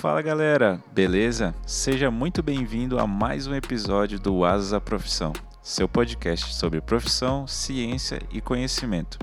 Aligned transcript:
Fala 0.00 0.22
galera, 0.22 0.82
beleza? 0.94 1.54
Seja 1.66 2.10
muito 2.10 2.42
bem-vindo 2.42 2.98
a 2.98 3.06
mais 3.06 3.46
um 3.46 3.54
episódio 3.54 4.18
do 4.18 4.46
Asas 4.46 4.72
à 4.72 4.80
Profissão, 4.80 5.30
seu 5.62 5.86
podcast 5.86 6.54
sobre 6.54 6.80
profissão, 6.80 7.46
ciência 7.46 8.18
e 8.32 8.40
conhecimento. 8.40 9.18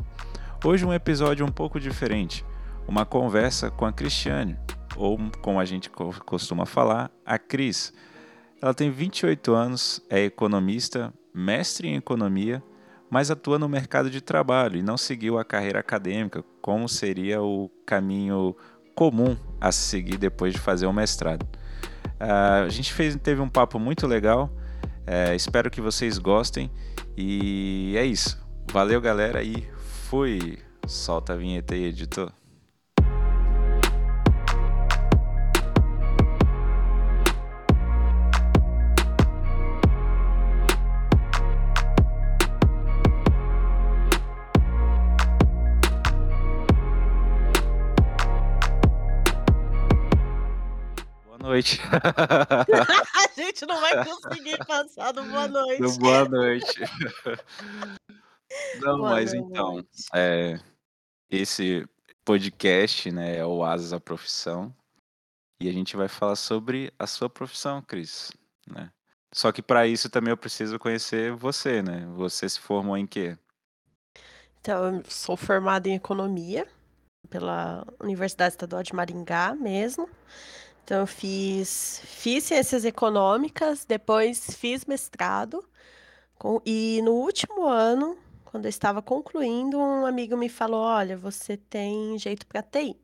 Hoje 0.63 0.85
um 0.85 0.93
episódio 0.93 1.43
um 1.43 1.51
pouco 1.51 1.79
diferente, 1.79 2.45
uma 2.87 3.07
conversa 3.07 3.71
com 3.71 3.87
a 3.87 3.91
Cristiane, 3.91 4.55
ou 4.95 5.17
como 5.41 5.59
a 5.59 5.65
gente 5.65 5.89
costuma 5.89 6.67
falar, 6.67 7.09
a 7.25 7.39
Cris. 7.39 7.91
Ela 8.62 8.71
tem 8.71 8.91
28 8.91 9.55
anos, 9.55 9.99
é 10.12 10.25
economista, 10.25 11.12
mestre 11.33 11.87
em 11.87 11.96
economia, 11.96 12.62
mas 13.09 13.31
atua 13.31 13.57
no 13.57 13.67
mercado 13.67 14.12
de 14.12 14.21
trabalho 14.21 14.78
e 14.78 14.83
não 14.83 14.96
seguiu 14.96 15.39
a 15.39 15.46
carreira 15.46 15.79
acadêmica, 15.79 16.44
como 16.62 16.88
seria 16.88 17.41
o 17.41 17.67
caminho 17.84 18.55
comum 18.98 19.38
a 19.61 19.71
seguir 19.71 20.17
depois 20.17 20.53
de 20.53 20.59
fazer 20.59 20.88
o 20.88 20.91
mestrado. 20.91 21.43
Uh, 22.19 22.65
a 22.65 22.69
gente 22.69 22.91
fez, 22.91 23.15
teve 23.15 23.39
um 23.39 23.47
papo 23.47 23.77
muito 23.77 24.07
legal, 24.07 24.51
uh, 25.05 25.35
espero 25.35 25.69
que 25.69 25.79
vocês 25.79 26.17
gostem 26.17 26.71
e 27.15 27.93
é 27.95 28.03
isso. 28.03 28.43
Valeu, 28.71 28.99
galera, 28.99 29.43
e 29.43 29.69
fui! 30.09 30.57
Solta 30.88 31.33
a 31.33 31.35
vinheta 31.35 31.75
aí, 31.75 31.83
editor. 31.83 32.31
Noite. 51.57 51.79
a 53.16 53.41
gente 53.41 53.66
não 53.66 53.79
vai 53.81 54.05
conseguir 54.05 54.58
passar 54.66 55.11
do 55.11 55.23
boa 55.23 55.47
noite. 55.47 55.81
Do 55.81 55.97
boa 55.97 56.30
noite. 56.30 56.81
Não, 58.80 58.97
boa 58.97 59.09
mas 59.09 59.33
noite. 59.33 59.50
então, 59.50 59.85
é, 60.13 60.59
esse 61.30 61.88
podcast, 62.23 63.11
né, 63.11 63.38
é 63.38 63.45
o 63.45 63.63
Asas 63.63 63.94
a 63.94 64.00
Profissão. 64.00 64.73
E 65.59 65.67
a 65.67 65.73
gente 65.73 65.97
vai 65.97 66.08
falar 66.08 66.35
sobre 66.35 66.94
a 67.00 67.08
sua 67.08 67.28
profissão, 67.28 67.81
Cris, 67.81 68.31
né? 68.67 68.91
Só 69.33 69.52
que 69.52 69.61
para 69.61 69.88
isso 69.88 70.08
também 70.08 70.30
eu 70.30 70.38
preciso 70.38 70.78
conhecer 70.78 71.31
você, 71.33 71.81
né? 71.81 72.05
Você 72.16 72.47
se 72.47 72.59
formou 72.59 72.95
em 72.95 73.08
quê? 73.08 73.35
Então, 74.59 74.97
eu 74.97 75.03
sou 75.09 75.35
formada 75.35 75.89
em 75.89 75.95
economia 75.95 76.67
pela 77.28 77.85
Universidade 78.00 78.53
Estadual 78.53 78.83
de 78.83 78.94
Maringá 78.94 79.55
mesmo. 79.55 80.08
Então, 80.88 81.02
eu 81.02 81.07
fiz, 81.07 82.02
fiz 82.05 82.45
ciências 82.45 82.85
econômicas, 82.85 83.83
depois 83.83 84.55
fiz 84.55 84.85
mestrado. 84.85 85.61
Com, 86.39 86.61
e 86.66 87.02
no 87.03 87.11
último 87.11 87.67
ano, 87.67 88.17
quando 88.45 88.67
eu 88.67 88.69
estava 88.69 89.02
concluindo, 89.02 89.77
um 89.77 90.05
amigo 90.05 90.38
me 90.38 90.47
falou: 90.47 90.79
Olha, 90.79 91.17
você 91.17 91.57
tem 91.57 92.17
jeito 92.17 92.47
para 92.47 92.63
TI. 92.63 92.95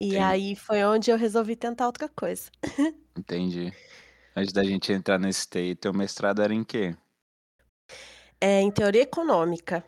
E 0.00 0.12
Sim. 0.12 0.16
aí 0.16 0.56
foi 0.56 0.82
onde 0.84 1.10
eu 1.10 1.18
resolvi 1.18 1.54
tentar 1.54 1.84
outra 1.84 2.08
coisa. 2.08 2.50
Entendi. 3.14 3.70
Antes 4.34 4.54
da 4.54 4.64
gente 4.64 4.90
entrar 4.90 5.18
nesse 5.18 5.46
TI, 5.46 5.74
teu 5.74 5.92
mestrado 5.92 6.40
era 6.40 6.54
em 6.54 6.64
quê? 6.64 6.96
É 8.40 8.62
em 8.62 8.70
teoria 8.70 9.02
econômica. 9.02 9.84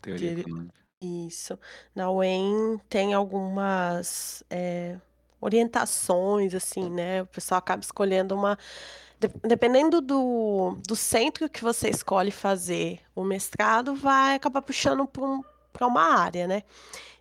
Teoria 0.00 0.32
econômica. 0.32 0.80
Isso. 1.02 1.60
Na 1.94 2.10
UEM 2.10 2.78
tem 2.88 3.12
algumas. 3.12 4.42
É, 4.48 4.98
orientações, 5.40 6.54
assim, 6.54 6.90
né? 6.90 7.22
O 7.22 7.26
pessoal 7.26 7.58
acaba 7.58 7.82
escolhendo 7.82 8.34
uma. 8.34 8.58
Dependendo 9.42 10.00
do, 10.02 10.76
do 10.86 10.94
centro 10.94 11.48
que 11.48 11.62
você 11.62 11.88
escolhe 11.88 12.30
fazer 12.30 13.00
o 13.14 13.24
mestrado, 13.24 13.94
vai 13.94 14.34
acabar 14.36 14.60
puxando 14.60 15.06
para 15.06 15.24
um, 15.24 15.42
uma 15.80 16.02
área, 16.20 16.46
né? 16.46 16.62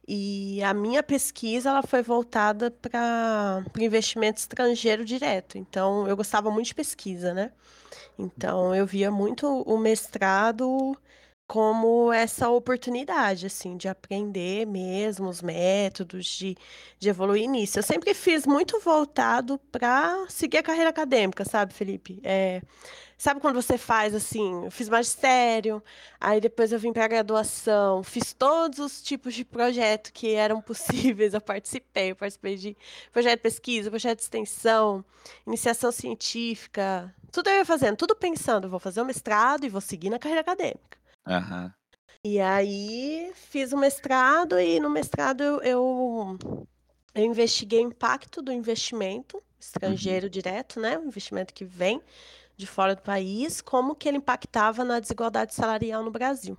E 0.07 0.61
a 0.63 0.73
minha 0.73 1.01
pesquisa 1.01 1.69
ela 1.69 1.81
foi 1.81 2.01
voltada 2.03 2.69
para 2.69 3.63
o 3.75 3.81
investimento 3.81 4.39
estrangeiro 4.39 5.03
direto. 5.03 5.57
Então, 5.57 6.07
eu 6.07 6.15
gostava 6.15 6.51
muito 6.51 6.67
de 6.67 6.75
pesquisa, 6.75 7.33
né? 7.33 7.51
Então, 8.19 8.75
eu 8.75 8.85
via 8.85 9.09
muito 9.09 9.47
o 9.47 9.77
mestrado 9.77 10.95
como 11.47 12.11
essa 12.11 12.49
oportunidade, 12.49 13.45
assim, 13.45 13.77
de 13.77 13.87
aprender 13.87 14.65
mesmo 14.65 15.29
os 15.29 15.41
métodos, 15.41 16.25
de, 16.25 16.57
de 16.97 17.09
evoluir 17.09 17.47
nisso. 17.47 17.77
Eu 17.77 17.83
sempre 17.83 18.13
fiz 18.13 18.47
muito 18.47 18.79
voltado 18.79 19.59
para 19.71 20.25
seguir 20.27 20.57
a 20.57 20.63
carreira 20.63 20.89
acadêmica, 20.89 21.45
sabe, 21.45 21.73
Felipe? 21.73 22.19
É, 22.23 22.61
sabe 23.17 23.39
quando 23.39 23.61
você 23.61 23.77
faz 23.77 24.15
assim, 24.15 24.65
eu 24.65 24.71
fiz 24.71 24.89
magistério, 24.89 25.83
aí 26.19 26.41
depois 26.41 26.71
eu 26.71 26.79
vim 26.79 26.91
para 26.91 27.05
a 27.05 27.07
graduação, 27.07 28.03
fiz 28.03 28.33
todos 28.33 28.79
os 28.79 29.01
tipos 29.03 29.33
de 29.35 29.45
projeto 29.45 30.11
que 30.11 30.33
eram 30.33 30.59
possíveis, 30.63 31.33
eu 31.35 31.41
participei, 31.41 32.11
eu 32.11 32.15
participei 32.15 32.55
de 32.55 32.77
projeto 33.11 33.37
de 33.37 33.43
pesquisa, 33.43 33.89
projeto 33.91 34.17
de 34.17 34.23
extensão, 34.23 35.05
iniciação 35.45 35.91
científica, 35.91 37.13
tudo 37.31 37.49
eu 37.49 37.57
ia 37.57 37.65
fazendo, 37.65 37.97
tudo 37.97 38.15
pensando, 38.15 38.69
vou 38.69 38.79
fazer 38.79 39.01
o 39.01 39.05
mestrado 39.05 39.65
e 39.65 39.69
vou 39.69 39.81
seguir 39.81 40.09
na 40.09 40.17
carreira 40.17 40.41
acadêmica. 40.41 41.04
Aham. 41.25 41.73
E 42.23 42.39
aí 42.39 43.31
fiz 43.35 43.71
o 43.71 43.77
mestrado 43.77 44.59
e 44.59 44.79
no 44.79 44.89
mestrado 44.89 45.41
eu, 45.43 45.61
eu, 45.61 46.37
eu 47.13 47.23
investiguei 47.25 47.85
o 47.85 47.89
impacto 47.89 48.41
do 48.41 48.51
investimento 48.51 49.37
Uhum. 49.37 49.51
estrangeiro 49.59 50.29
direto, 50.29 50.79
né? 50.79 50.97
O 50.97 51.05
investimento 51.05 51.53
que 51.53 51.65
vem 51.65 52.01
de 52.57 52.67
fora 52.67 52.95
do 52.95 53.01
país, 53.01 53.61
como 53.61 53.95
que 53.95 54.07
ele 54.07 54.17
impactava 54.17 54.83
na 54.83 54.99
desigualdade 54.99 55.53
salarial 55.53 56.03
no 56.03 56.11
Brasil. 56.11 56.57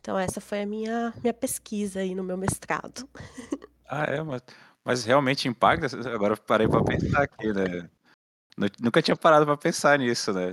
Então 0.00 0.18
essa 0.18 0.40
foi 0.40 0.62
a 0.62 0.66
minha, 0.66 1.14
minha 1.22 1.34
pesquisa 1.34 2.00
aí 2.00 2.14
no 2.14 2.24
meu 2.24 2.36
mestrado. 2.38 3.08
Ah, 3.86 4.04
é, 4.04 4.22
mas, 4.22 4.42
mas 4.84 5.04
realmente 5.04 5.48
impacta? 5.48 5.86
Agora 6.12 6.34
eu 6.34 6.42
parei 6.42 6.68
para 6.68 6.82
pensar 6.82 7.22
aqui, 7.22 7.52
né? 7.52 7.88
Nunca 8.80 9.02
tinha 9.02 9.16
parado 9.16 9.46
para 9.46 9.56
pensar 9.56 9.98
nisso, 9.98 10.32
né? 10.32 10.52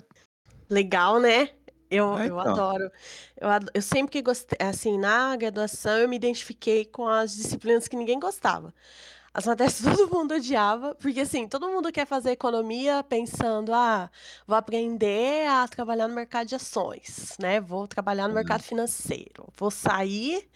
Legal, 0.69 1.19
né? 1.19 1.50
Eu, 1.90 2.18
Ah, 2.18 2.25
eu 2.25 2.40
então. 2.40 2.40
adoro. 2.40 2.91
Eu, 3.40 3.50
ado- 3.50 3.72
eu 3.73 3.81
sempre 3.81 4.12
que 4.12 4.22
gostei, 4.22 4.57
assim, 4.62 4.97
na 4.97 5.35
graduação 5.35 5.97
eu 6.00 6.09
me 6.09 6.16
identifiquei 6.16 6.85
com 6.85 7.07
as 7.07 7.35
disciplinas 7.35 7.88
que 7.88 7.96
ninguém 7.96 8.19
gostava. 8.19 8.73
As 9.38 9.46
matérias 9.46 9.81
todo 9.84 10.09
mundo 10.16 10.35
odiava, 10.35 10.96
porque 10.96 11.19
assim, 11.19 11.46
todo 11.47 11.68
mundo 11.69 11.91
quer 11.91 12.07
fazer 12.07 12.31
economia 12.31 13.03
pensando, 13.03 13.73
ah, 13.73 14.09
vou 14.47 14.56
aprender 14.56 15.46
a 15.50 15.68
trabalhar 15.68 16.07
no 16.07 16.16
mercado 16.16 16.47
de 16.47 16.56
ações, 16.56 17.35
né? 17.38 17.59
Vou 17.59 17.85
trabalhar 17.85 18.29
no 18.29 18.34
mercado 18.34 18.62
Uhum. 18.62 18.63
financeiro, 18.63 19.47
vou 19.57 19.69
sair 19.69 20.50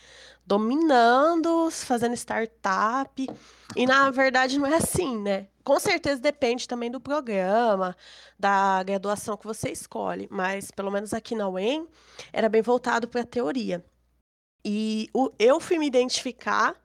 dominando, 0.46 1.70
fazendo 1.72 2.16
startup. 2.16 3.28
E 3.76 3.86
na 3.86 4.10
verdade 4.12 4.58
não 4.58 4.66
é 4.68 4.76
assim, 4.78 5.18
né? 5.22 5.48
Com 5.64 5.80
certeza 5.80 6.22
depende 6.22 6.68
também 6.68 6.90
do 6.90 7.02
programa, 7.02 7.96
da 8.40 8.82
graduação 8.84 9.38
que 9.38 9.46
você 9.46 9.70
escolhe, 9.72 10.28
mas 10.32 10.72
pelo 10.72 10.90
menos 10.92 11.14
aqui 11.14 11.36
na 11.36 11.50
UEM 11.50 11.88
era 12.34 12.50
bem 12.50 12.62
voltado 12.62 13.08
para 13.10 13.22
a 13.22 13.26
teoria. 13.26 13.86
E 14.66 15.10
o- 15.14 15.32
eu 15.40 15.60
fui 15.60 15.78
me 15.78 15.88
identificar 15.88 16.76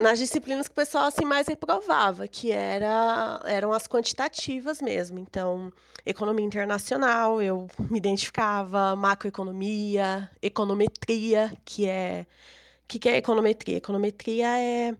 nas 0.00 0.18
disciplinas 0.18 0.66
que 0.66 0.72
o 0.72 0.74
pessoal 0.74 1.04
assim 1.04 1.24
mais 1.24 1.46
reprovava, 1.46 2.26
que 2.26 2.50
era, 2.50 3.40
eram 3.44 3.72
as 3.72 3.86
quantitativas 3.86 4.80
mesmo. 4.80 5.18
Então, 5.18 5.70
economia 6.06 6.44
internacional, 6.44 7.42
eu 7.42 7.68
me 7.78 7.98
identificava, 7.98 8.96
macroeconomia, 8.96 10.30
econometria, 10.40 11.52
que 11.64 11.86
é 11.86 12.26
o 12.84 12.88
que, 12.90 12.98
que 12.98 13.08
é 13.08 13.18
econometria? 13.18 13.76
Econometria 13.76 14.58
é, 14.58 14.96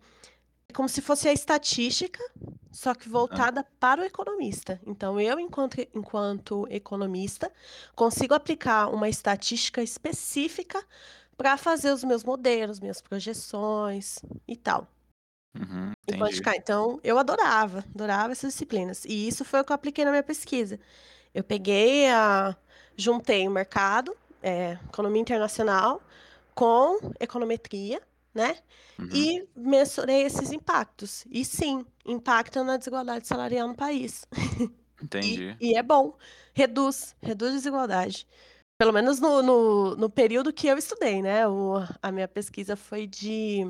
como 0.73 0.89
se 0.89 1.01
fosse 1.01 1.29
a 1.29 1.33
estatística, 1.33 2.23
só 2.71 2.95
que 2.95 3.09
voltada 3.09 3.67
para 3.81 4.03
o 4.03 4.05
economista. 4.05 4.81
Então, 4.87 5.19
eu, 5.21 5.41
enquanto, 5.41 5.81
enquanto 5.95 6.67
economista, 6.71 7.51
consigo 7.97 8.35
aplicar 8.35 8.89
uma 8.89 9.09
estatística 9.09 9.83
específica 9.83 10.81
para 11.41 11.57
fazer 11.57 11.91
os 11.91 12.05
meus 12.05 12.23
modelos, 12.23 12.81
minhas 12.81 13.01
projeções 13.01 14.19
e 14.47 14.55
tal. 14.55 14.87
Uhum, 15.59 15.93
E. 16.07 16.57
Então, 16.59 17.01
eu 17.03 17.19
adorava, 17.19 17.83
adorava 17.95 18.33
essas 18.33 18.53
disciplinas. 18.53 19.07
E 19.07 19.27
isso 19.27 19.43
foi 19.43 19.59
o 19.59 19.65
que 19.65 19.73
eu 19.73 19.75
apliquei 19.75 20.05
na 20.05 20.11
minha 20.11 20.23
pesquisa. 20.23 20.79
Eu 21.35 21.43
peguei 21.43 22.11
a. 22.11 22.55
Juntei 22.95 23.49
o 23.49 23.51
mercado, 23.51 24.15
é, 24.43 24.73
economia 24.87 25.23
internacional, 25.23 26.03
com 26.55 26.99
econometria, 27.19 28.03
né? 28.35 28.59
Uhum. 28.99 29.09
E 29.11 29.49
mensurei 29.57 30.25
esses 30.25 30.53
impactos. 30.53 31.25
E 31.31 31.43
sim, 31.43 31.87
impactam 32.05 32.65
na 32.65 32.77
desigualdade 32.77 33.27
salarial 33.27 33.67
no 33.67 33.75
país. 33.75 34.27
E, 35.01 35.05
Entendi. 35.05 35.57
e 35.59 35.79
é 35.79 35.83
bom. 35.83 36.15
Reduz, 36.53 37.17
reduz 37.23 37.53
a 37.53 37.57
desigualdade. 37.57 38.27
Pelo 38.81 38.95
menos 38.95 39.21
no 39.21 39.43
no 39.43 39.95
no 39.95 40.09
período 40.09 40.55
que 40.55 40.67
eu 40.67 40.79
estudei, 40.79 41.21
né, 41.21 41.47
o 41.47 41.75
a 42.03 42.11
minha 42.11 42.27
pesquisa 42.27 42.75
foi 42.77 43.07
de 43.07 43.63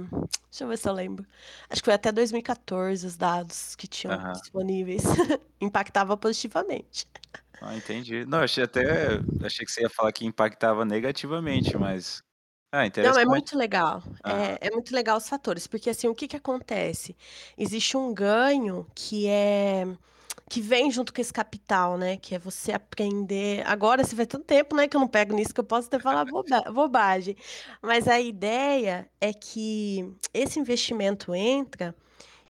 deixa 0.48 0.62
eu 0.62 0.68
ver 0.68 0.78
se 0.78 0.88
eu 0.88 0.92
lembro, 0.92 1.26
acho 1.68 1.82
que 1.82 1.86
foi 1.86 1.94
até 1.94 2.12
2014 2.12 3.04
os 3.08 3.16
dados 3.16 3.74
que 3.74 3.88
tinham 3.88 4.16
Aham. 4.16 4.40
disponíveis. 4.40 5.02
Impactava 5.60 6.16
positivamente. 6.16 7.06
Ah, 7.62 7.76
entendi. 7.76 8.24
Não, 8.24 8.40
achei 8.40 8.64
até 8.64 9.18
achei 9.42 9.66
que 9.66 9.70
você 9.70 9.82
ia 9.82 9.90
falar 9.90 10.12
que 10.12 10.24
impactava 10.24 10.82
negativamente, 10.82 11.76
mas 11.76 12.22
ah, 12.72 12.86
Não, 12.98 13.18
é 13.18 13.24
interessante. 13.24 13.24
muito 13.24 13.56
legal. 13.56 14.02
É 14.24 14.58
é 14.68 14.70
muito 14.70 14.94
legal 14.94 15.16
os 15.16 15.28
fatores, 15.28 15.66
porque, 15.66 15.88
assim, 15.90 16.06
o 16.08 16.14
que 16.14 16.28
que 16.28 16.36
acontece? 16.36 17.16
Existe 17.56 17.96
um 17.96 18.12
ganho 18.12 18.86
que 18.94 19.26
é 19.26 19.86
que 20.48 20.60
vem 20.60 20.90
junto 20.90 21.12
com 21.12 21.20
esse 21.20 21.32
capital, 21.32 21.96
né, 21.98 22.16
que 22.16 22.34
é 22.34 22.38
você 22.38 22.72
aprender 22.72 23.62
agora, 23.66 24.02
assim, 24.02 24.16
faz 24.16 24.28
tanto 24.28 24.44
tempo, 24.44 24.74
né, 24.76 24.88
que 24.88 24.96
eu 24.96 25.00
não 25.00 25.08
pego 25.08 25.34
nisso 25.34 25.54
que 25.54 25.60
eu 25.60 25.64
posso 25.64 25.88
até 25.88 25.98
falar 25.98 26.24
boba 26.24 26.62
bobagem. 26.72 27.36
Mas 27.82 28.08
a 28.08 28.20
ideia 28.20 29.08
é 29.20 29.32
que 29.32 30.12
esse 30.34 30.58
investimento 30.58 31.34
entra 31.34 31.94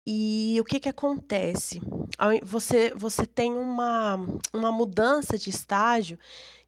e 0.07 0.59
o 0.61 0.65
que 0.65 0.81
que 0.81 0.89
acontece? 0.89 1.81
Você 2.43 2.93
você 2.97 3.27
tem 3.27 3.53
uma 3.53 4.17
uma 4.55 4.73
mudança 4.73 5.37
de 5.39 5.51
estágio, 5.51 6.19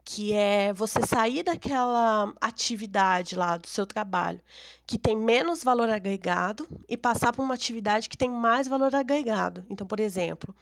que 0.05 0.33
é 0.33 0.73
você 0.73 1.01
sair 1.07 1.43
daquela 1.45 2.33
atividade 2.41 3.37
lá 3.37 3.57
do 3.57 3.69
seu 3.69 3.87
trabalho, 3.87 4.41
que 4.87 4.99
tem 4.99 5.17
menos 5.17 5.63
valor 5.63 5.89
agregado, 5.91 6.67
e 6.89 6.97
passar 6.97 7.33
pra 7.33 7.43
uma 7.43 7.55
atividade 7.55 8.09
que 8.09 8.17
tem 8.19 8.31
mais 8.31 8.67
valor 8.69 8.95
agregado. 8.95 9.65
Então, 9.71 9.87
por 9.87 10.01
exemplo, 10.01 10.55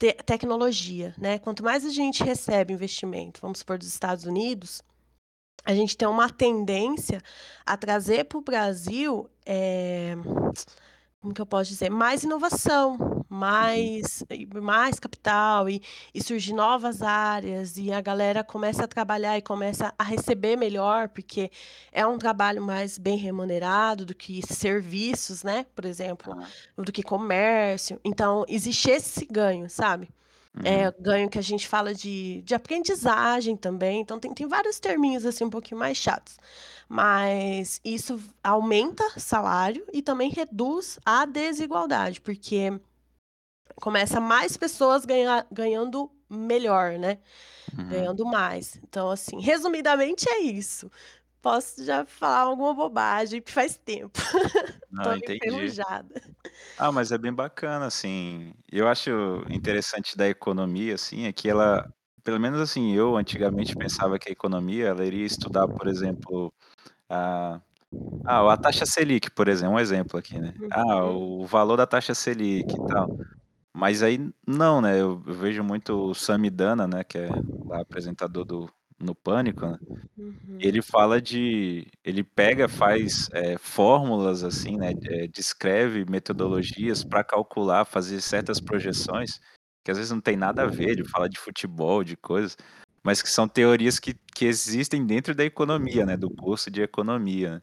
te 0.00 0.14
tecnologia, 0.14 1.14
né, 1.18 1.38
quanto 1.38 1.62
mais 1.62 1.84
a 1.84 1.90
gente 1.90 2.24
recebe 2.24 2.72
investimento, 2.72 3.38
vamos 3.42 3.58
supor 3.58 3.76
dos 3.76 3.86
Estados 3.86 4.24
Unidos, 4.24 4.82
a 5.62 5.74
gente 5.74 5.94
tem 5.94 6.08
uma 6.08 6.30
tendência 6.30 7.20
a 7.66 7.76
trazer 7.76 8.24
para 8.24 8.38
o 8.38 8.42
Brasil, 8.42 9.28
eh, 9.44 10.16
como 11.20 11.34
que 11.34 11.40
eu 11.40 11.46
posso 11.46 11.70
dizer? 11.70 11.90
Mais 11.90 12.22
inovação, 12.24 12.96
Uhum. 12.96 13.24
mais 13.28 14.24
mais 14.62 14.98
capital 14.98 15.68
e 15.68 15.82
e 16.14 16.22
surgir 16.22 16.52
novas 16.54 17.02
áreas, 17.02 17.76
e 17.76 17.92
a 17.92 18.00
galera 18.00 18.42
começa 18.44 18.84
a 18.84 18.88
trabalhar 18.88 19.36
e 19.38 19.42
começa 19.42 19.94
a 19.98 20.02
receber 20.04 20.56
melhor, 20.56 21.08
porque 21.10 21.50
é 21.92 22.06
um 22.06 22.18
trabalho 22.18 22.62
mais 22.62 22.98
bem 22.98 23.16
remunerado 23.18 24.04
do 24.06 24.14
que 24.14 24.40
serviços, 24.46 25.42
né, 25.44 25.66
por 25.74 25.84
exemplo, 25.84 26.32
Aham. 26.32 26.52
do 26.76 26.90
que 26.92 27.02
comércio. 27.02 28.00
Então 28.04 28.44
existe 28.48 28.90
esse 28.90 29.26
ganho, 29.26 29.68
sabe? 29.70 30.08
Uhum. 30.56 30.86
É, 30.86 30.92
ganho 31.00 31.30
que 31.30 31.38
a 31.38 31.42
gente 31.42 31.66
fala 31.66 31.94
de 31.94 32.42
de 32.42 32.54
aprendizagem 32.54 33.56
também, 33.56 34.00
então 34.02 34.20
tem 34.20 34.32
tem 34.34 34.46
vários 34.46 34.78
terminhos, 34.78 35.24
assim, 35.24 35.44
um 35.44 35.50
pouquinho 35.50 35.78
mais 35.80 35.96
chatos. 35.96 36.36
Mas 36.88 37.80
isso 37.84 38.16
v 38.18 38.28
aumenta 38.44 39.04
salário 39.18 39.86
e 39.92 40.02
também 40.02 40.30
reduz 40.30 40.98
a 41.04 41.24
desigualdade, 41.26 42.20
porque 42.20 42.72
começa 43.82 44.20
mais 44.20 44.56
pessoas 44.56 45.04
ganhar 45.06 45.46
ganhando 45.52 46.10
melhor, 46.30 46.98
né, 46.98 47.18
Uhum. 47.78 48.10
ganhando 48.14 48.24
mais. 48.26 48.76
Então, 48.84 49.10
assim, 49.10 49.40
resumidamente 49.40 50.28
é 50.30 50.40
isso. 50.42 50.90
Posso 51.42 51.82
já 51.84 52.04
falar 52.04 52.40
alguma 52.40 52.74
bobagem, 52.74 53.40
porque 53.40 53.52
faz 53.54 53.76
tempo. 53.78 54.18
Tô 55.02 55.12
Ah, 55.12 55.16
entendi. 55.16 55.76
enferrujada. 55.76 56.22
Ah, 56.78 56.92
mas 56.92 57.12
é 57.12 57.18
bem 57.18 57.32
bacana, 57.34 57.86
assim. 57.86 58.54
Eu 58.70 58.88
acho 58.88 59.10
interessante 59.50 60.16
da 60.16 60.28
economia, 60.28 60.94
assim, 60.94 61.26
é 61.26 61.32
que 61.32 61.48
ela 61.50 61.86
pelo 62.24 62.40
menos, 62.40 62.60
assim, 62.60 62.92
eu 62.94 63.16
antigamente 63.16 63.76
pensava 63.76 64.18
que 64.18 64.28
a 64.28 64.32
economia 64.32 64.88
ela 64.88 65.04
iria 65.06 65.24
estudar, 65.26 65.68
por 65.68 65.88
exemplo, 65.88 66.52
a 67.10 67.60
ah, 68.26 68.52
a 68.54 68.56
taxa 68.58 68.86
Selic, 68.86 69.30
por 69.32 69.48
exemplo, 69.48 69.74
um 69.76 69.80
exemplo 69.80 70.18
aqui, 70.20 70.40
né. 70.40 70.54
Ah, 70.72 71.04
Uhum. 71.04 71.20
o 71.20 71.46
valor 71.46 71.76
da 71.78 71.86
taxa 71.86 72.14
Selic 72.14 72.76
e 72.76 72.80
tal. 72.86 73.10
Mas 73.74 74.02
aí 74.02 74.18
não, 74.46 74.80
né, 74.82 74.94
eu 75.00 75.22
eu 75.26 75.34
vejo 75.34 75.64
muito 75.64 75.92
o 76.10 76.14
Samidana, 76.14 76.86
né, 76.88 77.04
que 77.04 77.18
é 77.18 77.42
lá 77.68 77.82
apresentador 77.82 78.44
do 78.44 78.70
no 79.00 79.14
Pânico, 79.14 79.66
né, 79.66 79.78
Uhum. 80.18 80.58
ele 80.60 80.82
fala 80.82 81.20
de 81.22 81.86
ele 82.04 82.24
pega, 82.24 82.68
faz, 82.68 83.28
eh, 83.32 83.58
fórmulas, 83.58 84.44
assim, 84.44 84.76
né, 84.78 84.92
eh, 85.06 85.26
descreve 85.28 86.04
metodologias 86.10 87.04
pra 87.04 87.24
calcular, 87.24 87.84
fazer 87.86 88.20
certas 88.22 88.60
projeções, 88.60 89.40
que 89.84 89.90
às 89.92 89.98
vezes 89.98 90.12
não 90.12 90.20
tem 90.20 90.36
nada 90.36 90.64
a 90.64 90.66
ver, 90.68 90.90
ele 90.90 91.04
fala 91.04 91.28
de 91.28 91.38
futebol, 91.38 92.04
de 92.04 92.16
coisas, 92.16 92.56
mas 93.04 93.22
que 93.22 93.28
são 93.30 93.48
teorias 93.48 93.98
que 94.00 94.14
que 94.34 94.46
existem 94.46 95.06
dentro 95.06 95.34
da 95.34 95.44
economia, 95.44 96.06
né, 96.06 96.16
do 96.16 96.30
curso 96.30 96.70
de 96.70 96.82
economia. 96.82 97.62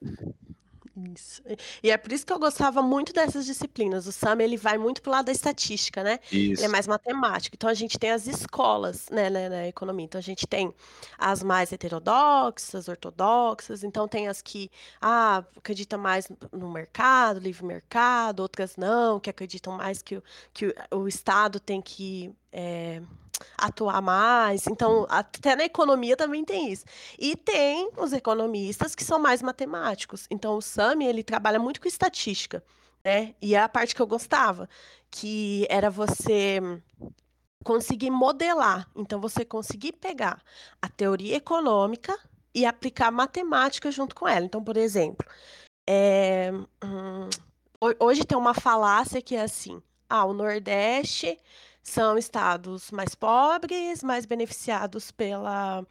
Isso. 1.14 1.44
E 1.84 1.92
é 1.92 1.98
por 1.98 2.12
isso 2.12 2.26
que 2.26 2.34
eu 2.34 2.40
gostava 2.40 2.82
muito 2.82 3.14
dessas 3.14 3.46
disciplinas. 3.46 4.08
O 4.08 4.12
Sam 4.12 4.38
ele 4.42 4.58
vai 4.58 4.80
muito 4.80 5.00
para 5.02 5.10
o 5.10 5.14
lado 5.14 5.26
da 5.26 5.32
estatística, 5.32 6.04
né, 6.04 6.20
ele 6.32 6.64
é 6.64 6.68
Isso. 6.68 6.70
mais 6.70 6.88
matemático. 6.88 7.56
Então 7.56 7.70
a 7.70 7.74
gente 7.74 8.00
tem 8.00 8.10
as 8.10 8.26
escolas, 8.26 9.08
né, 9.12 9.30
né, 9.30 9.48
na 9.48 9.68
economia. 9.68 10.06
Então 10.06 10.18
a 10.18 10.24
gente 10.24 10.48
tem 10.48 10.74
as 11.18 11.44
mais 11.44 11.72
heterodoxas, 11.72 12.88
ortodoxas, 12.88 13.84
então 13.84 14.08
tem 14.08 14.28
as 14.28 14.42
que, 14.42 14.72
ah, 15.00 15.44
acredita 15.56 15.98
mais 15.98 16.28
no 16.52 16.72
mercado, 16.72 17.40
livre 17.40 17.64
mercado, 17.66 18.40
outras 18.40 18.76
não, 18.76 19.20
que 19.20 19.30
acreditam 19.30 19.74
mais 19.78 20.02
que 20.02 20.18
o 20.18 20.24
que 20.54 20.74
o 20.92 21.08
Estado 21.08 21.60
tem 21.60 21.82
que, 21.82 22.34
eh, 22.52 23.02
atuar 23.57 24.01
mais. 24.01 24.68
Então, 24.68 25.06
até 25.10 25.56
na 25.56 25.66
economia 25.66 26.16
também 26.18 26.44
tem 26.45 26.72
isso. 26.72 26.86
E 27.18 27.36
tem 27.36 27.89
os 27.98 28.13
economistas 28.13 28.95
que 28.95 29.04
são 29.04 29.19
mais 29.19 29.42
matemáticos. 29.42 30.28
Então 30.30 30.57
o 30.57 30.62
Sam, 30.62 31.04
ele 31.04 31.24
trabalha 31.24 31.60
muito 31.60 31.81
com 31.81 31.88
estatística, 31.88 32.63
né, 33.04 33.36
e 33.42 33.56
é 33.56 33.60
a 33.60 33.69
parte 33.69 33.95
que 33.95 34.01
eu 34.01 34.07
gostava, 34.07 34.69
que 35.12 35.66
era 35.69 35.89
você 35.89 36.60
conseguir 37.63 38.10
modelar. 38.12 38.88
Então 38.95 39.19
você 39.19 39.44
conseguir 39.45 39.94
pegar 39.94 40.42
a 40.81 40.90
teoria 40.90 41.36
econômica 41.36 42.18
e 42.54 42.66
aplicar 42.66 43.12
matemática 43.12 43.92
junto 43.92 44.16
com 44.16 44.28
ela. 44.28 44.45
Então, 44.45 44.63
por 44.63 44.78
exemplo, 44.78 45.25
eh, 45.88 46.51
hum, 46.83 47.30
ho 47.81 47.94
hoje 48.00 48.25
tem 48.25 48.38
uma 48.38 48.54
falácia 48.54 49.22
que 49.22 49.36
é 49.36 49.42
assim: 49.44 49.81
"Ah, 50.10 50.25
o 50.25 50.33
nordeste 50.33 51.40
são 51.89 52.18
estados 52.18 52.92
mais 52.92 53.16
pobres, 53.16 54.04
mais 54.04 54.25
beneficiados 54.25 55.12
pela 55.12 55.86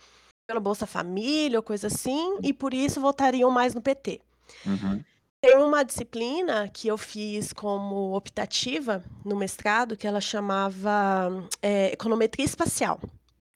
pela 0.48 0.60
Bolsa 0.60 0.86
Família 0.86 1.58
ou 1.58 1.62
coisa 1.62 1.88
assim, 1.88 2.38
e 2.40 2.52
por 2.52 2.72
isso 2.72 3.00
votariam 3.00 3.50
mais 3.50 3.74
no 3.74 3.82
PT". 3.82 4.20
Uhum. 4.64 5.02
Tem 5.40 5.56
uma 5.58 5.84
disciplina 5.84 6.68
que 6.68 6.88
eu 6.88 6.96
fiz 6.96 7.52
como 7.52 8.16
optativa 8.16 9.02
no 9.24 9.36
mestrado, 9.36 9.96
que 9.96 10.06
ela 10.06 10.20
chamava, 10.20 11.48
eh, 11.60 11.92
econometria 11.92 12.44
espacial. 12.44 13.00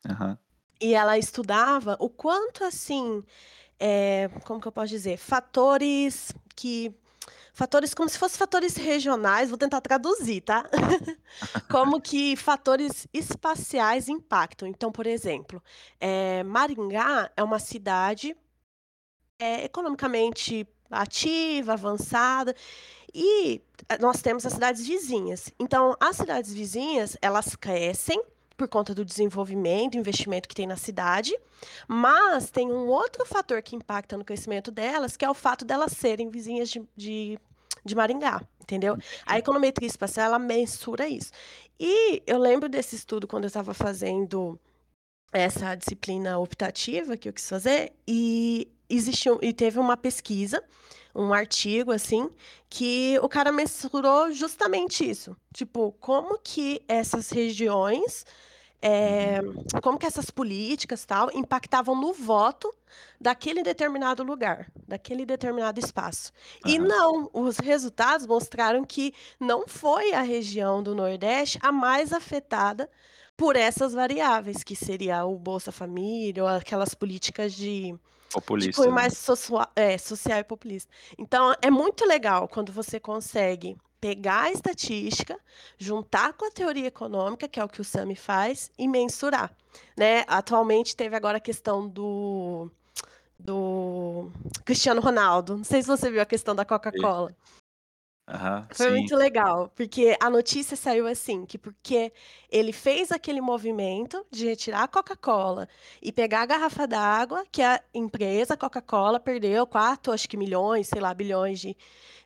Aham. 0.09 0.37
E 0.81 0.95
ela 0.95 1.19
estudava 1.19 1.97
o 2.01 2.09
quanto, 2.09 2.65
assim, 2.65 3.23
eh, 3.79 4.29
como 4.45 4.61
que 4.61 4.69
eu 4.69 4.73
posso 4.73 4.89
dizer? 4.89 5.17
Fatores 5.17 6.33
que 6.57 6.95
fatores 7.61 7.93
como 7.93 8.09
se 8.09 8.19
fossem 8.19 8.39
fatores 8.39 8.75
regionais, 8.75 9.51
vou 9.51 9.59
tentar 9.59 9.83
traduzir, 9.83 10.41
tá. 10.41 10.65
Como 11.71 12.01
que 12.01 12.35
fatores 12.35 13.07
espaciais 13.13 14.09
impactam. 14.09 14.67
Então, 14.67 14.91
por 14.91 15.07
exemplo, 15.07 15.63
eh, 16.01 16.43
Maringá 16.45 17.31
é 17.37 17.43
uma 17.45 17.59
cidade 17.59 18.35
eh, 19.39 19.67
economicamente 19.67 20.67
ativa, 20.91 21.75
avançada, 21.75 22.57
e 23.13 23.61
nós 24.01 24.23
temos 24.23 24.47
as 24.47 24.55
cidades 24.55 24.87
vizinhas. 24.87 25.53
Então 25.61 25.95
as 26.01 26.17
cidades 26.17 26.55
vizinhas, 26.55 27.15
elas 27.21 27.55
crescem 27.57 28.23
por 28.57 28.69
conta 28.69 28.95
do 28.95 29.05
desenvolvimento, 29.05 29.99
investimento 29.99 30.49
que 30.49 30.55
tem 30.55 30.67
na 30.67 30.77
cidade, 30.77 31.39
mas 31.87 32.51
tem 32.51 32.73
um 32.73 32.89
outro 32.89 33.27
fator 33.27 33.61
que 33.63 33.77
impacta 33.77 34.17
no 34.17 34.25
crescimento 34.25 34.71
delas, 34.71 35.15
que 35.15 35.27
é 35.27 35.31
o 35.31 35.35
fato 35.35 35.65
delas 35.65 35.93
serem 35.93 36.31
vizinhas 36.31 36.71
de 36.71 36.83
de 36.97 37.39
de 37.85 37.95
Maringá, 37.95 38.43
entendeu. 38.61 38.97
A 39.27 39.39
econometria 39.39 39.89
espacial 39.89 40.27
ela 40.27 40.39
mensura 40.39 41.09
isso. 41.09 41.31
E 41.79 42.23
eu 42.27 42.39
lembro 42.39 42.69
desse 42.69 42.95
estudo 42.97 43.27
quando 43.27 43.45
eu 43.45 43.49
estava 43.49 43.73
fazendo 43.73 44.59
essa 45.33 45.75
disciplina 45.75 46.39
optativa 46.39 47.17
que 47.17 47.29
eu 47.29 47.33
quis 47.33 47.49
fazer, 47.49 47.93
e 48.07 48.69
existiu 48.89 49.39
e 49.41 49.53
teve 49.53 49.79
uma 49.79 49.97
pesquisa, 49.97 50.63
um 51.15 51.33
artigo, 51.33 51.93
assim, 51.93 52.29
que 52.69 53.19
o 53.23 53.29
cara 53.29 53.53
mensurou 53.53 54.33
justamente 54.33 55.09
isso, 55.09 55.37
tipo, 55.55 55.93
como 56.01 56.39
que 56.39 56.83
essas 56.89 57.31
regiões, 57.31 58.25
eh, 58.83 59.41
Uhum. 59.41 59.55
como 59.83 59.99
que 59.99 60.07
essas 60.07 60.31
políticas, 60.31 61.05
tal, 61.05 61.31
impactavam 61.33 61.95
no 61.95 62.13
voto 62.13 62.73
daquele 63.21 63.63
determinado 63.63 64.23
lugar, 64.23 64.71
daquele 64.87 65.25
determinado 65.27 65.79
espaço. 65.81 66.33
E 66.65 66.79
Aham. 66.79 66.79
não, 66.79 67.31
os 67.33 67.59
resultados 67.59 68.27
mostraram 68.27 68.85
que 68.85 69.13
não 69.39 69.67
foi 69.69 70.13
a 70.13 70.23
região 70.23 70.83
do 70.83 70.95
nordeste 70.95 71.59
a 71.63 71.71
mais 71.73 72.13
afetada 72.13 72.91
por 73.37 73.57
essas 73.57 73.93
variáveis, 73.95 74.63
que 74.63 74.77
seria 74.77 75.25
o 75.25 75.39
Bolsa 75.39 75.73
Família, 75.73 76.43
ou 76.43 76.49
aquelas 76.49 76.95
políticas 76.95 77.55
de 77.55 77.95
populista, 78.31 78.83
tipo, 78.83 78.91
mais 78.91 79.15
né? 79.15 79.67
é, 79.77 79.99
social 79.99 80.39
e 80.41 80.45
populista. 80.45 80.93
Então, 81.19 81.55
é 81.63 81.71
muito 81.71 82.05
legal 82.07 82.49
quando 82.49 82.73
você 82.73 83.01
consegue 83.01 83.77
pegar 84.01 84.45
a 84.45 84.53
estatística, 84.53 85.39
juntar 85.79 86.33
com 86.33 86.47
a 86.47 86.51
teoria 86.51 86.87
econômica, 86.87 87.47
que 87.47 87.61
é 87.61 87.65
o 87.65 87.69
que 87.69 87.81
o 87.81 87.85
SAMI 87.85 88.17
faz, 88.17 88.71
e 88.79 88.89
mensurar. 88.89 89.53
Né? 89.97 90.25
Atualmente 90.27 90.97
teve 90.97 91.15
agora 91.15 91.37
a 91.37 91.41
questão 91.41 91.87
do, 91.87 92.71
do 93.39 94.31
Cristiano 94.65 95.01
Ronaldo. 95.01 95.59
Não 95.59 95.65
sei 95.65 95.83
se 95.83 95.89
você 95.89 96.11
viu 96.11 96.23
a 96.23 96.27
questão 96.27 96.55
da 96.55 96.65
Coca-Cola. 96.65 97.35
Foi 98.73 98.87
sim. 98.87 98.93
muito 98.93 99.17
legal, 99.17 99.71
porque 99.75 100.17
a 100.21 100.31
notícia 100.31 100.77
saiu 100.77 101.07
assim, 101.07 101.45
que 101.45 101.59
porque 101.59 102.13
ele 102.51 102.73
fez 102.73 103.11
aquele 103.11 103.41
movimento 103.41 104.25
de 104.31 104.47
retirar 104.47 104.85
a 104.85 104.89
Coca-Cola 104.89 105.69
e 106.01 106.13
pegar 106.13 106.43
a 106.43 106.47
garrafa 106.47 106.87
d'água, 106.87 107.45
que 107.51 107.63
a 107.63 107.81
empresa 107.93 108.57
Coca-Cola 108.57 109.19
perdeu 109.19 109.67
4, 109.67 110.13
acho 110.13 110.29
que 110.29 110.37
milhões, 110.37 110.89
sei 110.89 111.01
lá, 111.01 111.13
bilhões 111.13 111.59
de, 111.59 111.77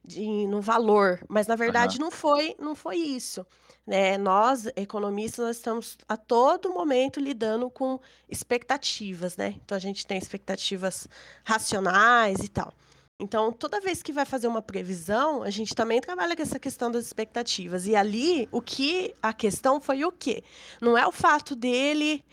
de 0.05 0.47
no 0.47 0.61
valor, 0.61 1.25
mas 1.29 1.47
na 1.47 1.57
verdade 1.57 1.99
não 1.99 2.11
foi, 2.11 2.55
não 2.59 2.75
foi 2.75 2.97
isso. 2.97 3.47
Né? 3.87 4.17
Nós, 4.17 4.67
economistas, 4.77 5.45
nós 5.45 5.57
estamos 5.57 5.99
a 6.09 6.17
todo 6.17 6.73
momento 6.73 7.21
lidando 7.21 7.69
com 7.69 8.01
expectativas, 8.29 9.37
né? 9.37 9.55
Então 9.63 9.77
a 9.77 9.79
gente 9.79 10.07
tem 10.07 10.17
expectativas 10.17 11.07
racionais 11.45 12.39
e 12.39 12.49
tal. 12.49 12.73
Então, 13.21 13.53
toda 13.53 13.81
vez 13.81 14.03
que 14.03 14.13
vai 14.13 14.25
fazer 14.25 14.49
uma 14.49 14.61
previsão, 14.61 15.43
a 15.43 15.51
gente 15.51 15.75
também 15.75 16.01
trabalha 16.01 16.35
com 16.35 16.43
essa 16.43 16.59
questão 16.59 16.91
das 16.91 17.07
expectativas. 17.07 17.87
E 17.87 17.95
ali, 17.95 18.49
o 18.51 18.61
que 18.61 19.15
a 19.23 19.33
questão 19.33 19.81
foi 19.81 20.05
o 20.05 20.11
quê? 20.11 20.43
Não 20.81 20.99
é 20.99 21.07
o 21.07 21.13
fato 21.13 21.55
dele 21.55 22.25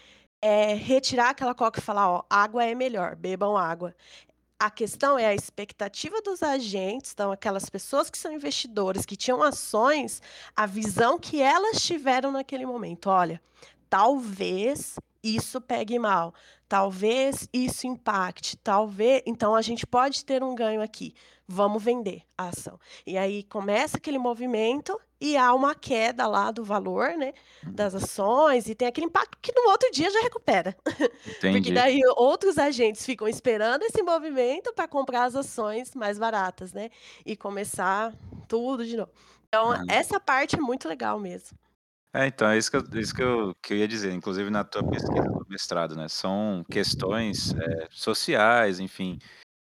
é, 0.41 0.73
retirar 0.73 1.29
aquela 1.29 1.53
coca 1.53 1.79
e 1.79 1.83
falar, 1.83 2.09
ó, 2.09 2.23
água 2.29 2.65
é 2.65 2.73
melhor, 2.73 3.15
bebam 3.15 3.55
água. 3.55 3.95
A 4.59 4.71
questão 4.71 5.17
é 5.17 5.27
a 5.27 5.35
expectativa 5.35 6.21
dos 6.21 6.43
agentes, 6.43 7.11
então 7.13 7.31
aquelas 7.31 7.69
pessoas 7.69 8.09
que 8.09 8.17
são 8.17 8.31
investidores, 8.33 9.05
que 9.05 9.15
tinham 9.15 9.41
ações, 9.41 10.21
a 10.55 10.65
visão 10.65 11.17
que 11.19 11.41
elas 11.41 11.81
tiveram 11.83 12.31
naquele 12.31 12.65
momento. 12.65 13.07
Olha, 13.09 13.41
talvez 13.89 14.95
isso 15.23 15.61
pegue 15.61 15.97
mal, 15.99 16.33
talvez 16.67 17.47
isso 17.53 17.85
impacte, 17.87 18.57
talvez. 18.57 19.21
Então 19.25 19.55
a 19.55 19.61
gente 19.61 19.85
pode 19.85 20.23
ter 20.25 20.43
um 20.43 20.55
ganho 20.55 20.81
aqui. 20.81 21.13
Vamos 21.47 21.83
vender 21.83 22.23
a 22.37 22.47
ação. 22.49 22.79
E 23.05 23.17
aí 23.17 23.43
começa 23.43 23.97
aquele 23.97 24.17
movimento 24.17 24.97
e 25.19 25.35
há 25.37 25.53
uma 25.53 25.75
queda 25.75 26.25
lá 26.27 26.49
do 26.49 26.63
valor, 26.63 27.09
né, 27.17 27.33
das 27.73 27.93
ações 27.93 28.67
e 28.69 28.73
tem 28.75 28.87
aquele 28.87 29.07
impacto 29.07 29.37
que 29.41 29.51
no 29.53 29.69
outro 29.69 29.91
dia 29.91 30.09
já 30.09 30.21
recupera. 30.21 30.75
Entendi. 31.25 31.49
Porque 31.49 31.71
daí 31.71 31.99
outros 32.15 32.57
agentes 32.57 33.05
ficam 33.05 33.27
esperando 33.27 33.83
esse 33.83 34.01
movimento 34.01 34.73
para 34.73 34.87
comprar 34.87 35.25
as 35.25 35.35
ações 35.35 35.93
mais 35.95 36.17
baratas, 36.17 36.71
né? 36.73 36.89
E 37.25 37.35
começar 37.35 38.13
tudo 38.47 38.85
de 38.85 38.95
novo. 38.97 39.11
Então, 39.47 39.71
Uhum. 39.71 39.85
essa 39.87 40.19
parte 40.19 40.55
é 40.55 40.59
muito 40.61 40.87
legal 40.87 41.19
mesmo. 41.19 41.57
É, 42.13 42.27
então, 42.27 42.49
é 42.49 42.57
isso 42.57 42.69
que 42.69 42.75
eu, 42.77 42.99
isso 42.99 43.15
que 43.15 43.23
eu, 43.23 43.55
que 43.61 43.73
eu 43.73 43.77
ia 43.77 43.87
dizer, 43.87 44.11
inclusive 44.11 44.49
na 44.49 44.65
tua 44.65 44.83
pesquisa 44.83 45.23
do 45.23 45.45
mestrado, 45.49 45.95
né? 45.95 46.09
São 46.09 46.63
questões 46.69 47.53
é, 47.55 47.87
sociais, 47.89 48.81
enfim, 48.81 49.17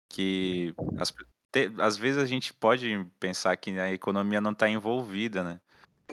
que 0.10 0.74
as, 0.98 1.14
te, 1.52 1.72
às 1.80 1.98
vezes 1.98 2.22
a 2.22 2.26
gente 2.26 2.54
pode 2.54 3.06
pensar 3.20 3.56
que 3.58 3.78
a 3.78 3.92
economia 3.92 4.40
não 4.40 4.52
está 4.52 4.70
envolvida, 4.70 5.44
né? 5.44 5.60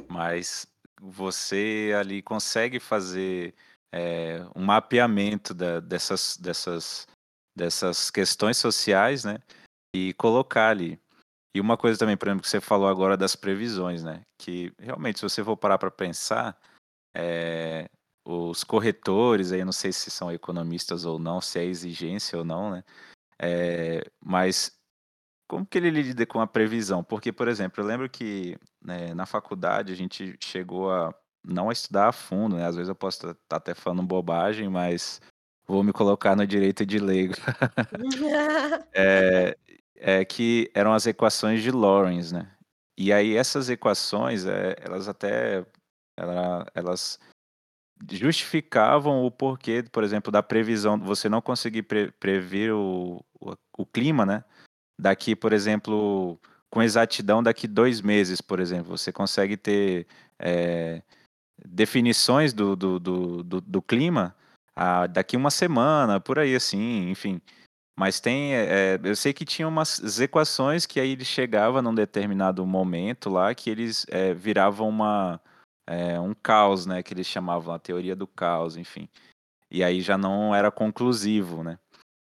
Mas 0.08 0.66
você 1.00 1.92
ali 1.98 2.20
consegue 2.20 2.80
fazer 2.80 3.54
é, 3.92 4.44
um 4.56 4.64
mapeamento 4.64 5.54
da, 5.54 5.78
dessas, 5.78 6.36
dessas, 6.36 7.06
dessas 7.56 8.10
questões 8.10 8.56
sociais, 8.56 9.24
né? 9.24 9.38
E 9.94 10.12
colocar 10.14 10.70
ali. 10.70 11.00
E 11.54 11.60
uma 11.60 11.76
coisa 11.76 11.98
também, 11.98 12.16
por 12.16 12.26
exemplo, 12.26 12.42
que 12.42 12.48
você 12.48 12.60
falou 12.60 12.88
agora 12.88 13.16
das 13.16 13.36
previsões, 13.36 14.02
né? 14.02 14.22
Que 14.36 14.72
realmente, 14.78 15.20
se 15.20 15.22
você 15.22 15.44
for 15.44 15.56
parar 15.56 15.78
para 15.78 15.90
pensar, 15.90 16.58
é, 17.16 17.88
os 18.26 18.64
corretores, 18.64 19.52
aí 19.52 19.60
eu 19.60 19.66
não 19.66 19.72
sei 19.72 19.92
se 19.92 20.10
são 20.10 20.32
economistas 20.32 21.04
ou 21.04 21.18
não, 21.18 21.40
se 21.40 21.60
é 21.60 21.64
exigência 21.64 22.38
ou 22.38 22.44
não, 22.44 22.70
né? 22.70 22.84
É, 23.40 24.02
mas 24.20 24.76
como 25.48 25.64
que 25.64 25.78
ele 25.78 25.90
lida 25.90 26.26
com 26.26 26.40
a 26.40 26.46
previsão? 26.46 27.04
Porque, 27.04 27.32
por 27.32 27.46
exemplo, 27.46 27.82
eu 27.82 27.86
lembro 27.86 28.10
que 28.10 28.58
né, 28.82 29.14
na 29.14 29.26
faculdade 29.26 29.92
a 29.92 29.96
gente 29.96 30.36
chegou 30.42 30.90
a 30.90 31.14
não 31.46 31.68
a 31.68 31.72
estudar 31.72 32.08
a 32.08 32.12
fundo, 32.12 32.56
né? 32.56 32.66
Às 32.66 32.74
vezes 32.74 32.88
eu 32.88 32.94
posso 32.94 33.18
estar 33.18 33.34
tá 33.48 33.56
até 33.56 33.74
falando 33.74 34.02
bobagem, 34.02 34.68
mas 34.68 35.20
vou 35.66 35.84
me 35.84 35.92
colocar 35.92 36.34
no 36.34 36.46
direito 36.46 36.84
de 36.86 36.98
leigo. 36.98 37.34
é, 38.92 39.56
é, 39.96 40.24
que 40.24 40.70
eram 40.74 40.92
as 40.92 41.06
equações 41.06 41.62
de 41.62 41.70
Lorentz, 41.70 42.32
né? 42.32 42.50
E 42.96 43.12
aí 43.12 43.36
essas 43.36 43.68
equações, 43.68 44.46
é, 44.46 44.76
elas 44.80 45.08
até 45.08 45.64
ela, 46.16 46.66
elas 46.74 47.18
justificavam 48.10 49.24
o 49.24 49.30
porquê, 49.30 49.84
por 49.90 50.04
exemplo, 50.04 50.30
da 50.30 50.42
previsão, 50.42 50.98
você 50.98 51.28
não 51.28 51.40
conseguir 51.40 51.82
pre 51.84 52.10
prever 52.12 52.72
o, 52.72 53.24
o, 53.40 53.54
o, 53.78 53.86
clima, 53.86 54.24
né? 54.26 54.44
Daqui, 54.98 55.34
por 55.34 55.52
exemplo, 55.52 56.38
com 56.70 56.82
exatidão, 56.82 57.42
daqui 57.42 57.66
dois 57.66 58.00
meses, 58.00 58.40
por 58.40 58.60
exemplo, 58.60 58.96
você 58.96 59.12
consegue 59.12 59.56
ter 59.56 60.06
é, 60.38 61.02
definições 61.64 62.52
do, 62.52 62.76
do, 62.76 63.00
do, 63.00 63.42
do, 63.42 63.60
do 63.60 63.82
clima 63.82 64.34
ah, 64.76 65.06
daqui 65.06 65.36
uma 65.36 65.50
semana, 65.50 66.20
por 66.20 66.38
aí 66.38 66.54
assim, 66.54 67.10
enfim. 67.10 67.40
Mas 67.98 68.18
tem, 68.18 68.54
é, 68.54 68.98
eu 69.02 69.14
sei 69.14 69.32
que 69.32 69.44
tinha 69.44 69.68
umas 69.68 70.18
equações 70.18 70.84
que 70.84 70.98
aí 70.98 71.10
ele 71.10 71.24
chegava 71.24 71.80
num 71.80 71.94
determinado 71.94 72.66
momento 72.66 73.30
lá 73.30 73.54
que 73.54 73.70
eles 73.70 74.04
é, 74.08 74.34
viravam 74.34 74.88
uma, 74.88 75.40
é, 75.86 76.18
um 76.18 76.34
caos, 76.34 76.86
né? 76.86 77.02
Que 77.02 77.14
eles 77.14 77.26
chamavam 77.26 77.72
a 77.72 77.78
teoria 77.78 78.16
do 78.16 78.26
caos, 78.26 78.76
enfim. 78.76 79.08
E 79.70 79.82
aí 79.84 80.00
já 80.00 80.18
não 80.18 80.54
era 80.54 80.70
conclusivo, 80.70 81.62
né? 81.62 81.78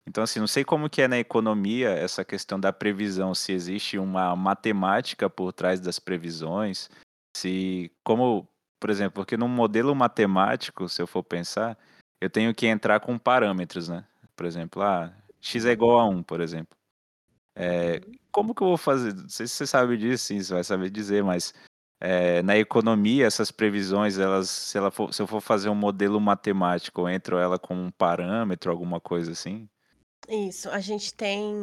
Então, 0.08 0.24
assim, 0.24 0.40
não 0.40 0.48
sei 0.48 0.64
como 0.64 0.90
que 0.90 1.02
é 1.02 1.08
na 1.08 1.18
economia 1.18 1.90
essa 1.90 2.24
questão 2.24 2.60
da 2.60 2.72
previsão, 2.72 3.34
se 3.34 3.52
existe 3.52 3.98
uma 3.98 4.36
matemática 4.36 5.28
por 5.28 5.52
trás 5.52 5.80
das 5.80 5.98
previsões, 5.98 6.92
se, 7.36 7.92
como, 8.04 8.48
por 8.80 8.92
exemplo, 8.92 9.14
porque 9.16 9.36
num 9.36 9.48
modelo 9.48 9.96
matemático, 9.96 10.88
se 10.88 11.02
eu 11.02 11.08
for 11.08 11.24
pensar, 11.24 11.76
eu 12.22 12.30
tenho 12.30 12.54
que 12.54 12.68
entrar 12.68 13.00
com 13.00 13.18
parâmetros, 13.18 13.90
né? 13.90 14.06
Por 14.36 14.46
exemplo, 14.46 14.84
ah, 14.84 15.12
x 15.46 15.66
é 15.66 15.72
igual 15.72 16.00
a 16.00 16.06
1, 16.06 16.24
por 16.24 16.42
exemplo. 16.42 16.78
É, 17.56 18.02
como 18.32 18.54
que 18.54 18.62
eu 18.62 18.68
vou 18.68 18.78
fazer? 18.78 19.14
Não 19.14 19.30
sei 19.30 19.48
se 19.48 19.54
você 19.54 19.68
sabe 19.68 19.96
disso, 19.98 20.26
sim, 20.26 20.42
você 20.42 20.54
vai 20.54 20.64
saber 20.64 20.90
dizer, 20.90 21.24
mas 21.24 21.54
é, 22.02 22.42
na 22.42 22.58
economia, 22.58 23.26
essas 23.26 23.52
previsões, 23.52 24.18
elas, 24.18 24.50
se, 24.50 24.78
ela 24.78 24.92
for, 24.92 25.14
se 25.14 25.22
eu 25.22 25.28
for 25.28 25.40
fazer 25.40 25.70
um 25.70 25.76
modelo 25.76 26.20
matemático, 26.20 27.02
eu 27.02 27.10
entro 27.10 27.38
ela 27.38 27.58
com 27.58 27.76
um 27.76 27.92
parâmetro, 27.92 28.72
alguma 28.72 29.00
coisa 29.00 29.32
assim? 29.32 29.70
Isso, 30.28 30.70
a 30.70 30.80
gente 30.80 31.14
tem. 31.14 31.54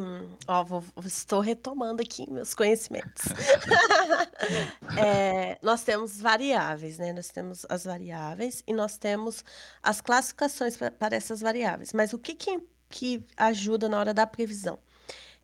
Ó, 0.46 0.62
vou, 0.62 0.84
estou 1.04 1.40
retomando 1.40 2.00
aqui 2.00 2.30
meus 2.30 2.54
conhecimentos. 2.54 3.24
é, 4.96 5.58
nós 5.60 5.82
temos 5.82 6.20
variáveis, 6.20 6.96
né? 6.96 7.12
Nós 7.12 7.28
temos 7.28 7.66
as 7.68 7.84
variáveis 7.84 8.62
e 8.64 8.72
nós 8.72 8.96
temos 8.96 9.44
as 9.82 10.00
classificações 10.00 10.76
para 10.76 11.16
essas 11.16 11.40
variáveis. 11.40 11.92
Mas 11.92 12.12
o 12.12 12.18
que, 12.18 12.36
que 12.36 12.60
que 12.92 13.24
ajuda 13.36 13.88
na 13.88 13.98
hora 13.98 14.12
da 14.12 14.26
previsão. 14.26 14.78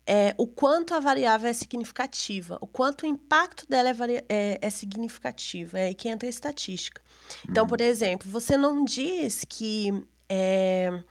É, 0.05 0.33
o 0.37 0.47
quanto 0.47 0.93
a 0.93 0.99
variável 0.99 1.49
é 1.49 1.53
significativa, 1.53 2.57
o 2.61 2.67
quanto 2.67 3.03
o 3.03 3.05
impacto 3.05 3.67
dela 3.67 3.89
é, 3.89 4.25
é, 4.29 4.59
é 4.61 4.69
significativo, 4.69 5.77
é 5.77 5.87
aí 5.87 5.95
que 5.95 6.09
entra 6.09 6.27
a 6.27 6.29
estatística. 6.29 7.01
Então, 7.47 7.67
por 7.67 7.81
exemplo, 7.81 8.29
você 8.29 8.57
não 8.57 8.83
diz 8.83 9.45
que 9.47 9.91
é, 10.27 11.03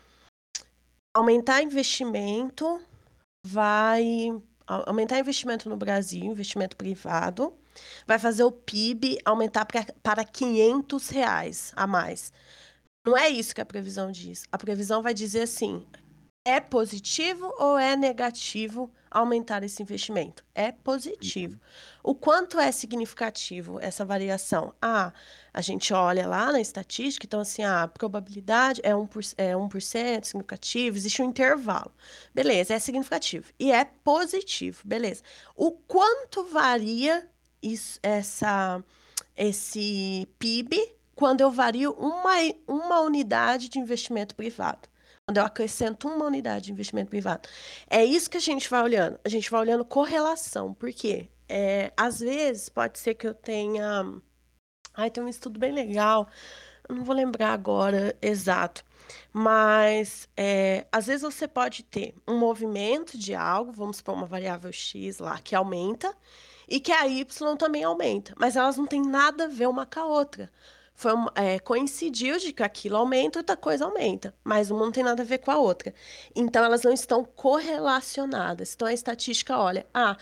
aumentar 1.15 1.63
investimento 1.63 2.81
vai 3.47 4.05
aumentar 4.67 5.19
investimento 5.19 5.69
no 5.69 5.77
Brasil, 5.77 6.25
investimento 6.25 6.77
privado, 6.77 7.55
vai 8.07 8.19
fazer 8.19 8.45
o 8.45 8.53
PIB 8.53 9.19
aumentar 9.25 9.65
pra, 9.65 9.85
para 10.03 10.25
500 10.25 11.09
reais 11.09 11.73
a 11.75 11.87
mais. 11.87 12.33
Não 13.07 13.17
é 13.17 13.29
isso 13.29 13.55
que 13.55 13.61
a 13.61 13.67
previsão 13.67 14.11
diz. 14.13 14.45
A 14.53 14.59
previsão 14.59 15.03
vai 15.03 15.15
dizer 15.15 15.43
assim: 15.43 15.87
é 16.49 16.61
positivo 16.61 17.53
ou 17.59 17.79
é 17.79 17.95
negativo 17.95 18.91
aumentar 19.11 19.63
esse 19.63 19.83
investimento? 19.83 20.43
É 20.55 20.73
positivo. 20.73 21.61
O 22.03 22.15
quanto 22.15 22.59
é 22.59 22.73
significativo 22.73 23.79
essa 23.81 24.05
variação? 24.05 24.73
Ah, 24.81 25.13
a 25.53 25.61
gente 25.61 25.93
olha 25.93 26.27
lá 26.27 26.51
na 26.51 26.61
estatística, 26.61 27.27
então 27.27 27.41
assim, 27.41 27.63
a 27.63 27.87
probabilidade 27.87 28.81
é 28.83 28.93
1%, 28.93 29.35
é 29.37 29.53
1% 29.55 30.25
significativo, 30.25 30.97
existe 30.97 31.21
um 31.21 31.27
intervalo. 31.27 31.93
Beleza, 32.35 32.75
é 32.75 32.79
significativo. 32.79 33.53
E 33.59 33.71
é 33.71 33.85
positivo, 33.85 34.81
beleza. 34.85 35.23
O 35.55 35.73
quanto 35.73 36.45
varia 36.45 37.29
isso, 37.63 37.99
essa, 38.03 38.83
esse 39.37 40.27
PIB 40.39 40.97
quando 41.15 41.41
eu 41.41 41.51
vario 41.51 41.91
uma, 41.99 42.35
uma 42.67 43.01
unidade 43.01 43.69
de 43.69 43.81
investimento 43.81 44.37
privado. 44.37 44.88
Quando 45.29 45.37
eu 45.37 45.45
acrescento 45.45 46.09
uma 46.09 46.25
unidade 46.25 46.65
de 46.65 46.73
investimento 46.73 47.11
privado. 47.11 47.47
É 47.87 48.03
isso 48.03 48.31
que 48.31 48.39
a 48.39 48.41
gente 48.41 48.67
vai 48.71 48.83
olhando. 48.83 49.21
A 49.23 49.29
gente 49.29 49.51
vai 49.51 49.61
olhando 49.61 49.85
correlação. 49.85 50.73
Por 50.73 50.91
quê? 50.91 51.29
É, 51.47 51.93
às 51.95 52.21
vezes 52.21 52.71
pode 52.71 52.99
ser 52.99 53.13
que 53.13 53.29
eu 53.29 53.35
tenha. 53.35 54.07
Ai, 54.95 55.11
tem 55.11 55.23
um 55.23 55.29
estudo 55.29 55.61
bem 55.61 55.71
legal. 55.71 56.27
Eu 56.89 56.95
não 56.95 57.05
vou 57.05 57.15
lembrar 57.15 57.53
agora 57.53 58.17
exato. 58.23 58.83
Mas 59.31 60.27
é, 60.35 60.87
às 60.91 61.09
vezes 61.09 61.21
você 61.21 61.47
pode 61.47 61.83
ter 61.83 62.15
um 62.27 62.39
movimento 62.39 63.19
de 63.19 63.35
algo, 63.35 63.71
vamos 63.71 63.99
supor 63.99 64.15
uma 64.15 64.27
variável 64.27 64.73
X 64.73 65.19
lá, 65.19 65.39
que 65.41 65.55
aumenta, 65.55 66.17
e 66.67 66.81
que 66.81 66.91
a 66.91 67.07
Y 67.07 67.57
também 67.59 67.85
aumenta, 67.85 68.33
mas 68.39 68.57
elas 68.57 68.79
não 68.79 68.87
têm 68.87 69.03
nada 69.03 69.45
a 69.45 69.49
ver 69.49 69.69
uma 69.69 69.85
com 69.85 70.01
a 70.01 70.07
outra 70.07 70.51
foi, 70.99 71.13
é, 71.37 71.61
coincidiu 71.61 72.39
de 72.39 72.53
que 72.53 72.61
aquilo 72.61 72.97
aumenta, 72.97 73.39
outra 73.39 73.57
coisa 73.57 73.85
aumenta, 73.85 74.35
mas 74.43 74.69
uma 74.69 74.85
não 74.85 74.91
tem 74.91 75.05
nada 75.05 75.23
a 75.23 75.25
ver 75.25 75.39
com 75.39 75.53
a 75.53 75.57
outra. 75.57 75.95
Então, 76.35 76.65
elas 76.65 76.83
não 76.83 76.93
estão 76.93 77.25
correlacionadas. 77.25 78.75
Então, 78.75 78.89
a 78.89 78.93
estatística 78.93 79.57
olha, 79.57 79.87
ah, 79.95 80.17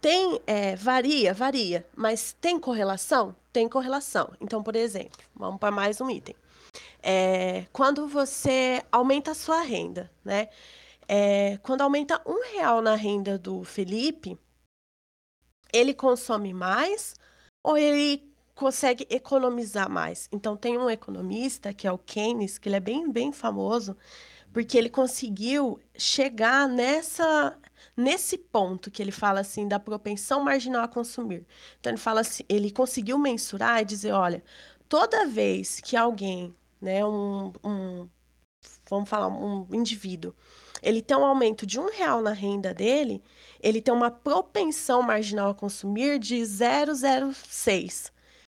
tem, 0.00 0.40
é, 0.46 0.76
varia, 0.76 1.34
varia, 1.34 1.84
mas 1.96 2.32
tem 2.40 2.60
correlação? 2.60 3.34
Tem 3.52 3.68
correlação. 3.68 4.32
Então, 4.40 4.62
por 4.62 4.76
exemplo, 4.76 5.18
vamos 5.34 5.58
para 5.58 5.72
mais 5.72 6.00
um 6.00 6.08
item. 6.08 6.36
É, 7.02 7.66
quando 7.72 8.06
você 8.06 8.84
aumenta 8.92 9.32
a 9.32 9.34
sua 9.34 9.62
renda, 9.62 10.08
né? 10.24 10.48
É, 11.08 11.58
quando 11.64 11.80
aumenta 11.80 12.22
um 12.24 12.40
real 12.52 12.80
na 12.80 12.94
renda 12.94 13.36
do 13.36 13.64
Felipe, 13.64 14.38
ele 15.72 15.92
consome 15.92 16.54
mais 16.54 17.16
ou 17.64 17.76
ele 17.76 18.29
consegue 18.60 19.06
economizar 19.08 19.88
mais. 19.90 20.28
Então 20.30 20.54
tem 20.54 20.76
um 20.76 20.90
economista 20.90 21.72
que 21.72 21.86
é 21.86 21.92
o 21.92 21.96
Keynes, 21.96 22.58
que 22.58 22.68
ele 22.68 22.76
é 22.76 22.80
bem 22.80 23.10
bem 23.10 23.32
famoso, 23.32 23.96
porque 24.52 24.76
ele 24.76 24.90
conseguiu 24.90 25.80
chegar 25.96 26.68
nessa 26.68 27.56
nesse 27.96 28.36
ponto 28.36 28.90
que 28.90 29.02
ele 29.02 29.12
fala 29.12 29.40
assim 29.40 29.66
da 29.66 29.80
propensão 29.80 30.44
marginal 30.44 30.84
a 30.84 30.88
consumir. 30.88 31.46
Então 31.78 31.90
ele 31.90 31.98
fala 31.98 32.20
assim, 32.20 32.44
ele 32.50 32.70
conseguiu 32.70 33.18
mensurar 33.18 33.80
e 33.80 33.84
dizer, 33.86 34.12
olha, 34.12 34.44
toda 34.88 35.26
vez 35.26 35.80
que 35.80 35.96
alguém, 35.96 36.54
né, 36.80 37.02
um, 37.04 37.52
um 37.64 38.08
vamos 38.90 39.08
falar 39.08 39.28
um 39.28 39.66
indivíduo, 39.72 40.34
ele 40.82 41.00
tem 41.02 41.16
um 41.16 41.24
aumento 41.24 41.66
de 41.66 41.80
um 41.80 41.88
real 41.90 42.20
na 42.22 42.32
renda 42.32 42.74
dele, 42.74 43.22
ele 43.60 43.80
tem 43.80 43.94
uma 43.94 44.10
propensão 44.10 45.02
marginal 45.02 45.50
a 45.50 45.54
consumir 45.54 46.18
de 46.18 46.36
0,06. 46.36 48.12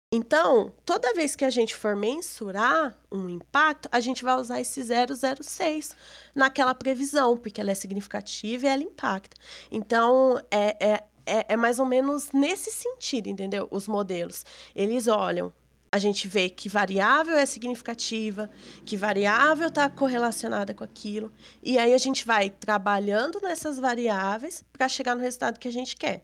Então, 0.09 0.71
toda 0.85 1.13
vez 1.13 1.35
que 1.35 1.43
a 1.43 1.49
gente 1.49 1.75
for 1.75 1.93
mensurar 1.93 2.97
um 3.11 3.27
impacto, 3.27 3.89
a 3.91 3.99
gente 3.99 4.23
vai 4.23 4.35
usar 4.37 4.61
esse 4.61 4.81
006 4.81 5.93
naquela 6.33 6.73
previsão, 6.73 7.35
porque 7.35 7.59
ela 7.59 7.71
é 7.71 7.75
significativa 7.75 8.65
e 8.65 8.69
ela 8.69 8.83
impacta. 8.83 9.35
Então, 9.69 10.41
é, 10.49 10.77
é, 10.79 11.03
é, 11.25 11.45
é 11.49 11.57
mais 11.57 11.77
ou 11.77 11.85
menos 11.85 12.31
nesse 12.31 12.71
sentido, 12.71 13.27
entendeu? 13.27 13.67
Os 13.69 13.85
modelos. 13.85 14.45
Eles 14.73 15.07
olham 15.07 15.51
a 15.91 15.99
gente 15.99 16.27
vê 16.27 16.49
que 16.49 16.67
variável 16.69 17.35
é 17.37 17.45
significativa, 17.45 18.49
que 18.85 18.97
variável 18.97 19.69
está 19.69 19.89
correlacionada 19.89 20.73
com 20.73 20.83
aquilo, 20.83 21.31
e 21.63 21.77
aí 21.77 21.93
a 21.93 21.97
gente 21.97 22.25
vai 22.25 22.49
trabalhando 22.49 23.39
nessas 23.41 23.79
variáveis 23.79 24.63
para 24.73 24.89
chegar 24.89 25.15
no 25.15 25.21
resultado 25.21 25.57
que 25.57 25.67
a 25.67 25.71
gente 25.71 25.95
quer. 25.95 26.23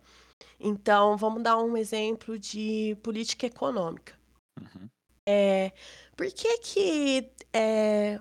Então, 0.59 1.17
vamos 1.17 1.43
dar 1.43 1.57
um 1.57 1.75
exemplo 1.75 2.38
de 2.38 2.97
política 3.03 3.45
econômica. 3.45 4.13
Uhum. 4.59 4.89
É, 5.25 5.71
por 6.15 6.27
que, 6.31 6.57
que 6.59 7.31
é, 7.53 8.19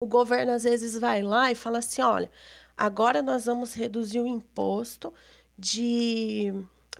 o 0.00 0.06
governo 0.06 0.52
às 0.52 0.64
vezes 0.64 0.98
vai 0.98 1.22
lá 1.22 1.50
e 1.50 1.54
fala 1.54 1.78
assim: 1.78 2.02
olha, 2.02 2.30
agora 2.76 3.22
nós 3.22 3.46
vamos 3.46 3.74
reduzir 3.74 4.20
o 4.20 4.26
imposto 4.26 5.12
de 5.58 6.52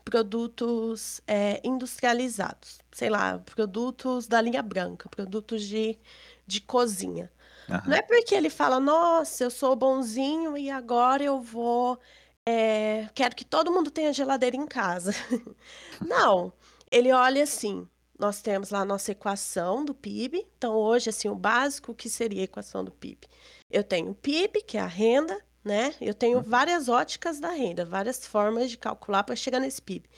produtos 0.04 1.20
é, 1.26 1.60
industrializados, 1.64 2.80
sei 2.92 3.08
lá, 3.08 3.38
produtos 3.38 4.26
da 4.26 4.40
linha 4.40 4.62
branca, 4.62 5.08
produtos 5.08 5.62
de, 5.62 5.98
de 6.46 6.60
cozinha. 6.60 7.30
Uhum. 7.68 7.80
Não 7.86 7.96
é 7.96 8.02
porque 8.02 8.34
ele 8.34 8.50
fala, 8.50 8.80
nossa, 8.80 9.44
eu 9.44 9.50
sou 9.50 9.76
bonzinho 9.76 10.56
e 10.56 10.70
agora 10.70 11.22
eu 11.22 11.40
vou 11.40 11.98
é, 12.46 13.08
quero 13.14 13.36
que 13.36 13.44
todo 13.44 13.72
mundo 13.72 13.90
tenha 13.90 14.12
geladeira 14.12 14.56
em 14.56 14.66
casa. 14.66 15.14
Não, 16.00 16.52
ele 16.90 17.12
olha 17.12 17.42
assim, 17.42 17.86
nós 18.18 18.40
temos 18.40 18.70
lá 18.70 18.80
a 18.80 18.84
nossa 18.84 19.12
equação 19.12 19.84
do 19.84 19.94
PIB. 19.94 20.46
Então, 20.56 20.74
hoje, 20.74 21.10
assim, 21.10 21.28
o 21.28 21.34
básico, 21.34 21.94
que 21.94 22.08
seria 22.08 22.42
a 22.42 22.44
equação 22.44 22.84
do 22.84 22.90
PIB? 22.90 23.26
Eu 23.70 23.82
tenho 23.82 24.10
o 24.10 24.14
PIB, 24.14 24.62
que 24.62 24.76
é 24.76 24.80
a 24.80 24.86
renda, 24.86 25.40
né? 25.64 25.94
Eu 26.00 26.14
tenho 26.14 26.38
uhum. 26.38 26.44
várias 26.44 26.88
óticas 26.88 27.40
da 27.40 27.50
renda, 27.50 27.84
várias 27.84 28.26
formas 28.26 28.70
de 28.70 28.76
calcular 28.76 29.22
para 29.22 29.36
chegar 29.36 29.60
nesse 29.60 29.80
PIB. 29.80 30.08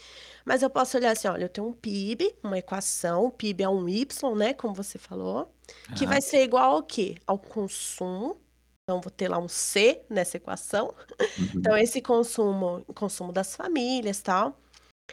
Mas 0.45 0.63
eu 0.63 0.71
posso 0.71 0.97
olhar 0.97 1.13
assim, 1.13 1.29
olha, 1.29 1.45
eu 1.45 1.49
tenho 1.49 1.67
um 1.67 1.73
PIB, 1.73 2.35
uma 2.43 2.59
equação, 2.59 3.27
o 3.27 3.31
PIB 3.31 3.63
é 3.63 3.69
um 3.69 3.89
Y, 3.89 4.35
né, 4.35 4.53
como 4.53 4.75
você 4.75 4.99
falou, 4.99 5.51
que 5.97 6.05
uhum. 6.05 6.11
vai 6.11 6.21
ser 6.21 6.43
igual 6.43 6.77
ao 6.77 6.83
quê? 6.83 7.17
Ao 7.27 7.39
consumo 7.39 8.39
então, 8.85 9.01
vou 9.01 9.11
ter 9.11 9.29
lá 9.29 9.38
um 9.38 9.49
C 9.49 10.03
nessa 10.11 10.37
equação. 10.37 10.94
Uhum. 11.38 11.49
Então, 11.57 11.77
esse 11.77 12.03
consumo, 12.03 12.85
consumo 12.94 13.33
das 13.33 13.57
famílias 13.57 14.20
tal. 14.20 14.61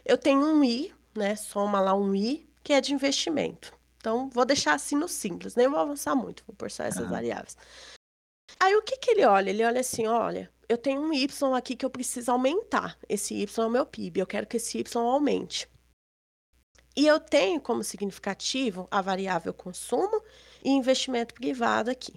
Eu 0.03 0.17
tenho 0.17 0.41
um 0.41 0.61
I, 0.61 0.93
né? 1.15 1.37
Soma 1.37 1.79
lá 1.79 1.95
um 1.95 2.13
I, 2.13 2.49
que 2.63 2.73
é 2.73 2.81
de 2.81 2.93
investimento. 2.93 3.73
Então, 3.97 4.29
vou 4.29 4.43
deixar 4.43 4.73
assim 4.73 4.95
no 4.95 5.07
simples, 5.07 5.55
nem 5.55 5.69
vou 5.69 5.79
avançar 5.79 6.15
muito, 6.15 6.43
vou 6.45 6.55
por 6.55 6.69
só 6.69 6.83
essas 6.83 7.07
variáveis. 7.07 7.55
Aí, 8.59 8.75
o 8.75 8.81
que, 8.81 8.97
que 8.97 9.11
ele 9.11 9.23
olha? 9.25 9.49
Ele 9.49 9.63
olha 9.63 9.79
assim: 9.79 10.05
olha, 10.05 10.51
eu 10.67 10.77
tenho 10.77 11.01
um 11.01 11.13
Y 11.13 11.55
aqui 11.55 11.75
que 11.75 11.85
eu 11.85 11.89
preciso 11.89 12.29
aumentar. 12.29 12.97
Esse 13.07 13.35
Y 13.35 13.63
é 13.63 13.67
o 13.67 13.71
meu 13.71 13.85
PIB, 13.85 14.19
eu 14.19 14.27
quero 14.27 14.47
que 14.47 14.57
esse 14.57 14.79
Y 14.79 14.97
aumente. 14.97 15.69
E 16.93 17.07
eu 17.07 17.21
tenho 17.21 17.61
como 17.61 17.85
significativo 17.85 18.85
a 18.91 19.01
variável 19.01 19.53
consumo 19.53 20.21
e 20.61 20.69
investimento 20.69 21.33
privado 21.33 21.89
aqui. 21.89 22.13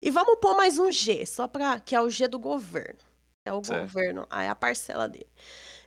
E 0.00 0.10
vamos 0.12 0.38
pôr 0.40 0.56
mais 0.56 0.78
um 0.78 0.92
G, 0.92 1.26
só 1.26 1.48
para 1.48 1.80
que 1.80 1.94
é 1.94 2.00
o 2.00 2.08
G 2.08 2.28
do 2.28 2.38
governo. 2.38 3.00
É 3.44 3.52
o 3.52 3.62
certo. 3.64 3.80
governo, 3.80 4.26
aí 4.30 4.46
é 4.46 4.48
a 4.48 4.54
parcela 4.54 5.08
dele. 5.08 5.26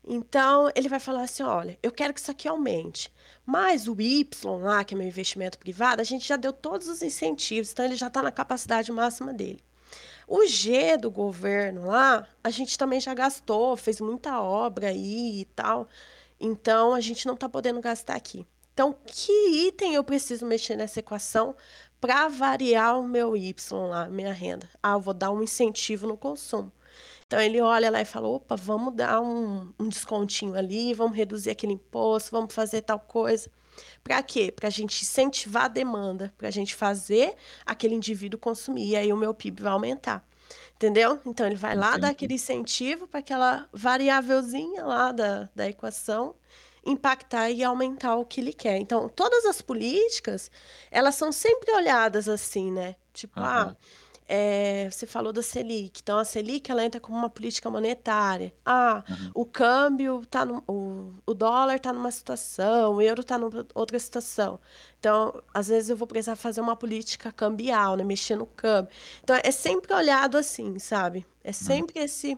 Então, 0.05 0.69
ele 0.75 0.89
vai 0.89 0.99
falar 0.99 1.23
assim: 1.23 1.43
olha, 1.43 1.79
eu 1.81 1.91
quero 1.91 2.13
que 2.13 2.19
isso 2.19 2.29
aqui 2.29 2.47
aumente. 2.47 3.11
Mas 3.45 3.87
o 3.87 3.95
Y 3.99 4.57
lá, 4.57 4.83
que 4.83 4.93
é 4.93 4.97
meu 4.97 5.07
investimento 5.07 5.57
privado, 5.57 6.01
a 6.01 6.03
gente 6.03 6.27
já 6.27 6.35
deu 6.35 6.51
todos 6.51 6.87
os 6.87 7.01
incentivos, 7.01 7.71
então 7.71 7.85
ele 7.85 7.95
já 7.95 8.07
está 8.07 8.21
na 8.21 8.31
capacidade 8.31 8.91
máxima 8.91 9.33
dele. 9.33 9.63
O 10.27 10.45
G 10.45 10.97
do 10.97 11.09
governo 11.09 11.87
lá, 11.87 12.27
a 12.43 12.49
gente 12.49 12.77
também 12.77 12.99
já 12.99 13.13
gastou, 13.13 13.77
fez 13.77 14.01
muita 14.01 14.41
obra 14.41 14.89
aí 14.89 15.41
e 15.41 15.45
tal. 15.45 15.87
Então, 16.39 16.93
a 16.93 16.99
gente 16.99 17.25
não 17.25 17.35
está 17.35 17.47
podendo 17.47 17.79
gastar 17.79 18.15
aqui. 18.15 18.45
Então, 18.73 18.95
que 19.05 19.67
item 19.67 19.95
eu 19.95 20.03
preciso 20.03 20.45
mexer 20.45 20.75
nessa 20.75 20.99
equação 20.99 21.55
para 22.01 22.27
variar 22.27 22.99
o 22.99 23.07
meu 23.07 23.37
Y 23.37 23.55
lá, 23.71 24.09
minha 24.09 24.33
renda. 24.33 24.67
Ah, 24.81 24.93
eu 24.93 24.99
vou 24.99 25.13
dar 25.13 25.31
um 25.31 25.43
incentivo 25.43 26.07
no 26.07 26.17
consumo. 26.17 26.71
Então 27.27 27.39
ele 27.39 27.61
olha 27.61 27.89
lá 27.91 28.01
e 28.01 28.05
fala: 28.05 28.27
opa, 28.27 28.55
vamos 28.55 28.95
dar 28.95 29.21
um, 29.21 29.71
um 29.79 29.87
descontinho 29.87 30.55
ali, 30.55 30.93
vamos 30.93 31.15
reduzir 31.15 31.51
aquele 31.51 31.73
imposto, 31.73 32.31
vamos 32.31 32.53
fazer 32.53 32.81
tal 32.81 32.99
coisa. 32.99 33.49
Para 34.03 34.21
quê? 34.23 34.51
Para 34.51 34.67
a 34.67 34.71
gente 34.71 35.03
incentivar 35.03 35.65
a 35.65 35.67
demanda, 35.69 36.33
para 36.37 36.47
a 36.47 36.51
gente 36.51 36.75
fazer 36.75 37.35
aquele 37.65 37.95
indivíduo 37.95 38.39
consumir, 38.39 38.89
e 38.89 38.95
aí 38.95 39.13
o 39.13 39.17
meu 39.17 39.33
PIB 39.33 39.61
vai 39.61 39.71
aumentar. 39.71 40.25
Entendeu? 40.75 41.21
Então 41.25 41.45
ele 41.45 41.55
vai 41.55 41.75
lá 41.75 41.95
dar 41.95 42.09
aquele 42.09 42.33
incentivo 42.33 43.07
para 43.07 43.19
aquela 43.19 43.69
variávelzinha 43.71 44.83
lá 44.83 45.11
da, 45.11 45.47
da 45.55 45.69
equação 45.69 46.35
impactar 46.85 47.49
e 47.51 47.63
aumentar 47.63 48.15
o 48.15 48.25
que 48.25 48.41
ele 48.41 48.53
quer. 48.53 48.77
Então, 48.77 49.07
todas 49.09 49.45
as 49.45 49.61
políticas, 49.61 50.49
elas 50.89 51.15
são 51.15 51.31
sempre 51.31 51.71
olhadas 51.71 52.27
assim, 52.27 52.71
né? 52.71 52.95
Tipo, 53.13 53.39
uhum. 53.39 53.45
ah, 53.45 53.75
é, 54.33 54.89
você 54.89 55.05
falou 55.05 55.33
da 55.33 55.43
Selic. 55.43 55.99
Então, 56.01 56.17
a 56.17 56.23
Selic, 56.23 56.71
ela 56.71 56.85
entra 56.85 57.01
como 57.01 57.17
uma 57.17 57.29
política 57.29 57.69
monetária. 57.69 58.53
Ah, 58.65 59.03
uhum. 59.09 59.31
o 59.33 59.45
câmbio 59.45 60.25
tá 60.25 60.45
no, 60.45 60.63
o, 60.65 61.13
o 61.25 61.33
dólar 61.33 61.75
está 61.75 61.91
numa 61.91 62.09
situação, 62.09 62.95
o 62.95 63.01
euro 63.01 63.21
está 63.21 63.37
numa 63.37 63.67
outra 63.75 63.99
situação. 63.99 64.57
Então, 64.99 65.43
às 65.53 65.67
vezes 65.67 65.89
eu 65.89 65.97
vou 65.97 66.07
precisar 66.07 66.37
fazer 66.37 66.61
uma 66.61 66.77
política 66.77 67.29
cambial, 67.31 67.97
né? 67.97 68.05
Mexer 68.05 68.37
no 68.37 68.45
câmbio. 68.45 68.89
Então, 69.21 69.37
é 69.43 69.51
sempre 69.51 69.93
olhado 69.93 70.37
assim, 70.37 70.79
sabe? 70.79 71.25
É 71.43 71.51
sempre 71.51 71.99
uhum. 71.99 72.05
esse 72.05 72.37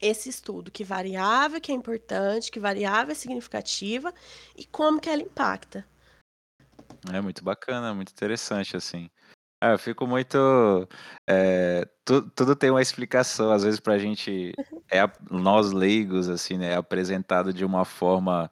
esse 0.00 0.28
estudo, 0.28 0.70
que 0.70 0.84
variável 0.84 1.60
que 1.60 1.72
é 1.72 1.74
importante, 1.74 2.50
que 2.50 2.60
variável 2.60 3.12
é 3.12 3.14
significativa 3.14 4.12
e 4.56 4.64
como 4.64 5.00
que 5.00 5.08
ela 5.08 5.22
impacta. 5.22 5.86
É 7.12 7.20
muito 7.20 7.42
bacana, 7.42 7.94
muito 7.94 8.10
interessante, 8.10 8.76
assim. 8.76 9.08
Ah, 9.60 9.70
eu 9.70 9.78
fico 9.78 10.06
muito. 10.06 10.36
É, 11.28 11.88
tu, 12.04 12.22
tudo 12.30 12.54
tem 12.54 12.70
uma 12.70 12.82
explicação, 12.82 13.50
às 13.50 13.62
vezes, 13.62 13.80
pra 13.80 13.98
gente, 13.98 14.52
é, 14.90 15.00
nós 15.30 15.72
leigos, 15.72 16.28
assim, 16.28 16.58
né, 16.58 16.72
é 16.72 16.76
apresentado 16.76 17.52
de 17.52 17.64
uma 17.64 17.84
forma 17.84 18.50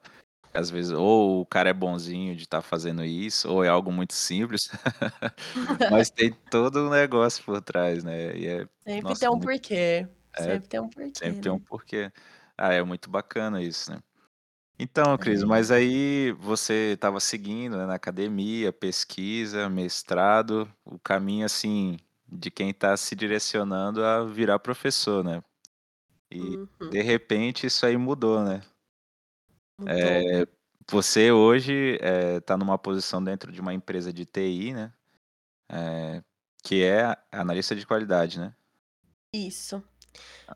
às 0.55 0.69
vezes, 0.69 0.91
ou 0.91 1.41
o 1.41 1.45
cara 1.45 1.69
é 1.69 1.73
bonzinho 1.73 2.35
de 2.35 2.43
estar 2.43 2.61
tá 2.61 2.67
fazendo 2.67 3.03
isso, 3.03 3.51
ou 3.51 3.63
é 3.63 3.67
algo 3.67 3.91
muito 3.91 4.13
simples, 4.13 4.69
mas 5.91 6.09
tem 6.09 6.31
todo 6.49 6.87
um 6.87 6.89
negócio 6.89 7.43
por 7.43 7.61
trás, 7.61 8.03
né, 8.03 8.35
e 8.35 8.47
é 8.47 8.67
Sempre 8.85 9.01
nossa, 9.01 9.19
tem 9.19 9.29
um 9.29 9.33
muito 9.33 9.45
porquê, 9.51 10.07
é, 10.37 10.59
sempre 10.59 10.67
tem 10.69 10.79
um 10.79 10.89
porquê, 10.89 11.11
sempre 11.17 11.41
tem 11.41 11.51
um 11.51 11.59
né. 11.59 11.61
porquê. 11.61 12.11
Ah, 12.57 12.73
é 12.73 12.83
muito 12.83 13.09
bacana 13.09 13.61
isso, 13.63 13.91
né. 13.91 13.99
Então, 14.79 15.17
Cris, 15.17 15.43
É. 15.43 15.45
mas 15.45 15.71
aí 15.71 16.31
você 16.33 16.93
estava 16.95 17.19
seguindo, 17.21 17.77
né, 17.77 17.85
na 17.87 17.95
academia, 17.95 18.73
pesquisa, 18.73 19.69
mestrado, 19.69 20.71
o 20.85 20.99
caminho, 20.99 21.45
assim, 21.45 21.97
de 22.27 22.51
quem 22.51 22.71
está 22.71 22.97
se 22.97 23.15
direcionando 23.15 24.03
a 24.05 24.25
virar 24.25 24.59
professor, 24.59 25.23
né. 25.23 25.43
E, 26.31 26.59
Uhum. 26.81 26.89
de 26.91 27.01
repente, 27.03 27.67
isso 27.67 27.85
aí 27.85 27.97
mudou, 27.97 28.43
né. 28.43 28.61
Mudou. 29.77 30.25
Eh, 30.27 30.47
você 30.89 31.31
hoje, 31.31 31.97
eh, 32.01 32.39
tá 32.41 32.57
numa 32.57 32.77
posição 32.77 33.23
dentro 33.23 33.51
de 33.51 33.61
uma 33.61 33.73
empresa 33.73 34.11
de 34.13 34.25
TI, 34.25 34.73
né, 34.73 34.93
eh, 35.71 36.23
que 36.63 36.83
é 36.83 37.15
analista 37.31 37.75
de 37.75 37.85
qualidade, 37.87 38.39
né? 38.39 38.55
Isso. 39.33 39.83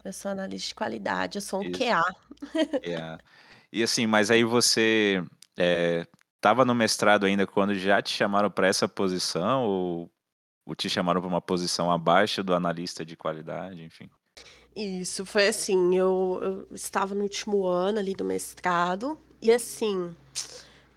Eu 0.03 0.13
sou 0.13 0.31
analista 0.31 0.67
de 0.69 0.75
qualidade, 0.75 1.37
eu 1.37 1.41
sou 1.41 1.61
um 1.61 1.63
Isso. 1.63 1.79
QA. 1.79 2.03
QA. 2.81 3.19
E 3.71 3.83
assim, 3.83 4.07
mas 4.07 4.31
aí 4.31 4.43
você, 4.43 5.23
eh, 5.57 6.07
estava 6.35 6.63
no 6.65 6.73
mestrado 6.73 7.25
ainda 7.25 7.45
quando 7.45 7.75
já 7.75 8.01
te 8.01 8.11
chamaram 8.11 8.49
pra 8.49 8.67
essa 8.67 8.87
posição 8.87 9.63
ou 9.65 10.11
ou 10.65 10.75
te 10.75 10.87
chamaram 10.87 11.19
pra 11.19 11.27
uma 11.27 11.41
posição 11.41 11.89
abaixo 11.91 12.43
do 12.43 12.53
analista 12.53 13.03
de 13.03 13.15
qualidade, 13.15 13.81
enfim? 13.83 14.07
Isso, 14.75 15.25
foi 15.25 15.47
assim, 15.47 15.97
eu 15.97 16.39
eu 16.69 16.75
estava 16.75 17.15
no 17.15 17.23
último 17.23 17.65
ano 17.65 17.97
ali 17.99 18.13
do 18.13 18.23
mestrado, 18.23 19.19
e 19.41 19.51
assim, 19.51 20.15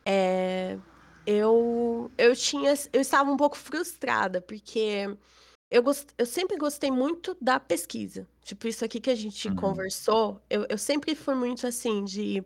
eh, 0.04 0.78
eu 1.26 2.10
eu 2.18 2.36
tinha 2.36 2.74
eu 2.92 3.00
estava 3.00 3.30
um 3.30 3.36
pouco 3.36 3.56
frustrada, 3.56 4.40
porque 4.42 5.16
eu 5.70 5.82
gos 5.82 6.06
eu 6.18 6.26
sempre 6.26 6.56
gostei 6.58 6.90
muito 6.90 7.36
da 7.40 7.58
pesquisa, 7.58 8.28
tipo 8.42 8.66
isso 8.68 8.84
aqui 8.84 9.00
que 9.00 9.10
a 9.10 9.14
gente 9.14 9.48
Uhum. 9.48 9.52
conversou, 9.52 10.40
eu 10.50 10.66
eu 10.68 10.78
sempre 10.78 11.14
fui 11.14 11.34
muito 11.34 11.66
assim 11.66 12.04
de, 12.04 12.42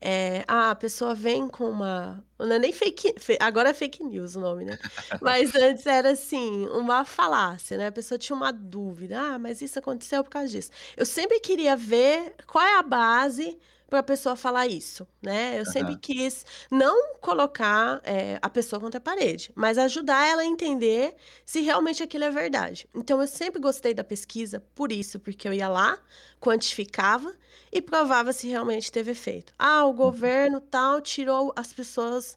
eh, 0.00 0.44
ah, 0.48 0.70
a 0.72 0.74
pessoa 0.76 1.14
vem 1.14 1.48
com 1.48 1.70
uma 1.70 2.24
não 2.38 2.52
é 2.56 2.58
nem 2.58 2.72
fake 2.72 3.14
agora 3.40 3.70
é 3.70 3.74
fake 3.74 4.02
news 4.04 4.36
o 4.36 4.40
nome, 4.40 4.64
né, 4.66 4.78
mas 5.20 5.54
antes 5.56 5.86
era 5.86 6.12
assim, 6.12 6.66
uma 6.68 7.04
falácia, 7.04 7.78
né, 7.78 7.88
a 7.88 7.92
pessoa 7.92 8.18
tinha 8.18 8.36
uma 8.36 8.52
dúvida: 8.52 9.20
"Ah, 9.20 9.38
mas 9.38 9.62
isso 9.62 9.78
aconteceu 9.78 10.22
por 10.24 10.30
causa 10.30 10.48
disso". 10.48 10.70
Eu 10.96 11.06
sempre 11.06 11.40
queria 11.40 11.76
ver 11.76 12.34
qual 12.46 12.64
é 12.64 12.78
a 12.78 12.82
base 12.82 13.58
pra 13.94 14.02
pessoa 14.02 14.34
falar 14.34 14.66
isso, 14.66 15.06
né, 15.22 15.60
eu 15.60 15.64
sempre 15.64 15.94
Aham. 15.94 16.02
quis 16.02 16.44
não 16.70 17.14
colocar, 17.20 18.00
eh, 18.04 18.38
a 18.42 18.50
pessoa 18.50 18.80
contra 18.80 18.98
a 18.98 19.00
parede, 19.00 19.52
mas 19.54 19.78
ajudar 19.78 20.26
ela 20.26 20.42
a 20.42 20.44
entender 20.46 21.14
se 21.46 21.60
realmente 21.60 22.02
aquilo 22.02 22.24
é 22.24 22.30
verdade. 22.30 22.88
Então 22.92 23.20
eu 23.20 23.26
sempre 23.28 23.60
gostei 23.60 23.94
da 23.94 24.02
pesquisa 24.02 24.60
por 24.74 24.90
isso, 24.90 25.20
porque 25.20 25.46
eu 25.46 25.52
ia 25.54 25.68
lá, 25.68 25.98
quantificava 26.40 27.32
e 27.72 27.80
provava 27.80 28.32
se 28.32 28.48
realmente 28.48 28.90
teve 28.90 29.12
efeito. 29.12 29.52
"Ah, 29.58 29.84
o 29.86 29.92
Uhum. 30.02 30.14
governo 30.14 30.60
tal 30.60 31.00
tirou 31.00 31.52
as 31.56 31.72
pessoas 31.72 32.36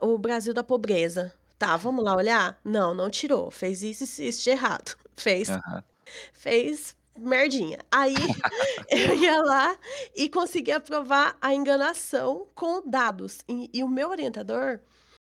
o 0.00 0.18
Brasil 0.18 0.54
da 0.54 0.64
pobreza". 0.64 1.32
Tá, 1.58 1.76
vamos 1.78 2.04
lá 2.04 2.16
olhar? 2.16 2.60
Não, 2.64 2.94
não 2.94 3.10
tirou, 3.10 3.50
fez 3.50 3.82
isso, 3.82 4.04
isso 4.04 4.22
e 4.22 4.28
isso 4.28 4.44
de 4.44 4.50
errado. 4.50 4.96
Fez 5.16 5.58
Aham. 5.58 5.82
fez 6.34 6.96
merdinha. 7.18 7.78
Aí 7.90 8.36
eu 8.88 9.14
ia 9.14 9.42
lá 9.42 9.78
e 10.14 10.28
conseguia 10.28 10.80
provar 10.80 11.36
a 11.40 11.54
enganação 11.54 12.48
com 12.54 12.82
dados. 12.88 13.38
E 13.48 13.70
e 13.72 13.82
o 13.84 13.88
meu 13.88 14.10
orientador, 14.10 14.80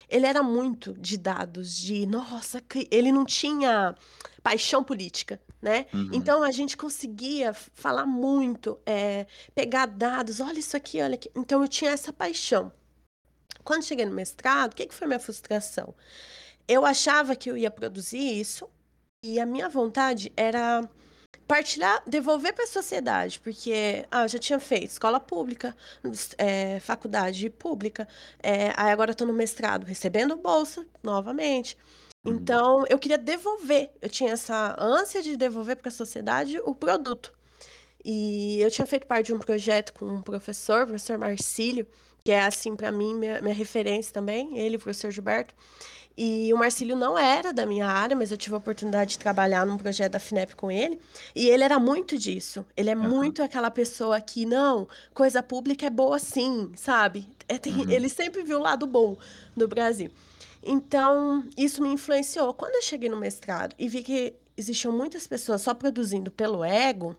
ele 0.09 0.26
era 0.26 0.42
muito 0.42 0.94
de 0.94 1.16
dados, 1.18 1.76
de 1.76 2.07
nossa, 2.07 2.62
ele 2.90 3.12
não 3.12 3.24
tinha 3.24 3.94
paixão 4.42 4.83
política, 4.85 5.40
né, 5.62 5.87
Uhum. 5.92 6.11
então 6.11 6.42
a 6.42 6.50
gente 6.50 6.76
conseguia 6.76 7.53
falar 7.55 8.07
muito, 8.07 8.81
eh, 8.87 9.26
pegar 9.55 9.87
dados: 9.87 10.40
"Olha 10.40 10.59
isso 10.59 10.76
aqui, 10.76 11.00
olha 11.03 11.14
aqui", 11.14 11.31
então 11.37 11.62
eu 11.62 11.68
tinha 11.68 11.90
essa 11.92 12.12
paixão. 12.12 12.72
Quando 13.64 13.85
cheguei 13.85 14.05
no 14.07 14.12
mestrado, 14.14 14.74
que 14.74 14.87
que 14.87 14.94
foi 14.94 15.07
minha 15.07 15.20
frustração? 15.20 15.94
Eu 16.68 16.85
achava 16.87 17.37
que 17.37 17.50
eu 17.50 17.57
ia 17.57 17.70
produzir 17.70 18.18
isso, 18.40 18.68
e 19.22 19.40
a 19.40 19.46
minha 19.46 19.68
vontade 19.68 20.33
era 20.37 20.88
partilhar 21.46 22.02
devolver 22.06 22.52
pra 22.54 22.66
sociedade, 22.66 23.40
porque, 23.40 24.06
ah, 24.10 24.22
eu 24.24 24.28
já 24.28 24.38
tinha 24.38 24.60
feito 24.60 24.90
escola 24.92 25.18
pública, 25.18 25.76
eh, 26.38 26.78
faculdade 26.80 27.50
pública, 27.50 28.06
eh, 28.42 28.72
aí 28.76 28.92
agora 28.92 29.14
tô 29.14 29.24
no 29.26 29.32
mestrado 29.32 29.84
recebendo 29.84 30.36
bolsa, 30.36 30.86
novamente. 31.02 31.76
Uhum. 32.24 32.34
Então 32.34 32.84
eu 32.88 32.98
queria 32.98 33.18
devolver, 33.18 33.90
eu 34.00 34.08
tinha 34.08 34.32
essa 34.32 34.76
ânsia 34.78 35.22
de 35.22 35.36
devolver 35.36 35.76
pra 35.76 35.90
sociedade 35.90 36.60
o 36.64 36.74
produto. 36.74 37.32
E 38.04 38.60
eu 38.60 38.70
tinha 38.70 38.86
feito 38.86 39.06
parte 39.06 39.26
de 39.26 39.34
um 39.34 39.38
projeto 39.38 39.92
com 39.94 40.06
um 40.06 40.22
professor, 40.22 40.86
professor 40.86 41.18
Marcílio, 41.18 41.86
que 42.24 42.30
é 42.32 42.42
assim 42.42 42.76
pra 42.76 42.92
mim 42.92 43.14
minha 43.14 43.40
minha 43.42 43.54
referência 43.54 44.12
também, 44.12 44.58
ele 44.58 44.76
o 44.76 44.80
professor 44.80 45.10
Gilberto. 45.10 45.54
E 46.16 46.53
o 46.53 46.57
Marcílio 46.59 46.96
não 46.96 47.16
era 47.18 47.53
da 47.53 47.64
minha 47.64 47.87
área, 47.87 48.16
mas 48.16 48.31
eu 48.31 48.37
tive 48.37 48.55
a 48.55 48.59
oportunidade 48.59 49.12
de 49.12 49.18
trabalhar 49.18 49.64
num 49.64 49.79
projeto 49.79 50.12
da 50.12 50.18
Finep 50.20 50.55
com 50.55 50.70
ele, 50.70 51.01
e 51.35 51.49
ele 51.49 51.64
era 51.64 51.79
muito 51.79 52.18
disso, 52.18 52.64
ele 52.77 52.90
é 52.90 52.94
Aham. 52.94 53.09
muito 53.09 53.42
aquela 53.42 53.70
pessoa 53.70 54.20
que: 54.20 54.44
"Não, 54.44 54.87
coisa 55.14 55.42
pública 55.42 55.87
é 55.87 55.90
boa 55.90 56.18
sim", 56.18 56.73
sabe. 56.77 57.27
Eh, 57.49 57.59
tem 57.59 57.73
Uhum. 57.73 57.87
ele 57.90 58.09
sempre 58.09 58.42
viu 58.42 58.59
o 58.59 58.62
lado 58.62 58.87
bom 58.87 59.16
do 59.57 59.66
Brasil. 59.68 60.11
Então, 60.62 61.44
isso 61.57 61.81
me 61.83 61.88
influenciou. 61.88 62.53
Quando 62.53 62.75
eu 62.75 62.83
cheguei 62.83 63.09
no 63.09 63.16
mestrado 63.16 63.75
e 63.79 63.88
vi 63.88 64.03
que 64.03 64.35
existiam 64.57 64.92
muitas 64.92 65.27
pessoas 65.27 65.62
só 65.62 65.73
produzindo 65.73 66.31
pelo 66.31 66.62
ego 66.62 67.16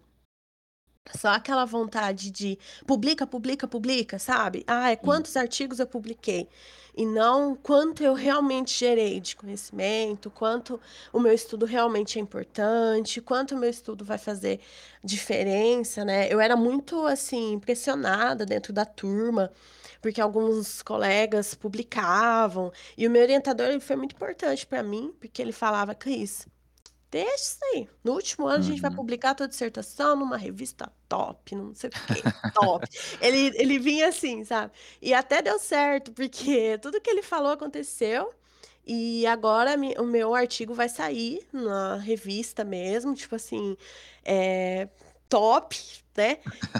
só 1.10 1.30
aquela 1.30 1.66
vontade 1.66 2.30
de 2.32 2.58
publica, 2.86 3.26
publica, 3.26 3.68
publica, 3.68 4.20
sabe. 4.20 4.64
"Ah, 4.68 4.92
é 4.92 4.96
Sim. 5.02 5.02
quantos 5.04 5.36
artigos 5.36 5.80
eu 5.80 5.88
publiquei", 5.88 6.48
e 6.96 7.06
não 7.06 7.56
quanto 7.56 8.04
eu 8.04 8.14
realmente 8.14 8.78
gerei 8.78 9.20
de 9.20 9.36
conhecimento, 9.36 10.30
quanto 10.30 10.80
o 11.12 11.20
meu 11.20 11.34
estudo 11.34 11.66
realmente 11.66 12.20
é 12.20 12.22
importante, 12.22 13.20
quanto 13.22 13.56
o 13.56 13.58
meu 13.58 13.70
estudo 13.70 14.06
vai 14.06 14.18
fazer 14.18 14.60
diferença, 15.04 16.06
né. 16.06 16.32
Eu 16.32 16.40
era 16.40 16.56
muito, 16.56 17.06
assim, 17.08 17.60
pressionada 17.60 18.46
dentro 18.46 18.72
da 18.74 18.86
turma, 18.86 19.52
porque 20.02 20.22
alguns 20.22 20.82
colegas 20.84 21.54
publicavam, 21.56 22.72
e 22.98 23.08
o 23.08 23.12
meu 23.12 23.22
orientador 23.24 23.68
ele 23.68 23.80
foi 23.80 23.96
muito 23.96 24.14
importante 24.16 24.68
pra 24.68 24.84
mim, 24.84 25.14
porque 25.20 25.42
ele 25.42 25.52
falava: 25.52 25.96
"Cris, 25.96 26.46
deixa 27.12 27.36
isso 27.36 27.60
aí, 27.74 27.90
no 28.04 28.14
último 28.14 28.48
ano 28.48 28.60
a 28.60 28.62
gente 28.62 28.82
vai 28.82 28.92
Uhum. 28.92 29.02
publicar 29.02 29.32
a 29.32 29.36
tua 29.36 29.48
dissertação 29.48 30.16
numa 30.16 30.38
revista 30.38 30.92
top, 31.10 31.56
não 31.56 31.74
sei 31.76 31.90
o 31.92 31.94
quê, 32.06 32.30
top". 32.54 32.90
Ele 33.22 33.52
ele 33.56 33.80
vinha 33.80 34.10
assim, 34.10 34.44
sabe. 34.46 34.74
E 35.02 35.14
até 35.14 35.42
deu 35.42 35.60
certo, 35.60 36.12
porque 36.14 36.78
tudo 36.82 37.02
que 37.02 37.10
ele 37.10 37.24
falou 37.24 37.52
aconteceu, 37.52 38.34
e 38.86 39.26
agora 39.28 39.78
mi 39.78 39.96
o 40.00 40.04
meu 40.06 40.34
artigo 40.36 40.74
vai 40.74 40.90
sair 40.90 41.48
na 41.54 41.98
revista 41.98 42.64
mesmo, 42.64 43.14
tipo 43.16 43.36
assim, 43.36 43.78
eh, 44.26 44.90
top, 45.30 45.78
né, 46.18 46.40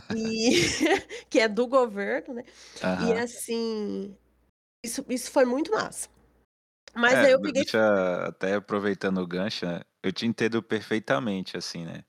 e 0.10 0.52
que 1.30 1.40
é 1.40 1.48
do 1.48 1.68
governo, 1.68 2.34
né. 2.36 2.44
E 2.98 3.14
Aham. 3.14 3.22
assim, 3.22 4.18
isso 4.84 5.06
isso 5.10 5.32
foi 5.32 5.46
muito 5.46 5.72
massa. 5.72 6.10
Mas 6.96 7.22
É, 7.22 7.24
aí 7.24 7.32
eu 7.32 7.40
de 7.40 7.42
peguei 7.42 7.64
deixa 7.64 8.28
até 8.28 8.56
aproveitando 8.56 9.20
o 9.22 9.28
gancho, 9.28 9.66
né, 9.66 9.82
eu 10.04 10.12
te 10.14 10.26
entendo 10.26 10.62
perfeitamente, 10.62 11.58
assim, 11.58 11.86
né. 11.86 12.04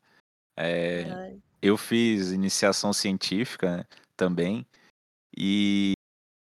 Ai. 1.01 1.43
eu 1.61 1.77
fiz 1.77 2.33
iniciação 2.33 2.93
científica, 2.93 3.79
né, 3.79 3.85
também, 4.17 4.67
e 5.37 5.95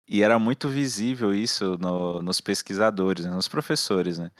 e 0.09 0.23
era 0.23 0.39
muito 0.39 0.69
visível 0.69 1.35
isso 1.35 1.79
no 1.79 2.23
nos 2.23 2.41
pesquisadores, 2.41 3.25
né, 3.27 3.33
nos 3.33 3.49
professores, 3.49 4.19
né. 4.19 4.31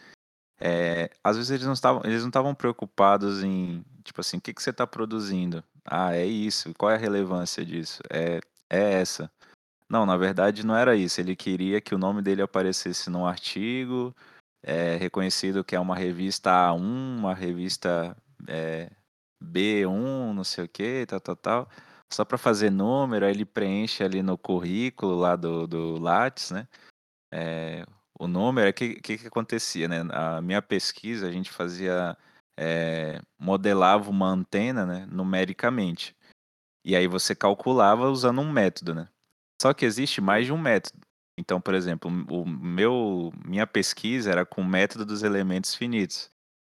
Eh, 0.61 1.11
às 1.25 1.37
vezes 1.37 1.51
eles 1.53 1.67
não 1.67 1.75
estavam 1.75 2.03
eles 2.05 2.23
não 2.23 2.29
estavam 2.31 2.55
preocupados 2.55 3.43
em, 3.45 3.85
tipo 4.05 4.21
assim: 4.23 4.39
"O 4.39 4.43
que 4.43 4.55
que 4.55 4.63
você 4.63 4.73
tá 4.73 4.87
produzindo?". 4.87 5.65
"Ah, 5.85 6.15
é 6.17 6.27
isso". 6.27 6.73
"Qual 6.79 6.91
é 6.93 6.97
a 6.97 6.99
relevância 6.99 7.65
disso?". 7.67 8.01
"É 8.11 8.41
é 8.71 8.95
essa". 9.03 9.31
Não, 9.91 10.07
na 10.07 10.17
verdade 10.17 10.65
não 10.65 10.77
era 10.77 10.95
isso, 10.95 11.21
ele 11.21 11.35
queria 11.35 11.81
que 11.81 11.93
o 11.93 11.99
nome 11.99 12.23
dele 12.23 12.41
aparecesse 12.43 13.11
num 13.11 13.27
artigo, 13.27 14.15
eh, 14.63 14.97
reconhecido 14.97 15.65
que 15.65 15.75
é 15.75 15.81
uma 15.81 15.97
revista 15.97 16.51
A1, 16.53 17.19
uma 17.19 17.35
revista, 17.35 18.17
eh, 18.49 18.89
B1, 19.43 20.33
não 20.33 20.45
sei 20.45 20.65
o 20.65 20.69
quê, 20.69 21.05
tal, 21.09 21.21
tal, 21.21 21.35
tal, 21.37 21.69
só 22.13 22.25
pra 22.25 22.39
fazer 22.39 22.71
número, 22.71 23.27
aí 23.27 23.33
ele 23.33 23.45
preenche 23.45 24.05
ali 24.05 24.23
no 24.23 24.39
currículo 24.39 25.17
lá 25.17 25.35
do 25.35 25.67
do 25.67 25.99
Lattes, 25.99 26.53
né, 26.53 26.69
eh, 27.33 27.85
o 28.21 28.29
número. 28.29 28.67
Aí 28.69 28.73
que 28.75 28.97
que 29.01 29.19
que 29.19 29.27
acontecia, 29.29 29.89
né, 29.89 30.03
a 30.13 30.41
minha 30.43 30.63
pesquisa 30.63 31.29
a 31.29 31.33
gente 31.33 31.51
fazia, 31.51 32.17
eh, 32.59 33.21
modelava 33.39 34.11
uma 34.11 34.29
antena, 34.29 34.87
né, 34.87 35.07
numericamente, 35.11 36.17
e 36.85 36.97
aí 36.97 37.07
você 37.09 37.35
calculava 37.35 38.09
usando 38.11 38.41
um 38.43 38.51
método, 38.53 38.95
né. 38.95 39.09
Só 39.61 39.75
que 39.75 39.85
existe 39.85 40.23
mais 40.23 40.47
de 40.47 40.53
um 40.53 40.59
método. 40.59 40.99
Então, 41.39 41.61
por 41.61 41.75
exemplo, 41.75 42.11
o 42.31 42.47
meu, 42.47 43.31
minha 43.45 43.67
pesquisa 43.67 44.31
era 44.31 44.47
com 44.47 44.63
o 44.63 44.65
método 44.65 45.05
dos 45.05 45.23
elementos 45.23 45.75
finitos. 45.75 46.31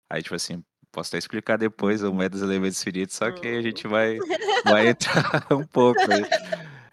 Aí, 0.10 0.24
tipo 0.24 0.36
assim, 0.36 0.64
posso 0.92 1.10
até 1.10 1.18
explicar 1.18 1.58
depois 1.58 2.02
o 2.02 2.14
método 2.14 2.40
dos 2.40 2.50
elementos 2.50 2.82
finitos, 2.82 3.16
só 3.16 3.30
que 3.30 3.46
a 3.46 3.62
gente 3.62 3.88
vai, 3.88 4.18
vai 4.64 4.88
entrar 4.88 5.46
um 5.52 5.66
pouco 5.66 6.00
aí. 6.02 6.24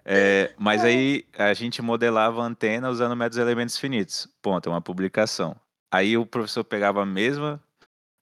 É, 0.04 0.52
mas 0.59 0.85
aí 0.85 1.24
a 1.38 1.54
gente 1.54 1.80
modelava 1.80 2.42
a 2.42 2.46
antena 2.46 2.90
usando 2.90 3.12
o 3.12 3.16
método 3.16 3.37
dos 3.37 3.46
elementos 3.46 3.78
finitos. 3.78 4.28
Ponto, 4.42 4.68
é 4.68 4.72
uma 4.72 4.83
publicação. 4.83 5.57
Aí 5.92 6.18
o 6.18 6.26
professor 6.26 6.64
pegava 6.64 7.02
a 7.02 7.07
mesma, 7.07 7.62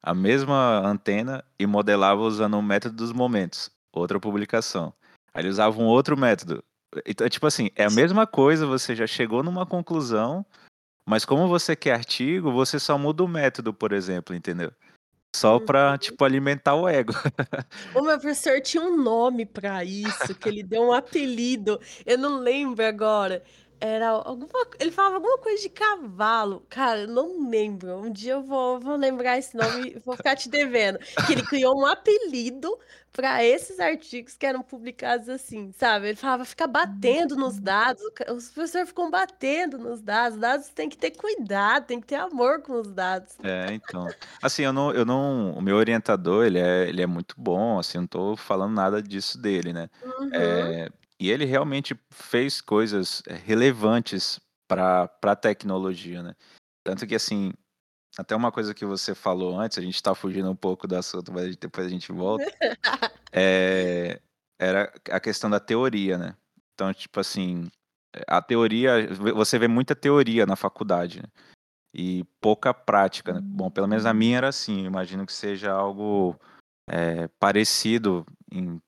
a 0.02 0.14
mesma 0.14 0.86
antena 0.86 1.42
e 1.58 1.66
modelava 1.66 2.20
usando 2.20 2.58
o 2.58 2.62
método 2.62 2.96
dos 2.96 3.12
momentos. 3.12 3.70
Outra 3.92 4.20
publicação. 4.20 4.92
Aí 5.34 5.42
ele 5.42 5.48
usava 5.48 5.80
um 5.80 5.86
outro 5.86 6.16
método. 6.16 6.62
Então, 7.06 7.28
tipo 7.28 7.46
assim, 7.46 7.70
é 7.74 7.84
a 7.84 7.90
mesma 7.90 8.26
coisa, 8.26 8.66
você 8.66 8.94
já 8.94 9.06
chegou 9.06 9.42
numa 9.42 9.64
conclusão, 9.64 10.44
mas 11.08 11.24
como 11.24 11.48
você 11.48 11.74
quer 11.74 11.92
artigo, 11.94 12.52
você 12.52 12.78
só 12.78 12.98
muda 12.98 13.24
o 13.24 13.28
método, 13.28 13.72
por 13.72 13.92
exemplo, 13.92 14.34
entendeu? 14.34 14.72
Só 15.34 15.58
pra, 15.58 15.92
Uhum. 15.92 15.98
tipo, 15.98 16.24
alimentar 16.24 16.74
o 16.74 16.86
ego. 16.88 17.12
O 17.94 18.02
meu 18.02 18.18
professor 18.20 18.60
tinha 18.60 18.82
um 18.82 18.96
nome 19.02 19.46
pra 19.46 19.82
isso, 19.82 20.34
que 20.34 20.48
ele 20.48 20.62
deu 20.62 20.82
um 20.82 20.92
apelido, 20.92 21.80
eu 22.04 22.18
não 22.18 22.38
lembro 22.38 22.84
agora. 22.84 23.42
Era 23.84 24.10
alguma 24.10 24.48
ele 24.78 24.92
falava 24.92 25.16
alguma 25.16 25.38
coisa 25.38 25.60
de 25.60 25.68
cavalo, 25.68 26.64
cara, 26.70 27.00
eu 27.00 27.08
não 27.08 27.50
lembro. 27.50 27.96
Um 27.96 28.12
dia 28.12 28.34
eu 28.34 28.42
vou 28.42 28.78
vou 28.78 28.94
lembrar 28.94 29.38
esse 29.38 29.56
nome, 29.56 29.98
vou 30.04 30.16
ficar 30.16 30.36
te 30.36 30.48
devendo. 30.48 31.00
Que 31.24 31.32
ele 31.32 31.42
criou 31.42 31.76
um 31.76 31.84
apelido 31.84 32.78
pra 33.12 33.42
esses 33.44 33.80
artigos 33.80 34.36
que 34.36 34.46
eram 34.46 34.62
publicados 34.62 35.28
assim, 35.28 35.72
sabe. 35.72 36.10
Ele 36.10 36.16
falava: 36.16 36.44
"Fica 36.44 36.64
batendo 36.68 37.34
nos 37.34 37.58
dados", 37.58 38.04
o 38.04 38.12
ca 38.12 38.32
os 38.32 38.50
professor 38.50 38.86
ficam 38.86 39.10
batendo 39.10 39.78
nos 39.78 40.00
dados, 40.00 40.38
dados 40.38 40.68
tem 40.68 40.88
que 40.88 40.96
ter 40.96 41.10
cuidado, 41.10 41.84
tem 41.86 42.00
que 42.00 42.06
ter 42.06 42.14
amor 42.14 42.62
com 42.62 42.74
os 42.80 42.92
dados. 42.92 43.36
É, 43.42 43.74
então. 43.74 44.06
Assim, 44.40 44.62
eu 44.62 44.72
não 44.72 44.92
eu 44.92 45.04
não 45.04 45.54
o 45.54 45.60
meu 45.60 45.74
orientador, 45.74 46.44
ele 46.46 46.60
é 46.60 46.88
ele 46.88 47.02
é 47.02 47.06
muito 47.06 47.34
bom, 47.36 47.80
assim, 47.80 47.98
não 47.98 48.06
tô 48.06 48.36
falando 48.36 48.74
nada 48.74 49.02
disso 49.02 49.36
dele, 49.40 49.72
né. 49.72 49.88
Uhum. 50.04 50.30
Eh, 50.32 50.88
e 51.22 51.30
ele 51.30 51.44
realmente 51.44 51.96
fez 52.10 52.60
coisas 52.60 53.22
relevantes 53.44 54.40
pra 54.66 55.06
pra 55.06 55.36
tecnologia, 55.36 56.20
né. 56.20 56.34
Tanto 56.84 57.06
que, 57.06 57.14
assim, 57.14 57.52
até 58.18 58.34
uma 58.34 58.50
coisa 58.50 58.74
que 58.74 58.84
você 58.84 59.14
falou 59.14 59.56
antes, 59.56 59.78
a 59.78 59.82
gente 59.82 60.02
tá 60.02 60.16
fugindo 60.16 60.50
um 60.50 60.56
pouco 60.56 60.88
do 60.88 60.96
assunto, 60.96 61.32
mas 61.32 61.56
depois 61.56 61.86
a 61.86 61.90
gente 61.90 62.10
volta, 62.10 62.44
eh, 63.32 64.20
era 64.58 64.92
a 65.10 65.20
questão 65.20 65.48
da 65.48 65.60
teoria, 65.60 66.18
né. 66.18 66.36
Então, 66.74 66.92
tipo 66.92 67.20
assim, 67.20 67.70
a 68.26 68.42
teoria 68.42 69.06
você 69.34 69.60
vê 69.60 69.68
muita 69.68 69.94
teoria 69.94 70.44
na 70.44 70.56
faculdade, 70.56 71.22
né, 71.22 71.28
e 71.94 72.24
pouca 72.40 72.74
prática, 72.74 73.34
né. 73.34 73.40
Bom, 73.44 73.70
pelo 73.70 73.86
menos 73.86 74.06
a 74.06 74.12
minha 74.14 74.38
era 74.38 74.48
assim, 74.48 74.84
imagino 74.86 75.24
que 75.24 75.32
seja 75.32 75.72
algo, 75.72 76.36
eh, 76.90 77.28
parecido 77.38 78.26
em 78.50 78.80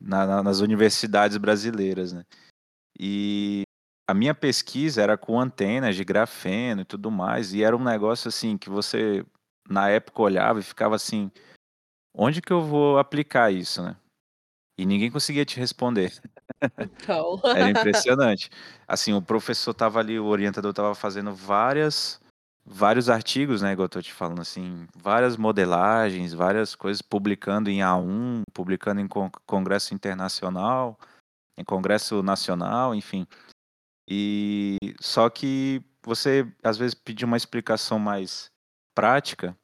na 0.00 0.26
na 0.26 0.42
nas 0.42 0.60
universidades 0.60 1.36
brasileiras, 1.38 2.12
né. 2.12 2.24
E 3.00 3.62
a 4.08 4.14
minha 4.14 4.34
pesquisa 4.34 5.02
era 5.02 5.18
com 5.18 5.40
antenas 5.40 5.96
de 5.96 6.04
grafeno 6.04 6.82
e 6.82 6.86
tudo 6.86 7.10
mais, 7.10 7.54
e 7.54 7.62
era 7.64 7.76
um 7.76 7.84
negócio, 7.84 8.28
assim, 8.28 8.58
que 8.58 8.70
você, 8.70 9.24
na 9.68 9.88
época, 9.90 10.22
olhava 10.22 10.60
e 10.60 10.62
ficava 10.64 10.96
assim: 10.96 11.30
"Onde 12.14 12.42
que 12.42 12.52
eu 12.52 12.62
vou 12.62 12.98
aplicar 12.98 13.52
isso, 13.52 13.82
né?". 13.82 13.96
E 14.78 14.86
ninguém 14.86 15.10
conseguia 15.10 15.44
te 15.46 15.58
responder. 15.60 16.12
Então. 16.78 17.40
Era 17.52 17.70
impressionante. 17.70 18.50
Assim, 18.88 19.12
o 19.14 19.22
professor 19.22 19.72
estava 19.72 20.00
ali, 20.00 20.18
o 20.20 20.26
orientador 20.26 20.70
estava 20.72 20.94
fazendo 20.94 21.34
várias 21.34 22.19
vários 22.72 23.10
artigos, 23.10 23.62
né, 23.62 23.72
igual 23.72 23.86
eu 23.86 23.88
tô 23.90 24.00
te 24.02 24.12
falando, 24.12 24.40
assim, 24.40 24.86
várias 24.96 25.36
modelagens, 25.36 26.32
várias 26.32 26.76
coisas, 26.76 27.02
publicando 27.02 27.68
em 27.68 27.80
A1, 27.82 28.42
publicando 28.54 29.00
em 29.00 29.08
con 29.08 29.28
congresso 29.46 29.92
internacional, 29.94 30.96
em 31.58 31.64
congresso 31.64 32.22
nacional, 32.22 32.94
enfim. 32.94 33.26
E 34.08 34.78
só 35.00 35.30
que 35.30 35.82
você, 36.04 36.46
às 36.64 36.78
vezes, 36.78 36.94
pedia 36.94 37.26
uma 37.26 37.36
explicação 37.38 37.98
mais 37.98 38.50
prática, 38.94 39.56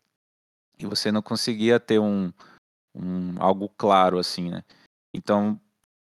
e 0.79 0.87
você 0.87 1.13
não 1.13 1.23
conseguia 1.23 1.81
ter 1.81 1.99
um 2.01 2.33
um 2.97 3.35
algo 3.43 3.69
claro, 3.79 4.19
assim, 4.19 4.51
né. 4.51 4.65
Então, 5.15 5.61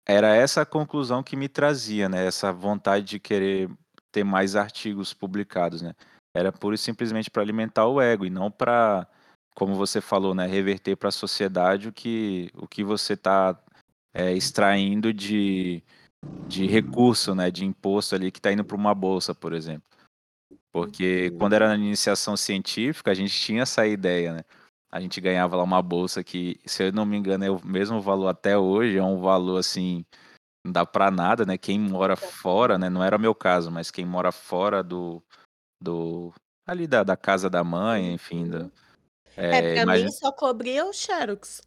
era 0.07 0.35
essa 0.35 0.61
a 0.63 0.65
conclusão 0.67 1.23
que 1.23 1.35
me 1.37 1.49
trazia, 1.49 2.09
né, 2.09 2.25
essa 2.27 2.51
vontade 2.53 3.05
de 3.05 3.19
querer 3.19 3.69
ter 4.11 4.23
mais 4.25 4.55
artigos 4.55 5.13
publicados, 5.13 5.81
né. 5.83 5.95
Era 6.37 6.51
pura 6.51 6.75
e 6.75 6.77
simplesmente 6.77 7.29
pra 7.31 7.41
alimentar 7.41 7.87
o 7.87 7.99
ego 8.01 8.25
e 8.25 8.29
não 8.29 8.51
pra, 8.51 9.07
como 9.55 9.75
você 9.75 9.99
falou, 10.01 10.35
né, 10.35 10.45
reverter 10.47 10.95
pra 10.95 11.11
sociedade 11.11 11.87
o 11.87 11.93
que 11.93 12.51
o 12.55 12.67
que 12.67 12.83
você 12.83 13.17
tá, 13.17 13.57
eh, 14.13 14.33
extraindo 14.33 15.13
de 15.13 15.83
de 16.49 16.67
recurso, 16.67 17.35
né, 17.35 17.51
de 17.51 17.65
imposto 17.65 18.15
ali 18.15 18.31
que 18.31 18.41
tá 18.41 18.51
indo 18.53 18.65
pra 18.65 18.77
uma 18.77 18.95
bolsa, 18.95 19.35
por 19.35 19.53
exemplo. 19.53 19.83
Porque 20.71 21.31
quando 21.39 21.53
era 21.53 21.67
na 21.69 21.75
iniciação 21.75 22.37
científica, 22.37 23.11
a 23.11 23.13
gente 23.15 23.33
tinha 23.39 23.63
essa 23.63 23.87
ideia, 23.87 24.33
né. 24.35 24.41
A 24.91 25.01
gente 25.01 25.19
ganhava 25.21 25.55
lá 25.57 25.63
uma 25.63 25.81
bolsa 25.81 26.23
que, 26.23 26.59
se 26.65 26.83
eu 26.83 26.91
não 26.93 27.05
me 27.05 27.17
engano, 27.17 27.43
é 27.45 27.51
o 27.51 27.59
mesmo 27.65 28.01
valor 28.01 28.27
até 28.29 28.57
hoje, 28.57 28.97
é 28.97 29.03
um 29.03 29.19
valor, 29.21 29.57
assim, 29.59 30.05
não 30.65 30.71
dá 30.73 30.85
pra 30.85 31.11
nada, 31.11 31.45
né. 31.45 31.57
Quem 31.57 31.79
mora 31.79 32.15
fora, 32.15 32.77
né, 32.77 32.89
não 32.89 33.03
era 33.03 33.17
meu 33.17 33.35
caso, 33.35 33.71
mas 33.71 33.91
quem 33.91 34.05
mora 34.05 34.31
fora 34.31 34.83
do 34.83 35.23
do 35.79 36.33
ali 36.65 36.87
da 36.87 37.03
da 37.03 37.15
casa 37.17 37.49
da 37.49 37.63
mãe, 37.63 38.13
enfim, 38.13 38.49
da 38.49 38.59
Uhum. 38.59 38.71
É, 39.37 39.75
eh, 39.77 39.83
pra 39.83 39.93
mim 39.93 40.11
só 40.11 40.31
cobria 40.31 40.83
o 40.83 40.91
Xerox. 40.91 41.61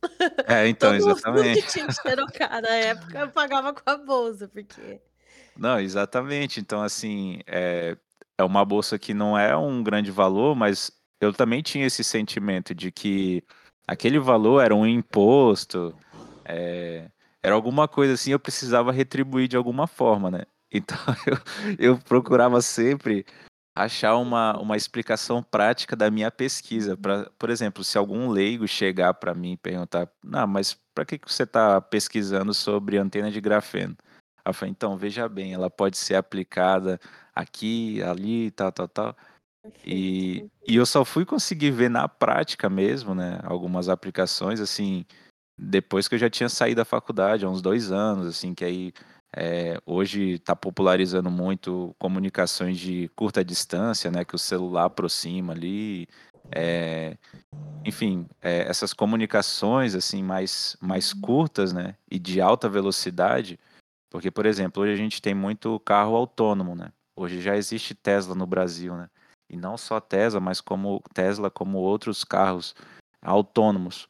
É, 0.44 0.66
então, 0.68 0.90
Todo 0.99 1.12
exatamente. 1.12 1.62
que 1.62 1.68
tinha 1.68 1.87
que 1.87 1.94
xerocar 1.94 2.61
na 2.61 2.68
época 2.68 3.29
pagava 3.29 3.73
com 3.73 3.83
a 3.88 3.96
bolsa, 3.96 4.49
porque 4.49 5.01
Não, 5.57 5.79
exatamente. 5.79 6.59
Então, 6.59 6.83
assim, 6.83 7.38
eh, 7.46 7.96
é 8.37 8.42
uma 8.42 8.64
bolsa 8.64 8.99
que 8.99 9.14
não 9.14 9.38
é 9.38 9.57
um 9.57 9.85
grande 9.85 10.11
valor, 10.11 10.57
mas 10.57 10.90
eu 11.20 11.33
também 11.33 11.62
tinha 11.62 11.87
esse 11.87 12.03
sentimento 12.03 12.75
de 12.75 12.90
que 12.90 13.44
aquele 13.87 14.18
valor 14.18 14.61
era 14.61 14.75
um 14.75 14.85
imposto, 14.85 15.94
eh, 16.44 17.09
era 17.40 17.55
alguma 17.55 17.87
coisa 17.87 18.14
assim, 18.14 18.33
eu 18.33 18.40
precisava 18.40 18.90
retribuir 18.90 19.46
de 19.46 19.57
alguma 19.57 19.87
forma, 19.87 20.29
né. 20.31 20.42
Então 20.73 20.96
eu 21.27 21.37
eu 21.94 21.99
procurava 21.99 22.62
sempre 22.62 23.27
achar 23.74 24.16
uma 24.16 24.59
uma 24.61 24.76
explicação 24.76 25.42
prática 25.42 25.96
da 25.96 26.11
minha 26.11 26.30
pesquisa 26.30 26.96
pra 26.96 27.30
por 27.38 27.50
exemplo, 27.50 27.85
se 27.85 27.96
algum 27.98 28.28
leigo 28.30 28.66
chegar 28.68 29.14
pra 29.14 29.35
mim 29.35 29.52
e 29.52 29.56
perguntar: 29.56 30.09
"Não, 30.24 30.46
mas 30.46 30.78
pra 30.94 31.04
que 31.04 31.18
que 31.18 31.33
você 31.33 31.46
tá 31.46 31.80
pesquisando 31.80 32.52
sobre 32.54 32.98
antena 32.98 33.30
de 33.30 33.40
grafeno?". 33.40 33.96
Eu 34.46 34.54
falei: 34.54 34.72
"Então, 34.72 34.96
veja 34.98 35.28
bem, 35.28 35.54
ela 35.54 35.70
pode 35.70 35.96
ser 35.98 36.16
aplicada 36.16 37.00
aqui, 37.35 38.02
ali, 38.02 38.50
tal, 38.52 38.72
tal, 38.72 38.88
tal". 38.88 39.16
E 39.87 40.44
e 40.68 40.74
Uhum. 40.76 40.80
eu 40.83 40.87
só 40.87 41.04
fui 41.04 41.24
conseguir 41.26 41.70
ver 41.72 41.90
na 41.90 42.09
prática 42.09 42.70
mesmo, 42.70 43.14
né, 43.14 43.40
algumas 43.44 43.88
aplicações, 43.88 44.61
assim, 44.61 45.04
depois 45.59 46.09
que 46.09 46.14
eu 46.16 46.20
já 46.20 46.30
tinha 46.30 46.48
saído 46.50 46.78
da 46.78 46.85
faculdade, 46.87 47.44
há 47.46 47.50
uns 47.50 47.62
2 47.62 47.92
anos, 47.92 48.26
assim, 48.28 48.54
que 48.54 48.64
aí, 48.64 48.92
eh, 49.37 49.81
hoje 49.87 50.38
tá 50.40 50.57
popularizando 50.57 51.31
muito 51.31 51.95
comunicações 51.99 52.79
de 52.79 53.09
curta 53.16 53.45
distância, 53.45 54.11
né, 54.11 54.25
que 54.25 54.35
o 54.35 54.38
celular 54.38 54.87
aproxima 54.87 55.53
ali, 55.53 56.09
eh, 56.53 57.16
enfim, 57.85 58.29
eh, 58.43 58.66
essas 58.69 58.93
comunicações, 58.93 59.95
assim, 59.95 60.23
mais 60.23 60.77
mais 60.81 61.12
curtas, 61.12 61.73
né, 61.73 61.97
e 62.11 62.19
de 62.19 62.40
alta 62.40 62.69
velocidade, 62.69 63.59
porque, 64.11 64.31
por 64.31 64.47
exemplo, 64.47 64.83
hoje 64.83 64.93
a 64.95 64.97
gente 64.97 65.23
tem 65.23 65.35
muito 65.35 65.81
carro 65.81 66.16
autônomo, 66.16 66.75
né. 66.77 66.93
Hoje 67.16 67.40
já 67.43 67.57
existe 67.57 67.95
Tesla 67.95 68.35
no 68.35 68.47
Brasil, 68.47 68.97
né. 68.97 69.09
E 69.51 69.57
não 69.57 69.77
só 69.79 70.01
Tesla, 70.01 70.40
mas 70.40 70.61
como 70.61 71.03
Tesla, 71.14 71.51
como 71.51 71.79
outros 71.79 72.25
carros 72.25 72.75
autônomos. 73.23 74.09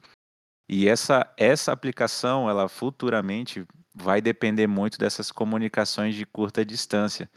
E 0.68 0.88
essa 0.88 1.33
essa 1.37 1.72
aplicação, 1.72 2.48
ela 2.50 2.68
futuramente 2.68 3.66
vai 4.00 4.20
depender 4.20 4.66
muito 4.66 4.98
dessas 4.98 5.32
comunicações 5.32 6.14
de 6.14 6.26
curta 6.26 6.64
distância, 6.64 7.30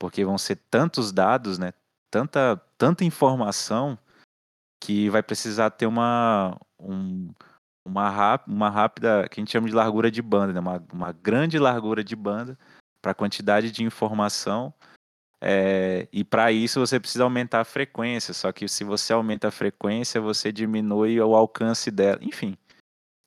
porque 0.00 0.24
vão 0.24 0.38
ser 0.38 0.56
tantos 0.70 1.12
dados, 1.12 1.58
né, 1.58 1.72
tanta 2.10 2.60
tanta 2.78 3.04
informação, 3.04 3.98
que 4.82 5.10
vai 5.10 5.22
precisar 5.22 5.70
ter 5.70 5.86
uma 5.86 6.58
um 6.80 7.32
uma 7.86 8.10
ra 8.10 8.40
uma 8.48 8.70
rápida 8.70 9.28
que 9.30 9.40
a 9.40 9.42
gente 9.42 9.52
chama 9.52 9.68
de 9.68 9.74
largura 9.74 10.10
de 10.10 10.22
banda, 10.22 10.52
né, 10.54 10.60
uma 10.60 10.82
uma 10.92 11.12
grande 11.12 11.58
largura 11.58 12.04
de 12.04 12.16
banda 12.16 12.58
pra 13.02 13.14
quantidade 13.14 13.70
de 13.72 13.84
informação, 13.84 14.74
eh, 15.42 16.08
e 16.12 16.24
pra 16.24 16.52
isso 16.52 16.80
você 16.80 17.00
precisa 17.00 17.24
aumentar 17.24 17.60
a 17.62 17.64
frequência, 17.64 18.34
só 18.34 18.52
que 18.52 18.68
se 18.68 18.84
você 18.84 19.12
aumenta 19.14 19.48
a 19.48 19.52
frequência, 19.52 20.20
você 20.20 20.52
diminui 20.52 21.20
o 21.20 21.36
alcance 21.36 21.90
dela, 21.90 22.18
enfim. 22.22 22.56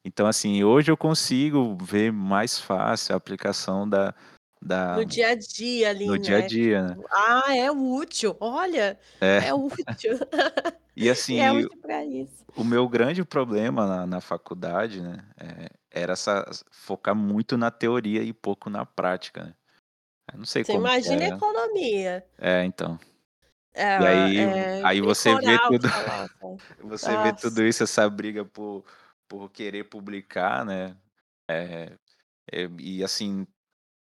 Então, 0.10 0.26
assim, 0.26 0.64
hoje 0.64 0.90
eu 0.90 0.98
consigo 0.98 1.78
ver 1.80 2.12
mais 2.12 2.60
fácil 2.60 3.14
a 3.14 3.18
aplicação 3.18 3.88
da 3.88 4.12
Da 4.60 4.96
No 4.96 5.06
dia 5.06 5.30
a 5.30 5.36
dia 5.36 5.90
ali, 5.92 6.08
no 6.08 6.18
dia 6.18 6.38
a 6.38 6.42
né, 6.42 6.48
dia, 6.48 6.82
né. 6.82 6.98
ah, 7.12 7.56
é 7.56 7.70
útil, 7.72 8.36
olha, 8.40 9.00
É. 9.22 9.38
é 9.50 9.54
útil. 9.54 10.18
E 10.98 11.04
E 11.06 11.08
é 11.08 11.12
assim, 11.12 11.40
útil 11.48 11.78
pra 11.80 12.04
isso. 12.04 12.44
o 12.58 12.64
meu 12.64 12.90
grande 12.90 13.24
problema 13.24 13.86
na 13.86 14.08
na 14.08 14.20
faculdade, 14.20 15.00
né, 15.00 15.24
eh, 15.38 15.70
era 15.92 16.14
essa 16.14 16.44
focar 16.72 17.16
muito 17.16 17.56
na 17.56 17.70
teoria 17.70 18.24
e 18.24 18.34
pouco 18.34 18.68
na 18.68 18.84
prática, 18.88 19.44
né. 19.44 19.54
Eu 20.34 20.40
não 20.40 20.46
sei 20.46 20.64
Você 20.64 20.72
como 20.74 20.86
imagina 20.88 21.24
é. 21.24 21.28
economia. 21.28 22.26
É, 22.40 22.64
então. 22.66 23.00
É, 23.76 24.02
E 24.02 24.06
aí 24.08 24.38
é 24.40 24.82
aí 24.84 25.02
você 25.02 25.36
vê 25.40 25.58
tudo 25.68 25.88
você 26.82 27.16
vê 27.18 27.32
Nossa. 27.32 27.50
tudo 27.50 27.64
isso, 27.64 27.84
essa 27.84 28.10
briga 28.10 28.44
por 28.44 28.84
por 29.30 29.52
querer 29.52 29.86
publicar, 29.86 30.66
né, 30.66 30.98
eh 31.50 31.98
eh, 32.54 32.70
e 32.80 33.04
assim, 33.04 33.48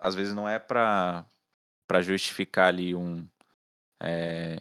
às 0.01 0.14
vezes 0.17 0.35
não 0.35 0.49
é 0.49 0.59
pra 0.61 1.27
justificar 2.03 2.69
ali 2.69 2.95
um, 2.97 3.29
eh, 4.03 4.59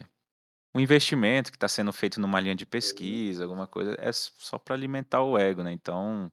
um 0.76 0.80
investimento 0.80 1.50
que 1.52 1.56
está 1.58 1.68
sendo 1.68 1.92
feito 1.92 2.20
numa 2.20 2.40
linha 2.40 2.54
de 2.56 2.66
pesquisa, 2.66 3.44
alguma 3.44 3.66
coisa, 3.68 3.96
é 4.00 4.12
só 4.12 4.58
pra 4.58 4.74
alimentar 4.76 5.22
o 5.24 5.38
ego, 5.38 5.62
né, 5.64 5.72
então 5.72 6.32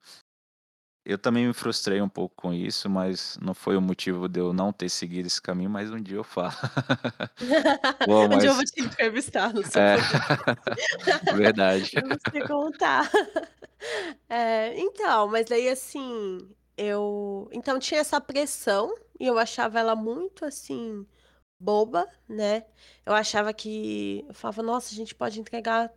eu 1.06 1.18
também 1.18 1.48
me 1.48 1.54
frustrei 1.54 2.02
um 2.02 2.10
pouco 2.10 2.36
com 2.36 2.54
isso, 2.54 2.90
mas 2.90 3.38
não 3.42 3.54
foi 3.54 3.78
o 3.78 3.82
motivo 3.82 4.28
de 4.30 4.40
eu 4.40 4.54
não 4.54 4.74
ter 4.74 4.90
seguido 4.90 5.28
esse 5.28 5.42
caminho, 5.42 5.70
mas 5.70 5.92
um 5.92 6.02
dia 6.02 6.18
eu 6.18 6.24
falo. 6.24 6.54
Bom, 8.06 8.30
Um 8.32 8.38
dia 8.38 8.50
eu 8.50 8.56
mas 8.56 8.56
vou 8.56 8.64
te 8.66 8.82
entrevistar 8.82 9.54
no 9.54 9.64
seu 9.64 9.82
é, 9.82 9.98
verdade. 11.30 11.92
pra 11.94 12.08
você 12.08 12.44
contar. 12.44 13.10
Eh, 14.30 14.74
então, 14.80 15.28
mas 15.28 15.46
daí 15.48 15.70
assim, 15.70 16.40
eu 16.78 17.48
então 17.52 17.80
tinha 17.80 18.00
essa 18.02 18.20
pressão, 18.22 18.94
e 19.20 19.26
eu 19.28 19.38
achava 19.38 19.80
ela 19.80 19.96
muito, 19.96 20.46
assim, 20.46 21.06
boba, 21.60 22.08
né, 22.30 22.66
eu 23.06 23.14
achava 23.14 23.54
que 23.54 24.26
eu 24.28 24.34
falava: 24.36 24.64
"Nossa, 24.64 24.94
a 24.94 24.98
gente 24.98 25.16
pode 25.16 25.40
entregar 25.42 25.94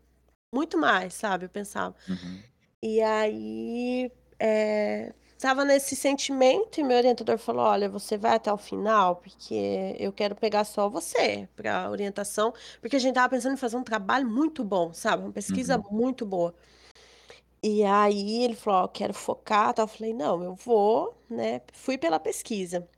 muito 0.54 0.78
mais", 0.78 1.14
sabe, 1.14 1.46
eu 1.46 1.50
pensava. 1.50 1.96
Uhum. 2.06 2.48
E 2.82 3.00
aí, 3.02 4.10
eh, 4.40 5.12
estava 5.36 5.64
nesse 5.64 5.96
sentimento 5.96 6.80
e 6.80 6.84
meu 6.84 6.96
orientador 6.96 7.38
falou: 7.38 7.62
"Olha, 7.64 7.88
você 7.88 8.16
vai 8.18 8.34
até 8.36 8.52
o 8.52 8.56
final, 8.58 9.16
porque 9.16 9.96
eu 9.98 10.12
quero 10.12 10.34
pegar 10.36 10.64
só 10.64 10.88
você 10.88 11.48
pra 11.56 11.90
orientação", 11.90 12.52
porque 12.80 12.96
a 12.96 12.98
gente 12.98 13.10
estava 13.10 13.28
pensando 13.30 13.54
em 13.54 13.56
fazer 13.56 13.76
um 13.76 13.84
trabalho 13.84 14.28
muito 14.28 14.64
bom, 14.64 14.92
sabe, 14.92 15.24
uma 15.24 15.32
pesquisa 15.32 15.78
Uhum. 15.78 15.84
muito 15.90 16.26
boa. 16.26 16.54
E 17.62 17.84
aí 17.84 18.42
ele 18.44 18.54
falou: 18.54 18.80
"Ó, 18.82 18.84
eu 18.84 18.88
quero 18.88 19.14
focar, 19.14 19.74
tal", 19.74 19.84
eu 19.84 19.88
falei: 19.88 20.12
"Não, 20.14 20.42
eu 20.42 20.54
vou", 20.54 21.16
né, 21.30 21.60
fui 21.72 21.98
pela 21.98 22.18
pesquisa. 22.20 22.88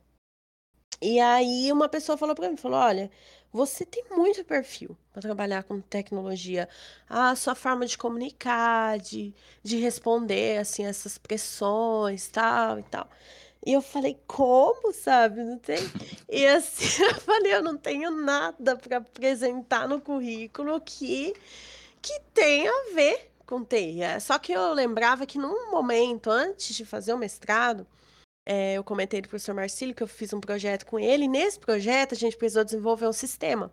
E 1.01 1.19
aí 1.19 1.71
uma 1.71 1.89
pessoa 1.89 2.17
falou 2.17 2.35
pra 2.35 2.49
mim, 2.49 2.57
falou: 2.57 2.79
"Olha, 2.79 3.09
você 3.51 3.85
tem 3.85 4.03
muito 4.11 4.43
perfil 4.45 4.95
pra 5.11 5.21
trabalhar 5.21 5.63
com 5.63 5.81
tecnologia, 5.81 6.67
a 7.09 7.35
sua 7.35 7.55
forma 7.55 7.85
de 7.85 7.97
comunicar, 7.97 8.97
de 8.99 9.33
de 9.63 9.77
responder, 9.77 10.59
assim, 10.59 10.85
essas 10.85 11.17
pressões, 11.17 12.27
tal 12.27 12.79
e 12.79 12.83
tal". 12.83 13.09
E 13.65 13.73
eu 13.73 13.81
falei: 13.81 14.19
"Como?", 14.27 14.93
sabe, 14.93 15.43
não 15.43 15.57
tem 15.59 15.79
e 16.29 16.45
assim, 16.47 16.85
eu 17.03 17.15
falei: 17.21 17.53
"Eu 17.55 17.63
não 17.63 17.77
tenho 17.77 18.11
nada 18.11 18.75
pra 18.77 18.97
apresentar 18.97 19.87
no 19.87 20.01
currículo 20.01 20.79
que 20.81 21.33
que 22.01 22.19
tenha 22.33 22.71
a 22.71 22.93
ver 22.95 23.31
com 23.45 23.63
TI", 23.63 23.99
só 24.21 24.39
que 24.39 24.51
eu 24.53 24.73
lembrava 24.73 25.25
que 25.25 25.37
num 25.37 25.71
momento 25.71 26.29
antes 26.31 26.75
de 26.75 26.85
fazer 26.85 27.13
o 27.13 27.17
mestrado, 27.17 27.85
eh, 28.51 28.73
eu 28.73 28.83
comentei 28.83 29.21
do 29.21 29.29
professor 29.29 29.55
Marcílio 29.55 29.95
que 29.95 30.03
eu 30.03 30.07
fiz 30.07 30.33
um 30.33 30.41
projeto 30.41 30.85
com 30.85 30.99
ele, 30.99 31.23
e 31.23 31.27
nesse 31.27 31.57
projeto 31.57 32.13
a 32.13 32.17
gente 32.17 32.35
precisou 32.35 32.65
desenvolver 32.65 33.07
um 33.07 33.13
sistema. 33.13 33.71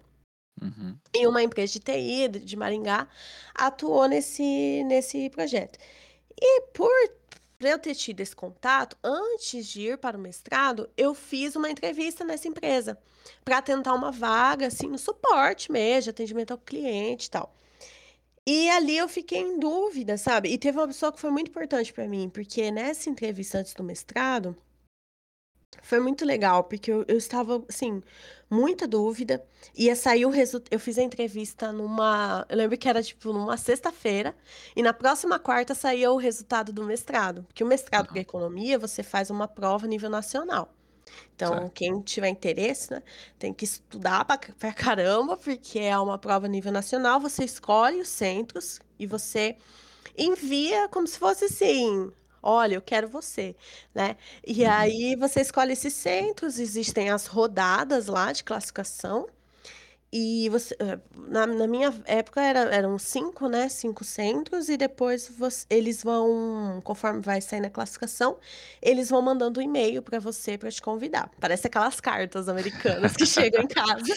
Uhum. 0.63 0.97
E 1.15 1.27
uma 1.27 1.43
empresa 1.43 1.73
de 1.73 1.81
TI 1.81 2.29
de 2.29 2.57
Maringá 2.57 3.09
atuou 3.55 4.07
nesse 4.09 4.85
nesse 4.85 5.31
projeto. 5.31 5.79
E 6.41 6.61
por 6.73 6.91
eu 7.61 7.79
ter 7.79 7.95
tido 7.97 8.21
esse 8.21 8.37
contato, 8.37 8.97
antes 9.03 9.67
de 9.67 9.81
ir 9.83 9.99
para 9.99 10.17
o 10.17 10.21
mestrado, 10.21 10.89
eu 10.97 11.13
fiz 11.15 11.57
uma 11.57 11.71
entrevista 11.71 12.25
nessa 12.25 12.47
empresa, 12.47 12.97
pra 13.45 13.61
tentar 13.61 13.95
uma 13.95 14.13
vaga, 14.13 14.69
assim, 14.69 14.87
no 14.87 14.99
suporte 14.99 15.73
mesmo, 15.73 16.11
atendimento 16.11 16.53
ao 16.53 16.59
cliente 16.59 17.27
e 17.27 17.31
tal. 17.31 17.53
E 18.47 18.71
ali 18.71 18.97
eu 18.97 19.09
fiquei 19.09 19.41
em 19.41 19.59
dúvida, 19.59 20.17
sabe, 20.17 20.51
e 20.51 20.59
teve 20.59 20.79
uma 20.79 20.87
pessoa 20.87 21.13
que 21.13 21.21
foi 21.21 21.31
muito 21.31 21.49
importante 21.51 21.93
pra 21.93 22.09
mim, 22.09 22.29
porque 22.31 22.71
nessa 22.71 23.11
entrevista 23.11 23.59
antes 23.59 23.75
do 23.75 23.83
mestrado 23.85 24.57
foi 25.83 26.01
muito 26.01 26.25
legal, 26.25 26.65
porque 26.65 26.91
eu 26.91 27.05
eu 27.09 27.17
estava, 27.17 27.63
assim, 27.69 28.03
muita 28.51 28.87
dúvida, 28.87 29.45
ia 29.77 29.95
sair 29.95 30.25
o 30.27 30.31
resu 30.31 30.63
eu 30.71 30.81
fiz 30.81 30.99
a 30.99 31.03
entrevista 31.03 31.73
numa 31.73 32.47
eu 32.49 32.57
lembro 32.57 32.77
que 32.79 32.89
era, 32.89 33.03
tipo, 33.03 33.33
numa 33.33 33.57
sexta-feira, 33.57 34.35
e 34.75 34.83
na 34.83 34.93
próxima 34.95 35.39
quarta 35.39 35.75
saía 35.75 36.11
o 36.11 36.17
resultado 36.17 36.73
do 36.73 36.85
mestrado, 36.85 37.45
porque 37.45 37.63
o 37.63 37.67
mestrado 37.67 38.09
Aham. 38.09 38.21
economia, 38.21 38.79
você 38.79 39.03
faz 39.03 39.31
uma 39.31 39.47
prova 39.49 39.87
nível 39.87 40.11
nacional. 40.11 40.75
Então 41.35 41.71
Certo. 41.71 41.73
quem 41.75 42.01
tiver 42.03 42.29
interesse, 42.31 42.93
né, 42.93 43.03
tem 43.39 43.55
que 43.55 43.65
estudar 43.65 44.25
pra 44.27 44.39
ca 44.39 44.55
pra 44.59 44.73
caramba, 44.75 45.37
porque 45.37 45.79
é 45.81 45.99
uma 45.99 46.19
prova 46.19 46.49
nível 46.49 46.73
nacional, 46.73 47.21
você 47.21 47.45
escolhe 47.45 48.01
os 48.01 48.09
centros 48.09 48.81
e 48.99 49.07
você 49.07 49.57
envia 50.19 50.89
como 50.91 51.07
se 51.09 51.19
fosse 51.19 51.47
assim: 51.47 52.13
"Olha, 52.49 52.75
eu 52.77 52.83
quero 52.83 53.09
você", 53.09 53.57
né. 53.95 54.17
E 54.47 54.65
Uhum. 54.65 54.65
aí 54.67 55.17
você 55.17 55.41
escolhe 55.43 55.73
esses 55.75 55.95
centros, 55.95 56.59
existem 56.59 57.11
as 57.11 57.27
rodadas 57.27 58.07
lá 58.09 58.33
de 58.33 58.45
classificação, 58.45 59.27
e 60.13 60.49
você 60.51 60.77
hã, 60.81 61.01
na 61.17 61.47
na 61.47 61.67
minha 61.69 61.93
época 62.07 62.41
era 62.43 62.61
eram 62.75 62.99
5, 62.99 63.49
né, 63.49 63.69
5 63.69 64.05
centros 64.05 64.69
e 64.71 64.77
depois 64.77 65.29
voc 65.39 65.53
eles 65.71 66.03
vão 66.05 66.81
conforme 66.85 67.21
vai 67.23 67.41
saindo 67.43 67.67
a 67.67 67.71
classificação, 67.71 68.39
eles 68.83 69.11
vão 69.11 69.23
mandando 69.23 69.61
um 69.61 69.63
e-mail 69.65 70.03
pra 70.03 70.21
você 70.21 70.59
pra 70.59 70.71
te 70.71 70.83
convidar. 70.83 71.31
Parece 71.41 71.67
aquelas 71.69 72.01
cartas 72.01 72.49
americanas 72.49 73.17
que 73.17 73.27
chegam 73.27 73.63
em 73.63 73.69
casa. 73.69 74.17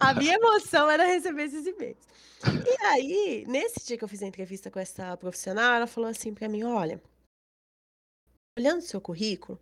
A 0.00 0.14
minha 0.14 0.34
emoção 0.36 0.90
era 0.90 1.06
receber 1.06 1.44
esses 1.44 1.66
e-mails. 1.66 1.98
E 2.66 2.86
aí, 2.86 3.44
nesse 3.48 3.86
dia 3.86 3.98
que 3.98 4.04
eu 4.04 4.08
fiz 4.08 4.22
a 4.22 4.26
entrevista 4.28 4.70
com 4.70 4.80
essa 4.80 5.16
profissional, 5.18 5.74
ela 5.74 5.86
falou 5.88 6.10
assim 6.10 6.34
pra 6.34 6.48
mim: 6.48 6.64
"Olha" 6.64 7.00
"olhando 8.60 8.78
o 8.80 8.82
seu 8.82 9.00
currículo, 9.00 9.60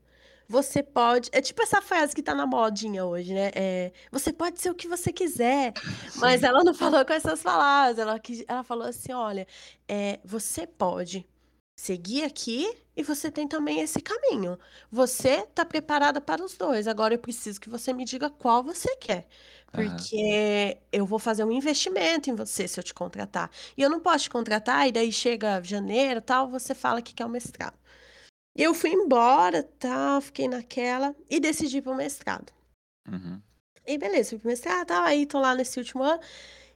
você 0.48 0.82
pode" 0.82 1.30
é 1.32 1.40
tipo 1.42 1.62
essa 1.62 1.80
frase 1.82 2.14
que 2.14 2.22
tá 2.22 2.34
na 2.34 2.46
modinha 2.46 3.04
hoje, 3.06 3.34
né, 3.34 3.50
eh, 3.54 3.92
"você 4.12 4.32
pode 4.32 4.60
ser 4.60 4.70
o 4.70 4.74
que 4.74 4.88
você 4.88 5.12
quiser", 5.12 5.74
mas 6.16 6.42
ela 6.42 6.64
não 6.64 6.74
falou 6.74 7.04
com 7.04 7.12
essas 7.12 7.42
palavras, 7.42 7.98
ela 7.98 8.20
ela 8.48 8.64
falou 8.64 8.86
assim: 8.88 9.12
"Olha, 9.12 9.46
eh, 9.88 10.20
você 10.24 10.66
pode 10.66 11.28
seguir 11.76 12.24
aqui 12.24 12.66
e 12.96 13.02
você 13.04 13.30
tem 13.30 13.46
também 13.48 13.80
esse 13.80 14.00
caminho. 14.00 14.58
Você 14.90 15.46
tá 15.54 15.64
preparada 15.64 16.20
para 16.20 16.44
os 16.44 16.56
2, 16.56 16.88
agora 16.88 17.14
eu 17.14 17.18
preciso 17.20 17.60
que 17.60 17.70
você 17.70 17.92
me 17.92 18.04
diga 18.04 18.28
qual 18.30 18.62
você 18.64 18.96
quer, 18.96 19.28
porque 19.72 20.76
eu 20.92 21.06
vou 21.06 21.18
fazer 21.20 21.44
um 21.44 21.52
investimento 21.52 22.28
em 22.30 22.34
você 22.34 22.66
se 22.68 22.80
eu 22.80 22.84
te 22.84 22.92
contratar, 22.94 23.50
e 23.76 23.82
eu 23.82 23.88
não 23.90 24.00
posso 24.00 24.24
te 24.24 24.30
contratar 24.30 24.88
e 24.88 24.92
daí 24.92 25.12
chega 25.12 25.62
janeiro, 25.62 26.20
tal, 26.20 26.48
você 26.50 26.74
fala 26.74 27.00
que 27.02 27.14
quer 27.14 27.26
o 27.26 27.28
mestrado". 27.30 27.78
E 28.58 28.62
eu 28.62 28.74
fui 28.74 28.90
embora, 28.90 29.62
tal, 29.78 30.20
fiquei 30.20 30.46
naquela 30.48 31.16
e 31.30 31.40
decidi 31.40 31.78
ir 31.78 31.82
para 31.82 31.92
o 31.92 31.96
mestrado. 31.96 32.52
Uhum. 33.08 33.42
E 33.86 33.96
beleza, 33.96 34.30
fui 34.30 34.38
para 34.38 34.46
o 34.46 34.50
mestrado, 34.50 34.86
tal, 34.86 35.02
aí 35.04 35.24
tô 35.26 35.40
lá 35.40 35.54
nesse 35.54 35.78
último 35.78 36.02
ano, 36.02 36.20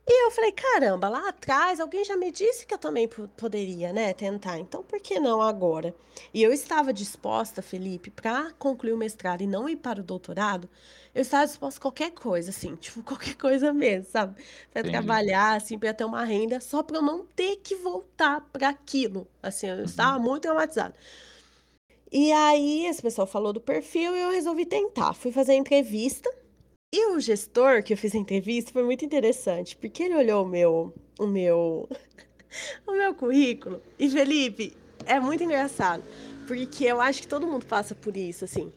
e 0.07 0.27
eu 0.27 0.31
falei: 0.33 0.53
"Caramba, 0.53 1.09
lá 1.09 1.29
atrás 1.29 1.81
alguém 1.81 2.05
já 2.05 2.17
me 2.17 2.33
disse 2.33 2.67
que 2.67 2.75
eu 2.75 2.79
também 2.79 3.07
po 3.09 3.29
poderia, 3.37 3.93
né, 3.93 4.13
tentar, 4.15 4.59
então 4.59 4.83
por 4.83 5.01
que 5.01 5.21
não 5.21 5.43
agora?". 5.43 5.95
E 6.35 6.43
eu 6.43 6.53
estava 6.53 6.93
disposta, 6.93 7.63
Felipe, 7.63 8.11
pra 8.11 8.53
concluir 8.59 8.93
o 8.95 8.99
mestrado 8.99 9.43
e 9.43 9.47
não 9.47 9.69
ir 9.69 9.77
para 9.77 10.01
o 10.01 10.05
doutorado, 10.05 10.69
eu 11.15 11.23
estava 11.23 11.47
disposta 11.47 11.79
a 11.81 11.83
qualquer 11.83 12.11
coisa, 12.13 12.51
assim, 12.51 12.77
tipo, 12.77 13.03
qualquer 13.03 13.37
coisa 13.37 13.73
mesmo, 13.73 14.11
sabe, 14.11 14.43
Entendi. 14.83 14.85
trabalhar, 14.85 15.57
assim, 15.57 15.79
pra 15.79 15.95
ter 15.95 16.05
uma 16.05 16.25
renda, 16.25 16.61
só 16.61 16.83
pra 16.83 16.99
eu 16.99 17.03
não 17.03 17.27
ter 17.27 17.57
que 17.59 17.77
voltar 17.77 18.41
pra 18.53 18.71
aquilo, 18.71 19.29
assim, 19.43 19.69
eu 19.69 19.85
estava 19.85 20.19
Uhum. 20.19 20.23
muito 20.23 20.43
traumatizada. 20.45 20.95
E 22.13 22.31
aí 22.31 22.85
esse 22.85 23.01
pessoal 23.01 23.27
falou 23.27 23.55
do 23.55 23.61
perfil 23.61 24.15
e 24.15 24.21
eu 24.21 24.31
resolvi 24.31 24.67
tentar, 24.67 25.15
fui 25.15 25.33
fazer 25.33 25.53
a 25.53 25.57
entrevista, 25.57 26.31
e 26.95 27.07
o 27.07 27.19
gestor 27.19 27.83
que 27.83 27.95
eu 27.95 27.97
fiz 27.97 28.15
a 28.15 28.19
entrevista 28.19 28.71
foi 28.71 28.83
muito 28.83 29.03
interessante, 29.03 29.75
porque 29.75 30.03
ele 30.03 30.15
olhou 30.15 30.45
o 30.45 30.49
meu 30.49 30.93
o 31.19 31.27
meu 31.27 31.89
o 32.87 32.93
meu 32.93 33.15
currículo. 33.15 33.83
E 33.99 34.11
Felipe, 34.11 34.77
é 35.07 35.19
muito 35.19 35.43
engraçado, 35.43 36.05
porque 36.47 36.85
eu 36.85 37.01
acho 37.01 37.23
que 37.23 37.29
todo 37.29 37.47
mundo 37.47 37.65
passa 37.65 37.95
por 37.95 38.15
isso, 38.15 38.45
assim. 38.45 38.71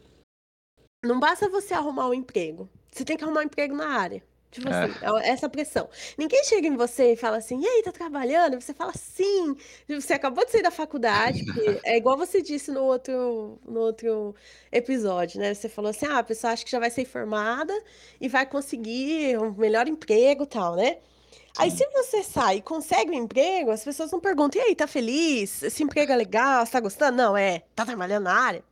Não 1.03 1.19
basta 1.19 1.49
você 1.49 1.73
arrumar 1.73 2.07
um 2.07 2.13
emprego, 2.13 2.69
você 2.89 3.03
tem 3.03 3.17
que 3.17 3.25
arrumar 3.25 3.41
um 3.41 3.47
emprego 3.47 3.75
na 3.75 3.89
área, 3.89 4.23
Tipo 4.55 4.69
assim, 4.69 4.93
é. 5.21 5.29
essa 5.29 5.49
pressão. 5.49 5.89
Ninguém 6.17 6.43
chega 6.45 6.65
em 6.65 6.77
você 6.77 7.11
e 7.11 7.15
fala 7.17 7.37
assim, 7.37 7.59
e 7.61 7.67
aí, 7.67 7.83
tá 7.83 7.91
trabalhando? 7.91 8.59
Você 8.59 8.73
fala 8.73 8.93
sim. 8.95 9.57
Você 9.89 10.13
acabou 10.13 10.45
de 10.45 10.51
sair 10.51 10.61
da 10.61 10.71
faculdade, 10.71 11.43
é 11.83 11.97
igual 11.97 12.17
você 12.17 12.41
disse 12.41 12.71
no 12.71 12.81
outro, 12.81 13.59
no 13.67 13.81
outro 13.81 14.33
episódio, 14.71 15.41
né? 15.41 15.53
Você 15.53 15.67
falou 15.67 15.91
assim, 15.91 16.05
ah, 16.05 16.19
a 16.19 16.23
pessoa 16.23 16.53
acha 16.53 16.63
que 16.63 16.71
já 16.71 16.79
vai 16.79 16.89
ser 16.89 17.03
formada 17.03 17.73
e 18.19 18.29
vai 18.29 18.45
conseguir 18.45 19.37
um 19.37 19.51
melhor 19.51 19.89
emprego 19.89 20.43
e 20.43 20.47
tal, 20.47 20.75
né? 20.77 20.99
Aí, 21.57 21.69
se 21.71 21.85
você 21.89 22.23
sai 22.23 22.57
e 22.57 22.61
consegue 22.61 23.11
um 23.11 23.13
emprego, 23.13 23.71
as 23.71 23.83
pessoas 23.83 24.11
não 24.11 24.19
perguntam, 24.19 24.61
e 24.61 24.65
aí, 24.65 24.75
tá 24.75 24.87
feliz? 24.87 25.63
Esse 25.63 25.83
emprego 25.83 26.11
é 26.11 26.15
legal? 26.15 26.65
Você 26.65 26.71
tá 26.71 26.79
gostando? 26.79 27.17
Não, 27.17 27.35
é. 27.35 27.63
Tá 27.75 27.85
trabalhando 27.85 28.23
na 28.23 28.33
área? 28.33 28.63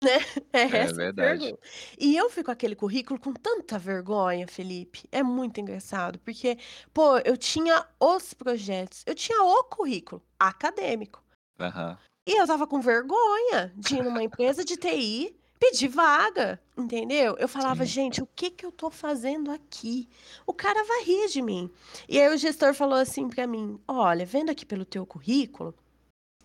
Né? 0.02 0.18
É, 0.52 0.62
É 0.62 0.76
essa 0.78 0.92
a 0.92 0.96
verdade. 0.96 1.40
pergunta. 1.40 1.62
E 1.98 2.16
eu 2.16 2.30
fico 2.30 2.44
com 2.46 2.50
aquele 2.52 2.76
currículo 2.76 3.18
com 3.18 3.32
tanta 3.32 3.78
vergonha, 3.78 4.46
Felipe. 4.46 5.08
É 5.10 5.22
muito 5.24 5.60
engraçado, 5.60 6.18
porque, 6.20 6.56
pô, 6.94 7.18
eu 7.18 7.36
tinha 7.36 7.84
os 7.98 8.32
projetos, 8.32 9.02
eu 9.06 9.14
tinha 9.14 9.42
o 9.42 9.64
currículo 9.64 10.22
acadêmico. 10.38 11.22
Aham. 11.58 11.98
E 12.26 12.40
eu 12.40 12.46
tava 12.46 12.66
com 12.66 12.80
vergonha 12.80 13.72
de 13.76 13.96
ir 13.96 14.02
numa 14.04 14.22
empresa 14.22 14.64
de 14.64 14.76
TI 14.76 15.34
pedir 15.58 15.88
vaga, 15.88 16.60
entendeu? 16.76 17.34
Eu 17.38 17.48
falava, 17.48 17.84
Sim. 17.84 17.90
gente, 17.92 18.22
o 18.22 18.26
que 18.26 18.50
que 18.50 18.64
eu 18.64 18.70
tô 18.70 18.90
fazendo 18.90 19.50
aqui? 19.50 20.08
O 20.46 20.54
cara 20.54 20.84
vai 20.84 21.02
rir 21.02 21.28
de 21.28 21.42
mim. 21.42 21.68
E 22.08 22.20
aí 22.20 22.32
o 22.32 22.38
gestor 22.38 22.72
falou 22.74 22.98
assim 22.98 23.28
pra 23.28 23.46
mim: 23.46 23.80
olha, 23.88 24.24
vendo 24.24 24.50
aqui 24.50 24.64
pelo 24.64 24.84
teu 24.84 25.04
currículo, 25.04 25.74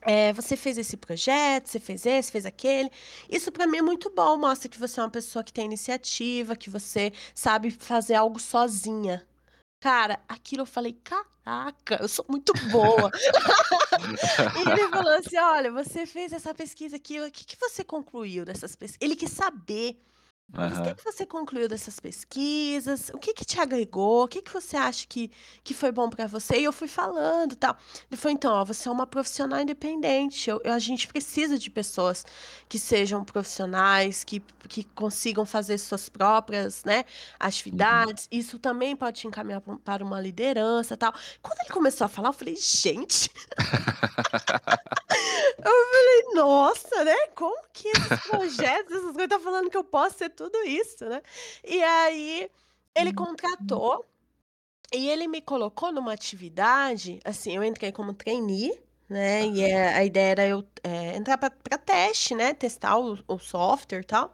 é, 0.05 0.33
você 0.33 0.55
fez 0.55 0.77
esse 0.77 0.97
projeto, 0.97 1.67
você 1.67 1.79
fez 1.79 2.05
esse, 2.05 2.31
fez 2.31 2.45
aquele. 2.45 2.89
Isso 3.29 3.51
pra 3.51 3.67
mim 3.67 3.77
é 3.77 3.81
muito 3.81 4.09
bom, 4.09 4.37
mostra 4.37 4.69
que 4.69 4.79
você 4.79 4.99
é 4.99 5.03
uma 5.03 5.09
pessoa 5.09 5.43
que 5.43 5.53
tem 5.53 5.65
iniciativa, 5.65 6.55
que 6.55 6.69
você 6.69 7.11
sabe 7.33 7.71
fazer 7.71 8.15
algo 8.15 8.39
sozinha. 8.39 9.25
Cara, 9.79 10.19
aquilo 10.29 10.61
eu 10.61 10.65
falei, 10.65 10.93
caraca, 11.03 11.97
eu 12.01 12.07
sou 12.07 12.25
muito 12.29 12.53
boa. 12.71 13.11
E 14.55 14.69
ele 14.69 14.89
falou 14.89 15.13
assim: 15.13 15.37
olha, 15.37 15.71
você 15.71 16.05
fez 16.05 16.33
essa 16.33 16.53
pesquisa 16.53 16.95
aqui, 16.95 17.21
o 17.21 17.31
que, 17.31 17.45
que 17.45 17.57
você 17.59 17.83
concluiu 17.83 18.43
dessas 18.43 18.75
pesquisas? 18.75 18.97
Ele 19.01 19.15
quis 19.15 19.31
saber. 19.31 19.97
Mas 20.55 20.73
o 20.77 20.81
que, 20.83 20.87
Aham. 20.89 20.95
que 20.95 21.03
você 21.03 21.25
concluiu 21.25 21.67
dessas 21.67 21.99
pesquisas? 21.99 23.09
O 23.11 23.17
que, 23.17 23.33
que 23.33 23.43
te 23.43 23.59
agregou? 23.59 24.25
O 24.25 24.27
que, 24.27 24.39
que 24.39 24.53
você 24.53 24.77
acha 24.77 25.07
que, 25.07 25.31
que 25.63 25.73
foi 25.73 25.91
bom 25.91 26.07
pra 26.09 26.27
você? 26.27 26.59
E 26.59 26.63
eu 26.63 26.71
fui 26.71 26.87
falando, 26.87 27.55
tal. 27.55 27.75
Ele 28.11 28.21
falou, 28.21 28.33
então, 28.35 28.53
ó, 28.53 28.63
você 28.63 28.87
é 28.87 28.91
uma 28.91 29.07
profissional 29.07 29.59
independente. 29.59 30.49
Eu, 30.51 30.61
eu- 30.63 30.73
a 30.73 30.77
gente 30.79 31.07
precisa 31.07 31.57
de 31.57 31.71
pessoas 31.71 32.23
que 32.69 32.77
sejam 32.77 33.23
profissionais, 33.25 34.23
que, 34.23 34.41
que 34.69 34.83
consigam 34.83 35.43
fazer 35.43 35.79
suas 35.79 36.07
próprias, 36.07 36.83
né, 36.83 36.99
Uhum. 36.99 37.03
atividades. 37.39 38.27
Isso 38.31 38.59
também 38.59 38.95
pode 38.95 39.21
te 39.21 39.27
encaminhar 39.27 39.59
pra 39.59 39.73
um- 39.73 39.77
para 39.77 40.03
uma 40.05 40.21
liderança, 40.21 40.95
tal. 40.95 41.13
Quando 41.41 41.57
ele 41.61 41.69
começou 41.69 42.05
a 42.05 42.07
falar, 42.07 42.29
eu 42.29 42.33
falei, 42.33 42.55
gente, 42.55 43.29
eu 45.57 45.63
falei, 45.63 46.33
nossa, 46.33 47.03
né? 47.03 47.27
Como 47.35 47.63
que 47.71 47.87
esses 47.89 48.27
projetos, 48.27 48.91
essas 48.91 49.11
coisas, 49.11 49.27
tá 49.29 49.39
falando 49.39 49.69
que 49.69 49.77
eu 49.77 49.83
posso 49.83 50.17
ser 50.17 50.29
tudo 50.29 50.57
isso, 50.63 51.05
né? 51.05 51.21
E 51.63 51.81
aí 51.83 52.49
ele 52.95 53.13
contratou 53.13 54.05
e 54.93 55.09
ele 55.09 55.27
me 55.27 55.41
colocou 55.41 55.91
numa 55.91 56.13
atividade, 56.13 57.19
assim, 57.23 57.55
eu 57.55 57.63
entrei 57.63 57.91
como 57.91 58.13
trainee, 58.13 58.79
né? 59.09 59.45
E 59.47 59.61
é, 59.61 59.93
a 59.93 60.03
ideia 60.03 60.31
era 60.31 60.47
eu 60.47 60.63
é, 60.83 61.15
entrar 61.15 61.37
para 61.37 61.77
teste, 61.77 62.33
né? 62.33 62.53
Testar 62.53 62.97
o, 62.97 63.17
o 63.27 63.37
software 63.37 64.01
e 64.01 64.05
tal. 64.05 64.33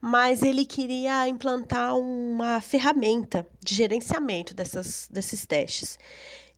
Mas 0.00 0.42
ele 0.42 0.64
queria 0.64 1.28
implantar 1.28 1.96
uma 1.96 2.60
ferramenta 2.60 3.46
de 3.62 3.74
gerenciamento 3.74 4.54
dessas, 4.54 5.08
desses 5.10 5.44
testes. 5.46 5.98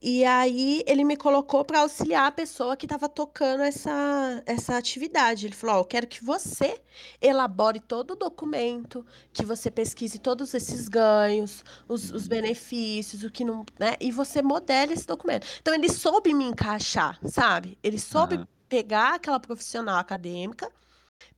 E 0.00 0.24
aí 0.24 0.82
ele 0.86 1.04
me 1.04 1.16
colocou 1.16 1.64
para 1.64 1.80
auxiliar 1.80 2.26
a 2.26 2.30
pessoa 2.30 2.76
que 2.76 2.84
estava 2.84 3.08
tocando 3.08 3.62
essa, 3.62 4.42
essa 4.44 4.76
atividade. 4.76 5.46
Ele 5.46 5.54
falou: 5.54 5.76
Ó, 5.76 5.78
eu 5.80 5.84
quero 5.84 6.06
que 6.06 6.22
você 6.22 6.80
elabore 7.20 7.80
todo 7.80 8.12
o 8.12 8.16
documento, 8.16 9.04
que 9.32 9.44
você 9.44 9.70
pesquise 9.70 10.18
todos 10.18 10.52
esses 10.54 10.88
ganhos, 10.88 11.64
os, 11.88 12.10
os 12.12 12.28
benefícios, 12.28 13.24
o 13.24 13.30
que 13.30 13.44
não, 13.44 13.64
né? 13.78 13.94
E 14.00 14.12
você 14.12 14.42
modele 14.42 14.92
esse 14.92 15.06
documento. 15.06 15.46
Então 15.60 15.74
ele 15.74 15.88
soube 15.88 16.34
me 16.34 16.44
encaixar, 16.44 17.18
sabe? 17.24 17.78
Ele 17.82 17.98
soube 17.98 18.46
pegar 18.68 19.14
aquela 19.14 19.40
profissional 19.40 19.98
acadêmica, 19.98 20.70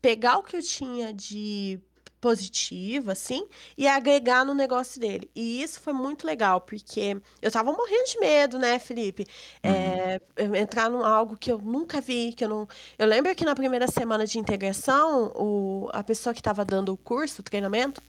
pegar 0.00 0.38
o 0.38 0.42
que 0.42 0.56
eu 0.56 0.62
tinha 0.62 1.12
de 1.12 1.80
positivo, 2.20 3.10
assim, 3.10 3.46
e 3.76 3.86
agregar 3.86 4.44
no 4.44 4.54
negócio 4.54 5.00
dele. 5.00 5.30
E 5.34 5.62
isso 5.62 5.80
foi 5.80 5.92
muito 5.92 6.26
legal, 6.26 6.60
porque 6.60 7.16
eu 7.40 7.50
tava 7.50 7.72
morrendo 7.72 8.08
de 8.08 8.18
medo, 8.18 8.58
né, 8.58 8.78
Felipe? 8.78 9.26
Uhum. 9.64 9.70
É, 9.70 10.20
entrar 10.60 10.90
num 10.90 11.04
algo 11.04 11.36
que 11.36 11.50
eu 11.50 11.58
nunca 11.58 12.00
vi, 12.00 12.32
que 12.32 12.44
eu 12.44 12.48
não. 12.48 12.68
Eu 12.98 13.06
lembro 13.06 13.34
que 13.34 13.44
na 13.44 13.54
primeira 13.54 13.86
semana 13.88 14.26
de 14.26 14.38
integração, 14.38 15.32
o, 15.36 15.88
a 15.92 16.02
pessoa 16.02 16.34
que 16.34 16.40
estava 16.40 16.64
dando 16.64 16.92
o 16.92 16.96
curso, 16.96 17.40
o 17.40 17.44
treinamento 17.44 18.02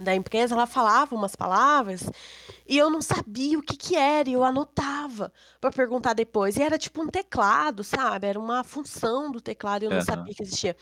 da 0.00 0.14
empresa, 0.14 0.54
ela 0.54 0.66
falava 0.66 1.14
umas 1.14 1.36
palavras 1.36 2.02
e 2.66 2.78
eu 2.78 2.88
não 2.90 3.02
sabia 3.02 3.58
o 3.58 3.62
que 3.62 3.76
que 3.76 3.96
era, 3.96 4.28
e 4.28 4.32
eu 4.34 4.44
anotava 4.44 5.32
para 5.60 5.70
perguntar 5.72 6.14
depois. 6.14 6.56
E 6.56 6.62
era 6.62 6.78
tipo 6.78 7.02
um 7.02 7.08
teclado, 7.08 7.82
sabe? 7.84 8.26
Era 8.26 8.38
uma 8.38 8.64
função 8.64 9.30
do 9.30 9.40
teclado 9.40 9.82
e 9.82 9.86
eu 9.86 9.90
não 9.92 10.00
Aham. 10.00 10.00
sabia 10.00 10.34
que 10.34 10.42
existia. 10.42 10.76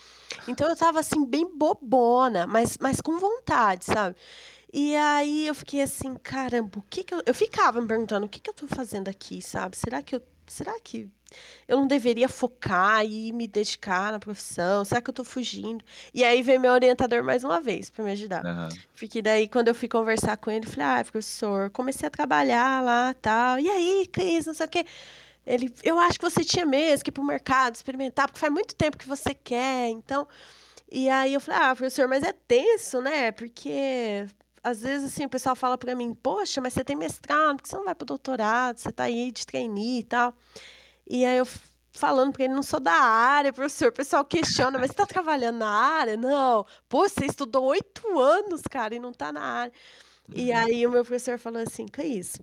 Então 0.47 0.69
eu 0.69 0.77
tava 0.77 1.01
assim, 1.01 1.25
bem 1.27 1.47
bobona, 1.57 2.47
mas, 2.47 2.79
mas 2.81 3.01
com 3.01 3.19
vontade, 3.19 3.85
sabe? 3.87 4.17
E 4.73 4.95
aí 4.97 5.47
eu 5.47 5.55
fiquei 5.55 5.83
assim, 5.83 6.15
caramba, 6.17 6.79
o 6.79 6.83
que 6.83 7.05
que 7.05 7.15
eu... 7.15 7.23
Eu 7.27 7.35
ficava 7.35 7.81
me 7.81 7.89
perguntando, 7.89 8.27
o 8.27 8.29
que 8.29 8.41
que 8.41 8.51
eu 8.51 8.55
tô 8.55 8.67
fazendo 8.69 9.09
aqui, 9.09 9.41
sabe? 9.43 9.77
Será 9.77 10.03
que 10.03 10.17
eu... 10.17 10.23
Será 10.49 10.79
que 10.81 11.09
eu 11.67 11.77
não 11.77 11.87
deveria 11.87 12.29
focar 12.29 13.05
e 13.05 13.33
me 13.33 13.47
dedicar 13.47 14.13
na 14.13 14.19
profissão? 14.19 14.85
Será 14.85 15.01
que 15.01 15.11
eu 15.11 15.15
tô 15.15 15.25
fugindo? 15.25 15.85
E 16.13 16.25
aí 16.25 16.43
veio 16.43 16.61
meu 16.61 16.73
orientador 16.73 17.23
mais 17.23 17.45
uma 17.45 17.61
vez 17.61 17.91
para 17.91 18.05
me 18.05 18.13
ajudar. 18.13 18.45
Aham. 18.45 18.69
Porque 18.99 19.21
daí, 19.21 19.47
quando 19.47 19.69
eu 19.69 19.75
fui 19.75 19.89
conversar 19.89 20.37
com 20.39 20.51
ele, 20.51 20.67
eu 20.67 20.71
falei, 20.71 20.87
ah, 20.87 21.05
professor, 21.05 21.71
comecei 21.71 22.07
a 22.07 22.11
trabalhar 22.11 22.83
lá, 22.83 23.15
tal. 23.15 23.59
E 23.59 23.69
aí, 23.69 24.09
Cris, 24.11 24.47
não 24.47 24.55
sei 24.55 24.67
o 24.67 24.69
quê. 24.69 24.87
Ele, 25.47 25.73
eu 25.83 25.99
acho 25.99 26.19
que 26.19 26.31
você 26.31 26.45
tinha 26.45 26.67
mesmo 26.67 27.05
que 27.05 27.11
ir 27.11 27.13
pro 27.13 27.25
mercado 27.25 27.75
experimentar, 27.75 28.27
porque 28.27 28.41
faz 28.41 28.53
muito 28.53 28.75
tempo 28.75 28.99
que 28.99 29.09
você 29.09 29.35
quer, 29.35 29.89
então... 29.91 30.27
E 30.91 31.11
aí 31.11 31.35
eu 31.35 31.41
falei, 31.41 31.61
ah, 31.63 31.77
professor, 31.77 32.09
mas 32.09 32.23
é 32.23 32.33
tenso, 32.33 33.03
né? 33.03 33.31
Porque 33.31 34.27
às 34.69 34.81
vezes, 34.83 35.13
assim, 35.13 35.25
o 35.25 35.29
pessoal 35.29 35.57
fala 35.57 35.77
pra 35.79 35.95
mim, 35.95 36.15
poxa, 36.15 36.61
mas 36.61 36.73
você 36.75 36.85
tem 36.85 36.97
mestrado, 36.97 37.57
por 37.57 37.63
que 37.63 37.69
você 37.69 37.77
não 37.77 37.85
vai 37.85 37.95
pro 37.95 38.07
doutorado? 38.07 38.79
Você 38.79 38.93
tá 38.93 39.05
aí 39.05 39.31
de 39.33 39.47
trainee 39.47 40.01
e 40.01 40.05
tal. 40.05 40.35
E 41.09 41.25
aí 41.25 41.39
eu 41.39 41.47
falando 41.93 42.33
pra 42.33 42.45
ele, 42.45 42.55
não 42.55 42.63
sou 42.63 42.79
da 42.79 42.93
área, 42.93 43.53
professor. 43.53 43.89
O 43.89 43.93
pessoal 43.93 44.25
questiona, 44.25 44.79
mas 44.79 44.89
você 44.91 44.97
tá 44.97 45.07
trabalhando 45.07 45.59
na 45.59 45.69
área? 45.71 46.17
Não. 46.17 46.65
Pô, 46.89 47.09
você 47.09 47.27
estudou 47.27 47.65
oito 47.65 48.19
anos, 48.19 48.63
cara, 48.71 48.95
e 48.95 49.01
não 49.01 49.13
tá 49.13 49.33
na 49.33 49.41
área. 49.43 49.73
E 50.35 50.53
Uhum. 50.53 50.59
aí 50.59 50.87
o 50.87 50.91
meu 50.91 51.05
professor 51.05 51.39
falou 51.39 51.63
assim, 51.63 51.87
Cris, 51.87 52.37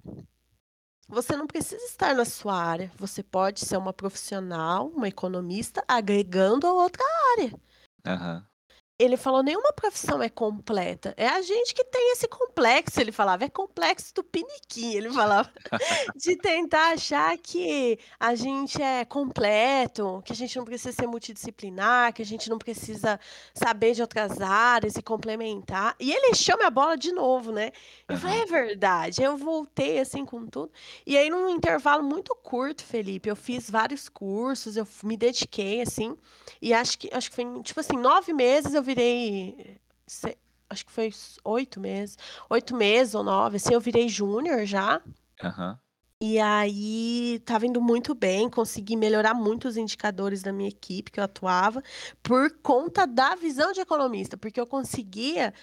você 1.08 1.36
não 1.36 1.48
precisa 1.48 1.84
estar 1.86 2.16
na 2.16 2.26
sua 2.26 2.56
área. 2.56 2.92
Você 2.98 3.22
pode 3.24 3.60
ser 3.60 3.78
uma 3.78 3.94
profissional, 3.94 4.88
uma 4.88 5.08
economista, 5.08 5.84
agregando 5.88 6.68
a 6.68 6.74
outra 6.74 7.04
área. 7.38 7.54
Aham. 8.06 8.46
Ele 8.98 9.18
falou, 9.18 9.44
nenhuma 9.44 9.74
profissão 9.74 10.24
é 10.24 10.30
completa. 10.30 11.14
É 11.18 11.28
a 11.28 11.42
gente 11.42 11.74
que 11.74 11.84
tem 11.84 12.14
esse 12.14 12.30
complexo, 12.30 13.02
ele 13.02 13.12
falava, 13.12 13.44
é 13.44 13.50
complexo 13.50 14.14
do 14.14 14.24
piniquim, 14.24 14.94
ele 14.94 15.12
falava, 15.12 15.52
de 16.16 16.38
tentar 16.38 16.94
achar 16.94 17.38
que 17.38 18.00
a 18.18 18.36
gente 18.36 18.82
é 18.82 19.04
completo, 19.04 20.22
que 20.24 20.32
a 20.32 20.36
gente 20.36 20.56
não 20.56 20.64
precisa 20.64 20.94
ser 20.94 21.08
multidisciplinar, 21.08 22.14
que 22.14 22.22
a 22.22 22.26
gente 22.26 22.50
não 22.50 22.58
precisa 22.58 23.20
saber 23.54 23.94
de 23.94 24.02
outras 24.02 24.40
áreas 24.40 24.96
e 24.96 25.02
complementar. 25.02 25.94
E 26.00 26.14
ele 26.14 26.30
encheu 26.30 26.56
minha 26.56 26.70
bola 26.70 26.96
de 26.96 27.12
novo, 27.12 27.52
né? 27.52 27.72
Eu 28.08 28.18
falei, 28.18 28.44
é 28.44 28.46
verdade. 28.46 29.22
Eu 29.22 29.36
voltei 29.36 30.00
assim 30.00 30.24
com 30.24 30.46
tudo. 30.46 30.72
E 31.06 31.18
aí, 31.18 31.30
num 31.30 31.50
intervalo 31.50 32.02
muito 32.02 32.34
curto, 32.36 32.82
Felipe, 32.84 33.30
eu 33.30 33.36
fiz 33.36 33.70
vários 33.70 34.08
cursos, 34.08 34.78
eu 34.78 34.88
me 35.04 35.18
dediquei, 35.18 35.82
assim, 35.82 36.16
e 36.62 36.74
acho 36.74 36.98
que, 36.98 37.10
acho 37.12 37.30
que 37.30 37.36
foi, 37.36 37.62
tipo 37.64 37.80
assim, 37.80 37.98
nove 37.98 38.32
meses 38.32 38.74
eu 38.74 38.85
virei. 38.86 39.80
Acho 40.70 40.86
que 40.86 40.92
foi 40.92 41.12
oito 41.44 41.80
meses. 41.80 42.18
Oito 42.50 42.76
meses 42.76 43.16
ou 43.16 43.24
nove, 43.24 43.58
assim, 43.58 43.74
eu 43.74 43.82
virei 43.82 44.08
júnior 44.10 44.66
já. 44.66 45.02
Aham. 45.44 45.80
E 46.22 46.40
aí 46.40 47.40
tava 47.46 47.66
indo 47.68 47.82
muito 47.82 48.16
bem, 48.16 48.50
consegui 48.50 48.96
melhorar 48.96 49.34
muito 49.34 49.68
os 49.68 49.76
indicadores 49.78 50.42
da 50.42 50.52
minha 50.54 50.70
equipe 50.70 51.12
que 51.12 51.20
eu 51.20 51.24
atuava, 51.26 51.84
por 52.24 52.50
conta 52.64 53.06
da 53.06 53.36
visão 53.36 53.74
de 53.74 53.82
economista, 53.82 54.38
porque 54.38 54.60
eu 54.60 54.66
conseguia. 54.66 55.54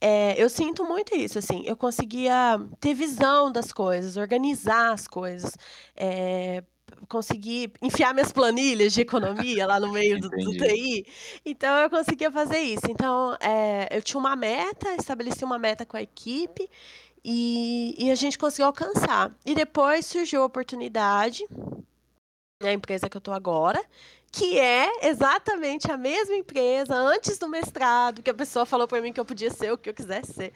é, 0.00 0.42
eu 0.42 0.48
sinto 0.50 0.84
muito 0.84 1.14
isso, 1.16 1.38
assim, 1.38 1.62
eu 1.66 1.76
conseguia 1.76 2.58
ter 2.80 2.94
visão 2.94 3.52
das 3.52 3.72
coisas, 3.72 4.16
organizar 4.16 4.92
as 4.92 5.08
coisas, 5.08 5.52
é, 5.96 6.64
conseguir 7.08 7.72
enfiar 7.82 8.12
minhas 8.14 8.32
planilhas 8.32 8.92
de 8.92 9.00
economia 9.02 9.66
lá 9.66 9.78
no 9.80 9.92
meio 9.92 10.20
do, 10.20 10.28
do. 10.30 10.56
TI. 10.56 11.06
Então 11.44 11.76
eu 11.78 11.90
conseguia 11.90 12.30
fazer 12.30 12.60
isso. 12.60 12.90
Então 12.90 13.36
é, 13.40 13.88
eu 13.96 14.02
tinha 14.02 14.18
uma 14.18 14.36
meta, 14.36 14.94
estabeleci 14.96 15.44
uma 15.44 15.58
meta 15.58 15.84
com 15.86 15.96
a 15.96 16.02
equipe 16.02 16.68
E, 17.24 17.94
e 17.98 18.10
a 18.10 18.14
gente 18.14 18.38
conseguiu 18.38 18.66
alcançar. 18.66 19.32
E 19.44 19.54
depois 19.54 20.06
surgiu 20.06 20.42
a 20.42 20.46
oportunidade 20.46 21.44
na 22.60 22.72
empresa 22.72 23.08
que 23.08 23.16
eu 23.16 23.20
estou 23.20 23.34
agora, 23.34 23.82
que 24.32 24.58
é 24.58 25.06
exatamente 25.08 25.90
a 25.90 25.96
mesma 25.96 26.34
empresa 26.36 26.94
antes 26.94 27.38
do 27.38 27.48
mestrado, 27.48 28.22
que 28.22 28.30
a 28.30 28.34
pessoa 28.34 28.66
falou 28.66 28.86
para 28.88 29.00
mim 29.00 29.12
que 29.12 29.20
eu 29.20 29.24
podia 29.24 29.50
ser 29.50 29.72
o 29.72 29.78
que 29.78 29.90
eu 29.90 29.94
quisesse 29.94 30.32
ser. 30.32 30.52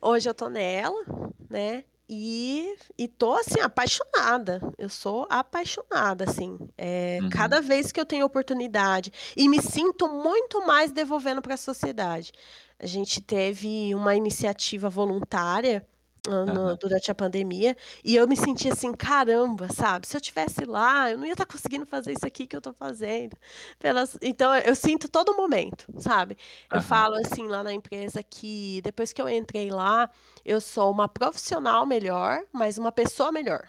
Hoje 0.00 0.28
eu 0.28 0.34
tô 0.34 0.48
nela, 0.48 1.04
né? 1.50 1.84
E, 2.14 2.76
e 2.98 3.08
tô 3.08 3.32
assim 3.32 3.58
apaixonada. 3.60 4.60
Eu 4.76 4.90
sou 4.90 5.26
apaixonada 5.30 6.24
assim. 6.28 6.58
É, 6.76 7.20
uhum. 7.22 7.30
Cada 7.30 7.62
vez 7.62 7.90
que 7.90 7.98
eu 7.98 8.04
tenho 8.04 8.26
oportunidade 8.26 9.10
e 9.34 9.48
me 9.48 9.62
sinto 9.62 10.06
muito 10.08 10.66
mais 10.66 10.92
devolvendo 10.92 11.40
para 11.40 11.54
a 11.54 11.56
sociedade. 11.56 12.30
A 12.78 12.84
gente 12.84 13.18
teve 13.18 13.94
uma 13.94 14.14
iniciativa 14.14 14.90
voluntária 14.90 15.86
no, 16.28 16.76
durante 16.76 17.10
a 17.10 17.14
pandemia, 17.14 17.76
e 18.04 18.14
eu 18.14 18.28
me 18.28 18.36
senti 18.36 18.68
assim, 18.68 18.92
caramba, 18.92 19.68
sabe? 19.72 20.06
Se 20.06 20.16
eu 20.16 20.20
tivesse 20.20 20.64
lá, 20.64 21.10
eu 21.10 21.18
não 21.18 21.26
ia 21.26 21.32
estar 21.32 21.44
tá 21.44 21.52
conseguindo 21.52 21.84
fazer 21.84 22.12
isso 22.12 22.26
aqui 22.26 22.46
que 22.46 22.54
eu 22.54 22.58
estou 22.58 22.72
fazendo. 22.72 23.36
Pelas... 23.78 24.16
Então, 24.22 24.54
eu 24.54 24.74
sinto 24.76 25.08
todo 25.08 25.36
momento, 25.36 25.86
sabe? 25.98 26.36
Eu 26.70 26.80
falo 26.80 27.16
assim 27.16 27.48
lá 27.48 27.64
na 27.64 27.72
empresa 27.72 28.22
que 28.22 28.80
depois 28.82 29.12
que 29.12 29.20
eu 29.20 29.28
entrei 29.28 29.70
lá, 29.70 30.08
eu 30.44 30.60
sou 30.60 30.90
uma 30.90 31.08
profissional 31.08 31.84
melhor, 31.84 32.42
mas 32.52 32.78
uma 32.78 32.92
pessoa 32.92 33.32
melhor 33.32 33.64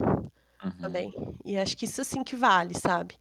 uhum. 0.63 0.71
também. 0.79 1.13
E 1.43 1.57
acho 1.57 1.75
que 1.75 1.85
isso 1.85 2.01
assim 2.01 2.23
que 2.23 2.35
vale, 2.35 2.77
sabe? 2.77 3.17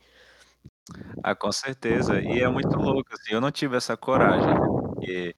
Ah, 1.23 1.35
com 1.35 1.51
certeza. 1.53 2.21
E 2.21 2.41
é 2.41 2.49
muito 2.49 2.77
louco, 2.77 3.15
assim, 3.15 3.33
eu 3.33 3.41
não 3.41 3.51
tive 3.51 3.77
essa 3.77 3.97
coragem, 3.97 4.47
né? 4.47 4.55
porque 4.55 5.35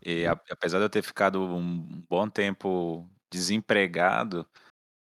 e, 0.00 0.24
apesar 0.26 0.78
de 0.78 0.84
eu 0.84 0.90
ter 0.90 1.02
ficado 1.02 1.42
um 1.42 2.02
bom 2.08 2.28
tempo 2.28 3.08
desempregado, 3.30 4.46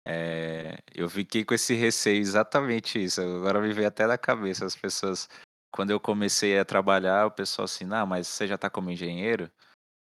é, 0.06 0.78
eu 0.94 1.08
fiquei 1.08 1.44
com 1.44 1.54
esse 1.54 1.74
receio, 1.74 2.20
exatamente 2.20 3.02
isso. 3.02 3.20
Agora 3.20 3.60
me 3.60 3.72
veio 3.72 3.88
até 3.88 4.06
da 4.06 4.18
cabeça 4.18 4.64
as 4.64 4.76
pessoas. 4.76 5.28
Quando 5.72 5.90
eu 5.90 6.00
comecei 6.00 6.58
a 6.58 6.64
trabalhar, 6.64 7.26
o 7.26 7.30
pessoal 7.30 7.64
assim, 7.64 7.84
não, 7.84 8.06
mas 8.06 8.26
você 8.26 8.46
já 8.46 8.58
tá 8.58 8.68
como 8.68 8.90
engenheiro? 8.90 9.50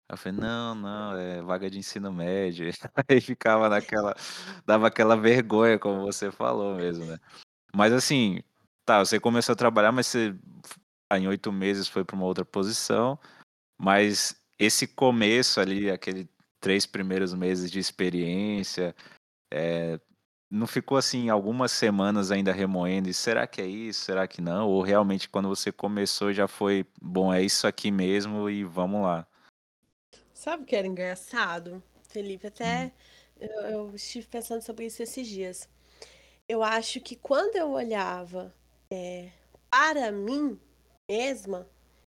Eu 0.10 0.18
falei, 0.18 0.40
não, 0.40 0.76
não, 0.76 1.18
é 1.18 1.42
vaga 1.42 1.70
de 1.70 1.80
ensino 1.80 2.12
médio. 2.14 2.70
Aí 3.10 3.20
ficava 3.22 3.70
naquela, 3.70 4.16
dava 4.66 4.88
aquela 4.88 5.18
vergonha, 5.18 5.78
como 5.80 6.02
você 6.02 6.32
falou 6.32 6.76
mesmo, 6.76 7.06
né? 7.06 7.20
Mas 7.76 7.94
assim, 7.94 8.42
tá, 8.86 9.00
você 9.00 9.20
começou 9.20 9.54
a 9.54 9.56
trabalhar, 9.58 9.92
mas 9.92 10.08
você 10.08 10.36
em 11.14 11.28
oito 11.28 11.52
meses 11.52 11.88
foi 11.88 12.04
para 12.06 12.16
uma 12.16 12.26
outra 12.26 12.46
posição, 12.46 13.20
mas 13.80 14.42
esse 14.60 14.88
começo 14.88 15.60
ali, 15.60 15.92
aquele 15.92 16.30
três 16.60 16.86
primeiros 16.86 17.34
meses 17.34 17.72
de 17.72 17.80
experiência, 17.80 18.96
é, 19.52 20.00
não 20.50 20.66
ficou 20.66 20.98
assim 20.98 21.30
algumas 21.30 21.72
semanas 21.72 22.32
ainda 22.32 22.52
remoendo, 22.52 23.10
e 23.10 23.14
será 23.14 23.46
que 23.46 23.62
é 23.62 23.66
isso, 23.66 24.06
será 24.06 24.28
que 24.28 24.42
não? 24.42 24.68
Ou 24.68 24.82
realmente 24.82 25.30
quando 25.30 25.50
você 25.50 25.72
começou 25.72 26.34
já 26.34 26.48
foi, 26.48 26.86
bom, 27.02 27.34
é 27.34 27.42
isso 27.42 27.68
aqui 27.68 27.92
mesmo 27.92 28.50
e 28.50 28.64
vamos 28.64 29.02
lá? 29.02 29.28
Sabe 30.34 30.64
o 30.64 30.66
que 30.66 30.76
era 30.76 30.88
engraçado, 30.88 31.84
Felipe? 32.10 32.48
Até 32.48 32.86
hum. 32.86 32.92
eu, 33.42 33.62
eu 33.62 33.96
estive 33.96 34.28
pensando 34.28 34.62
sobre 34.62 34.86
isso 34.86 35.04
esses 35.04 35.28
dias. 35.28 35.70
Eu 36.48 36.64
acho 36.64 37.02
que 37.02 37.16
quando 37.16 37.56
eu 37.58 37.72
olhava 37.72 38.54
é, 38.90 39.30
para 39.70 40.12
mim 40.12 40.58
mesma, 41.10 41.68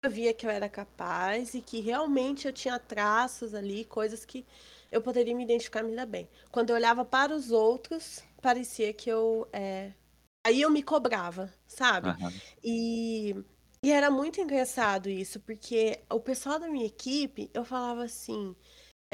via 0.08 0.34
que 0.34 0.46
eu 0.46 0.50
era 0.50 0.68
capaz 0.68 1.54
e 1.54 1.60
que 1.60 1.80
realmente 1.80 2.46
eu 2.46 2.52
tinha 2.52 2.78
traços 2.78 3.54
ali, 3.54 3.84
coisas 3.84 4.24
que 4.24 4.44
eu 4.90 5.00
poderia 5.00 5.34
me 5.34 5.44
identificar 5.44 5.82
me 5.82 5.94
dar 5.94 6.06
bem. 6.06 6.28
Quando 6.50 6.70
eu 6.70 6.76
olhava 6.76 7.04
para 7.04 7.34
os 7.34 7.50
outros, 7.50 8.22
parecia 8.40 8.92
que 8.92 9.08
eu. 9.08 9.48
É... 9.52 9.92
Aí 10.44 10.60
eu 10.60 10.70
me 10.70 10.82
cobrava, 10.82 11.52
sabe? 11.66 12.08
Uhum. 12.08 12.32
E, 12.64 13.36
e 13.82 13.92
era 13.92 14.10
muito 14.10 14.40
engraçado 14.40 15.08
isso, 15.08 15.38
porque 15.40 16.00
o 16.10 16.18
pessoal 16.18 16.58
da 16.58 16.68
minha 16.68 16.86
equipe, 16.86 17.50
eu 17.54 17.64
falava 17.64 18.04
assim. 18.04 18.54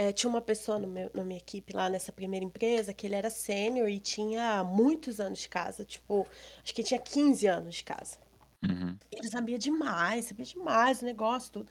É, 0.00 0.12
tinha 0.12 0.30
uma 0.30 0.40
pessoa 0.40 0.78
meu, 0.78 1.10
na 1.12 1.24
minha 1.24 1.38
equipe 1.40 1.72
lá 1.72 1.90
nessa 1.90 2.12
primeira 2.12 2.46
empresa 2.46 2.94
que 2.94 3.04
ele 3.04 3.16
era 3.16 3.30
sênior 3.30 3.88
e 3.88 3.98
tinha 3.98 4.62
muitos 4.62 5.18
anos 5.18 5.40
de 5.40 5.48
casa, 5.48 5.84
tipo, 5.84 6.24
acho 6.62 6.72
que 6.72 6.84
tinha 6.84 7.00
15 7.00 7.48
anos 7.48 7.74
de 7.74 7.82
casa. 7.82 8.16
Uhum. 8.62 8.96
Ele 9.10 9.28
sabia 9.28 9.58
demais, 9.58 10.26
sabia 10.26 10.44
demais 10.44 11.02
o 11.02 11.04
negócio, 11.04 11.52
tudo. 11.52 11.70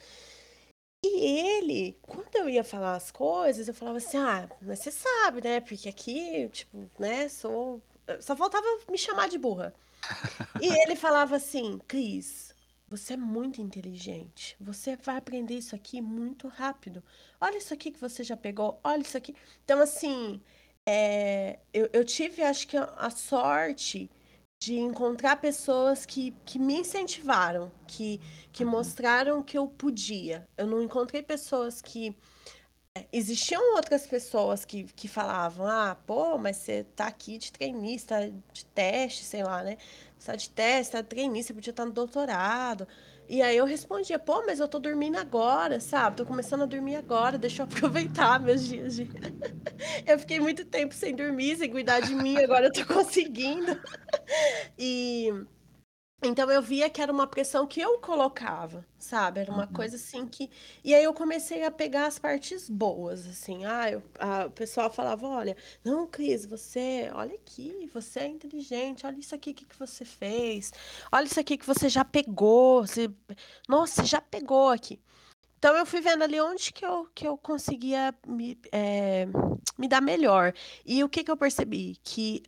E 1.04 1.20
ele, 1.20 1.98
quando 2.02 2.36
eu 2.36 2.50
ia 2.50 2.64
falar 2.64 2.96
as 2.96 3.12
coisas, 3.12 3.68
eu 3.68 3.74
falava 3.74 3.98
assim, 3.98 4.18
ah, 4.18 4.50
mas 4.62 4.80
você 4.80 4.92
sabe, 4.92 5.42
né? 5.44 5.60
Porque 5.60 5.88
aqui, 5.88 6.50
tipo, 6.50 6.90
né, 7.00 7.30
sou. 7.30 7.82
Só 8.20 8.36
faltava 8.36 8.66
me 8.90 8.98
chamar 8.98 9.28
de 9.30 9.38
burra. 9.38 9.74
E 10.62 10.68
ele 10.68 10.96
falava 10.96 11.36
assim, 11.36 11.80
Cris, 11.88 12.54
você 12.88 13.14
é 13.14 13.18
muito 13.18 13.62
inteligente. 13.62 14.56
Você 14.60 14.96
vai 14.96 15.18
aprender 15.18 15.56
isso 15.56 15.76
aqui 15.76 16.02
muito 16.02 16.48
rápido. 16.48 17.04
Olha 17.40 17.58
isso 17.58 17.74
aqui 17.74 17.92
que 17.92 18.00
você 18.00 18.24
já 18.24 18.38
pegou, 18.38 18.80
olha 18.84 19.02
isso 19.02 19.18
aqui. 19.18 19.36
Então, 19.64 19.82
assim, 19.82 20.42
é, 20.86 21.60
eu, 21.74 21.90
eu 21.92 22.06
tive, 22.06 22.42
acho 22.44 22.68
que, 22.68 22.78
a, 22.78 22.86
a 22.98 23.10
sorte 23.10 24.10
de 24.60 24.80
encontrar 24.80 25.38
pessoas 25.38 26.06
que, 26.06 26.32
que 26.46 26.58
me 26.58 26.80
incentivaram, 26.80 27.72
que, 27.86 28.20
que 28.52 28.64
uhum. 28.64 28.72
mostraram 28.72 29.44
que 29.44 29.58
eu 29.58 29.68
podia. 29.68 30.48
Eu 30.58 30.68
não 30.68 30.82
encontrei 30.82 31.22
pessoas 31.22 31.82
que. 31.82 32.16
É, 32.96 33.06
existiam 33.14 33.76
outras 33.76 34.08
pessoas 34.08 34.66
que, 34.66 34.86
que 34.86 35.08
falavam: 35.08 35.68
ah, 35.68 35.96
pô, 36.06 36.38
mas 36.38 36.58
você 36.58 36.84
tá 36.96 37.08
aqui 37.08 37.38
de 37.38 37.52
treinista, 37.52 38.32
de 38.52 38.66
teste, 38.66 39.24
sei 39.24 39.44
lá, 39.44 39.64
né? 39.64 39.78
Você 40.18 40.32
tá 40.32 40.36
de 40.36 40.50
teste, 40.50 40.92
tá 40.94 41.02
de 41.02 41.08
treinista, 41.08 41.54
podia 41.54 41.72
estar 41.72 41.86
no 41.86 41.92
doutorado. 41.92 42.88
E 43.30 43.42
aí 43.42 43.58
eu 43.58 43.66
respondia, 43.66 44.18
pô, 44.18 44.44
mas 44.46 44.60
eu 44.60 44.68
tô 44.70 44.80
dormindo 44.80 45.18
agora, 45.18 45.80
sabe? 45.82 46.16
Tô 46.18 46.26
começando 46.26 46.62
a 46.64 46.66
dormir 46.66 46.96
agora, 46.96 47.38
deixa 47.38 47.62
eu 47.62 47.66
aproveitar 47.66 48.40
meus 48.42 48.66
dias 48.66 48.96
de. 48.96 49.10
eu 50.08 50.18
fiquei 50.18 50.40
muito 50.40 50.64
tempo 50.64 50.94
sem 50.94 51.14
dormir, 51.14 51.58
sem 51.58 51.70
cuidar 51.70 52.00
de 52.00 52.16
mim, 52.16 52.38
agora 52.38 52.68
eu 52.68 52.72
tô 52.72 52.86
conseguindo. 52.94 53.78
e 54.78 55.34
então 56.24 56.50
eu 56.50 56.64
via 56.64 56.90
que 56.90 57.00
era 57.00 57.12
uma 57.12 57.28
pressão 57.28 57.68
que 57.68 57.80
eu 57.80 58.00
colocava, 58.00 58.84
sabe? 58.98 59.40
Era 59.40 59.52
uma 59.52 59.68
uhum. 59.68 59.74
coisa 59.74 59.98
assim 59.98 60.26
que. 60.28 60.50
E 60.84 60.96
aí 60.96 61.04
eu 61.04 61.14
comecei 61.14 61.64
a 61.64 61.70
pegar 61.70 62.08
as 62.08 62.18
partes 62.18 62.68
boas, 62.68 63.28
assim. 63.28 63.66
Ah, 63.66 63.92
eu, 63.92 64.04
a, 64.20 64.46
o 64.48 64.52
pessoal 64.52 64.92
falava: 64.92 65.28
olha, 65.28 65.56
não, 65.84 66.08
Cris, 66.08 66.44
você, 66.46 67.12
olha 67.14 67.36
aqui, 67.36 67.88
você 67.94 68.22
é 68.22 68.28
inteligente, 68.28 69.06
olha 69.06 69.20
isso 69.20 69.36
aqui 69.36 69.54
que, 69.54 69.66
que 69.66 69.78
você 69.78 70.04
fez, 70.04 70.74
olha 71.12 71.26
isso 71.26 71.40
aqui 71.40 71.56
que 71.56 71.66
você 71.68 71.88
já 71.88 72.04
pegou. 72.04 72.86
Você... 72.86 73.10
Nossa, 73.70 74.02
você 74.02 74.06
já 74.08 74.22
pegou 74.22 74.70
aqui. 74.70 75.00
Então 75.60 75.76
eu 75.76 75.86
fui 75.86 76.02
vendo 76.02 76.24
ali 76.24 76.40
onde 76.42 76.72
que 76.74 76.86
eu, 76.86 77.08
que 77.14 77.28
eu 77.28 77.38
conseguia 77.38 78.14
me, 78.28 78.60
é, 78.72 79.28
me 79.78 79.88
dar 79.88 80.02
melhor. 80.02 80.54
E 80.86 81.04
o 81.04 81.10
que, 81.10 81.24
que 81.24 81.32
eu 81.32 81.38
percebi? 81.38 81.98
Que 82.04 82.44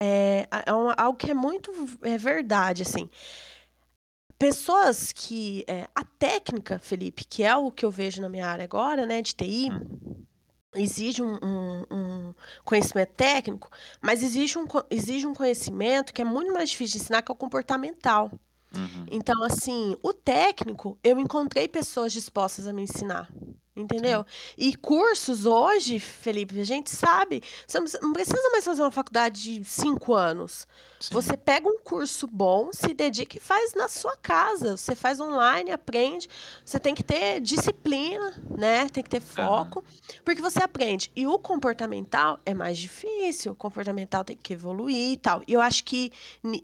é, 0.00 0.46
é 0.66 0.72
um, 0.72 0.92
algo 0.96 1.18
que 1.18 1.30
é 1.30 1.34
muito 1.34 1.72
é 2.02 2.18
verdade, 2.18 2.82
assim. 2.82 3.08
Pessoas 4.38 5.12
que. 5.12 5.64
É, 5.66 5.88
a 5.94 6.04
técnica, 6.04 6.78
Felipe, 6.78 7.24
que 7.24 7.42
é 7.42 7.56
o 7.56 7.70
que 7.70 7.84
eu 7.84 7.90
vejo 7.90 8.20
na 8.20 8.28
minha 8.28 8.46
área 8.46 8.64
agora, 8.64 9.06
né, 9.06 9.22
de 9.22 9.34
TI, 9.34 9.70
hum. 9.70 10.24
exige 10.74 11.22
um, 11.22 11.38
um, 11.42 11.84
um 11.90 12.34
conhecimento 12.64 13.12
técnico, 13.14 13.70
mas 14.00 14.22
exige 14.22 14.58
um, 14.58 14.66
exige 14.90 15.26
um 15.26 15.34
conhecimento 15.34 16.12
que 16.12 16.20
é 16.20 16.24
muito 16.24 16.52
mais 16.52 16.70
difícil 16.70 16.98
de 16.98 17.04
ensinar, 17.04 17.22
que 17.22 17.32
é 17.32 17.34
o 17.34 17.36
comportamental. 17.36 18.30
Uhum. 18.74 19.06
Então, 19.10 19.42
assim, 19.42 19.96
o 20.02 20.12
técnico, 20.12 20.98
eu 21.02 21.18
encontrei 21.18 21.66
pessoas 21.66 22.12
dispostas 22.12 22.66
a 22.66 22.72
me 22.74 22.82
ensinar. 22.82 23.30
Entendeu? 23.76 24.24
E 24.56 24.74
cursos 24.74 25.44
hoje, 25.44 26.00
Felipe, 26.00 26.58
a 26.58 26.64
gente 26.64 26.88
sabe, 26.88 27.42
você 27.66 27.78
não 28.00 28.14
precisa 28.14 28.48
mais 28.50 28.64
fazer 28.64 28.80
uma 28.80 28.90
faculdade 28.90 29.58
de 29.58 29.64
cinco 29.64 30.14
anos. 30.14 30.66
Sim. 30.98 31.12
Você 31.12 31.36
pega 31.36 31.68
um 31.68 31.78
curso 31.78 32.26
bom, 32.26 32.70
se 32.72 32.94
dedica 32.94 33.36
e 33.36 33.40
faz 33.40 33.74
na 33.74 33.86
sua 33.86 34.16
casa. 34.16 34.78
Você 34.78 34.96
faz 34.96 35.20
online, 35.20 35.70
aprende. 35.70 36.26
Você 36.64 36.80
tem 36.80 36.94
que 36.94 37.02
ter 37.02 37.38
disciplina, 37.40 38.34
né? 38.56 38.88
Tem 38.88 39.04
que 39.04 39.10
ter 39.10 39.20
foco, 39.20 39.80
uhum. 39.80 40.20
porque 40.24 40.40
você 40.40 40.62
aprende. 40.62 41.12
E 41.14 41.26
o 41.26 41.38
comportamental 41.38 42.40
é 42.46 42.54
mais 42.54 42.78
difícil. 42.78 43.52
O 43.52 43.54
comportamental 43.56 44.24
tem 44.24 44.36
que 44.36 44.54
evoluir 44.54 45.12
e 45.12 45.16
tal. 45.18 45.42
E 45.46 45.52
eu 45.52 45.60
acho 45.60 45.84
que 45.84 46.10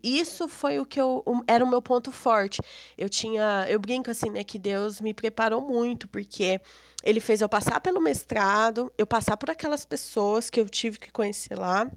isso 0.03 0.49
foi 0.49 0.79
o 0.81 0.87
que 0.87 0.99
eu 0.99 1.23
era 1.47 1.63
o 1.63 1.69
meu 1.69 1.83
ponto 1.83 2.11
forte. 2.11 2.59
Eu 2.97 3.11
tinha, 3.11 3.67
eu 3.69 3.79
brinco 3.79 4.11
assim, 4.11 4.31
né, 4.31 4.43
que 4.43 4.59
Deus 4.59 4.99
me 4.99 5.13
preparou 5.13 5.61
muito, 5.61 6.09
porque 6.09 6.59
ele 7.03 7.21
fez 7.21 7.41
eu 7.41 7.49
passar 7.49 7.81
pelo 7.81 8.01
mestrado, 8.01 8.93
eu 8.97 9.07
passar 9.07 9.37
por 9.37 9.51
aquelas 9.51 9.85
pessoas 9.85 10.49
que 10.49 10.61
eu 10.61 10.69
tive 10.69 10.99
que 10.99 11.11
conhecer 11.11 11.59
lá. 11.59 11.91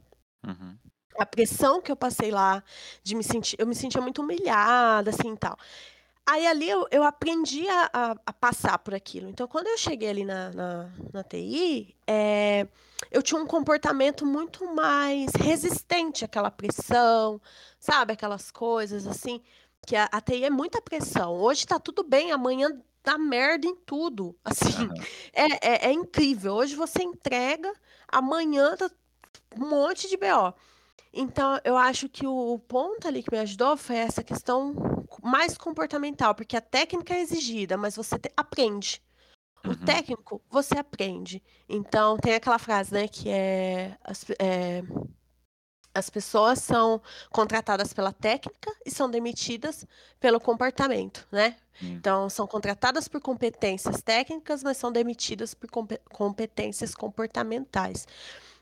Uhum. 0.46 0.78
A 1.18 1.26
pressão 1.26 1.82
que 1.82 1.92
eu 1.92 1.96
passei 1.96 2.32
lá, 2.32 2.64
de 3.04 3.16
me 3.16 3.24
sentir, 3.24 3.56
eu 3.60 3.68
me 3.68 3.76
sentia 3.76 4.02
muito 4.02 4.22
humilhada, 4.22 5.12
assim, 5.12 5.36
tal. 5.36 5.58
Aí 6.28 6.48
ali 6.48 6.68
eu, 6.68 6.88
eu 6.90 7.04
aprendi 7.04 7.68
a, 7.70 7.90
a, 7.94 8.12
a 8.26 8.34
passar 8.34 8.80
por 8.80 8.96
aquilo. 8.96 9.30
Então, 9.30 9.48
quando 9.48 9.68
eu 9.68 9.78
cheguei 9.78 10.10
ali 10.10 10.26
na, 10.26 10.50
na, 10.50 10.90
na 11.14 11.24
TI, 11.24 11.96
é, 12.08 12.68
eu 13.12 13.22
tinha 13.22 13.40
um 13.40 13.46
comportamento 13.46 14.26
muito 14.26 14.66
mais 14.74 15.32
resistente 15.36 16.26
àquela 16.26 16.50
pressão, 16.50 17.40
sabe? 17.80 18.14
Aquelas 18.14 18.50
coisas 18.50 19.06
assim, 19.06 19.40
que 19.86 19.96
a, 19.96 20.06
a 20.12 20.20
TI 20.20 20.46
é 20.46 20.50
muita 20.50 20.82
pressão. 20.82 21.32
Hoje 21.34 21.68
tá 21.68 21.80
tudo 21.80 22.04
bem, 22.04 22.32
amanhã 22.32 22.70
dá 23.06 23.18
merda 23.18 23.68
em 23.68 23.76
tudo. 23.76 24.36
Assim, 24.44 24.90
é, 25.32 25.86
é, 25.86 25.88
é 25.90 25.94
incrível. 25.94 26.54
Hoje 26.56 26.76
você 26.76 27.04
entrega, 27.04 27.72
amanhã 28.08 28.76
tá 28.76 28.90
um 29.58 29.70
monte 29.70 30.10
de 30.10 30.18
BO. 30.18 30.54
Então, 31.14 31.58
eu 31.64 31.78
acho 31.78 32.10
que 32.10 32.28
o 32.28 32.60
ponto 32.68 33.08
ali 33.08 33.24
que 33.24 33.32
me 33.32 33.40
ajudou 33.40 33.78
foi 33.78 33.96
essa 33.96 34.22
questão 34.22 34.76
mais 35.24 35.58
comportamental, 35.58 36.36
porque 36.36 36.58
a 36.58 36.62
técnica 36.62 37.14
é 37.14 37.22
exigida, 37.22 37.78
mas 37.78 37.96
você 37.96 38.20
te- 38.20 38.32
aprende. 38.36 39.02
O 39.66 39.70
Uhum. 39.70 39.76
técnico, 39.78 40.42
você 40.50 40.78
aprende. 40.78 41.42
Então, 41.70 42.18
tem 42.18 42.36
aquela 42.36 42.60
frase, 42.60 42.94
né, 42.94 43.08
que 43.08 43.30
é 43.30 43.98
é, 44.38 44.84
as 45.96 46.10
pessoas 46.10 46.60
são 46.60 47.02
contratadas 47.32 47.94
pela 47.94 48.12
técnica 48.12 48.72
e 48.86 48.92
são 48.92 49.10
demitidas 49.10 49.86
pelo 50.20 50.40
comportamento, 50.40 51.26
né? 51.32 51.56
Sim. 51.80 51.94
Então, 51.94 52.30
são 52.30 52.46
contratadas 52.46 53.08
por 53.08 53.22
competências 53.22 54.02
técnicas, 54.02 54.62
mas 54.64 54.78
são 54.78 54.92
demitidas 54.92 55.54
por 55.54 55.70
compe- 55.70 56.02
competências 56.12 56.94
comportamentais. 56.94 58.08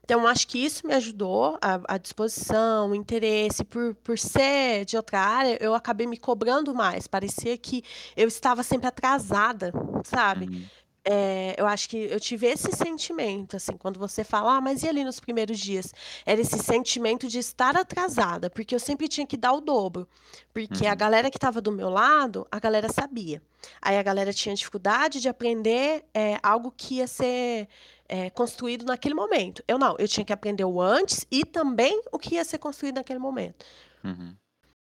Então, 0.03 0.27
acho 0.27 0.47
que 0.47 0.57
isso 0.63 0.85
me 0.85 0.93
ajudou, 0.93 1.57
a, 1.61 1.95
a 1.95 1.97
disposição, 1.97 2.91
o 2.91 2.95
interesse, 2.95 3.63
por, 3.63 3.95
por 3.95 4.19
ser 4.19 4.83
de 4.83 4.97
outra 4.97 5.19
área, 5.19 5.57
eu 5.61 5.73
acabei 5.73 6.05
me 6.05 6.17
cobrando 6.17 6.73
mais. 6.75 7.07
Parecia 7.07 7.57
que 7.57 7.83
eu 8.15 8.27
estava 8.27 8.63
sempre 8.63 8.87
atrasada, 8.87 9.71
sabe? 10.03 10.45
Uhum. 10.45 10.65
É, 11.05 11.53
eu 11.57 11.65
acho 11.67 11.89
que 11.89 11.97
eu 11.97 12.19
tive 12.19 12.47
esse 12.47 12.71
sentimento, 12.71 13.57
assim, 13.57 13.75
quando 13.75 13.99
você 13.99 14.23
fala, 14.23 14.55
ah, 14.55 14.61
mas 14.61 14.83
e 14.83 14.87
ali 14.87 15.03
nos 15.03 15.19
primeiros 15.19 15.59
dias? 15.59 15.93
Era 16.25 16.39
esse 16.39 16.57
sentimento 16.59 17.27
de 17.27 17.39
estar 17.39 17.75
atrasada, 17.75 18.49
porque 18.49 18.73
eu 18.73 18.79
sempre 18.79 19.09
tinha 19.09 19.27
que 19.27 19.35
dar 19.35 19.51
o 19.53 19.59
dobro. 19.59 20.07
Porque 20.53 20.85
a 20.87 20.91
Uhum. 20.91 20.95
galera 20.97 21.29
que 21.29 21.37
estava 21.37 21.59
do 21.61 21.71
meu 21.73 21.89
lado, 21.89 22.47
a 22.49 22.57
galera 22.59 22.87
sabia. 22.89 23.41
Aí 23.81 23.97
a 23.97 24.03
galera 24.03 24.31
tinha 24.33 24.55
dificuldade 24.55 25.19
de 25.19 25.27
aprender 25.27 26.05
é, 26.13 26.37
algo 26.41 26.71
que 26.75 26.95
ia 26.95 27.07
ser 27.07 27.67
é, 28.07 28.29
construído 28.29 28.85
naquele 28.85 29.13
momento. 29.15 29.61
Eu 29.67 29.77
não, 29.77 29.95
eu 29.99 30.07
tinha 30.07 30.25
que 30.25 30.33
aprender 30.33 30.63
o 30.65 30.81
antes 30.81 31.25
e 31.29 31.43
também 31.45 32.01
o 32.11 32.17
que 32.19 32.35
ia 32.35 32.45
ser 32.45 32.59
construído 32.59 32.95
naquele 32.95 33.19
momento. 33.19 33.65
Uhum. 34.03 34.35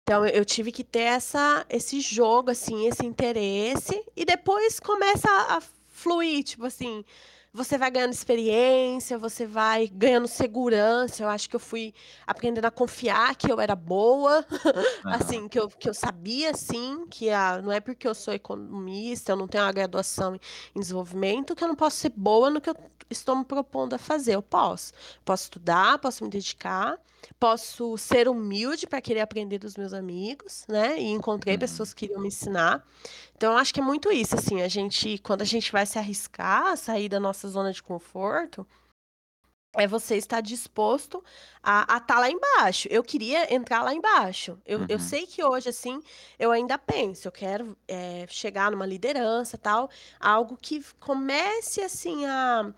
Então 0.02 0.24
eu 0.24 0.44
tive 0.44 0.70
que 0.70 0.84
ter 0.84 1.00
essa, 1.00 1.66
esse 1.68 2.00
jogo, 2.00 2.50
assim, 2.52 2.86
esse 2.86 3.04
interesse, 3.04 4.04
e 4.16 4.24
depois 4.24 4.78
começa 4.78 5.28
a, 5.28 5.56
a 5.56 5.62
fluir, 5.96 6.44
tipo 6.44 6.66
assim, 6.66 7.02
você 7.52 7.78
vai 7.78 7.90
ganhando 7.90 8.12
experiência, 8.12 9.16
você 9.18 9.46
vai 9.46 9.88
ganhando 9.88 10.28
segurança. 10.28 11.22
Eu 11.22 11.28
acho 11.28 11.48
que 11.48 11.56
eu 11.56 11.60
fui 11.60 11.94
aprendendo 12.26 12.66
a 12.66 12.70
confiar 12.70 13.34
que 13.34 13.50
eu 13.50 13.58
era 13.58 13.74
boa, 13.74 14.44
Aham. 15.04 15.16
assim, 15.16 15.48
que 15.48 15.58
eu, 15.58 15.68
que 15.68 15.88
eu 15.88 15.94
sabia, 15.94 16.52
sim, 16.54 17.06
que 17.10 17.30
a, 17.30 17.60
não 17.62 17.72
é 17.72 17.80
porque 17.80 18.06
eu 18.06 18.14
sou 18.14 18.34
economista, 18.34 19.32
eu 19.32 19.36
não 19.36 19.48
tenho 19.48 19.64
uma 19.64 19.72
graduação 19.72 20.34
em, 20.34 20.40
em 20.74 20.80
desenvolvimento, 20.80 21.56
que 21.56 21.64
eu 21.64 21.68
não 21.68 21.74
posso 21.76 21.96
ser 21.96 22.12
boa 22.14 22.50
no 22.50 22.60
que 22.60 22.68
eu 22.68 22.76
estou 23.08 23.34
me 23.34 23.44
propondo 23.44 23.94
a 23.94 23.98
fazer. 23.98 24.34
Eu 24.34 24.42
posso. 24.42 24.92
Posso 25.24 25.44
estudar, 25.44 25.98
posso 25.98 26.22
me 26.24 26.30
dedicar, 26.30 26.98
posso 27.38 27.96
ser 27.98 28.28
humilde 28.28 28.86
para 28.86 29.00
querer 29.00 29.20
aprender 29.20 29.58
dos 29.58 29.76
meus 29.76 29.92
amigos, 29.92 30.64
né? 30.68 30.98
E 30.98 31.08
encontrei 31.10 31.54
Uhum. 31.54 31.60
pessoas 31.60 31.92
que 31.94 32.00
queriam 32.06 32.20
me 32.20 32.28
ensinar. 32.28 32.86
Então, 33.36 33.52
eu 33.52 33.58
acho 33.58 33.72
que 33.74 33.80
é 33.80 33.82
muito 33.82 34.10
isso, 34.12 34.34
assim, 34.34 34.62
a 34.62 34.68
gente, 34.68 35.18
quando 35.18 35.42
a 35.42 35.44
gente 35.46 35.70
vai 35.72 35.86
se 35.86 35.98
arriscar, 35.98 36.76
sair 36.76 37.08
da 37.08 37.20
nossa 37.20 37.48
zona 37.48 37.72
de 37.72 37.82
conforto, 37.82 38.66
é 39.78 39.86
você 39.86 40.16
estar 40.16 40.40
disposto 40.40 41.22
a 41.62 41.98
estar 41.98 42.18
lá 42.18 42.30
embaixo. 42.30 42.88
Eu 42.90 43.02
queria 43.04 43.52
entrar 43.54 43.82
lá 43.82 43.92
embaixo. 43.92 44.58
Eu, 44.64 44.80
eu 44.88 44.96
Uhum. 44.96 44.98
sei 44.98 45.26
que 45.26 45.44
hoje, 45.44 45.68
assim, 45.68 46.00
eu 46.38 46.50
ainda 46.50 46.78
penso, 46.78 47.28
eu 47.28 47.32
quero 47.32 47.76
é, 47.86 48.26
chegar 48.28 48.70
numa 48.70 48.86
liderança, 48.86 49.58
tal, 49.58 49.90
algo 50.18 50.56
que 50.56 50.82
comece, 50.98 51.82
assim, 51.82 52.24
a, 52.24 52.72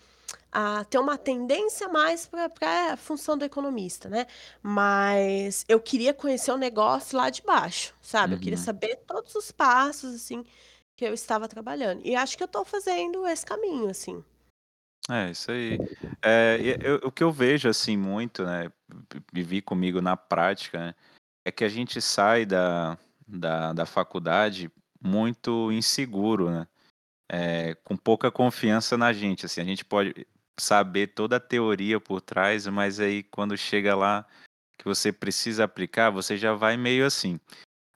a 0.50 0.84
ter 0.84 0.98
uma 0.98 1.16
tendência 1.18 1.88
mais 1.88 2.26
para 2.26 2.92
a 2.92 2.96
função 2.96 3.36
do 3.36 3.44
economista, 3.44 4.08
né? 4.08 4.26
Mas 4.62 5.64
eu 5.68 5.80
queria 5.80 6.14
conhecer 6.14 6.52
o 6.52 6.56
negócio 6.56 7.16
lá 7.16 7.30
de 7.30 7.42
baixo, 7.42 7.94
sabe? 8.00 8.34
Eu 8.34 8.38
queria 8.40 8.58
Uhum. 8.58 8.64
saber 8.64 8.96
todos 9.06 9.34
os 9.34 9.50
passos, 9.50 10.14
assim, 10.14 10.44
que 10.96 11.04
eu 11.04 11.14
estava 11.14 11.46
trabalhando. 11.48 12.00
E 12.04 12.16
acho 12.16 12.36
que 12.36 12.42
eu 12.42 12.46
estou 12.46 12.64
fazendo 12.64 13.26
esse 13.26 13.44
caminho, 13.44 13.88
assim. 13.90 14.24
É, 15.10 15.30
isso 15.30 15.50
aí. 15.50 15.80
É, 16.22 16.58
e 16.60 16.78
eu- 16.80 17.00
o 17.04 17.12
que 17.12 17.22
eu 17.22 17.30
vejo 17.32 17.68
assim 17.68 17.96
muito, 17.96 18.44
né, 18.44 18.70
vi- 19.12 19.22
vivi 19.32 19.62
comigo 19.62 20.00
na 20.02 20.16
prática, 20.16 20.78
né, 20.78 20.94
é 21.44 21.52
que 21.52 21.64
a 21.64 21.68
gente 21.68 22.00
sai 22.00 22.44
da, 22.44 22.98
da, 23.26 23.72
da 23.72 23.86
faculdade 23.86 24.70
muito 25.00 25.70
inseguro, 25.72 26.50
né, 26.50 26.66
é, 27.28 27.74
com 27.84 27.96
pouca 27.96 28.30
confiança 28.30 28.96
na 28.96 29.12
gente, 29.12 29.46
assim, 29.46 29.60
a 29.60 29.64
gente 29.64 29.84
pode 29.84 30.26
saber 30.58 31.08
toda 31.08 31.36
a 31.36 31.40
teoria 31.40 32.00
por 32.00 32.20
trás, 32.20 32.66
mas 32.66 32.98
aí 33.00 33.22
quando 33.22 33.56
chega 33.56 33.94
lá 33.94 34.26
que 34.78 34.84
você 34.84 35.12
precisa 35.12 35.64
aplicar, 35.64 36.10
você 36.10 36.36
já 36.36 36.52
vai 36.54 36.76
meio 36.76 37.06
assim, 37.06 37.38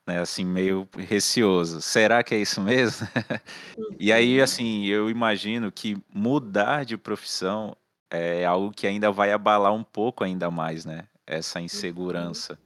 né, 0.07 0.20
assim, 0.20 0.45
meio 0.45 0.89
receoso. 0.97 1.80
Será 1.80 2.22
que 2.22 2.35
é 2.35 2.39
isso 2.39 2.61
mesmo? 2.61 3.07
E 3.99 4.12
aí, 4.12 4.39
Uhum. 4.39 4.45
assim, 4.45 4.87
eu 4.87 5.09
imagino 5.09 5.70
que 5.70 5.97
mudar 6.12 6.85
de 6.85 6.97
profissão 6.97 7.76
é 8.11 8.45
algo 8.45 8.72
que 8.72 8.85
ainda 8.87 9.12
vai 9.12 9.30
abalar 9.33 9.72
um 9.72 9.85
pouco 9.85 10.24
ainda 10.24 10.51
mais, 10.51 10.85
né? 10.85 11.07
Essa 11.24 11.61
Uhum. 11.61 12.57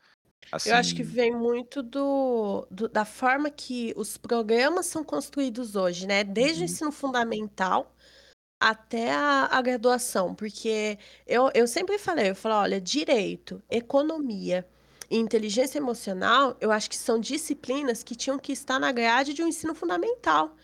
Insegurança. 0.53 0.59
Eu 0.65 0.75
acho 0.75 0.95
que 0.95 1.03
Assim, 1.03 1.05
vem 1.05 1.33
muito 1.35 1.83
do, 1.83 2.67
do- 2.71 2.89
da 2.89 3.05
forma 3.05 3.51
que 3.51 3.93
os 3.97 4.17
programas 4.17 4.87
são 4.87 5.05
construídos 5.05 5.77
hoje, 5.77 6.07
né? 6.07 6.25
Desde 6.25 6.63
o 6.63 6.65
uhum, 6.65 6.67
ensino 6.67 6.93
fundamental 6.93 7.95
até 8.61 9.13
a, 9.13 9.49
a 9.53 9.63
graduação, 9.63 10.35
porque 10.35 10.99
eu, 11.27 11.51
eu 11.55 11.67
sempre 11.69 11.99
falei, 11.99 12.31
eu 12.31 12.35
falo, 12.37 12.57
olha, 12.57 12.81
direito, 12.81 13.63
economia 13.71 14.67
e 15.11 15.19
inteligência 15.19 15.79
emocional, 15.79 16.57
eu 16.61 16.73
acho 16.73 16.91
que 16.91 16.97
são 16.97 17.21
disciplinas 17.21 18.03
que 18.03 18.17
tinham 18.17 18.39
que 18.39 18.53
estar 18.53 18.79
na 18.81 18.93
grade 18.93 19.35
de 19.35 19.43
um 19.43 19.49
ensino 19.49 19.75
fundamental. 19.75 20.57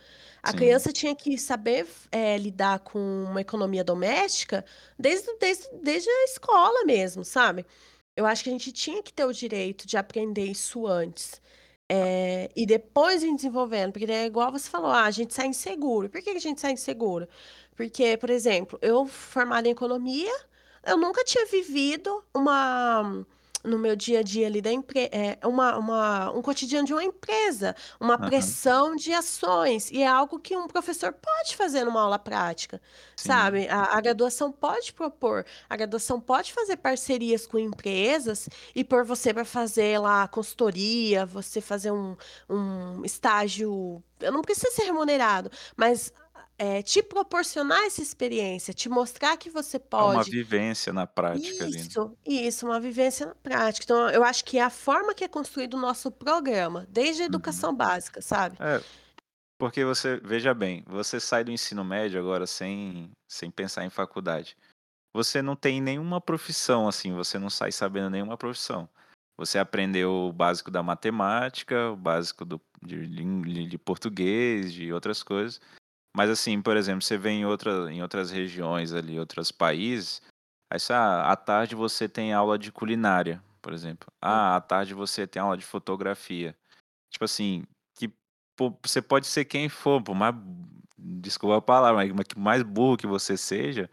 A 0.43 0.53
sim, 0.53 0.53
criança 0.53 0.93
tinha 0.93 1.15
que 1.15 1.39
saber 1.39 1.87
eh, 2.11 2.37
lidar 2.39 2.81
com 2.81 2.99
uma 3.25 3.41
economia 3.41 3.85
doméstica 3.85 4.65
desde, 4.99 5.33
desde, 5.39 5.69
desde 5.83 6.09
a 6.11 6.25
escola 6.25 6.85
mesmo, 6.85 7.25
sabe? 7.25 7.65
Eu 8.17 8.27
acho 8.27 8.45
que 8.45 8.51
a 8.51 8.53
gente 8.53 8.73
tinha 8.73 9.03
que 9.03 9.13
ter 9.13 9.25
o 9.25 9.33
direito 9.33 9.87
de 9.87 9.97
aprender 9.97 10.45
isso 10.45 10.87
antes. 10.87 11.41
É, 11.89 12.51
e 12.57 12.67
depois 12.67 13.23
ir 13.23 13.35
desenvolvendo, 13.37 13.93
porque 13.93 14.11
é 14.11 14.27
igual 14.27 14.51
você 14.53 14.69
falou, 14.69 14.91
ah, 14.91 15.05
a 15.05 15.11
gente 15.11 15.35
sai 15.35 15.47
inseguro. 15.49 16.09
Por 16.11 16.23
que 16.23 16.31
a 16.31 16.39
gente 16.39 16.61
sai 16.61 16.73
inseguro? 16.73 17.29
Porque, 17.77 18.17
por 18.17 18.31
exemplo, 18.31 18.79
eu 18.83 19.07
formada 19.07 19.69
em 19.69 19.73
economia, 19.73 20.33
eu 20.85 20.97
nunca 20.99 21.25
tinha 21.25 21.47
vivido 21.47 22.25
uma 22.35 23.25
no 23.65 23.79
meu 23.79 23.95
dia 23.95 24.21
a 24.21 24.23
dia 24.23 24.47
ali 24.47 24.61
da 24.61 24.73
empre 24.73 25.09
é, 25.13 25.39
uma, 25.45 25.77
uma, 25.77 26.31
um 26.33 26.43
cotidiano 26.43 26.87
de 26.87 26.93
uma 26.93 27.05
empresa, 27.05 27.75
uma 28.01 28.15
aham, 28.15 28.27
pressão 28.27 28.97
de 28.97 29.13
ações, 29.13 29.91
e 29.91 30.03
é 30.03 30.07
algo 30.07 30.39
que 30.39 30.57
um 30.57 30.67
professor 30.67 31.13
pode 31.13 31.57
fazer 31.57 31.85
numa 31.85 32.03
aula 32.03 32.19
prática, 32.19 32.81
sim. 33.17 33.29
sabe? 33.29 33.69
A, 33.69 33.97
a 33.97 34.01
graduação 34.01 34.51
pode 34.51 34.93
propor, 34.93 35.45
a 35.69 35.77
graduação 35.77 36.21
pode 36.21 36.53
fazer 36.53 36.77
parcerias 36.77 37.47
com 37.47 37.59
empresas 37.59 38.49
e 38.75 38.83
por 38.83 39.05
você 39.05 39.33
para 39.33 39.45
fazer 39.45 39.99
lá 39.99 40.27
consultoria, 40.29 41.25
você 41.25 41.61
fazer 41.61 41.91
um, 41.91 42.17
um 42.49 43.05
estágio, 43.05 44.03
eu 44.21 44.33
não 44.33 44.43
preciso 44.43 44.75
ser 44.75 44.85
remunerado, 44.85 45.51
mas 45.77 46.13
é, 46.59 46.83
te 46.83 47.03
proporcionar 47.03 47.81
essa 47.85 48.01
experiência, 48.03 48.73
te 48.75 48.89
mostrar 48.89 49.37
que 49.37 49.51
você 49.51 49.77
É 49.77 49.81
uma 49.97 50.13
pode. 50.15 50.31
vivência 50.31 50.93
na 50.93 51.07
prática 51.07 51.65
ali. 51.65 51.77
né? 51.77 51.83
Isso, 51.83 52.17
isso, 52.27 52.67
uma 52.67 52.79
vivência 52.81 53.27
na 53.27 53.35
prática. 53.35 53.85
Então, 53.85 54.11
eu 54.11 54.23
acho 54.23 54.45
que 54.45 54.59
é 54.59 54.63
a 54.63 54.71
forma 54.71 55.15
que 55.15 55.25
é 55.25 55.29
construído 55.29 55.75
o 55.75 55.81
nosso 55.81 56.11
programa, 56.11 56.87
desde 56.89 57.23
a 57.23 57.25
Uhum. 57.25 57.29
educação 57.31 57.75
básica, 57.75 58.21
sabe? 58.23 58.57
É, 58.61 58.81
porque 59.59 59.85
você, 59.85 60.19
veja 60.25 60.53
bem, 60.55 60.85
você 60.87 61.19
sai 61.21 61.45
do 61.45 61.51
ensino 61.51 61.85
médio 61.85 62.21
agora 62.21 62.47
sem, 62.47 63.11
sem 63.29 63.51
pensar 63.51 63.85
em 63.85 63.91
faculdade. 63.91 64.57
Você 65.15 65.43
não 65.43 65.55
tem 65.55 65.81
nenhuma 65.81 66.21
profissão 66.21 66.89
assim, 66.89 67.13
você 67.13 67.39
não 67.39 67.51
sai 67.51 67.71
sabendo 67.71 68.09
nenhuma 68.11 68.37
profissão. 68.37 68.89
Você 69.39 69.59
aprendeu 69.59 70.11
o 70.29 70.33
básico 70.33 70.71
da 70.71 70.83
matemática, 70.83 71.91
o 71.91 71.97
básico 71.97 72.45
do, 72.45 72.61
de, 72.83 72.97
lin- 72.97 73.69
de 73.69 73.79
português, 73.79 74.73
de 74.73 74.93
outras 74.93 75.23
coisas. 75.23 75.61
Mas 76.15 76.31
assim, 76.31 76.61
por 76.61 76.77
exemplo, 76.77 77.03
você 77.03 77.17
vê 77.17 77.31
em, 77.31 77.47
outra, 77.47 77.91
em 77.93 78.03
outras 78.03 78.31
regiões 78.31 78.93
ali, 78.93 79.19
outros 79.19 79.51
países, 79.51 80.21
aí 80.71 80.79
só, 80.79 80.95
ah, 80.95 81.33
à 81.33 81.37
tarde 81.37 81.75
você 81.75 82.09
tem 82.09 82.33
aula 82.33 82.59
de 82.59 82.71
culinária, 82.71 83.43
por 83.63 83.73
exemplo. 83.73 84.13
Ah, 84.21 84.57
à 84.57 84.61
tarde 84.61 84.95
você 84.95 85.27
tem 85.27 85.41
aula 85.41 85.57
de 85.57 85.65
fotografia. 85.65 86.55
Tipo 87.11 87.25
assim, 87.25 87.65
que 87.97 88.13
você 88.83 89.03
pode 89.03 89.27
ser 89.27 89.47
quem 89.47 89.69
for, 89.69 90.03
por 90.03 90.15
mais, 90.15 90.35
desculpa 90.99 91.59
a 91.59 91.63
palavra, 91.63 92.07
mas 92.15 92.27
que 92.27 92.39
mais 92.39 92.63
burro 92.63 92.97
que 92.97 93.07
você 93.07 93.37
seja, 93.37 93.91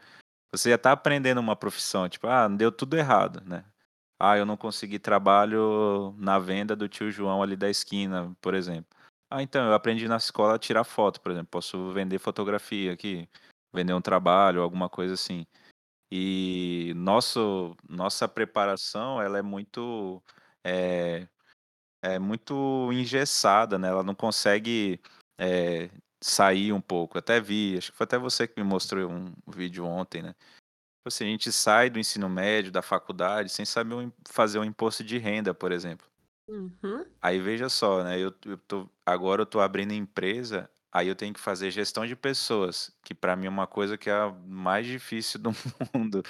você 0.54 0.70
já 0.70 0.76
está 0.76 0.92
aprendendo 0.94 1.40
uma 1.40 1.56
profissão, 1.56 2.10
tipo, 2.10 2.28
ah, 2.28 2.48
deu 2.48 2.72
tudo 2.72 2.98
errado, 2.98 3.42
né? 3.46 3.66
Ah, 4.20 4.38
eu 4.38 4.46
não 4.46 4.58
consegui 4.58 5.00
trabalho 5.00 6.14
na 6.18 6.40
venda 6.40 6.76
do 6.76 6.90
tio 6.90 7.12
João 7.12 7.42
ali 7.44 7.56
da 7.56 7.70
esquina, 7.70 8.36
por 8.42 8.54
exemplo. 8.54 8.99
Ah, 9.30 9.44
então, 9.44 9.68
eu 9.68 9.74
aprendi 9.74 10.08
na 10.08 10.18
escola 10.18 10.56
a 10.56 10.60
tirar 10.60 10.84
foto, 10.84 11.22
por 11.22 11.32
exemplo. 11.32 11.50
Posso 11.52 11.94
vender 11.94 12.18
fotografia 12.18 12.94
aqui, 12.94 13.30
vender 13.72 13.94
um 13.94 14.02
trabalho, 14.02 14.62
alguma 14.62 14.90
coisa 14.90 15.14
assim. 15.14 15.46
E 16.12 16.94
nosso, 16.96 17.76
nossa 17.88 18.28
preparação, 18.28 19.22
ela 19.22 19.38
é 19.38 19.42
muito, 19.44 20.24
é, 20.66 21.28
é 22.02 22.18
muito 22.18 22.92
engessada, 22.92 23.78
né? 23.78 23.90
Ela 23.90 24.04
não 24.04 24.16
consegue 24.16 25.00
é, 25.40 25.92
sair 26.22 26.74
um 26.74 26.82
pouco. 26.82 27.18
Até 27.20 27.40
vi, 27.40 27.78
acho 27.78 27.92
que 27.92 27.98
foi 27.98 28.06
até 28.06 28.18
você 28.18 28.48
que 28.48 28.60
me 28.60 28.68
mostrou 28.68 29.12
um 29.12 29.32
vídeo 29.48 29.86
ontem, 29.86 30.24
né? 30.24 30.34
Tipo 30.34 31.08
assim, 31.08 31.26
a 31.26 31.28
gente 31.28 31.52
sai 31.52 31.90
do 31.90 32.00
ensino 32.00 32.28
médio, 32.28 32.72
da 32.72 32.82
faculdade, 32.82 33.52
sem 33.52 33.66
saber 33.66 34.12
fazer 34.28 34.60
um 34.60 34.64
imposto 34.64 35.04
de 35.04 35.18
renda, 35.20 35.54
por 35.54 35.72
exemplo. 35.72 36.08
Uhum. 36.50 37.06
Aí 37.22 37.40
veja 37.40 37.70
só, 37.70 38.04
né? 38.04 38.20
Eu, 38.20 38.34
eu 38.46 38.58
tô, 38.58 38.90
agora 39.12 39.42
eu 39.42 39.46
tô 39.46 39.60
abrindo 39.60 39.94
empresa, 39.94 40.70
aí 40.92 41.08
eu 41.08 41.16
tenho 41.16 41.34
que 41.34 41.40
fazer 41.40 41.72
gestão 41.72 42.06
de 42.06 42.16
pessoas, 42.16 42.92
que 43.04 43.14
para 43.14 43.36
mim 43.36 43.48
é 43.48 43.50
uma 43.50 43.68
coisa 43.68 43.98
que 43.98 44.10
é 44.10 44.14
a 44.14 44.34
mais 44.48 44.86
difícil 44.86 45.40
do 45.40 45.52
mundo, 45.94 46.24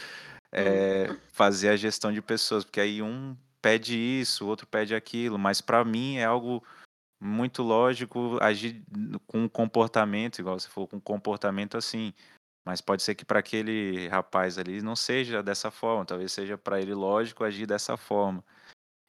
é 0.52 1.16
fazer 1.32 1.70
a 1.70 1.76
gestão 1.76 2.12
de 2.12 2.22
pessoas, 2.22 2.64
porque 2.64 2.82
aí 2.82 3.02
um 3.02 3.36
pede 3.62 3.98
isso, 3.98 4.46
o 4.46 4.48
outro 4.48 4.66
pede 4.66 4.96
aquilo, 4.96 5.38
mas 5.38 5.62
para 5.62 5.84
mim 5.84 6.18
é 6.18 6.26
algo 6.26 6.64
muito 7.22 7.62
lógico 7.62 8.38
agir 8.42 8.82
com 9.28 9.44
um 9.44 9.50
comportamento, 9.50 10.40
igual 10.40 10.58
você 10.58 10.70
falou, 10.70 10.88
com 10.88 10.98
um 10.98 11.02
comportamento 11.02 11.78
assim. 11.78 12.14
Mas 12.66 12.82
pode 12.82 13.04
ser 13.04 13.16
que 13.16 13.26
para 13.26 13.40
aquele 13.40 14.08
rapaz 14.10 14.58
ali 14.58 14.82
não 14.82 14.96
seja 14.96 15.42
dessa 15.42 15.72
forma, 15.72 16.06
talvez 16.06 16.32
seja 16.32 16.58
para 16.58 16.80
ele 16.82 16.94
lógico 16.94 17.44
agir 17.44 17.66
dessa 17.66 17.98
forma. 17.98 18.44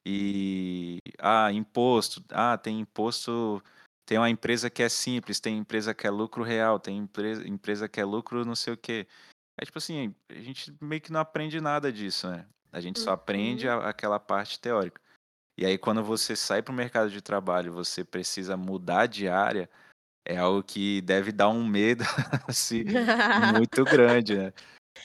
E 0.06 0.98
ah, 1.18 1.52
imposto, 1.52 2.24
ah, 2.30 2.56
tem 2.56 2.80
imposto, 2.80 3.62
tem 4.06 4.18
uma 4.18 4.30
empresa 4.30 4.70
que 4.70 4.82
é 4.82 4.88
simples, 4.88 5.40
tem 5.40 5.58
empresa 5.58 5.94
que 5.94 6.06
é 6.06 6.10
lucro 6.10 6.42
real, 6.42 6.80
tem 6.80 6.96
empresa, 6.96 7.46
empresa 7.46 7.88
que 7.88 8.00
é 8.00 8.04
lucro 8.04 8.44
não 8.44 8.56
sei 8.56 8.72
o 8.72 8.76
quê. 8.76 9.06
É 9.60 9.64
tipo 9.64 9.78
assim, 9.78 10.14
a 10.30 10.34
gente 10.34 10.74
meio 10.80 11.00
que 11.02 11.12
não 11.12 11.20
aprende 11.20 11.60
nada 11.60 11.92
disso, 11.92 12.28
né? 12.30 12.46
A 12.72 12.80
gente 12.80 12.98
só 12.98 13.12
aprende 13.12 13.68
Uhum. 13.68 13.74
a- 13.74 13.88
aquela 13.90 14.18
parte 14.18 14.58
teórica. 14.58 15.00
E 15.58 15.66
aí 15.66 15.76
quando 15.76 16.02
você 16.02 16.34
sai 16.36 16.62
para 16.62 16.72
o 16.72 16.76
mercado 16.76 17.10
de 17.10 17.20
trabalho, 17.20 17.72
você 17.72 18.04
precisa 18.04 18.56
mudar 18.56 19.06
de 19.06 19.28
área, 19.28 19.68
é 20.24 20.38
algo 20.38 20.62
que 20.62 21.02
deve 21.02 21.32
dar 21.32 21.48
um 21.50 21.66
medo 21.66 22.04
assim 22.48 22.84
muito 23.72 23.84
grande, 23.84 24.36
né? 24.36 24.44
Né, 24.46 24.52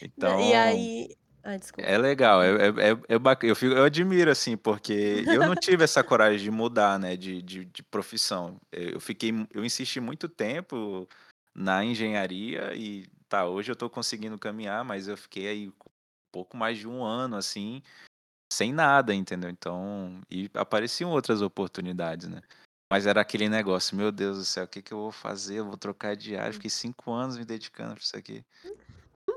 e 0.02 0.06
Então, 0.06 0.54
aí 0.54 1.18
desculpa. 1.58 1.89
é 1.89 1.98
legal, 1.98 2.41
é 2.41 2.50
é 2.50 2.91
é 2.91 2.98
é 3.16 3.20
baca 3.20 3.46
eu 3.46 3.56
fico 3.56 3.74
eu 3.76 3.84
admiro, 3.84 4.32
assim, 4.32 4.58
porque 4.58 5.24
eu 5.28 5.43
não 5.43 5.56
tive 5.56 5.84
essa 5.84 6.04
coragem 6.04 6.39
de 6.43 6.50
mudar, 6.52 6.98
né, 7.00 7.16
de 7.16 7.41
de 7.41 7.66
de 7.66 7.84
profissão. 7.84 8.60
Eh, 8.72 8.96
eu 8.96 9.00
fiquei 9.00 9.32
eu 9.54 9.64
insisti 9.64 10.00
muito 10.00 10.28
tempo 10.28 11.08
na 11.56 11.84
engenharia 11.86 12.74
e 12.76 13.06
tá, 13.30 13.46
hoje 13.48 13.72
eu 13.72 13.76
tô 13.76 13.89
conseguindo 13.89 14.38
caminhar, 14.39 14.84
mas 14.84 15.08
eu 15.08 15.16
fiquei 15.18 15.48
aí 15.48 15.72
pouco 16.32 16.58
mais 16.58 16.78
de 16.80 16.88
um 16.88 17.04
ano, 17.04 17.36
assim, 17.38 17.82
sem 18.54 18.74
nada, 18.74 19.14
entendeu? 19.14 19.50
Então 19.50 20.22
e 20.32 20.50
apareciam 20.56 21.12
outras 21.12 21.41
oportunidades, 21.41 22.28
né. 22.28 22.41
Mas 22.91 23.08
era 23.08 23.22
aquele 23.22 23.50
negócio: 23.50 23.98
"Meu 23.98 24.12
Deus 24.12 24.38
do 24.38 24.46
céu, 24.46 24.66
o 24.66 24.68
que 24.68 24.82
que 24.82 24.93
eu 24.93 25.00
vou 25.00 25.12
fazer? 25.12 25.60
Eu 25.60 25.66
vou 25.66 25.78
trocar 25.78 26.16
de 26.16 26.36
área, 26.38 26.54
fiquei 26.54 26.70
5 26.72 27.12
anos 27.12 27.38
me 27.38 27.46
dedicando 27.46 27.96
pra 27.96 28.04
isso 28.04 28.18
aqui, 28.18 28.46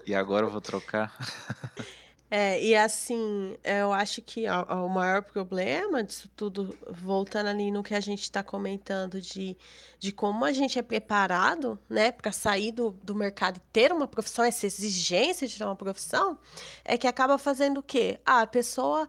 e 0.09 0.15
agora 0.15 0.47
eu 0.47 0.51
vou 0.51 0.61
trocar?" 0.61 1.13
É, 2.31 2.63
e 2.63 2.77
assim, 2.77 3.57
eu 3.65 3.91
acho 3.91 4.21
que 4.21 4.45
o 4.51 4.89
maior 4.89 5.23
problema 5.23 6.05
disso 6.05 6.29
tudo, 6.37 6.77
voltando 6.91 7.47
ali 7.49 7.71
no 7.71 7.83
que 7.83 7.95
a 7.95 8.01
gente 8.01 8.23
está 8.23 8.43
comentando 8.43 9.21
de 9.21 9.57
de 9.99 10.13
como 10.13 10.45
a 10.45 10.53
gente 10.53 10.79
é 10.79 10.83
preparado, 10.83 11.77
né, 11.89 12.13
para 12.13 12.31
sair 12.31 12.71
do 12.71 12.91
do 13.03 13.15
mercado 13.15 13.57
e 13.57 13.61
ter 13.73 13.93
uma 13.93 14.07
profissão, 14.07 14.45
essa 14.45 14.67
exigência 14.67 15.49
de 15.49 15.57
ter 15.59 15.65
uma 15.65 15.75
profissão, 15.75 16.39
é 16.85 16.97
que 16.99 17.07
acaba 17.07 17.39
fazendo 17.39 17.79
o 17.81 17.83
quê? 17.83 18.21
Ah, 18.25 18.43
a 18.43 18.47
pessoa 18.47 19.09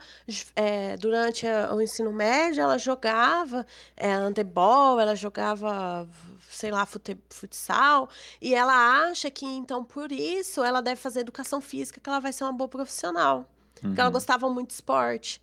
eh, 0.56 0.96
durante 0.98 1.46
o 1.74 1.82
ensino 1.82 2.12
médio, 2.14 2.62
ela 2.62 2.78
jogava, 2.78 3.66
eh, 3.98 4.14
handebol, 4.14 5.00
ela 5.00 5.16
jogava, 5.16 6.08
sei 6.60 6.72
lá, 6.72 6.86
fute 6.86 7.18
futsal, 7.30 8.10
e 8.42 8.54
ela 8.56 8.74
acha 9.10 9.30
que 9.32 9.46
então 9.46 9.84
por 9.84 10.12
isso 10.12 10.64
ela 10.64 10.82
deve 10.82 11.00
fazer 11.02 11.22
educação 11.22 11.62
física, 11.62 12.00
que 12.02 12.10
ela 12.10 12.20
vai 12.20 12.34
ser 12.34 12.44
uma 12.46 12.54
boa 12.54 12.68
profissional, 12.70 13.46
porque 13.88 14.02
ela 14.02 14.10
Uhum. 14.10 14.14
gostava 14.18 14.50
muito 14.50 14.70
de 14.70 14.74
esporte. 14.76 15.42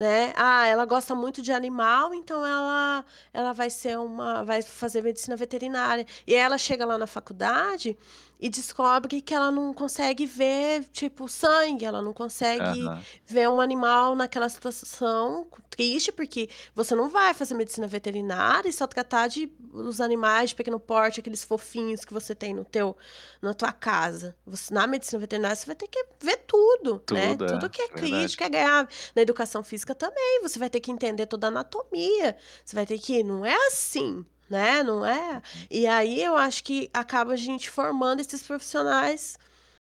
Né, 0.00 0.32
ah, 0.36 0.66
ela 0.66 0.86
gosta 0.86 1.14
muito 1.14 1.42
de 1.42 1.52
animal, 1.52 2.14
então 2.14 2.44
ela 2.46 3.04
ela 3.34 3.52
vai 3.52 3.68
ser 3.68 3.98
uma 3.98 4.42
vai 4.44 4.62
fazer 4.62 5.02
medicina 5.02 5.36
veterinária. 5.36 6.06
E 6.26 6.34
ela 6.34 6.56
chega 6.56 6.86
lá 6.86 6.96
na 6.96 7.06
faculdade 7.06 7.98
e 8.40 8.48
descobre 8.48 9.20
que 9.20 9.34
ela 9.34 9.50
não 9.50 9.74
consegue 9.74 10.24
ver, 10.24 10.84
tipo, 10.92 11.28
sangue, 11.28 11.84
ela 11.84 12.00
não 12.00 12.12
consegue 12.14 12.86
Aham. 12.86 13.02
ver 13.26 13.48
um 13.50 13.60
animal 13.60 14.16
naquela 14.16 14.48
situação 14.48 15.46
triste, 15.68 16.10
porque 16.10 16.48
você 16.74 16.94
não 16.94 17.10
vai 17.10 17.34
fazer 17.34 17.54
medicina 17.54 17.86
veterinária 17.86 18.68
e 18.68 18.72
só 18.72 18.86
tratar 18.86 19.28
de 19.28 19.52
os 19.72 20.00
animais 20.00 20.50
de 20.50 20.56
pequeno 20.56 20.80
porte, 20.80 21.20
aqueles 21.20 21.44
fofinhos 21.44 22.04
que 22.04 22.12
você 22.14 22.34
tem 22.34 22.54
no 22.54 22.64
teu 22.64 22.96
na 23.42 23.54
tua 23.54 23.72
casa. 23.72 24.34
Você 24.46 24.72
na 24.72 24.86
medicina 24.86 25.20
veterinária 25.20 25.54
você 25.56 25.66
vai 25.66 25.76
ter 25.76 25.88
que 25.88 26.04
ver 26.20 26.38
tudo, 26.46 27.02
né, 27.10 27.36
Tudo, 27.36 27.46
tudo 27.46 27.66
é, 27.66 27.68
que 27.68 27.82
é 27.82 27.88
crítico, 27.88 28.42
é 28.42 28.48
ganhar 28.48 28.88
na 29.14 29.22
educação 29.22 29.62
física 29.62 29.94
também, 29.94 30.40
você 30.42 30.58
vai 30.58 30.70
ter 30.70 30.80
que 30.80 30.90
entender 30.90 31.26
toda 31.26 31.46
a 31.46 31.48
anatomia, 31.48 32.36
você 32.64 32.74
vai 32.74 32.86
ter 32.86 32.98
que 32.98 33.22
não 33.22 33.44
é 33.44 33.54
assim, 33.66 34.24
né, 34.50 34.82
não 34.82 35.04
é 35.06 35.42
Uhum. 35.54 35.66
e 35.70 35.86
aí 35.86 36.22
eu 36.22 36.36
acho 36.36 36.64
que 36.64 36.90
acaba 36.92 37.32
a 37.34 37.36
gente 37.36 37.70
formando 37.70 38.20
esses 38.20 38.42
profissionais 38.42 39.38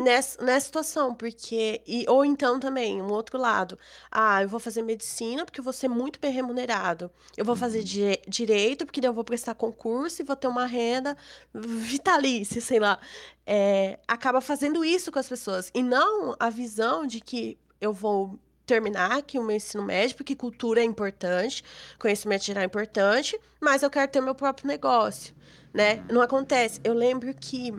nessa 0.03 0.43
nessa 0.45 0.67
situação, 0.67 1.15
porque 1.15 1.83
e 1.87 2.05
ou 2.09 2.25
então 2.25 2.61
também, 2.61 3.03
um 3.03 3.11
outro 3.11 3.39
lado, 3.39 3.79
ah, 4.13 4.43
eu 4.43 4.49
vou 4.49 4.61
fazer 4.61 4.83
medicina, 4.83 5.45
porque 5.45 5.61
eu 5.61 5.65
vou 5.65 5.73
ser 5.73 5.89
muito 5.89 6.21
bem 6.21 6.33
remunerado, 6.33 7.11
eu 7.37 7.45
vou 7.45 7.57
fazer 7.57 7.81
Uhum. 7.81 7.85
die 7.85 8.21
direito, 8.29 8.87
porque 8.87 9.01
daí 9.01 9.11
eu 9.11 9.15
vou 9.15 9.25
prestar 9.25 9.55
concurso 9.57 10.23
e 10.23 10.25
vou 10.25 10.37
ter 10.37 10.49
uma 10.49 10.67
renda 10.67 11.17
vitalícia, 11.55 12.61
sei 12.63 12.79
lá. 12.81 12.99
Eh, 13.47 13.99
acaba 14.07 14.41
fazendo 14.41 14.85
isso 14.85 15.11
com 15.13 15.19
as 15.19 15.29
pessoas, 15.29 15.71
e 15.75 15.83
não 15.83 16.35
a 16.39 16.51
visão 16.51 17.07
de 17.07 17.21
que 17.21 17.59
eu 17.81 17.93
vou 17.93 18.39
terminar 18.69 19.19
aqui 19.19 19.39
o 19.39 19.43
meu 19.43 19.57
ensino 19.57 19.83
médio, 19.83 20.17
porque 20.17 20.37
cultura 20.37 20.81
é 20.81 20.85
importante, 20.85 21.65
conhecimento 21.99 22.45
geral 22.45 22.63
é 22.63 22.67
importante, 22.67 23.39
mas 23.61 23.83
eu 23.83 23.91
quero 23.91 24.11
ter 24.13 24.21
o 24.21 24.23
meu 24.23 24.35
próprio 24.35 24.69
negócio, 24.69 25.35
né. 25.73 25.95
Uhum. 25.95 26.17
Não 26.17 26.23
acontece. 26.23 26.81
Eu 26.85 26.95
lembro 26.95 27.35
que, 27.35 27.73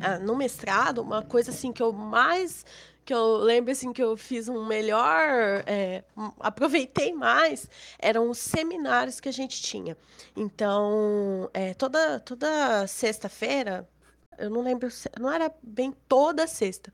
ah, 0.00 0.18
no 0.18 0.36
mestrado, 0.36 1.02
uma 1.02 1.22
coisa, 1.22 1.50
assim, 1.50 1.72
que 1.72 1.82
eu 1.82 1.92
mais 1.92 2.64
que 3.04 3.12
eu 3.12 3.36
lembro, 3.36 3.70
assim, 3.70 3.92
que 3.92 4.02
eu 4.02 4.16
fiz 4.16 4.48
um 4.48 4.64
melhor, 4.64 5.62
um 6.16 6.32
aproveitei 6.40 7.12
mais, 7.12 7.68
eram 7.98 8.30
os 8.30 8.38
seminários 8.38 9.20
que 9.20 9.28
a 9.28 9.32
gente 9.32 9.60
tinha. 9.62 9.96
Então, 10.34 11.50
eh, 11.52 11.74
toda 11.74 12.18
toda 12.20 12.86
sexta-feira, 12.86 13.86
eu 14.38 14.50
não 14.50 14.62
lembro 14.62 14.88
não 15.20 15.30
era 15.30 15.52
bem 15.62 15.92
toda 16.08 16.46
sexta, 16.46 16.92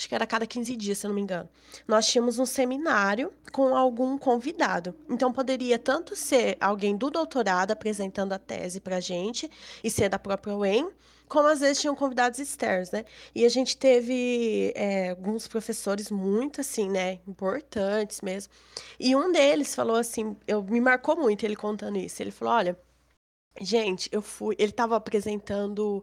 acho 0.00 0.08
que 0.08 0.14
era 0.14 0.24
a 0.24 0.26
cada 0.26 0.46
15 0.46 0.74
dias, 0.76 0.98
se 0.98 1.06
não 1.06 1.14
me 1.14 1.20
engano. 1.20 1.48
Nós 1.86 2.06
tínhamos 2.06 2.38
um 2.38 2.46
seminário 2.46 3.30
com 3.52 3.76
algum 3.76 4.16
convidado. 4.16 4.94
Então 5.08 5.30
poderia 5.32 5.78
tanto 5.78 6.16
ser 6.16 6.56
alguém 6.58 6.96
do 6.96 7.10
doutorado 7.10 7.70
apresentando 7.72 8.32
a 8.32 8.38
tese 8.38 8.80
pra 8.80 8.98
gente, 8.98 9.50
e 9.84 9.90
ser 9.90 10.08
da 10.08 10.18
própria 10.18 10.56
UEM, 10.56 10.90
como 11.28 11.46
às 11.48 11.60
vezes 11.60 11.80
tinham 11.80 11.94
convidados 11.94 12.38
externos, 12.38 12.90
né. 12.90 13.04
E 13.34 13.44
a 13.44 13.48
gente 13.50 13.76
teve, 13.76 14.72
eh, 14.74 15.10
alguns 15.10 15.46
professores 15.46 16.10
muito, 16.10 16.60
assim, 16.62 16.88
né, 16.88 17.20
importantes 17.28 18.20
mesmo, 18.22 18.52
e 18.98 19.14
um 19.14 19.30
deles 19.30 19.74
falou 19.74 19.96
assim, 19.96 20.34
eu 20.46 20.62
me 20.62 20.80
marcou 20.80 21.14
muito 21.16 21.44
ele 21.44 21.54
contando 21.56 21.98
isso, 21.98 22.22
ele 22.22 22.30
falou: 22.30 22.54
"Olha, 22.54 22.78
gente, 23.60 24.08
eu 24.12 24.22
fui" 24.22 24.56
ele 24.58 24.70
estava 24.72 24.96
apresentando, 24.96 26.02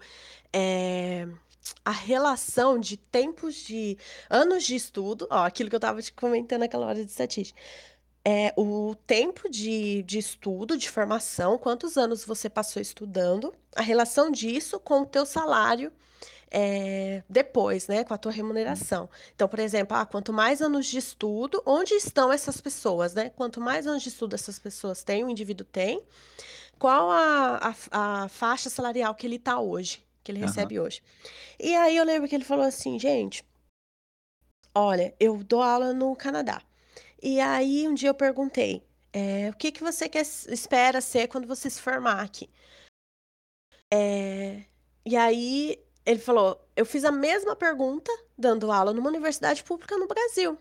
eh, 0.53 1.27
a 1.85 1.91
relação 1.91 2.79
de 2.79 2.97
tempos 2.97 3.55
de 3.55 3.97
anos 4.29 4.63
de 4.63 4.75
estudo, 4.75 5.27
ó, 5.29 5.45
aquilo 5.45 5.69
que 5.69 5.75
eu 5.75 5.77
estava 5.77 6.01
te 6.01 6.13
comentando 6.13 6.63
aquela 6.63 6.85
hora 6.87 7.03
de 7.03 7.09
estatística, 7.11 7.59
eh, 8.25 8.53
o 8.57 8.95
tempo 9.07 9.49
de 9.49 10.03
de 10.03 10.17
estudo, 10.19 10.77
de 10.77 10.89
formação, 10.89 11.57
quantos 11.57 11.97
anos 11.97 12.25
você 12.25 12.49
passou 12.49 12.81
estudando, 12.81 13.53
a 13.75 13.81
relação 13.81 14.31
disso 14.31 14.79
com 14.79 15.01
o 15.01 15.05
teu 15.05 15.25
salário, 15.25 15.91
eh, 16.51 17.23
depois, 17.29 17.87
né, 17.87 18.03
com 18.03 18.13
a 18.13 18.17
tua 18.17 18.31
remuneração. 18.31 19.09
Então, 19.35 19.47
por 19.47 19.59
exemplo, 19.59 19.95
ah, 19.97 20.05
quanto 20.05 20.31
mais 20.33 20.61
anos 20.61 20.85
de 20.87 20.97
estudo, 20.97 21.61
onde 21.65 21.93
estão 21.93 22.31
essas 22.31 22.61
pessoas, 22.61 23.13
né, 23.13 23.29
quanto 23.31 23.59
mais 23.61 23.85
anos 23.87 24.03
de 24.03 24.09
estudo 24.09 24.35
essas 24.35 24.59
pessoas 24.59 25.03
têm, 25.03 25.23
o 25.23 25.29
indivíduo 25.29 25.65
tem, 25.65 26.01
qual 26.79 27.09
a, 27.11 27.75
a, 27.91 28.23
a 28.23 28.29
faixa 28.29 28.69
salarial 28.69 29.15
que 29.15 29.25
ele 29.27 29.39
tá 29.39 29.59
hoje, 29.59 30.03
que 30.27 30.31
ele 30.33 30.39
Aham. 30.39 30.47
recebe 30.47 30.79
hoje. 30.79 31.01
E 31.57 31.73
aí 31.73 31.95
eu 31.95 32.03
lembro 32.03 32.27
que 32.27 32.35
ele 32.35 32.43
falou 32.43 32.65
assim, 32.65 32.99
gente, 32.99 33.45
olha, 34.75 35.15
eu 35.19 35.41
dou 35.41 35.63
aula 35.63 35.93
no 35.93 36.13
Canadá. 36.15 36.61
E 37.21 37.39
aí 37.39 37.87
um 37.87 37.93
dia 37.93 38.09
eu 38.09 38.13
perguntei, 38.13 38.83
é, 39.13 39.49
o 39.49 39.53
que 39.53 39.71
que 39.71 39.81
você 39.81 40.09
quer, 40.09 40.21
espera 40.21 40.99
ser 40.99 41.27
quando 41.29 41.47
você 41.47 41.69
se 41.69 41.81
formar 41.81 42.21
aqui? 42.21 42.49
É, 43.91 44.65
e 45.05 45.15
aí 45.15 45.81
ele 46.05 46.19
falou, 46.19 46.61
eu 46.75 46.85
fiz 46.85 47.05
a 47.05 47.11
mesma 47.11 47.55
pergunta 47.55 48.11
dando 48.37 48.69
aula 48.69 48.91
numa 48.93 49.09
universidade 49.09 49.63
pública 49.63 49.97
no 49.97 50.07
Brasil. 50.07 50.59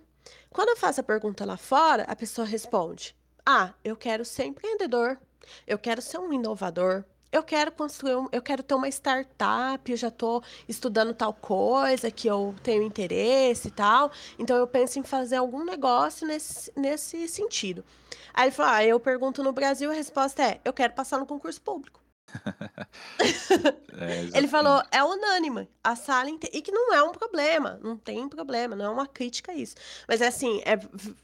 Quando 0.51 0.71
eu 0.71 0.77
faço 0.77 1.01
a 1.01 1.05
pergunta 1.05 1.45
lá 1.45 1.57
fora, 1.57 2.05
a 2.05 2.17
pessoa 2.17 2.47
responde: 2.47 3.14
Ah, 3.45 3.75
eu 3.85 3.97
quero 3.97 4.25
ser 4.25 4.45
empreendedor, 4.45 5.19
eu 5.67 5.79
quero 5.79 6.01
ser 6.01 6.19
um 6.19 6.33
inovador, 6.33 7.05
eu 7.33 7.43
quero 7.43 7.72
construir, 7.72 8.29
eu 8.33 8.43
quero 8.43 8.62
ter 8.62 8.74
uma 8.74 8.89
startup, 8.89 9.91
eu 9.91 9.97
já 9.97 10.09
estou 10.09 10.43
estudando 10.68 11.12
tal 11.14 11.35
coisa 11.35 12.11
que 12.11 12.29
eu 12.29 12.55
tenho 12.62 12.83
interesse 12.83 13.68
e 13.68 13.70
tal, 13.70 14.11
então 14.39 14.57
eu 14.57 14.66
penso 14.66 14.99
em 14.99 15.03
fazer 15.03 15.37
algum 15.37 15.64
negócio 15.64 16.27
nesse, 16.27 16.72
nesse 16.77 17.29
sentido. 17.29 17.85
Aí 18.33 18.45
ele 18.45 18.53
falou: 18.53 18.72
Ah, 18.72 18.85
eu 18.85 19.01
pergunto 19.01 19.43
no 19.43 19.53
Brasil, 19.53 19.91
a 19.91 19.95
resposta 19.95 20.43
é: 20.43 20.61
Eu 20.64 20.72
quero 20.72 20.93
passar 20.93 21.18
no 21.18 21.27
concurso 21.27 21.61
público. 21.61 22.06
É, 23.99 24.29
Ele 24.37 24.47
falou, 24.47 24.83
é 24.91 25.03
unânime, 25.03 25.68
a 25.83 25.97
sala 25.97 26.29
inte... 26.29 26.51
e 26.53 26.61
que 26.61 26.70
não 26.70 26.93
é 26.93 27.03
um 27.03 27.12
problema, 27.12 27.79
não 27.83 27.97
tem 27.97 28.29
problema, 28.29 28.77
não 28.77 28.85
é 28.85 28.91
uma 28.91 29.07
crítica 29.07 29.53
a 29.53 29.55
isso. 29.55 29.74
Mas 30.07 30.20
é 30.20 30.27
assim, 30.27 30.61
é 30.64 30.79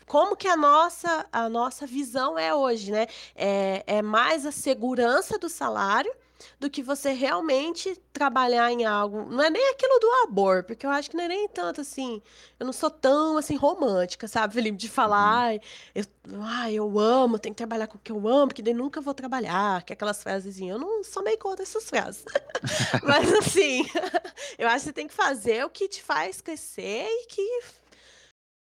como 0.06 0.36
que 0.36 0.48
a 0.48 0.56
nossa 0.56 1.26
a 1.30 1.48
nossa 1.48 1.86
visão 1.86 2.38
é 2.38 2.54
hoje, 2.54 2.90
né? 2.90 3.06
É, 3.34 3.82
é 3.86 4.02
mais 4.02 4.46
a 4.46 4.52
segurança 4.52 5.38
do 5.38 5.48
salário 5.48 6.12
do 6.60 6.70
que 6.70 6.82
você 6.82 7.12
realmente 7.12 7.94
trabalhar 8.12 8.70
em 8.70 8.84
algo. 8.84 9.24
Não 9.30 9.42
é 9.42 9.50
nem 9.50 9.70
aquilo 9.70 9.98
do 9.98 10.06
amor, 10.28 10.64
porque 10.64 10.84
eu 10.86 10.90
acho 10.90 11.10
que 11.10 11.16
não 11.16 11.24
é 11.24 11.28
nem 11.28 11.48
tanto 11.48 11.80
assim. 11.80 12.20
Eu 12.58 12.66
não 12.66 12.72
sou 12.72 12.90
tão 12.90 13.36
assim 13.36 13.56
romântica, 13.56 14.26
sabe, 14.28 14.54
Felipe, 14.54 14.76
de 14.78 14.88
falar, 14.88 15.22
Uhum. 15.22 15.38
ai, 15.38 15.60
eu, 15.94 16.04
ai, 16.42 16.74
eu 16.74 16.98
amo, 16.98 17.38
tenho 17.38 17.54
que 17.54 17.58
trabalhar 17.58 17.86
com 17.86 17.96
o 17.96 18.00
que 18.00 18.12
eu 18.12 18.26
amo, 18.28 18.48
porque 18.48 18.62
daí 18.62 18.74
nunca 18.74 19.00
vou 19.00 19.14
trabalhar, 19.14 19.82
que 19.82 19.92
é 19.92 19.94
aquelas 19.94 20.22
frasezinhas. 20.22 20.74
Eu 20.74 20.80
não 20.80 21.02
sou 21.04 21.22
meio 21.22 21.38
contra 21.38 21.62
essas 21.62 21.84
frases. 21.88 22.24
Mas 23.02 23.32
assim, 23.34 23.84
eu 24.58 24.68
acho 24.68 24.78
que 24.80 24.84
você 24.84 24.92
tem 24.92 25.08
que 25.08 25.14
fazer 25.14 25.64
o 25.64 25.70
que 25.70 25.88
te 25.88 26.02
faz 26.02 26.40
crescer 26.40 27.06
e 27.06 27.26
que, 27.26 27.60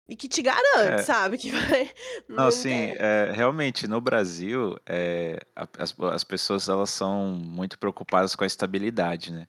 e 0.10 0.16
que 0.16 0.28
te 0.28 0.42
garante, 0.42 1.02
É, 1.02 1.04
sabe? 1.04 1.38
Que 1.38 1.52
vai. 1.52 1.92
não, 2.28 2.36
Não 2.38 2.48
assim, 2.48 2.74
é. 2.74 2.98
é, 3.30 3.32
realmente, 3.32 3.88
no 3.88 4.02
Brasil, 4.02 4.76
é, 4.86 5.40
a- 5.56 5.68
as, 5.78 5.96
as 6.00 6.24
pessoas 6.24 6.68
elas 6.68 6.90
são 6.90 7.28
muito 7.34 7.78
preocupadas 7.78 8.36
com 8.36 8.44
a 8.44 8.48
estabilidade, 8.48 9.32
né? 9.32 9.48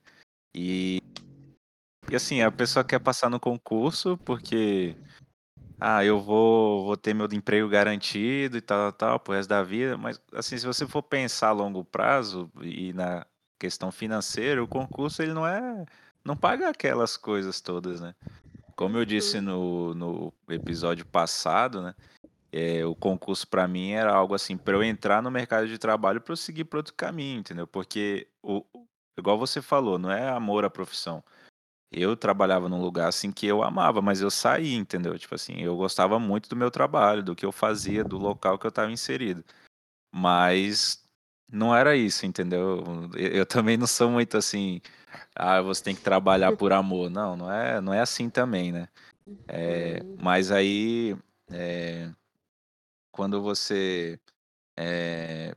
E, 0.55 1.01
e 2.11 2.15
assim, 2.15 2.41
a 2.43 2.51
pessoa 2.51 2.85
quer 2.85 2.99
passar 2.99 3.29
no 3.29 3.39
concurso 3.39 4.17
porque, 4.19 4.95
ah, 5.79 6.05
eu 6.05 6.19
vou, 6.21 6.85
vou 6.85 6.95
ter 6.95 7.15
meu 7.15 7.27
emprego 7.31 7.67
garantido 7.67 8.55
e 8.57 8.61
tal, 8.61 8.91
tal, 8.91 9.19
pro 9.19 9.33
resto 9.33 9.49
da 9.49 9.63
vida, 9.63 9.97
mas 9.97 10.21
assim, 10.33 10.59
se 10.59 10.67
você 10.67 10.85
for 10.87 11.01
pensar 11.01 11.47
a 11.47 11.53
longo 11.53 11.83
prazo 11.83 12.51
e 12.61 12.93
na 12.93 13.25
questão 13.59 13.91
financeira, 13.91 14.63
o 14.63 14.67
concurso 14.67 15.23
ele 15.23 15.33
não 15.33 15.47
é, 15.47 15.85
não 16.23 16.35
paga 16.35 16.69
aquelas 16.69 17.17
coisas 17.17 17.61
todas, 17.61 17.99
né? 17.99 18.13
Como 18.81 18.97
eu 18.97 19.05
disse 19.05 19.37
Uhum, 19.37 19.43
no, 19.43 19.93
no 19.93 20.33
episódio 20.49 21.05
passado, 21.05 21.83
né? 21.83 21.93
é, 22.51 22.83
o 22.83 22.95
concurso 22.95 23.47
para 23.47 23.67
mim 23.67 23.91
era 23.91 24.11
algo 24.11 24.33
assim, 24.33 24.57
para 24.57 24.73
eu 24.73 24.83
entrar 24.83 25.21
no 25.21 25.29
mercado 25.29 25.67
de 25.67 25.77
trabalho 25.77 26.19
para 26.19 26.33
eu 26.33 26.37
seguir 26.37 26.63
para 26.63 26.79
outro 26.79 26.95
caminho, 26.95 27.41
entendeu? 27.41 27.67
Porque, 27.67 28.27
o, 28.41 28.65
igual 29.15 29.37
você 29.37 29.61
falou, 29.61 29.99
não 29.99 30.11
é 30.11 30.27
amor 30.29 30.65
à 30.65 30.69
profissão. 30.69 31.23
Eu 31.91 32.17
trabalhava 32.17 32.67
num 32.67 32.81
lugar 32.81 33.07
assim 33.07 33.31
que 33.31 33.45
eu 33.45 33.61
amava, 33.61 34.01
mas 34.01 34.19
eu 34.19 34.31
saí, 34.31 34.73
entendeu? 34.73 35.15
Tipo 35.19 35.35
assim, 35.35 35.61
eu 35.61 35.77
gostava 35.77 36.17
muito 36.17 36.49
do 36.49 36.55
meu 36.55 36.71
trabalho, 36.71 37.21
do 37.21 37.35
que 37.35 37.45
eu 37.45 37.51
fazia, 37.51 38.03
do 38.03 38.17
local 38.17 38.57
que 38.57 38.65
eu 38.65 38.69
estava 38.69 38.91
inserido. 38.91 39.45
Mas 40.11 41.00
não 41.51 41.75
era 41.75 41.95
isso, 41.95 42.25
entendeu? 42.25 42.83
Eu, 43.15 43.45
também 43.45 43.77
não 43.77 43.87
sou 43.87 44.09
muito 44.09 44.37
assim, 44.37 44.81
ah, 45.35 45.61
você 45.61 45.83
tem 45.83 45.95
que 45.95 46.01
trabalhar 46.01 46.55
por 46.55 46.71
amor. 46.71 47.09
Não, 47.09 47.35
não 47.35 47.51
é, 47.51 47.81
não 47.81 47.93
é 47.93 47.99
assim 47.99 48.29
também, 48.29 48.71
né? 48.71 48.87
É, 49.47 49.99
uhum, 50.01 50.17
mas 50.19 50.51
aí, 50.51 51.15
é, 51.51 52.09
quando 53.11 53.41
você. 53.41 54.19
é, 54.77 55.55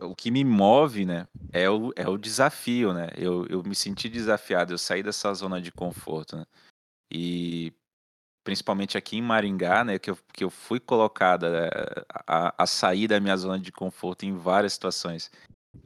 o 0.00 0.14
que 0.14 0.30
me 0.30 0.44
move, 0.44 1.04
né, 1.04 1.26
é 1.52 1.68
o, 1.68 1.92
é 1.96 2.08
o 2.08 2.16
desafio, 2.16 2.92
né? 2.92 3.08
Eu, 3.16 3.46
eu 3.46 3.62
me 3.62 3.74
senti 3.74 4.08
desafiado, 4.08 4.72
eu 4.72 4.78
saí 4.78 5.02
dessa 5.02 5.32
zona 5.34 5.60
de 5.60 5.72
conforto, 5.72 6.36
né? 6.36 6.44
E 7.10 7.72
principalmente 8.48 8.96
aqui 8.96 9.18
em 9.18 9.20
Maringá, 9.20 9.84
né, 9.84 9.98
que 9.98 10.10
eu, 10.10 10.18
que 10.32 10.42
eu 10.42 10.48
fui 10.48 10.80
colocada 10.80 11.68
eh, 11.70 12.04
a, 12.26 12.62
a 12.62 12.66
sair 12.66 13.06
da 13.06 13.20
minha 13.20 13.36
zona 13.36 13.58
de 13.58 13.70
conforto 13.70 14.24
em 14.24 14.34
várias 14.34 14.72
situações. 14.72 15.30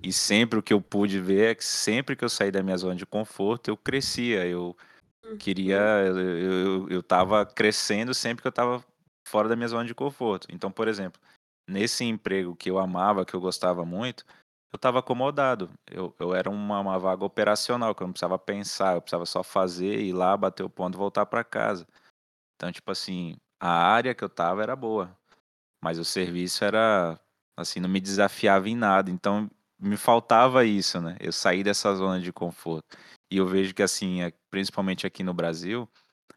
E 0.00 0.12
sempre 0.12 0.60
o 0.60 0.62
que 0.62 0.72
eu 0.72 0.80
pude 0.80 1.18
ver 1.18 1.50
é 1.50 1.54
que 1.56 1.64
sempre 1.64 2.14
que 2.14 2.24
eu 2.24 2.28
saí 2.28 2.52
da 2.52 2.62
minha 2.62 2.76
zona 2.76 2.94
de 2.94 3.04
conforto, 3.04 3.66
eu 3.66 3.76
crescia, 3.76 4.46
eu 4.46 4.76
queria, 5.40 5.76
uhum, 5.76 6.20
eu, 6.20 6.38
eu, 6.38 6.88
eu 6.88 7.02
tava 7.02 7.44
crescendo 7.44 8.14
sempre 8.14 8.42
que 8.42 8.46
eu 8.46 8.52
tava 8.52 8.84
fora 9.26 9.48
da 9.48 9.56
minha 9.56 9.66
zona 9.66 9.84
de 9.84 9.92
conforto. 9.92 10.46
Então, 10.48 10.70
por 10.70 10.86
exemplo, 10.86 11.20
nesse 11.68 12.04
emprego 12.04 12.54
que 12.54 12.70
eu 12.70 12.78
amava, 12.78 13.24
que 13.24 13.34
eu 13.34 13.40
gostava 13.40 13.84
muito, 13.84 14.24
eu 14.72 14.76
estava 14.76 15.00
acomodado. 15.00 15.68
Eu, 15.90 16.14
eu 16.16 16.32
era 16.32 16.48
uma, 16.48 16.78
uma 16.78 16.96
vaga 16.96 17.24
operacional, 17.24 17.92
que 17.92 18.04
eu 18.04 18.06
não 18.06 18.12
precisava 18.12 18.38
pensar, 18.38 18.94
eu 18.94 19.02
precisava 19.02 19.26
só 19.26 19.42
fazer, 19.42 19.98
ir 20.00 20.12
lá, 20.12 20.36
bater 20.36 20.62
o 20.62 20.70
ponto 20.70 20.94
e 20.94 20.98
voltar 20.98 21.26
para 21.26 21.42
casa. 21.42 21.84
Então, 22.56 22.70
tipo 22.72 22.90
assim, 22.90 23.36
a 23.60 23.68
área 23.70 24.14
que 24.14 24.22
eu 24.24 24.28
tava 24.28 24.62
era 24.62 24.76
boa, 24.76 25.16
mas 25.82 25.98
o 25.98 26.04
serviço 26.04 26.64
era, 26.64 27.18
assim, 27.56 27.80
não 27.80 27.88
me 27.88 28.00
desafiava 28.00 28.68
em 28.68 28.76
nada. 28.76 29.10
Então, 29.10 29.50
me 29.78 29.96
faltava 29.96 30.64
isso, 30.64 31.00
né? 31.00 31.16
Eu 31.20 31.32
saí 31.32 31.64
dessa 31.64 31.94
zona 31.94 32.20
de 32.20 32.32
conforto. 32.32 32.96
E 33.30 33.36
eu 33.38 33.46
vejo 33.46 33.74
que, 33.74 33.82
assim, 33.82 34.22
é- 34.22 34.32
principalmente 34.50 35.06
aqui 35.06 35.22
no 35.24 35.34
Brasil, 35.34 35.88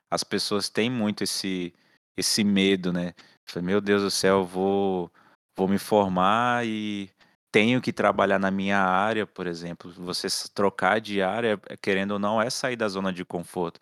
as 0.10 0.24
pessoas 0.24 0.70
têm 0.70 0.90
muito 0.90 1.24
esse, 1.24 1.74
esse 2.18 2.44
medo, 2.44 2.92
né? 2.94 3.14
Meu 3.62 3.80
Deus 3.82 4.02
do 4.02 4.12
céu, 4.12 4.40
eu 4.40 4.46
vou, 4.46 5.12
vou 5.58 5.68
me 5.68 5.78
formar 5.78 6.66
e 6.66 7.10
tenho 7.52 7.82
que 7.82 7.94
trabalhar 7.94 8.40
na 8.40 8.52
minha 8.52 8.80
área, 8.80 9.26
por 9.26 9.48
exemplo. 9.48 9.92
Você 9.94 10.28
trocar 10.54 11.00
de 11.00 11.22
área, 11.22 11.58
querendo 11.82 12.12
ou 12.12 12.20
não, 12.20 12.42
é 12.42 12.50
sair 12.50 12.76
da 12.76 12.88
zona 12.90 13.14
de 13.14 13.24
conforto. 13.24 13.80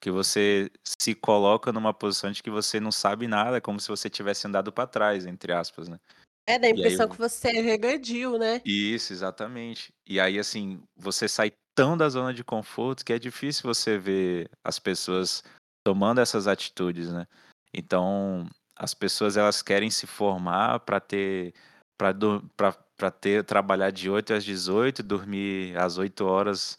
Porque 0.00 0.10
você 0.10 0.70
se 0.98 1.14
coloca 1.14 1.70
numa 1.70 1.92
posição 1.92 2.32
de 2.32 2.42
que 2.42 2.48
você 2.48 2.80
não 2.80 2.90
sabe 2.90 3.28
nada, 3.28 3.58
é 3.58 3.60
como 3.60 3.78
se 3.78 3.88
você 3.88 4.08
tivesse 4.08 4.46
andado 4.46 4.72
para 4.72 4.86
trás, 4.86 5.26
entre 5.26 5.52
aspas, 5.52 5.90
né? 5.90 6.00
É, 6.46 6.58
dá 6.58 6.68
a 6.68 6.70
E 6.70 6.72
aí, 6.72 6.78
impressão 6.78 7.06
que 7.06 7.18
você 7.18 7.50
regrediu, 7.50 8.38
né? 8.38 8.62
isso, 8.64 9.12
exatamente. 9.12 9.92
E 10.08 10.18
aí, 10.18 10.38
assim, 10.38 10.80
você 10.96 11.28
sai 11.28 11.52
tão 11.74 11.98
da 11.98 12.08
zona 12.08 12.32
de 12.32 12.42
conforto 12.42 13.04
que 13.04 13.12
é 13.12 13.18
difícil 13.18 13.62
você 13.62 13.98
ver 13.98 14.48
as 14.64 14.78
pessoas 14.78 15.44
tomando 15.84 16.22
essas 16.22 16.48
atitudes, 16.48 17.12
né? 17.12 17.26
Então, 17.74 18.46
as 18.74 18.94
pessoas 18.94 19.36
elas 19.36 19.60
querem 19.60 19.90
se 19.90 20.06
formar 20.06 20.80
para 20.80 20.98
ter 20.98 21.52
para 21.98 23.10
ter 23.10 23.44
trabalhar 23.44 23.90
de 23.90 24.08
8 24.08 24.32
às 24.32 24.42
18, 24.42 25.02
dormir 25.02 25.76
às 25.76 25.98
8 25.98 26.24
horas 26.24 26.78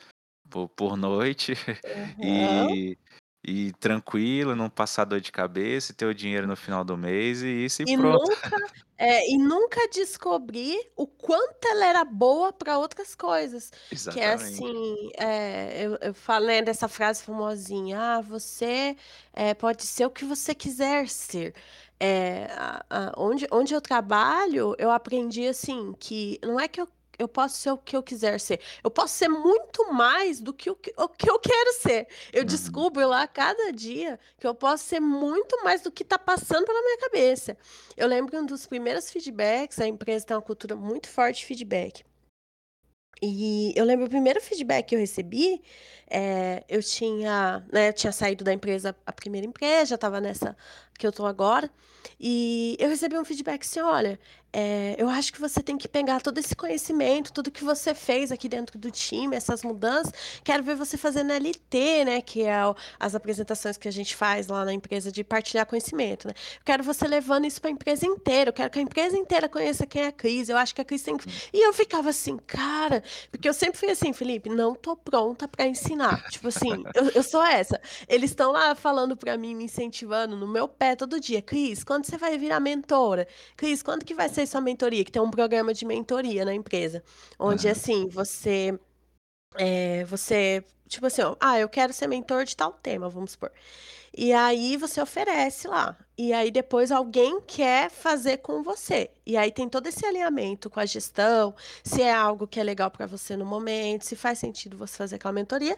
por, 0.51 0.69
por 0.69 0.97
noite 0.97 1.53
Aham. 1.83 2.11
e 2.23 2.97
e 3.47 3.73
tranquilo, 3.79 4.55
não 4.55 4.69
passar 4.69 5.05
dor 5.05 5.21
de 5.21 5.31
cabeça, 5.31 5.93
e 5.93 5.95
ter 5.95 6.05
o 6.07 6.15
dinheiro 6.15 6.47
no 6.47 6.55
final 6.57 6.85
do 6.85 6.97
mês 6.97 7.43
e 7.43 7.65
isso 7.65 7.81
e 7.83 7.87
E 7.87 7.97
pronto. 7.97 8.29
nunca 8.37 8.55
é, 8.97 9.27
e 9.31 9.37
nunca 9.39 9.79
descobri 9.91 10.77
o 10.95 11.07
quanto 11.07 11.65
ela 11.67 11.85
era 11.87 12.05
boa 12.05 12.53
para 12.53 12.77
outras 12.77 13.15
coisas, 13.15 13.71
que 14.07 14.19
é 14.19 14.33
Exatamente. 14.33 14.71
assim, 14.73 15.09
eh, 15.17 15.85
eu 15.85 15.97
eu 16.01 16.13
falei 16.13 16.61
dessa 16.61 16.87
frase 16.87 17.23
famosinha: 17.23 17.99
"Ah, 18.17 18.21
você, 18.21 18.95
eh, 19.33 19.55
pode 19.55 19.83
ser 19.87 20.05
o 20.05 20.11
que 20.11 20.23
você 20.25 20.53
quiser 20.53 21.09
ser". 21.09 21.55
Eh, 21.99 22.45
a 22.51 22.85
a 22.89 23.13
onde 23.17 23.47
onde 23.51 23.73
eu 23.73 23.81
trabalho, 23.81 24.75
eu 24.77 24.91
aprendi, 24.91 25.47
assim, 25.47 25.93
que 25.99 26.39
não 26.43 26.59
é 26.59 26.67
que 26.67 26.79
eu 26.79 26.87
eu 27.22 27.28
posso 27.28 27.57
ser 27.57 27.72
o 27.72 27.78
que 27.78 27.95
eu 27.95 28.03
quiser 28.03 28.39
ser, 28.39 28.59
eu 28.84 28.91
posso 28.91 29.13
ser 29.15 29.28
muito 29.30 29.91
mais 29.93 30.39
do 30.41 30.53
que 30.53 30.69
o 30.69 30.76
que 30.76 30.93
o 30.97 31.07
que 31.09 31.30
eu 31.30 31.39
quero 31.39 31.74
ser. 31.74 32.07
Eu 32.34 32.43
Uhum, 32.43 32.45
descubro 32.45 33.07
lá 33.07 33.28
cada 33.28 33.72
dia 33.72 34.19
que 34.39 34.47
eu 34.47 34.55
posso 34.55 34.84
ser 34.86 34.99
muito 34.99 35.63
mais 35.63 35.82
do 35.82 35.91
que 35.91 36.03
está 36.03 36.17
passando 36.19 36.65
pela 36.65 36.82
minha 36.82 36.97
cabeça. 36.99 37.57
Eu 37.97 38.07
lembro 38.07 38.32
que 38.32 38.38
um 38.38 38.45
dos 38.45 38.65
primeiros 38.67 39.09
feedbacks, 39.11 39.80
a 39.80 39.88
empresa 39.88 40.26
tem 40.26 40.36
uma 40.36 40.41
cultura 40.41 40.76
muito 40.76 41.07
forte 41.09 41.39
de 41.39 41.45
feedback. 41.45 42.03
E 43.24 43.72
eu 43.76 43.86
lembro 43.86 44.07
o 44.07 44.09
primeiro 44.09 44.41
feedback 44.41 44.88
que 44.88 44.95
eu 44.95 44.99
recebi, 44.99 45.61
eh, 46.09 46.63
eu 46.67 46.82
tinha, 46.82 47.63
né, 47.72 47.89
eu 47.89 47.93
tinha 47.93 48.11
saído 48.11 48.43
da 48.43 48.51
empresa, 48.51 48.95
a 49.05 49.13
primeira 49.13 49.45
empresa, 49.45 49.86
já 49.91 49.95
estava 49.95 50.19
nessa 50.19 50.57
que 50.97 51.05
eu 51.05 51.11
tô 51.11 51.26
agora, 51.28 51.69
e 52.19 52.76
eu 52.80 52.89
recebi 52.89 53.17
um 53.17 53.24
feedback 53.26 53.61
assim: 53.63 53.80
"Olha, 53.82 54.19
eh, 54.53 54.95
eu 54.97 55.09
acho 55.09 55.31
que 55.31 55.39
você 55.39 55.61
tem 55.61 55.77
que 55.77 55.87
pegar 55.87 56.21
todo 56.21 56.37
esse 56.37 56.55
conhecimento, 56.55 57.31
tudo 57.31 57.49
que 57.51 57.63
você 57.63 57.93
fez 57.93 58.31
aqui 58.31 58.49
dentro 58.49 58.77
do 58.77 58.91
time, 58.91 59.35
essas 59.35 59.63
mudanças, 59.63 60.11
quero 60.43 60.63
ver 60.63 60.75
você 60.75 60.97
fazendo 60.97 61.31
LT, 61.31 62.05
né, 62.05 62.21
que 62.21 62.43
é 62.43 62.65
o 62.65 62.75
as 62.99 63.15
apresentações 63.15 63.77
que 63.77 63.87
a 63.87 63.91
gente 63.91 64.15
faz 64.15 64.47
lá 64.47 64.65
na 64.65 64.73
empresa 64.73 65.11
de 65.11 65.23
partilhar 65.23 65.65
conhecimento, 65.65 66.27
né. 66.27 66.33
Eu 66.59 66.65
quero 66.65 66.83
você 66.83 67.07
levando 67.07 67.45
isso 67.45 67.61
para 67.61 67.69
a 67.69 67.73
empresa 67.73 68.05
inteira, 68.05 68.49
eu 68.49 68.53
quero 68.53 68.69
que 68.69 68.79
a 68.79 68.81
empresa 68.81 69.17
inteira 69.17 69.47
conheça 69.47 69.85
quem 69.85 70.03
é 70.03 70.07
a 70.07 70.11
Cris, 70.11 70.49
eu 70.49 70.57
acho 70.57 70.75
que 70.75 70.81
a 70.81 70.85
Cris 70.85 71.01
tem 71.03 71.17
que 71.17 71.27
e 71.53 71.65
eu 71.65 71.73
ficava 71.73 72.09
assim: 72.09 72.37
"Cara", 72.47 73.03
porque 73.31 73.47
eu 73.47 73.53
sempre 73.53 73.79
fui 73.79 73.89
assim: 73.89 74.13
"Felipe, 74.13 74.49
não 74.49 74.75
tô 74.75 74.95
pronta 74.95 75.47
para 75.47 75.65
ensinar", 75.67 76.23
tipo 76.29 76.47
assim, 76.49 76.83
eu 76.95 77.11
eu 77.15 77.23
sou 77.23 77.43
essa. 77.43 77.79
Eles 78.07 78.31
estão 78.31 78.51
lá 78.51 78.75
falando 78.75 79.15
para 79.15 79.37
mim, 79.37 79.55
me 79.55 79.65
incentivando 79.65 80.35
no 80.35 80.47
meu 80.47 80.67
pé 80.67 80.95
todo 80.95 81.19
dia: 81.19 81.41
"Cris, 81.41 81.83
quando 81.83 82.05
você 82.05 82.17
vai 82.17 82.37
virar 82.37 82.59
mentora? 82.59 83.27
Cris, 83.55 83.81
quando 83.83 84.03
que 84.05 84.13
vai 84.13 84.27
ser 84.29 84.40
sua 84.47 84.61
mentoria?", 84.61 85.03
que 85.05 85.11
tem 85.11 85.21
um 85.21 85.31
programa 85.31 85.73
de 85.73 85.85
mentoria 85.85 86.45
na 86.45 86.53
empresa, 86.53 87.03
onde 87.39 87.67
Aham. 87.67 87.69
assim, 87.69 88.07
você, 88.09 88.79
eh, 89.57 90.05
você 90.05 90.63
tipo 90.89 91.05
assim, 91.07 91.21
ó: 91.23 91.35
"Ah, 91.39 91.59
eu 91.59 91.69
quero 91.69 91.93
ser 91.93 92.07
mentor 92.07 92.45
de 92.45 92.55
tal 92.57 92.73
tema", 92.73 93.09
vamos 93.09 93.31
supor. 93.33 93.51
E 94.17 94.33
aí 94.33 94.77
você 94.77 95.01
oferece 95.01 95.67
lá, 95.67 95.97
e 96.17 96.33
aí 96.33 96.51
depois 96.51 96.91
alguém 96.91 97.41
quer 97.41 97.89
fazer 97.91 98.39
com 98.39 98.63
você, 98.63 99.11
e 99.25 99.37
aí 99.37 99.51
tem 99.51 99.69
todo 99.69 99.87
esse 99.87 100.05
alinhamento 100.05 100.69
com 100.69 100.79
a 100.81 100.85
gestão, 100.85 101.55
se 101.83 102.01
é 102.01 102.13
algo 102.13 102.47
que 102.47 102.59
é 102.59 102.63
legal 102.63 102.91
para 102.91 103.07
você 103.07 103.37
no 103.37 103.45
momento, 103.45 104.05
se 104.05 104.15
faz 104.17 104.39
sentido 104.39 104.77
você 104.77 104.97
fazer 104.97 105.17
aquela 105.17 105.33
mentoria, 105.33 105.77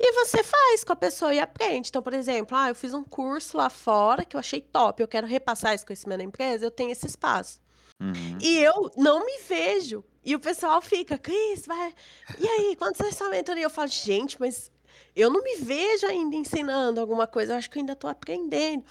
e 0.00 0.12
você 0.14 0.44
faz 0.44 0.84
com 0.84 0.92
a 0.92 0.96
pessoa 0.96 1.34
e 1.34 1.40
aprende. 1.40 1.88
Então, 1.90 2.02
por 2.02 2.14
exemplo, 2.14 2.56
ah, 2.56 2.68
eu 2.70 2.74
fiz 2.76 2.94
um 2.94 3.04
curso 3.04 3.56
lá 3.56 3.70
fora 3.70 4.24
que 4.24 4.36
eu 4.36 4.40
achei 4.40 4.60
top, 4.60 5.02
eu 5.02 5.08
quero 5.08 5.26
repassar 5.26 5.74
esse 5.74 5.86
conhecimento 5.86 6.18
na 6.18 6.24
empresa, 6.24 6.66
eu 6.66 6.70
tenho 6.72 6.92
esse 6.92 7.06
espaço. 7.06 7.61
Uhum. 8.02 8.38
E 8.40 8.58
eu 8.58 8.90
não 8.96 9.24
me 9.24 9.38
vejo, 9.48 10.04
e 10.24 10.34
o 10.34 10.40
pessoal 10.40 10.80
fica: 10.82 11.18
"Cris, 11.18 11.66
vai 11.66 11.94
e 12.38 12.46
aí, 12.48 12.76
quando 12.76 12.96
sai 12.96 13.12
sua 13.12 13.30
mentoria?" 13.30 13.64
Eu 13.64 13.70
falo: 13.70 13.88
"Gente, 13.88 14.38
mas 14.40 14.70
eu 15.16 15.30
não 15.30 15.42
me 15.42 15.56
vejo 15.58 16.06
ainda 16.06 16.36
ensinando 16.36 17.00
alguma 17.00 17.26
coisa, 17.26 17.52
eu 17.54 17.58
acho 17.58 17.70
que 17.70 17.78
eu 17.78 17.82
ainda 17.82 17.92
estou 17.94 18.10
aprendendo". 18.10 18.84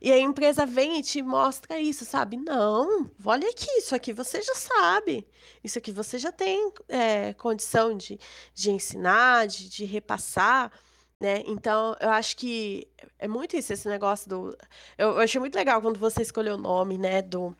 E 0.00 0.12
a 0.12 0.18
empresa 0.18 0.66
vem 0.66 0.98
e 1.00 1.02
te 1.02 1.22
mostra 1.22 1.80
isso, 1.80 2.04
sabe: 2.04 2.36
"Não, 2.38 3.10
olha 3.24 3.48
aqui, 3.50 3.66
isso 3.78 3.94
aqui 3.94 4.12
você 4.12 4.42
já 4.42 4.54
sabe, 4.54 5.26
isso 5.64 5.78
aqui 5.78 5.92
você 5.92 6.18
já 6.18 6.32
tem, 6.32 6.72
eh, 6.88 7.34
condição 7.34 7.96
de 7.96 8.18
de 8.54 8.70
ensinar, 8.72 9.46
de 9.48 9.68
de 9.70 9.84
repassar", 9.86 10.72
né. 11.20 11.42
Então 11.46 11.96
eu 12.00 12.10
acho 12.10 12.36
que 12.36 12.88
é 13.18 13.28
muito 13.28 13.56
isso, 13.56 13.72
esse 13.72 13.88
negócio 13.88 14.28
do 14.30 14.56
eu 14.98 15.10
eu 15.12 15.18
achei 15.20 15.40
muito 15.40 15.56
legal 15.56 15.80
quando 15.82 15.98
você 16.00 16.22
escolheu 16.22 16.54
o 16.56 16.58
nome, 16.58 16.98
né, 16.98 17.22
do 17.22 17.56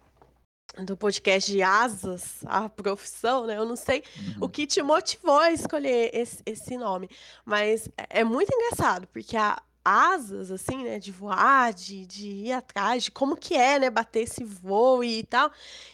do 0.84 0.96
podcast 0.96 1.50
de 1.52 1.62
Asas 1.62 2.40
à 2.46 2.68
Profissão, 2.68 3.46
né, 3.46 3.56
eu 3.56 3.64
não 3.64 3.76
sei 3.76 4.02
o 4.40 4.44
Uhum. 4.44 4.48
que 4.48 4.66
te 4.66 4.82
motivou 4.82 5.38
a 5.38 5.52
escolher 5.52 6.10
esse 6.12 6.42
esse 6.44 6.76
nome, 6.76 7.08
mas 7.44 7.88
é 7.96 8.20
é 8.20 8.24
muito 8.24 8.50
engraçado, 8.52 9.06
porque 9.08 9.36
a 9.36 9.60
asas, 9.84 10.50
assim, 10.50 10.82
né, 10.84 10.98
de 10.98 11.12
voar, 11.12 11.72
de 11.74 12.06
de 12.06 12.28
ir 12.46 12.52
atrás, 12.52 13.04
de 13.04 13.10
como 13.10 13.36
que 13.36 13.54
é, 13.54 13.78
né, 13.78 13.90
bater 13.90 14.22
esse 14.22 14.42
voo 14.44 15.04
e 15.04 15.22
tal, 15.24 15.50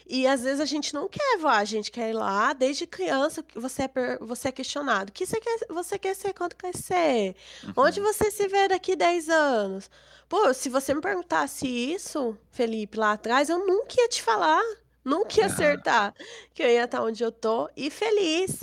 e 0.07 0.27
às 0.27 0.43
vezes 0.43 0.59
a 0.59 0.65
gente 0.65 0.93
não 0.93 1.07
quer 1.09 1.37
voar, 1.39 1.57
a 1.57 1.65
gente 1.65 1.91
quer 1.91 2.09
ir 2.11 2.13
lá 2.13 2.53
desde 2.53 2.87
criança 2.87 3.43
você 3.55 3.83
é 3.83 4.17
você 4.21 4.47
é 4.49 4.51
questionado: 4.51 5.09
"O 5.09 5.13
que 5.13 5.25
você 5.25 5.39
quer 5.39 5.57
você 5.69 5.99
quer 5.99 6.15
ser 6.15 6.33
quando 6.33 6.55
crescer? 6.55 7.35
Onde 7.75 7.99
Uhum. 7.99 8.01
você 8.01 8.31
se 8.31 8.47
vê 8.47 8.67
daqui 8.67 8.95
10 8.95 9.29
anos?". 9.29 9.89
Pô, 10.29 10.53
se 10.53 10.69
você 10.69 10.93
me 10.93 11.01
perguntasse 11.01 11.67
isso, 11.67 12.37
Felipe, 12.49 12.97
lá 12.97 13.13
atrás, 13.13 13.49
eu 13.49 13.59
nunca 13.65 13.95
ia 13.99 14.07
te 14.07 14.21
falar, 14.23 14.61
nunca 15.03 15.39
ia 15.39 15.47
acertar 15.47 16.13
que 16.53 16.63
eu 16.63 16.69
ia 16.69 16.85
estar 16.85 17.03
onde 17.03 17.23
eu 17.23 17.31
tô 17.31 17.69
e 17.75 17.89
feliz, 17.89 18.59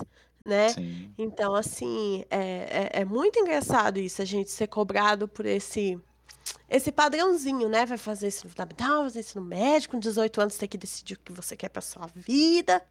né. 0.49 0.77
Sim. 0.77 1.17
Então 1.19 1.55
assim, 1.55 2.25
é 2.31 2.91
é 2.97 3.03
é 3.03 3.05
muito 3.05 3.39
engraçado 3.41 3.99
isso, 4.01 4.23
a 4.23 4.27
gente 4.27 4.51
ser 4.51 4.69
cobrado 4.69 5.29
por 5.29 5.47
esse 5.47 5.99
esse 6.69 6.93
padrãozinho, 6.93 7.69
né, 7.69 7.87
vai 7.87 7.99
fazer 7.99 8.29
ensino 8.29 8.51
fundamental, 8.51 9.05
fazer 9.05 9.21
ensino 9.21 9.45
médio, 9.45 9.91
com 9.91 9.99
18 9.99 10.41
anos 10.41 10.57
tem 10.59 10.69
que 10.69 10.79
decidir 10.79 11.15
o 11.15 11.21
que 11.21 11.33
você 11.33 11.57
quer 11.57 11.69
para 11.71 11.83
sua 11.83 12.07
vida, 12.15 12.83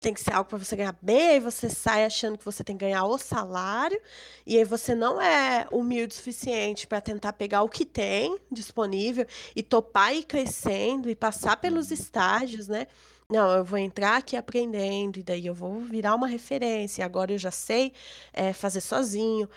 tem 0.00 0.12
que 0.14 0.20
ser 0.20 0.32
algo 0.34 0.48
para 0.50 0.58
você 0.58 0.76
ganhar 0.76 0.96
bem, 1.02 1.28
aí 1.30 1.40
você 1.40 1.70
sai 1.70 2.04
achando 2.04 2.38
que 2.38 2.44
você 2.44 2.64
tem 2.64 2.76
que 2.76 2.84
ganhar 2.84 3.04
o 3.04 3.18
salário, 3.18 4.00
e 4.46 4.58
aí 4.58 4.64
você 4.64 4.94
não 4.94 5.20
é 5.20 5.66
humilde 5.72 6.12
o 6.14 6.16
suficiente 6.16 6.86
para 6.86 7.00
tentar 7.00 7.32
pegar 7.34 7.62
o 7.62 7.68
que 7.68 7.84
tem 7.86 8.38
disponível 8.50 9.26
e 9.56 9.62
topar 9.62 10.14
ir 10.14 10.24
crescendo 10.24 11.08
e 11.10 11.14
passar 11.16 11.56
pelos 11.58 11.90
Uhum. 11.90 11.94
estágios, 11.94 12.68
né. 12.68 12.86
"Não, 13.32 13.50
eu 13.56 13.64
vou 13.64 13.78
entrar 13.78 14.16
aqui 14.18 14.36
aprendendo 14.36 15.18
e 15.18 15.22
daí 15.24 15.46
eu 15.46 15.54
vou 15.54 15.80
virar 15.80 16.14
uma 16.14 16.28
referência, 16.28 17.04
agora 17.04 17.32
eu 17.32 17.38
já 17.38 17.50
sei, 17.50 17.92
eh, 18.32 18.52
fazer 18.52 18.80
sozinho". 18.82 19.48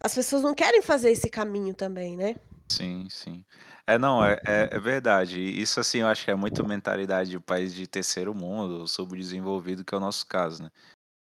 As 0.00 0.14
pessoas 0.14 0.42
não 0.42 0.54
querem 0.54 0.82
fazer 0.82 1.10
esse 1.12 1.30
caminho 1.30 1.74
também, 1.74 2.16
né. 2.16 2.36
Sim, 2.72 3.08
sim. 3.10 3.44
É, 3.86 3.98
não, 3.98 4.24
é 4.24 4.40
é 4.46 4.68
é 4.72 4.78
verdade. 4.78 5.40
Isso, 5.40 5.80
assim, 5.80 5.98
eu 5.98 6.06
acho 6.06 6.24
que 6.24 6.30
é 6.30 6.34
muito 6.36 6.64
mentalidade 6.64 7.30
de 7.30 7.40
país 7.40 7.74
de 7.74 7.86
terceiro 7.86 8.32
mundo, 8.34 8.86
subdesenvolvido, 8.86 9.84
que 9.84 9.92
é 9.94 9.98
o 9.98 10.00
nosso 10.00 10.26
caso, 10.26 10.62
né. 10.62 10.70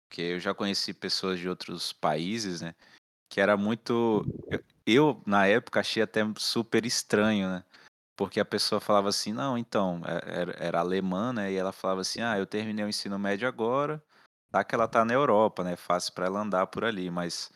Porque 0.08 0.22
eu 0.22 0.40
já 0.40 0.54
conheci 0.54 0.94
pessoas 0.94 1.38
de 1.40 1.48
outros 1.48 1.92
países, 1.92 2.60
né, 2.62 2.74
que 3.30 3.40
era 3.40 3.56
muito 3.56 4.28
eu, 4.86 5.22
na 5.26 5.46
época, 5.46 5.80
achei 5.80 6.02
até 6.02 6.22
super 6.38 6.86
estranho, 6.86 7.48
né, 7.50 7.64
porque 8.16 8.40
a 8.40 8.44
pessoa 8.44 8.80
falava 8.80 9.08
assim: 9.08 9.32
"Não, 9.32 9.58
então", 9.58 10.00
e 10.06 10.10
era 10.40 10.52
era 10.58 10.80
alemã, 10.80 11.32
né, 11.32 11.52
e 11.52 11.56
ela 11.56 11.72
falava 11.72 12.00
assim: 12.02 12.20
"Ah, 12.22 12.38
eu 12.38 12.46
terminei 12.46 12.84
o 12.84 12.88
ensino 12.88 13.18
médio 13.18 13.48
agora", 13.48 14.02
tá 14.52 14.64
que 14.64 14.74
ela 14.74 14.88
tá 14.88 15.04
na 15.04 15.14
Europa, 15.14 15.64
né, 15.64 15.76
fácil 15.76 16.12
pra 16.14 16.26
ela 16.26 16.40
andar 16.40 16.66
por 16.68 16.84
ali, 16.84 17.10
mas 17.10 17.50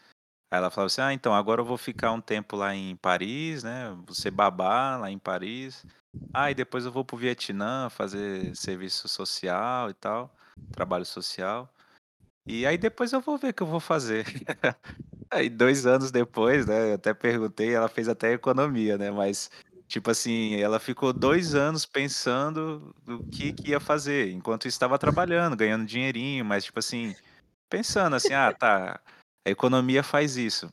Aí 0.52 0.58
ela 0.58 0.70
falava 0.70 0.86
assim: 0.86 1.00
"Ah, 1.02 1.12
então, 1.14 1.34
agora 1.34 1.60
eu 1.60 1.64
vou 1.66 1.76
ficar 1.78 2.12
um 2.12 2.20
tempo 2.20 2.56
lá 2.56 2.74
em 2.74 2.96
Paris, 2.96 3.62
né, 3.64 3.96
ser 4.12 4.30
babá 4.32 4.96
lá 4.98 5.10
em 5.10 5.18
Paris. 5.18 5.86
Ah, 6.34 6.50
e 6.50 6.54
depois 6.54 6.84
eu 6.86 6.92
vou 6.92 7.04
para 7.04 7.16
o 7.16 7.18
Vietnã 7.18 7.90
fazer 7.90 8.54
serviço 8.56 9.08
social 9.08 9.90
e 9.90 9.94
tal, 9.94 10.34
trabalho 10.72 11.04
social. 11.06 11.72
E 12.48 12.66
aí 12.66 12.78
depois 12.78 13.12
eu 13.12 13.20
vou 13.20 13.38
ver 13.38 13.50
o 13.50 13.54
que 13.54 13.62
eu 13.62 13.66
vou 13.66 13.80
fazer". 13.80 14.24
Aí 15.32 15.50
2 15.50 15.86
anos 15.86 16.10
depois, 16.10 16.66
né, 16.66 16.90
eu 16.92 16.94
até 16.96 17.14
perguntei, 17.14 17.74
ela 17.74 17.88
fez 17.88 18.08
até 18.08 18.32
economia, 18.32 18.98
né, 18.98 19.10
mas, 19.10 19.50
tipo 19.88 20.10
assim, 20.10 20.56
ela 20.60 20.78
ficou 20.80 21.12
2 21.12 21.54
anos 21.54 21.86
pensando 21.86 22.94
no 23.06 23.24
que 23.30 23.52
que 23.52 23.70
ia 23.70 23.80
fazer, 23.80 24.30
enquanto 24.32 24.68
estava 24.68 24.98
trabalhando, 24.98 25.56
ganhando 25.56 25.86
dinheirinho, 25.86 26.44
mas, 26.44 26.64
tipo 26.64 26.78
assim, 26.78 27.16
pensando 27.70 28.16
assim: 28.16 28.34
"Ah, 28.34 28.52
tá, 28.52 29.00
a 29.46 29.50
economia 29.50 30.02
faz 30.04 30.36
isso". 30.38 30.70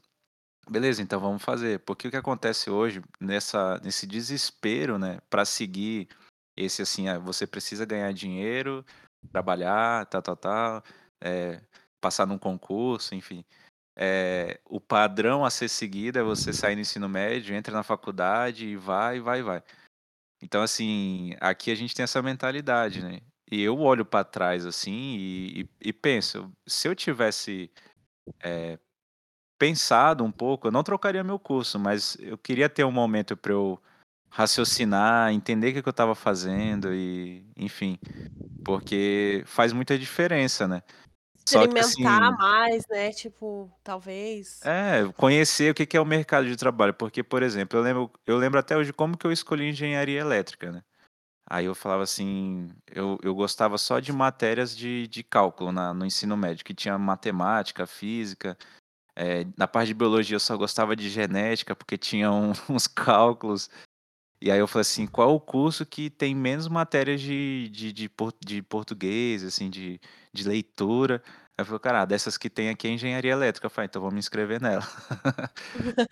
Beleza, 0.70 1.02
então 1.02 1.20
vamos 1.20 1.44
fazer. 1.44 1.80
Porque 1.82 2.08
o 2.08 2.12
que 2.12 2.18
acontece 2.18 2.70
hoje 2.72 3.02
nessa 3.22 3.80
nesse 3.84 4.08
desespero, 4.08 4.98
né, 5.00 5.20
para 5.30 5.46
seguir 5.46 6.10
esse, 6.58 6.82
assim, 6.82 7.08
ah, 7.10 7.20
você 7.20 7.48
precisa 7.48 7.86
ganhar 7.86 8.12
dinheiro, 8.14 8.86
trabalhar, 9.34 10.06
tal, 10.08 10.22
tal, 10.22 10.38
tal, 10.38 10.84
eh, 11.22 11.62
passar 12.02 12.26
num 12.28 12.38
concurso, 12.40 13.16
enfim. 13.16 13.46
Eh, 13.98 14.60
o 14.66 14.80
padrão 14.82 15.46
a 15.46 15.50
ser 15.50 15.70
seguido 15.70 16.20
é 16.20 16.24
você 16.24 16.54
sair 16.54 16.76
no 16.76 16.82
ensino 16.82 17.08
médio, 17.10 17.56
entra 17.56 17.74
na 17.74 17.84
faculdade 17.84 18.68
e 18.68 18.76
vai, 18.78 19.20
vai, 19.22 19.42
vai. 19.44 19.64
Então, 20.42 20.62
assim, 20.64 21.34
aqui 21.42 21.72
a 21.72 21.76
gente 21.76 21.96
tem 21.96 22.04
essa 22.04 22.22
mentalidade, 22.24 23.04
né. 23.04 23.20
E 23.52 23.62
eu 23.64 23.80
olho 23.80 24.06
para 24.06 24.24
trás, 24.26 24.66
assim, 24.66 24.92
e 25.18 25.62
e 25.64 25.70
e 25.90 25.94
penso, 25.94 26.52
se 26.68 26.88
eu 26.88 26.96
tivesse, 26.96 27.72
eh 28.44 28.80
Pensado 29.58 30.24
um 30.26 30.32
pouco, 30.32 30.68
eu 30.68 30.72
não 30.72 30.84
trocaria 30.84 31.24
meu 31.24 31.40
curso, 31.40 31.80
mas 31.80 32.18
eu 32.20 32.38
queria 32.38 32.68
ter 32.70 32.84
um 32.84 32.92
momento 32.92 33.38
para 33.38 33.54
eu 33.54 33.82
raciocinar, 34.30 35.32
entender 35.34 35.70
o 35.80 35.82
que 35.84 35.88
eu 35.90 35.92
estava 35.92 36.14
fazendo 36.14 36.94
e, 36.94 37.46
enfim, 37.58 37.98
porque 38.64 39.44
faz 39.48 39.74
muita 39.74 39.98
diferença, 40.00 40.68
né. 40.68 40.84
Que 41.48 41.58
Experimentar 41.58 42.32
assim 42.32 42.38
mais, 42.38 42.88
né, 42.88 43.12
tipo, 43.12 43.72
talvez. 43.84 44.62
é, 44.64 45.06
conhecer 45.16 45.72
o 45.72 45.76
que 45.76 45.96
é 45.96 46.02
o 46.02 46.06
mercado 46.06 46.48
de 46.48 46.56
trabalho, 46.56 46.94
porque, 46.94 47.24
por 47.24 47.44
exemplo, 47.44 47.78
eu 47.78 47.84
lembro 47.84 48.12
eu 48.26 48.38
lembro 48.38 48.60
até 48.60 48.76
hoje 48.76 48.92
como 48.92 49.18
que 49.18 49.26
eu 49.26 49.32
escolhi 49.32 49.70
engenharia 49.70 50.20
elétrica, 50.20 50.72
né. 50.72 50.84
Aí 51.50 51.66
eu 51.66 51.76
falava 51.76 52.04
assim, 52.04 52.70
eu 52.92 53.20
eu 53.24 53.36
gostava 53.36 53.78
só 53.78 54.00
de 54.00 54.14
matérias 54.14 54.76
de 54.78 55.08
de 55.08 55.24
cálculo 55.24 55.72
na 55.72 55.94
no 55.94 56.06
ensino 56.06 56.38
médio, 56.38 56.66
que 56.66 56.74
tinha 56.76 56.98
matemática, 56.98 57.88
física, 57.88 58.58
Eh, 59.18 59.46
na 59.58 59.68
parte 59.68 59.90
de 59.90 59.94
biologia 59.96 60.36
eu 60.36 60.40
só 60.40 60.58
gostava 60.58 60.96
de 60.96 61.10
genética, 61.10 61.76
porque 61.76 61.98
tinha 61.98 62.32
um 62.32 62.52
uns 62.70 62.88
cálculos, 62.88 63.70
e 64.46 64.52
aí 64.52 64.60
eu 64.60 64.68
falei 64.68 64.82
assim: 64.84 65.08
"Qual 65.08 65.36
o 65.36 65.40
curso 65.42 65.86
que 65.86 66.10
tem 66.10 66.36
menos 66.36 66.68
matérias 66.70 67.22
de 67.22 67.70
de 67.70 67.92
de 67.94 68.10
por 68.10 68.34
de 68.46 68.62
português, 68.64 69.44
assim, 69.44 69.70
de 69.70 70.00
de 70.34 70.48
leitura?" 70.48 71.24
Aí 71.58 71.64
eu 71.64 71.66
falei: 71.66 71.80
"Cara, 71.82 72.02
ah, 72.04 72.06
dessas 72.06 72.38
que 72.38 72.50
tem 72.50 72.70
aqui 72.70 72.88
é 72.88 72.92
engenharia 72.92 73.32
elétrica", 73.34 73.66
eu 73.68 73.72
falei: 73.72 73.88
"Então 73.88 74.02
vou 74.02 74.12
me 74.12 74.20
inscrever 74.20 74.62
nela". 74.62 74.84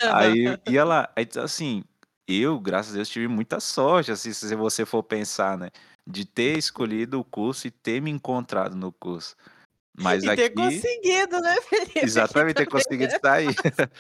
Aí 0.08 0.60
ia 0.68 0.84
lá, 0.86 1.12
aí 1.18 1.28
assim, 1.44 1.84
eu, 2.28 2.60
graças 2.60 2.94
a 2.94 2.96
Deus, 2.98 3.10
tive 3.10 3.28
muita 3.30 3.60
sorte, 3.62 4.12
assim, 4.12 4.34
se 4.34 4.56
você 4.56 4.86
for 4.86 5.04
pensar, 5.04 5.58
né? 5.58 5.70
De 6.08 6.26
ter 6.26 6.58
escolhido 6.58 7.20
o 7.20 7.26
curso 7.26 7.68
e 7.68 7.72
ter 7.72 8.02
me 8.02 8.12
encontrado 8.12 8.76
no 8.76 8.92
curso. 8.94 9.36
Mas 9.98 10.26
E 10.26 10.32
ter 10.32 10.50
aqui 10.50 10.52
conseguido, 10.52 11.40
né, 11.42 11.56
Felipe? 11.62 12.10
Exatamente, 12.32 12.56
ter 12.58 12.68
também 12.68 12.68
conseguido 12.68 13.14
sair. 13.24 13.56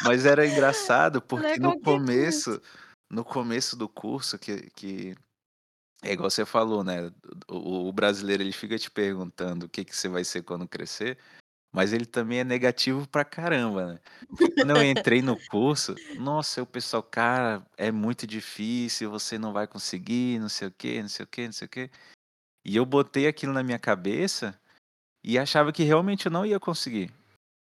Mas 0.00 0.26
era 0.26 0.46
engraçado 0.46 1.22
não 1.34 1.48
é 1.48 1.56
porque 1.56 1.60
no 1.60 1.74
qualquer 1.74 1.74
começo, 1.74 2.60
no 3.10 3.24
começo 3.24 3.76
do 3.76 3.88
curso 3.88 4.38
que, 4.38 4.70
que 4.70 5.14
é 6.02 6.12
igual 6.12 6.30
você 6.30 6.46
falou, 6.46 6.82
né? 6.82 7.12
O, 7.48 7.88
o 7.88 7.92
brasileiro 7.92 8.42
ele 8.42 8.52
fica 8.52 8.78
te 8.78 8.90
perguntando 8.90 9.66
o 9.66 9.68
que 9.68 9.84
que 9.84 9.94
você 9.94 10.08
vai 10.08 10.24
ser 10.24 10.42
quando 10.42 10.66
crescer, 10.66 11.18
mas 11.72 11.92
ele 11.92 12.06
também 12.06 12.38
é 12.38 12.44
negativo 12.44 13.06
pra 13.08 13.24
caramba, 13.24 13.94
né? 13.94 14.00
Quando 14.56 14.70
eu 14.70 14.82
entrei 14.84 15.20
no 15.20 15.36
curso, 15.48 15.94
nossa, 16.18 16.62
o 16.62 16.66
pessoal, 16.66 17.02
cara, 17.02 17.66
é 17.76 17.90
muito 17.92 18.26
difícil, 18.26 19.10
você 19.10 19.38
não 19.38 19.52
vai 19.52 19.66
conseguir, 19.66 20.38
não 20.38 20.48
sei 20.48 20.68
o 20.68 20.72
quê, 20.72 21.02
não 21.02 21.08
sei 21.08 21.24
o 21.24 21.28
quê, 21.28 21.46
não 21.46 21.52
sei 21.52 21.66
o 21.66 21.70
quê. 21.70 21.90
E 22.64 22.76
eu 22.76 22.86
botei 22.86 23.26
aquilo 23.26 23.52
na 23.52 23.62
minha 23.62 23.78
cabeça 23.78 24.58
e 25.22 25.38
achava 25.38 25.72
que 25.72 25.82
realmente 25.82 26.26
eu 26.26 26.32
não 26.32 26.46
ia 26.46 26.58
conseguir. 26.58 27.12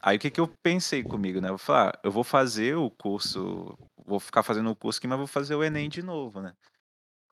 Aí 0.01 0.17
o 0.17 0.21
que 0.21 0.31
que 0.31 0.41
eu 0.41 0.49
pensei 0.63 1.03
comigo, 1.03 1.41
né? 1.41 1.49
Eu 1.49 1.59
falei, 1.59 1.91
ah, 1.91 2.01
eu 2.05 2.13
vou 2.13 2.23
fazer 2.23 2.77
o 2.77 2.91
curso, 2.91 3.77
vou 4.07 4.21
ficar 4.21 4.43
fazendo 4.43 4.71
o 4.71 4.77
curso 4.77 4.99
aqui, 4.99 5.07
mas 5.07 5.19
vou 5.19 5.27
fazer 5.27 5.55
o 5.55 5.65
Enem 5.65 5.89
de 5.89 6.03
novo, 6.03 6.41
né? 6.41 6.55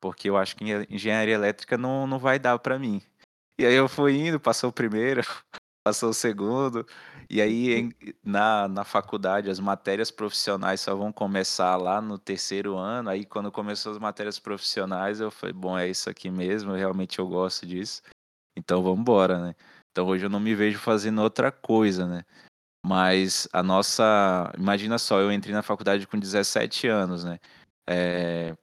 Porque 0.01 0.29
eu 0.29 0.37
acho 0.37 0.57
que 0.57 0.65
engen- 0.65 0.87
engenharia 0.91 1.35
elétrica 1.35 1.79
não, 1.79 2.07
não 2.07 2.19
vai 2.19 2.39
dar 2.39 2.59
pra 2.59 2.79
mim. 2.79 3.01
E 3.59 3.65
aí 3.65 3.75
eu 3.75 3.89
fui 3.89 4.17
indo, 4.17 4.41
passou 4.41 4.71
o 4.71 4.73
primeiro, 4.73 5.23
passou 5.87 6.11
o 6.11 6.15
segundo, 6.15 6.87
e 7.31 7.41
aí 7.41 7.95
na, 8.23 8.67
na 8.69 8.85
faculdade 8.85 9.49
as 9.49 9.61
matérias 9.61 10.11
profissionais 10.11 10.81
só 10.81 10.95
vão 10.95 11.13
começar 11.13 11.77
lá 11.77 12.01
no 12.01 12.19
terceiro 12.19 12.77
ano. 12.77 13.11
Aí 13.11 13.25
quando 13.25 13.53
começou 13.53 13.93
as 13.93 13.99
matérias 13.99 14.39
profissionais, 14.39 15.21
eu 15.21 15.31
falei, 15.31 15.53
bom, 15.53 15.79
é 15.79 15.89
isso 15.89 16.11
aqui 16.11 16.31
mesmo, 16.31 16.73
realmente 16.73 17.19
eu 17.19 17.29
gosto 17.29 17.65
disso. 17.65 18.03
Então 18.57 18.83
vamos 18.83 19.01
embora, 19.01 19.39
né? 19.39 19.55
Então 19.91 20.07
hoje 20.07 20.27
eu 20.27 20.31
não 20.31 20.41
me 20.41 20.55
vejo 20.55 20.79
fazendo 20.79 21.23
outra 21.23 21.53
coisa, 21.53 22.07
né? 22.07 22.25
Mas 22.85 23.49
a 23.53 23.63
nossa. 23.63 24.53
Imagina 24.59 24.99
só, 24.99 25.21
eu 25.21 25.33
entrei 25.33 25.55
na 25.55 25.63
faculdade 25.63 26.07
com 26.07 26.19
17 26.19 26.87
anos, 26.89 27.25
né? 27.25 27.39
É, 27.89 28.57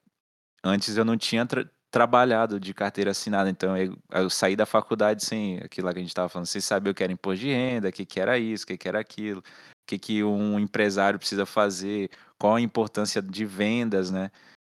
Antes 0.64 0.98
eu 0.98 1.06
não 1.06 1.18
tinha 1.18 1.46
tra- 1.46 1.70
trabalhado 1.92 2.60
de 2.60 2.74
carteira 2.74 3.12
assinada, 3.12 3.50
então 3.50 3.78
eu, 3.78 3.98
eu 4.12 4.30
saí 4.30 4.56
da 4.56 4.66
faculdade 4.66 5.26
sem 5.26 5.58
aquilo 5.60 5.88
lá 5.88 5.94
que 5.94 6.00
a 6.00 6.02
gente 6.02 6.12
estava 6.12 6.30
falando, 6.30 6.48
sem 6.48 6.62
saber 6.62 6.92
o 6.92 6.94
que 6.96 7.04
era 7.04 7.14
imposto 7.14 7.42
de 7.42 7.52
renda, 7.52 7.90
o 7.90 7.92
que, 7.92 8.06
que 8.06 8.20
era 8.20 8.38
isso, 8.38 8.64
o 8.64 8.68
que, 8.68 8.78
que 8.78 8.88
era 8.88 9.00
aquilo, 9.00 9.40
o 9.42 9.44
que, 9.88 10.00
que 10.00 10.24
um 10.24 10.60
empresário 10.60 11.20
precisa 11.20 11.46
fazer, 11.46 12.10
qual 12.40 12.56
a 12.56 12.62
importância 12.62 13.22
de 13.22 13.46
vendas, 13.46 14.12
né? 14.12 14.32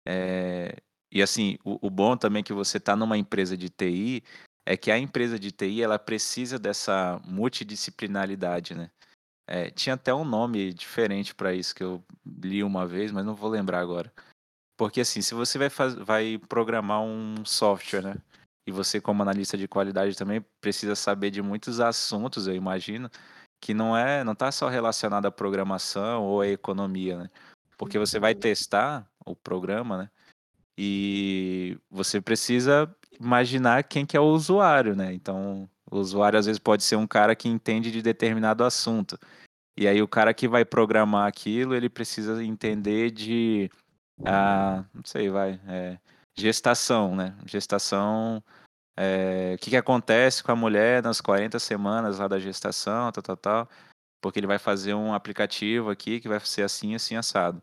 É, 0.06 0.76
e 1.12 1.22
assim, 1.22 1.58
o, 1.64 1.86
o 1.86 1.90
bom 1.90 2.16
também 2.16 2.42
que 2.44 2.52
você 2.52 2.78
está 2.78 2.96
numa 2.96 3.18
empresa 3.18 3.56
de 3.56 3.70
TI 3.70 4.22
é 4.66 4.76
que 4.76 4.90
a 4.90 4.98
empresa 4.98 5.38
de 5.38 5.52
TI 5.52 5.82
ela 5.82 5.98
precisa 5.98 6.58
dessa 6.58 7.20
multidisciplinaridade, 7.24 8.74
né? 8.74 8.90
É, 9.46 9.70
tinha 9.70 9.94
até 9.94 10.12
um 10.14 10.24
nome 10.24 10.72
diferente 10.72 11.34
para 11.34 11.52
isso 11.52 11.74
que 11.74 11.82
eu 11.82 12.02
li 12.42 12.62
uma 12.64 12.86
vez, 12.86 13.12
mas 13.12 13.24
não 13.24 13.34
vou 13.34 13.50
lembrar 13.50 13.80
agora. 13.80 14.12
Porque 14.76 15.00
assim, 15.00 15.20
se 15.22 15.34
você 15.34 15.58
vai, 15.58 15.70
faz... 15.70 15.94
vai 15.94 16.38
programar 16.48 17.02
um 17.02 17.44
software, 17.44 18.02
né? 18.02 18.16
E 18.66 18.72
você, 18.72 19.00
como 19.00 19.22
analista 19.22 19.58
de 19.58 19.68
qualidade, 19.68 20.16
também 20.16 20.44
precisa 20.60 20.96
saber 20.96 21.30
de 21.30 21.42
muitos 21.42 21.80
assuntos, 21.80 22.46
eu 22.46 22.54
imagino, 22.54 23.10
que 23.60 23.74
não 23.74 23.96
é, 23.96 24.24
não 24.24 24.34
tá 24.34 24.50
só 24.50 24.68
relacionado 24.68 25.26
à 25.26 25.30
programação 25.30 26.24
ou 26.24 26.40
à 26.40 26.48
economia, 26.48 27.18
né? 27.18 27.30
Porque 27.76 27.98
você 27.98 28.18
vai 28.18 28.32
Uhum. 28.32 28.40
testar 28.40 29.06
o 29.24 29.36
programa, 29.36 29.98
né? 29.98 30.10
E 30.76 31.78
você 31.90 32.20
precisa 32.20 32.92
imaginar 33.20 33.84
quem 33.84 34.04
que 34.06 34.16
é 34.16 34.20
o 34.20 34.24
usuário, 34.32 34.96
né? 34.96 35.12
Então, 35.12 35.68
o 35.90 35.98
usuário 35.98 36.38
às 36.38 36.46
vezes 36.46 36.58
pode 36.58 36.82
ser 36.82 36.96
um 36.96 37.06
cara 37.06 37.34
que 37.34 37.48
entende 37.48 37.90
de 37.90 38.02
determinado 38.02 38.64
assunto. 38.64 39.18
E 39.76 39.88
aí 39.88 40.00
o 40.00 40.08
cara 40.08 40.32
que 40.32 40.46
vai 40.46 40.64
programar 40.64 41.26
aquilo, 41.26 41.74
ele 41.74 41.88
precisa 41.88 42.42
entender 42.42 43.10
de 43.10 43.70
ah, 44.24 44.84
não 44.94 45.02
sei, 45.04 45.28
vai. 45.28 45.60
é, 45.66 45.98
gestação, 46.36 47.16
né? 47.16 47.36
Gestação. 47.46 48.42
é, 48.96 49.54
o 49.56 49.58
que 49.58 49.70
que 49.70 49.76
acontece 49.76 50.42
com 50.42 50.52
a 50.52 50.56
mulher 50.56 51.02
nas 51.02 51.20
40 51.20 51.58
semanas 51.58 52.18
lá 52.18 52.28
da 52.28 52.38
gestação, 52.38 53.10
tal, 53.12 53.22
tal, 53.22 53.36
tal. 53.36 53.68
Porque 54.22 54.38
ele 54.38 54.46
vai 54.46 54.58
fazer 54.58 54.94
um 54.94 55.12
aplicativo 55.12 55.90
aqui 55.90 56.20
que 56.20 56.28
vai 56.28 56.40
ser 56.40 56.62
assim, 56.62 56.94
assim, 56.94 57.16
assado. 57.16 57.62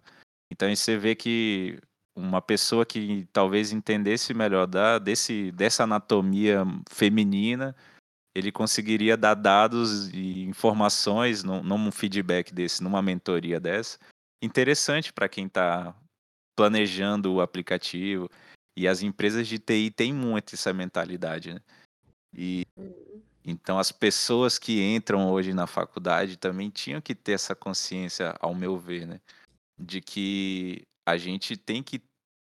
Então 0.52 0.68
aí 0.68 0.76
você 0.76 0.98
vê 0.98 1.16
que 1.16 1.80
uma 2.16 2.42
pessoa 2.42 2.86
que 2.86 3.28
talvez 3.32 3.72
entendesse 3.72 4.34
melhor 4.34 4.68
da, 4.68 5.00
desse, 5.00 5.52
dessa 5.54 5.84
anatomia 5.84 6.66
feminina, 6.90 7.76
ele 8.36 8.52
conseguiria 8.52 9.18
dar 9.18 9.34
dados 9.36 10.10
e 10.10 10.44
informações 10.44 11.44
num, 11.44 11.62
num 11.62 11.92
feedback 11.92 12.54
desse, 12.54 12.82
numa 12.84 13.02
mentoria 13.02 13.60
dessa, 13.60 14.00
interessante 14.44 15.12
para 15.12 15.28
quem 15.30 15.48
está 15.48 15.96
planejando 16.58 17.34
o 17.34 17.42
aplicativo. 17.42 18.30
E 18.78 18.88
as 18.88 19.02
empresas 19.02 19.48
de 19.48 19.60
TI 19.60 19.92
têm 19.92 20.14
muito 20.14 20.56
essa 20.56 20.74
mentalidade, 20.74 21.54
né? 21.54 21.60
E 22.34 22.64
Uhum. 22.78 23.22
então 23.44 23.78
as 23.78 23.92
pessoas 23.92 24.58
que 24.58 24.82
entram 24.82 25.30
hoje 25.30 25.54
na 25.54 25.68
faculdade 25.68 26.38
também 26.38 26.70
tinham 26.70 27.02
que 27.02 27.14
ter 27.14 27.34
essa 27.34 27.54
consciência, 27.54 28.34
ao 28.40 28.56
meu 28.56 28.78
ver, 28.78 29.06
né? 29.06 29.20
De 29.78 30.00
que 30.00 30.84
a 31.06 31.18
gente 31.18 31.58
tem 31.58 31.84
que 31.84 32.02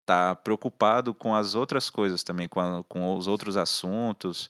estar 0.03 0.37
preocupado 0.37 1.13
com 1.13 1.35
as 1.35 1.55
outras 1.55 1.91
coisas 1.91 2.23
também, 2.23 2.49
com, 2.49 2.61
a- 2.61 2.83
com 2.85 3.15
os 3.15 3.27
outros 3.27 3.57
assuntos, 3.57 4.49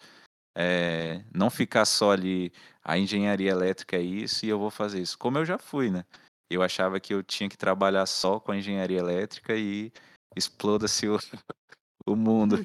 é, 0.56 1.22
não 1.34 1.50
ficar 1.50 1.84
só 1.84 2.12
ali, 2.12 2.50
a 2.82 2.98
engenharia 2.98 3.50
elétrica 3.50 3.96
é 3.96 4.00
isso 4.00 4.46
e 4.46 4.48
eu 4.48 4.58
vou 4.58 4.70
fazer 4.70 5.00
isso. 5.02 5.18
Como 5.18 5.36
eu 5.38 5.44
já 5.44 5.58
fui, 5.58 5.90
né? 5.90 6.04
Eu 6.50 6.62
achava 6.62 6.98
que 6.98 7.12
eu 7.12 7.22
tinha 7.22 7.48
que 7.48 7.56
trabalhar 7.58 8.06
só 8.06 8.40
com 8.40 8.52
a 8.52 8.56
engenharia 8.56 8.98
elétrica 8.98 9.54
e 9.54 9.92
exploda-se 10.34 11.08
o, 11.08 11.18
o 12.06 12.16
mundo. 12.16 12.58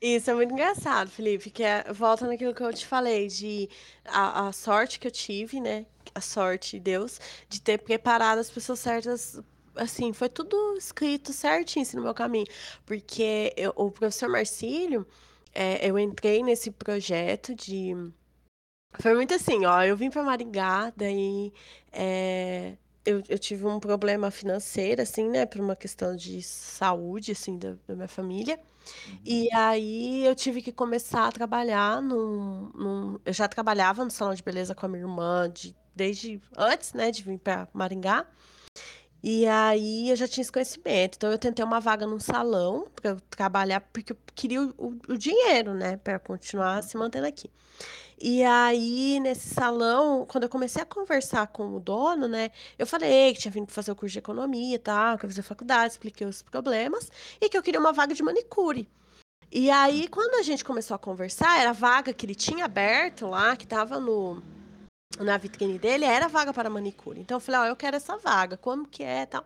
Isso 0.00 0.30
é 0.30 0.34
muito 0.34 0.52
engraçado, 0.52 1.10
Felipe, 1.10 1.50
que 1.50 1.62
é, 1.62 1.84
volta 1.92 2.26
naquilo 2.26 2.54
que 2.54 2.62
eu 2.62 2.72
te 2.72 2.86
falei, 2.86 3.28
de 3.28 3.68
a, 4.04 4.48
a 4.48 4.52
sorte 4.52 4.98
que 4.98 5.06
eu 5.06 5.10
tive, 5.12 5.60
né? 5.60 5.86
A 6.14 6.20
sorte 6.20 6.76
de 6.76 6.80
Deus, 6.80 7.20
de 7.48 7.60
ter 7.60 7.78
preparado 7.78 8.38
as 8.38 8.50
pessoas 8.50 8.80
certas. 8.80 9.40
Assim, 9.76 10.12
foi 10.12 10.28
tudo 10.28 10.76
escrito 10.76 11.32
certinho 11.32 11.84
assim, 11.84 11.96
no 11.96 12.02
meu 12.02 12.14
caminho. 12.14 12.46
Porque 12.84 13.52
eu- 13.56 13.72
o 13.76 13.90
professor 13.90 14.28
Marcílio, 14.28 15.06
é, 15.54 15.88
eu 15.88 15.98
entrei 15.98 16.42
nesse 16.42 16.70
projeto 16.70 17.54
de. 17.54 17.94
Foi 19.00 19.14
muito 19.14 19.34
assim, 19.34 19.64
ó. 19.64 19.82
Eu 19.82 19.96
vim 19.96 20.10
para 20.10 20.22
Maringá, 20.22 20.92
daí 20.96 21.52
é, 21.92 22.76
eu, 23.04 23.22
eu 23.28 23.38
tive 23.38 23.64
um 23.66 23.78
problema 23.80 24.30
financeiro, 24.30 25.00
assim, 25.02 25.28
né? 25.28 25.46
Por 25.46 25.60
uma 25.60 25.76
questão 25.76 26.14
de 26.16 26.42
saúde, 26.42 27.32
assim, 27.32 27.58
da, 27.58 27.76
da 27.86 27.94
minha 27.94 28.08
família. 28.08 28.58
Uhum, 29.06 29.20
E 29.24 29.48
aí 29.54 30.26
eu 30.26 30.34
tive 30.36 30.62
que 30.62 30.72
começar 30.72 31.26
a 31.28 31.32
trabalhar 31.32 32.02
num, 32.02 32.70
num- 32.74 33.20
Eu 33.24 33.32
já 33.34 33.48
trabalhava 33.48 34.04
no 34.04 34.10
salão 34.10 34.34
de 34.34 34.42
beleza 34.42 34.74
com 34.74 34.86
a 34.86 34.88
minha 34.88 35.02
irmã 35.04 35.50
de, 35.50 35.76
desde 35.96 36.40
antes, 36.56 36.92
né, 36.94 37.10
de 37.12 37.22
vir 37.24 37.38
para 37.38 37.68
Maringá. 37.74 38.26
E 39.22 39.46
aí 39.46 40.08
eu 40.10 40.16
já 40.16 40.26
tinha 40.26 40.42
esse 40.42 40.52
conhecimento. 40.52 41.16
Então 41.16 41.30
eu 41.30 41.38
tentei 41.38 41.64
uma 41.64 41.80
vaga 41.80 42.06
num 42.06 42.18
salão 42.20 42.86
para 42.94 43.10
eu 43.12 43.20
trabalhar, 43.30 43.80
porque 43.92 44.12
eu 44.12 44.16
queria 44.34 44.62
o, 44.62 44.74
o- 44.78 44.98
o 45.12 45.16
dinheiro, 45.18 45.74
né, 45.74 45.96
para 45.98 46.18
continuar 46.18 46.76
uhum, 46.76 46.82
se 46.82 46.96
mantendo 46.96 47.26
aqui. 47.26 47.50
E 48.22 48.42
aí, 48.44 49.18
nesse 49.20 49.54
salão, 49.54 50.26
quando 50.26 50.44
eu 50.44 50.48
comecei 50.50 50.82
a 50.82 50.86
conversar 50.86 51.46
com 51.48 51.74
o 51.74 51.80
dono, 51.80 52.28
né, 52.28 52.50
eu 52.78 52.86
falei 52.86 53.32
que 53.32 53.40
tinha 53.40 53.50
vindo 53.52 53.70
fazer 53.72 53.92
o 53.92 53.96
curso 53.96 54.12
de 54.12 54.18
economia 54.18 54.74
e 54.74 54.78
tal, 54.78 55.16
que 55.18 55.24
eu 55.24 55.30
fazia 55.30 55.42
faculdade, 55.42 55.92
expliquei 55.94 56.26
os 56.26 56.42
problemas, 56.42 57.10
e 57.40 57.48
que 57.48 57.56
eu 57.56 57.62
queria 57.62 57.80
uma 57.80 57.92
vaga 57.94 58.14
de 58.14 58.22
manicure. 58.22 58.86
E 59.50 59.70
aí, 59.70 60.06
quando 60.08 60.34
a 60.34 60.42
gente 60.42 60.64
começou 60.64 60.94
a 60.94 60.98
conversar, 60.98 61.60
era 61.60 61.70
a 61.70 61.72
vaga 61.72 62.12
que 62.12 62.26
ele 62.26 62.34
tinha 62.34 62.66
aberto 62.66 63.26
lá, 63.26 63.56
que 63.56 63.66
tava 63.66 63.98
no, 63.98 64.42
na 65.24 65.36
vitrine 65.38 65.78
dele, 65.78 66.04
era 66.04 66.28
vaga 66.28 66.52
para 66.52 66.70
manicure. 66.70 67.20
Então 67.20 67.36
eu 67.36 67.40
falei, 67.40 67.60
ó, 67.62 67.66
eu 67.66 67.76
quero 67.76 67.96
essa 67.96 68.16
vaga, 68.18 68.56
como 68.56 68.86
que 68.88 69.02
é 69.02 69.26
tal. 69.26 69.44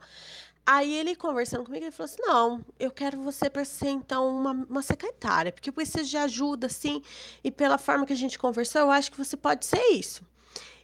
Aí 0.67 0.95
ele 0.95 1.15
conversando 1.15 1.65
comigo, 1.65 1.85
ele 1.85 1.91
falou 1.93 2.07
assim: 2.11 2.23
não, 2.23 2.65
eu 2.81 2.91
quero 2.91 3.21
você 3.23 3.51
para 3.51 3.65
ser 3.65 3.89
então 3.91 4.29
uma, 4.37 4.53
uma 4.69 4.83
secretária, 4.83 5.53
porque 5.53 5.69
eu 5.69 5.75
preciso 5.75 6.09
de 6.09 6.17
ajuda, 6.17 6.67
assim, 6.69 7.03
e 7.43 7.51
pela 7.51 7.77
forma 7.79 8.07
que 8.07 8.13
a 8.15 8.17
gente 8.17 8.39
conversou, 8.39 8.81
eu 8.81 8.91
acho 8.91 9.11
que 9.11 9.19
você 9.19 9.37
pode 9.37 9.67
ser 9.67 9.83
isso. 9.93 10.23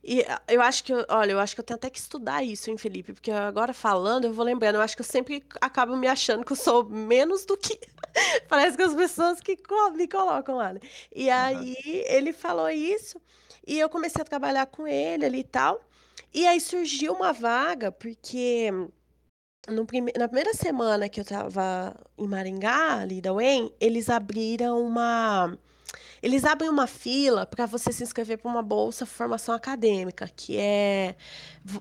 E 0.02 0.22
ah, 0.22 0.40
eu 0.48 0.62
acho 0.62 0.82
que, 0.84 0.92
eu- 0.92 1.04
olha, 1.08 1.32
eu 1.32 1.40
acho 1.40 1.54
que 1.54 1.60
eu 1.60 1.64
tenho 1.64 1.76
até 1.76 1.90
que 1.90 1.98
estudar 1.98 2.42
isso, 2.42 2.70
hein, 2.70 2.78
Felipe? 2.78 3.12
Porque 3.12 3.30
agora 3.30 3.74
falando, 3.74 4.24
eu 4.26 4.32
vou 4.32 4.44
lembrando, 4.44 4.76
eu 4.76 4.80
acho 4.82 4.96
que 4.96 5.02
eu 5.02 5.06
sempre 5.06 5.44
acabo 5.60 5.96
me 5.96 6.06
achando 6.08 6.44
que 6.44 6.52
eu 6.52 6.56
sou 6.56 6.84
menos 6.88 7.44
do 7.44 7.56
que 7.56 7.78
parece 8.48 8.76
que 8.76 8.82
as 8.82 8.94
pessoas 8.94 9.40
que 9.40 9.58
me 9.94 10.08
colocam 10.08 10.56
lá, 10.56 10.72
né? 10.74 10.80
E 11.14 11.30
aham, 11.36 11.66
aí 11.66 11.76
ele 12.08 12.32
falou 12.32 12.70
isso, 12.70 13.20
e 13.66 13.78
eu 13.78 13.88
comecei 13.88 14.22
a 14.22 14.24
trabalhar 14.24 14.66
com 14.66 14.86
ele 14.86 15.24
ali 15.24 15.40
e 15.40 15.44
tal. 15.44 15.80
E 16.32 16.46
aí 16.46 16.60
surgiu 16.60 17.12
uma 17.12 17.32
vaga, 17.32 17.90
porque 17.90 18.70
prime 19.86 20.12
na 20.16 20.28
primeira 20.28 20.54
semana 20.54 21.08
que 21.08 21.20
eu 21.20 21.22
estava 21.22 21.94
em 22.18 22.26
Maringá, 22.26 23.00
ali 23.00 23.20
da 23.20 23.32
UEM, 23.32 23.72
eles 23.80 24.08
abriram 24.08 24.80
uma 24.82 25.56
eles 26.22 26.44
abrem 26.44 26.68
uma 26.68 26.86
fila 26.86 27.46
para 27.46 27.64
você 27.66 27.92
se 27.92 28.02
inscrever 28.02 28.38
para 28.38 28.50
uma 28.50 28.62
bolsa 28.62 29.06
formação 29.06 29.54
acadêmica, 29.54 30.28
que 30.28 30.56
é, 30.58 31.16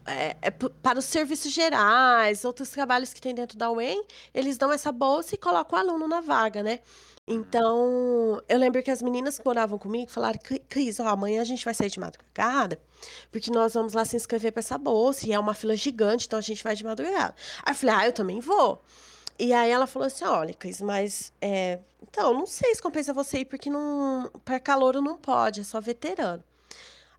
é, 0.06 0.38
é 0.41 0.51
para 0.51 0.99
os 0.99 1.06
serviços 1.06 1.51
gerais, 1.51 2.45
outros 2.45 2.69
trabalhos 2.69 3.14
que 3.14 3.19
tem 3.19 3.35
dentro 3.35 3.57
da 3.57 3.69
UEM, 3.69 4.01
eles 4.34 4.57
dão 4.57 4.72
essa 4.72 4.91
bolsa 4.91 5.35
e 5.35 5.38
colocam 5.38 5.77
o 5.77 5.81
aluno 5.81 6.07
na 6.07 6.22
vaga, 6.22 6.64
né? 6.64 6.80
Então, 7.31 8.41
eu 8.49 8.57
lembro 8.57 8.81
que 8.81 8.89
as 8.89 9.03
meninas 9.03 9.38
que 9.38 9.45
moravam 9.45 9.77
comigo 9.77 10.10
falaram: 10.10 10.39
Cris, 10.68 10.99
ó, 10.99 11.07
amanhã 11.07 11.41
a 11.41 11.45
gente 11.45 11.64
vai 11.64 11.76
sair 11.76 11.89
de 11.91 11.99
madrugada, 11.99 12.81
porque 13.31 13.51
nós 13.51 13.76
vamos 13.76 13.93
lá 13.93 14.03
se 14.03 14.15
inscrever 14.15 14.51
para 14.51 14.61
essa 14.61 14.80
bolsa, 14.80 15.27
e 15.27 15.31
é 15.31 15.39
uma 15.39 15.53
fila 15.53 15.76
gigante, 15.76 16.26
então 16.26 16.39
a 16.39 16.41
gente 16.41 16.64
vai 16.64 16.76
de 16.76 16.84
madrugada. 16.84 17.35
Aí 17.64 17.72
eu 17.72 17.76
falei: 17.76 17.95
ah, 17.95 18.06
eu 18.07 18.14
também 18.14 18.39
vou. 18.39 18.81
E 19.38 19.53
aí 19.53 19.69
ela 19.69 19.85
falou 19.85 20.07
assim: 20.07 20.26
olha, 20.26 20.56
Cris, 20.56 20.81
mas 20.81 21.31
é, 21.39 21.77
então, 22.01 22.34
não 22.34 22.47
sei 22.47 22.73
se 22.73 22.81
compensa 22.81 23.14
você 23.14 23.39
ir, 23.39 23.45
porque 23.45 23.69
não, 23.69 24.31
para 24.43 24.60
calouro 24.60 24.99
não 24.99 25.15
pode, 25.18 25.61
é 25.61 25.64
só 25.64 25.80
veterano. 25.80 26.43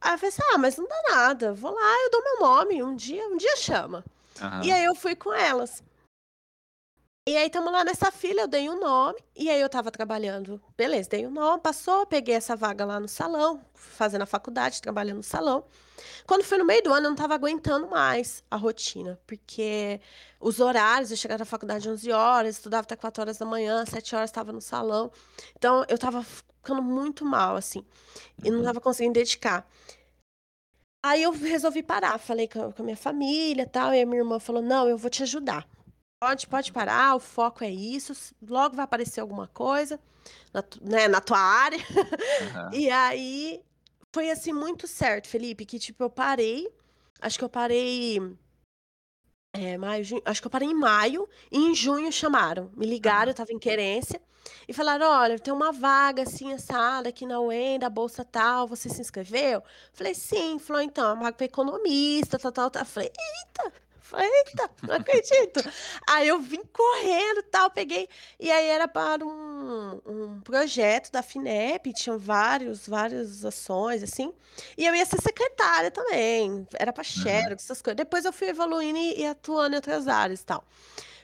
Aí 0.00 0.14
eu 0.14 0.18
falei 0.18 0.30
assim: 0.30 0.42
ah, 0.52 0.58
mas 0.58 0.76
não 0.76 0.88
dá 0.88 1.02
nada, 1.10 1.54
vou 1.54 1.72
lá, 1.72 1.94
eu 2.04 2.10
dou 2.10 2.24
meu 2.24 2.40
nome, 2.40 2.82
um 2.82 2.96
dia, 2.96 3.26
um 3.28 3.36
dia 3.36 3.56
chama. 3.56 4.04
E 4.64 4.72
aí 4.72 4.84
eu 4.84 4.94
fui 4.96 5.14
com 5.14 5.32
elas. 5.32 5.82
E 7.28 7.36
aí 7.36 7.46
estamos 7.46 7.70
lá 7.70 7.84
nessa 7.84 8.10
fila, 8.10 8.40
eu 8.40 8.48
dei 8.48 8.68
um 8.70 8.80
nome, 8.80 9.18
e 9.36 9.50
aí 9.50 9.60
eu 9.60 9.68
tava 9.68 9.90
trabalhando, 9.90 10.60
beleza, 10.76 11.10
dei 11.10 11.26
um 11.26 11.30
nome, 11.30 11.60
passou, 11.60 12.06
peguei 12.06 12.34
essa 12.34 12.56
vaga 12.56 12.84
lá 12.84 12.98
no 12.98 13.06
salão, 13.06 13.60
fazendo 13.74 14.22
a 14.22 14.26
faculdade, 14.26 14.80
trabalhando 14.80 15.18
no 15.18 15.22
salão. 15.22 15.64
Quando 16.26 16.42
foi 16.44 16.56
no 16.56 16.64
meio 16.64 16.82
do 16.82 16.92
ano, 16.92 17.06
eu 17.06 17.10
não 17.10 17.16
tava 17.16 17.34
aguentando 17.34 17.88
mais 17.88 18.42
a 18.50 18.56
rotina, 18.56 19.20
porque 19.26 20.00
os 20.40 20.60
horários, 20.60 21.10
eu 21.10 21.16
chegava 21.16 21.40
na 21.40 21.44
faculdade 21.44 21.88
às 21.88 21.94
11 21.94 22.10
horas, 22.10 22.56
estudava 22.56 22.84
até 22.84 22.96
4 22.96 23.20
horas 23.20 23.36
da 23.36 23.44
manhã, 23.44 23.84
7 23.84 24.16
horas 24.16 24.30
estava 24.30 24.50
no 24.50 24.60
salão. 24.60 25.12
Então, 25.56 25.84
eu 25.88 25.98
tava 25.98 26.22
ficando 26.22 26.82
muito 26.82 27.22
mal, 27.22 27.54
assim, 27.54 27.84
e 28.42 28.50
não 28.50 28.58
uhum. 28.60 28.64
tava 28.64 28.80
conseguindo 28.80 29.14
dedicar. 29.14 29.68
Aí 31.02 31.22
eu 31.22 31.32
resolvi 31.32 31.82
parar, 31.82 32.18
falei 32.18 32.48
com 32.48 32.72
a 32.78 32.82
minha 32.82 32.96
família 32.96 33.62
e 33.62 33.66
tal, 33.66 33.94
e 33.94 34.00
a 34.00 34.06
minha 34.06 34.20
irmã 34.20 34.38
falou: 34.38 34.62
não, 34.62 34.88
eu 34.88 34.98
vou 34.98 35.10
te 35.10 35.22
ajudar. 35.22 35.66
Pode, 36.22 36.46
pode 36.46 36.70
parar, 36.70 37.16
o 37.16 37.18
foco 37.18 37.64
é 37.64 37.70
isso, 37.70 38.12
logo 38.46 38.76
vai 38.76 38.84
aparecer 38.84 39.22
alguma 39.22 39.48
coisa 39.48 39.98
na, 40.52 40.62
né, 40.82 41.08
na 41.08 41.18
tua 41.18 41.38
área. 41.38 41.78
Uhum. 41.78 42.72
e 42.78 42.90
aí 42.90 43.62
foi 44.12 44.30
assim 44.30 44.52
muito 44.52 44.86
certo, 44.86 45.28
Felipe, 45.28 45.64
que 45.64 45.78
tipo, 45.78 46.04
eu 46.04 46.10
parei, 46.10 46.68
acho 47.22 47.38
que 47.38 47.44
eu 47.44 47.48
parei. 47.48 48.18
É, 49.54 49.78
maio, 49.78 50.04
junho, 50.04 50.22
acho 50.26 50.42
que 50.42 50.46
eu 50.46 50.50
parei 50.50 50.68
em 50.68 50.74
maio 50.74 51.26
e 51.50 51.58
em 51.58 51.74
junho 51.74 52.12
chamaram. 52.12 52.70
Me 52.76 52.86
ligaram, 52.86 53.30
eu 53.30 53.34
tava 53.34 53.52
em 53.52 53.58
querência, 53.58 54.20
e 54.68 54.74
falaram: 54.74 55.06
olha, 55.06 55.38
tem 55.38 55.52
uma 55.54 55.72
vaga 55.72 56.22
assim, 56.22 56.52
assada 56.52 57.08
aqui 57.08 57.26
na 57.26 57.40
UEM, 57.40 57.78
da 57.78 57.88
Bolsa 57.88 58.24
Tal, 58.24 58.68
você 58.68 58.90
se 58.90 59.00
inscreveu? 59.00 59.62
Falei, 59.92 60.14
sim, 60.14 60.58
falou, 60.58 60.82
então, 60.82 61.08
é 61.08 61.12
uma 61.14 61.22
vaga 61.24 61.36
para 61.36 61.46
economista, 61.46 62.38
tal, 62.38 62.52
tal, 62.52 62.70
tal. 62.70 62.84
Falei, 62.84 63.10
eita! 63.10 63.72
Falei, 64.10 64.28
eita, 64.28 64.68
não 64.82 64.96
acredito. 64.96 65.60
aí 66.10 66.26
eu 66.26 66.40
vim 66.40 66.62
correndo 66.72 67.44
tal, 67.44 67.70
peguei. 67.70 68.08
E 68.40 68.50
aí 68.50 68.66
era 68.66 68.88
para 68.88 69.24
um, 69.24 70.00
um 70.04 70.40
projeto 70.40 71.12
da 71.12 71.22
FINEP, 71.22 71.92
tinham 71.92 72.18
vários, 72.18 72.88
várias 72.88 73.44
ações, 73.44 74.02
assim. 74.02 74.32
E 74.76 74.84
eu 74.84 74.92
ia 74.92 75.06
ser 75.06 75.22
secretária 75.22 75.92
também. 75.92 76.66
Era 76.74 76.92
para 76.92 77.04
xerox, 77.04 77.48
uhum. 77.50 77.54
essas 77.54 77.80
coisas. 77.80 77.96
Depois 77.96 78.24
eu 78.24 78.32
fui 78.32 78.48
evoluindo 78.48 78.98
e, 78.98 79.20
e 79.20 79.26
atuando 79.26 79.74
em 79.74 79.76
outras 79.76 80.08
áreas 80.08 80.40
e 80.40 80.44
tal. 80.44 80.64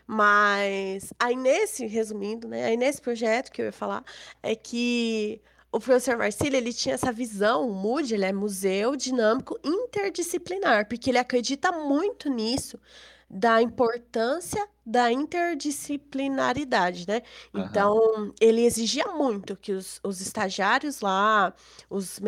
Mas 0.07 1.13
aí 1.19 1.35
nesse, 1.35 1.87
resumindo, 1.87 2.47
né? 2.47 2.67
Aí 2.67 2.77
nesse 2.77 3.03
projeto 3.03 3.51
que 3.51 3.61
eu 3.61 3.67
ia 3.67 3.73
falar, 3.73 4.05
é 4.41 4.55
que 4.55 5.43
o 5.77 5.81
professor 5.81 6.17
Marcílio, 6.17 6.57
ele 6.57 6.73
tinha 6.73 6.95
essa 6.95 7.13
visão, 7.13 7.69
o 7.69 7.75
MUD, 7.75 8.15
ele 8.15 8.25
é 8.25 8.33
museu 8.33 8.97
dinâmico 8.97 9.59
interdisciplinar, 9.63 10.89
porque 10.89 11.11
ele 11.11 11.19
acredita 11.19 11.71
muito 11.71 12.31
nisso, 12.31 12.81
da 13.29 13.61
importância 13.61 14.67
da 14.85 15.13
interdisciplinaridade, 15.13 17.07
né? 17.09 17.23
Uhum. 17.53 17.61
Então, 17.63 18.33
ele 18.41 18.65
exigia 18.65 19.07
muito 19.09 19.57
que 19.57 19.73
os, 19.73 20.01
os 20.03 20.21
estagiários 20.21 21.01
lá, 21.01 21.53
os 21.91 22.21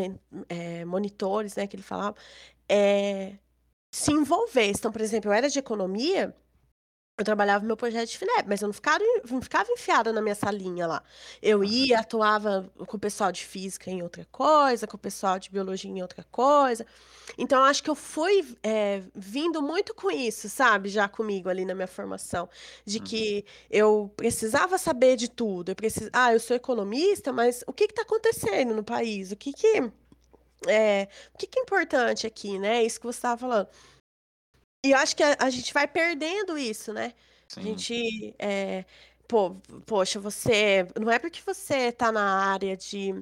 é, 0.49 0.85
monitores, 0.85 1.55
né, 1.57 1.67
que 1.69 1.77
ele 1.77 1.83
falava, 1.85 2.17
é, 2.69 3.39
se 3.91 4.13
envolvessem. 4.13 4.75
Então, 4.79 4.93
por 4.93 5.01
exemplo, 5.01 5.31
eu 5.31 5.35
era 5.35 5.49
de 5.49 5.59
economia, 5.59 6.35
eu 7.19 7.25
trabalhava 7.25 7.67
meu 7.67 7.77
projeto 7.77 8.09
de 8.09 8.17
FINEP, 8.17 8.45
mas 8.49 8.63
eu 8.63 8.69
não 8.69 8.73
ficava, 8.73 9.03
não 9.29 9.43
ficava 9.43 9.69
enfiada 9.73 10.13
na 10.13 10.23
minha 10.23 10.37
salinha 10.37 10.87
lá. 10.87 11.03
Eu 11.43 11.65
ia, 11.65 11.99
atuava 11.99 12.71
com 12.87 12.97
o 12.97 13.01
pessoal 13.01 13.33
de 13.33 13.45
física 13.45 13.91
em 13.91 14.03
outra 14.03 14.25
coisa, 14.31 14.87
com 14.87 14.97
o 14.97 15.01
pessoal 15.01 15.37
de 15.37 15.51
biologia 15.51 15.91
em 15.91 16.01
outra 16.01 16.25
coisa. 16.31 16.87
Então, 17.37 17.65
acho 17.65 17.83
que 17.83 17.91
eu 17.91 17.97
fui 17.97 18.57
é, 18.63 19.03
vindo 19.17 19.61
muito 19.61 19.93
com 19.95 20.09
isso, 20.09 20.49
sabe? 20.49 20.89
Já 20.89 21.09
comigo 21.09 21.49
ali 21.49 21.65
na 21.65 21.75
minha 21.75 21.89
formação. 21.89 22.49
De 22.85 23.01
que 23.01 23.45
uhum. 23.45 23.67
eu 23.69 24.13
precisava 24.17 24.79
saber 24.79 25.17
de 25.17 25.29
tudo. 25.29 25.71
Eu 25.71 25.77
precis... 25.77 26.09
Ah, 26.13 26.33
eu 26.33 26.39
sou 26.39 26.55
economista, 26.55 27.33
mas 27.33 27.65
o 27.67 27.73
que 27.73 27.85
está 27.85 28.03
acontecendo 28.03 28.73
no 28.73 28.85
país? 28.85 29.33
O 29.33 29.37
que, 29.37 29.53
que, 29.53 29.91
é, 30.69 31.09
o 31.35 31.39
que, 31.39 31.49
que 31.49 31.59
é 31.59 31.63
importante 31.63 32.29
aqui, 32.29 32.61
né? 32.61 32.85
Isso 32.85 33.01
que 33.01 33.07
você 33.07 33.19
estava 33.19 33.41
falando. 33.41 33.69
E 34.85 34.93
eu 34.93 34.99
acho 34.99 35.17
que 35.17 35.23
a, 35.23 35.37
a 35.41 35.51
gente 35.51 35.73
vai 35.75 35.87
perdendo 35.87 36.57
isso, 36.57 36.93
né? 36.93 37.15
A 37.57 37.61
gente, 37.61 38.35
é, 38.39 38.85
pô, 39.27 39.57
poxa, 39.87 40.21
você, 40.21 40.87
não 41.01 41.11
é 41.11 41.19
porque 41.19 41.41
você 41.45 41.91
tá 41.91 42.13
na 42.13 42.51
área 42.51 42.77
de 42.77 43.15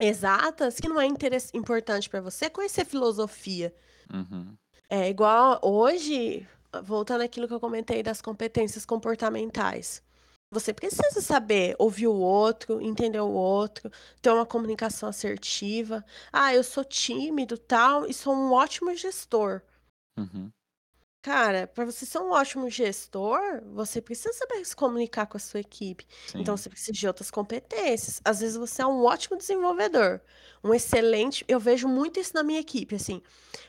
exatas 0.00 0.76
que 0.76 0.88
não 0.88 1.00
é 1.00 1.06
importante 1.54 2.08
para 2.08 2.20
você 2.20 2.48
conhecer 2.48 2.84
filosofia. 2.84 3.74
Uhum. 4.12 4.56
É 4.88 5.08
igual 5.08 5.60
hoje, 5.62 6.46
voltando 6.82 7.22
àquilo 7.22 7.46
que 7.46 7.54
eu 7.54 7.60
comentei 7.60 8.02
das 8.02 8.22
competências 8.22 8.86
comportamentais. 8.86 10.02
Você 10.50 10.72
precisa 10.72 11.20
saber 11.20 11.76
ouvir 11.78 12.06
o 12.06 12.14
outro, 12.14 12.80
entender 12.80 13.20
o 13.20 13.30
outro, 13.30 13.90
ter 14.22 14.30
uma 14.30 14.46
comunicação 14.46 15.10
assertiva. 15.10 16.02
Ah, 16.32 16.54
eu 16.54 16.64
sou 16.64 16.82
tímido, 16.82 17.58
tal, 17.58 18.06
e 18.06 18.14
sou 18.14 18.34
um 18.34 18.52
ótimo 18.52 18.94
gestor. 18.96 19.60
Uhum. 20.18 20.50
Cara, 21.28 21.66
para 21.66 21.84
você 21.84 22.06
ser 22.06 22.20
um 22.20 22.30
ótimo 22.30 22.70
gestor, 22.70 23.38
você 23.74 24.00
precisa 24.00 24.32
saber 24.32 24.64
se 24.64 24.74
comunicar 24.74 25.26
com 25.26 25.36
a 25.36 25.40
sua 25.40 25.60
equipe. 25.60 26.06
Então 26.34 26.56
você 26.56 26.70
precisa 26.70 26.90
de 26.90 27.06
outras 27.06 27.30
competências. 27.30 28.18
Às 28.24 28.40
vezes 28.40 28.56
você 28.56 28.80
é 28.80 28.86
um 28.86 29.04
ótimo 29.04 29.36
desenvolvedor, 29.36 30.22
um 30.64 30.72
excelente. 30.72 31.44
Eu 31.46 31.60
vejo 31.60 31.86
muito 31.86 32.18
isso 32.18 32.32
na 32.34 32.42
minha 32.42 32.58
equipe, 32.58 32.94
assim. 32.94 33.20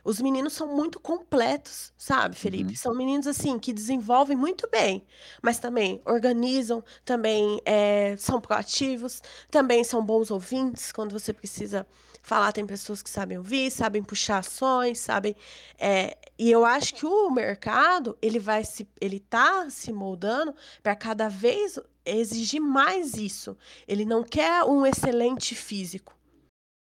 Os 0.06 0.22
meninos 0.22 0.54
são 0.54 0.74
muito 0.74 1.02
completos, 1.02 1.92
sabe, 1.98 2.38
Felipe? 2.38 2.70
Uhum. 2.70 2.78
São 2.78 2.96
meninos 2.96 3.28
assim 3.28 3.60
que 3.60 3.74
desenvolvem 3.74 4.38
muito 4.38 4.66
bem, 4.72 5.06
mas 5.42 5.60
também 5.60 6.02
organizam, 6.06 6.82
também 7.04 7.60
é, 7.66 8.16
são 8.16 8.40
proativos, 8.40 9.22
também 9.52 9.84
são 9.84 10.02
bons 10.02 10.32
ouvintes 10.32 10.94
quando 10.94 11.12
você 11.12 11.34
precisa 11.34 11.86
falar, 12.30 12.52
tem 12.52 12.66
pessoas 12.66 13.02
que 13.02 13.10
sabem 13.10 13.40
ouvir, 13.40 13.72
sabem 13.72 14.04
puxar 14.04 14.38
ações, 14.38 15.00
sabem. 15.00 15.36
É, 15.80 16.16
e 16.38 16.52
eu 16.52 16.64
acho 16.64 16.94
que 16.94 17.06
o 17.06 17.32
mercado 17.32 18.16
ele 18.22 18.38
vai 18.38 18.64
se, 18.64 18.88
ele 19.02 19.20
tá 19.20 19.68
se 19.70 19.92
moldando 19.92 20.54
para 20.84 20.96
cada 20.96 21.28
vez 21.28 21.80
exigir 22.06 22.62
mais 22.62 23.16
isso. 23.16 23.58
Ele 23.88 24.06
não 24.06 24.24
quer 24.24 24.64
um 24.64 24.86
excelente 24.86 25.56
físico. 25.56 26.19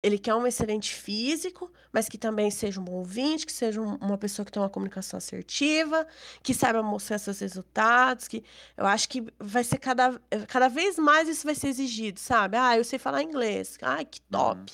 Ele 0.07 0.17
quer 0.17 0.33
um 0.35 0.47
excelente 0.47 0.93
físico, 0.93 1.71
mas 1.91 2.07
que 2.07 2.17
também 2.17 2.49
seja 2.49 2.79
um 2.79 2.83
bom 2.83 2.93
ouvinte, 2.93 3.45
que 3.45 3.51
seja 3.51 3.81
uma 3.81 4.17
pessoa 4.17 4.45
que 4.45 4.51
tenha 4.51 4.63
uma 4.63 4.69
comunicação 4.69 5.17
assertiva, 5.17 6.07
que 6.41 6.53
saiba 6.53 6.81
mostrar 6.81 7.17
seus 7.17 7.39
resultados, 7.39 8.27
que 8.27 8.43
eu 8.75 8.85
acho 8.85 9.09
que 9.09 9.25
vai 9.39 9.63
ser 9.63 9.77
cada, 9.77 10.19
cada 10.47 10.67
vez 10.67 10.97
mais 10.97 11.27
isso 11.27 11.45
vai 11.45 11.55
ser 11.55 11.67
exigido, 11.67 12.19
sabe? 12.19 12.57
Ah, 12.57 12.77
eu 12.77 12.83
sei 12.83 12.97
falar 12.97 13.21
inglês. 13.21 13.77
Ai, 13.81 14.05
que 14.05 14.21
top. 14.21 14.59
Uhum 14.59 14.65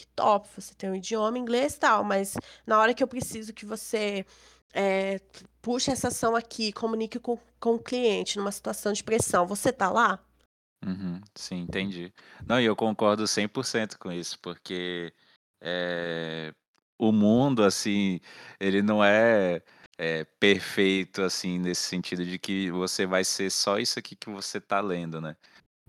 que 0.00 0.06
top, 0.06 0.48
você 0.56 0.74
tem 0.74 0.90
um 0.90 0.94
idioma 0.94 1.38
inglês 1.38 1.74
e 1.74 1.78
tal, 1.78 2.02
mas 2.02 2.34
na 2.66 2.80
hora 2.80 2.94
que 2.94 3.02
eu 3.02 3.08
preciso 3.08 3.52
que 3.52 3.66
você 3.66 4.24
é, 4.72 5.20
puxe 5.60 5.90
essa 5.90 6.08
ação 6.08 6.34
aqui, 6.34 6.72
comunique 6.72 7.18
com, 7.18 7.38
com 7.58 7.74
o 7.74 7.78
cliente 7.78 8.38
numa 8.38 8.50
situação 8.50 8.94
de 8.94 9.04
pressão, 9.04 9.46
você 9.46 9.70
tá 9.70 9.90
lá? 9.90 10.18
Uhum, 10.84 11.20
sim, 11.34 11.58
entendi. 11.60 12.12
Não, 12.46 12.58
e 12.60 12.64
eu 12.64 12.74
concordo 12.74 13.26
100% 13.26 13.98
com 13.98 14.10
isso, 14.10 14.38
porque 14.40 15.12
é, 15.60 16.54
o 16.98 17.12
mundo, 17.12 17.62
assim, 17.62 18.18
ele 18.58 18.80
não 18.80 19.04
é, 19.04 19.62
é, 19.98 20.24
perfeito, 20.38 21.22
assim, 21.22 21.58
nesse 21.58 21.82
sentido 21.82 22.24
de 22.24 22.38
que 22.38 22.70
você 22.70 23.04
vai 23.06 23.24
ser 23.24 23.50
só 23.50 23.78
isso 23.78 23.98
aqui 23.98 24.16
que 24.16 24.30
você 24.30 24.58
tá 24.60 24.80
lendo, 24.80 25.20
né? 25.20 25.36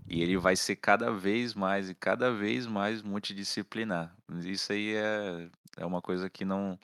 E 0.08 0.22
ele 0.22 0.36
vai 0.38 0.56
ser 0.56 0.76
cada 0.76 1.12
vez 1.12 1.54
mais 1.54 1.90
e 1.90 1.94
cada 1.94 2.32
vez 2.32 2.66
mais 2.66 3.02
multidisciplinar. 3.02 4.16
Isso 4.44 4.72
aí 4.72 4.94
é, 4.96 5.50
é 5.78 5.86
uma 5.86 6.02
coisa 6.02 6.30
que 6.30 6.44
não, 6.44 6.78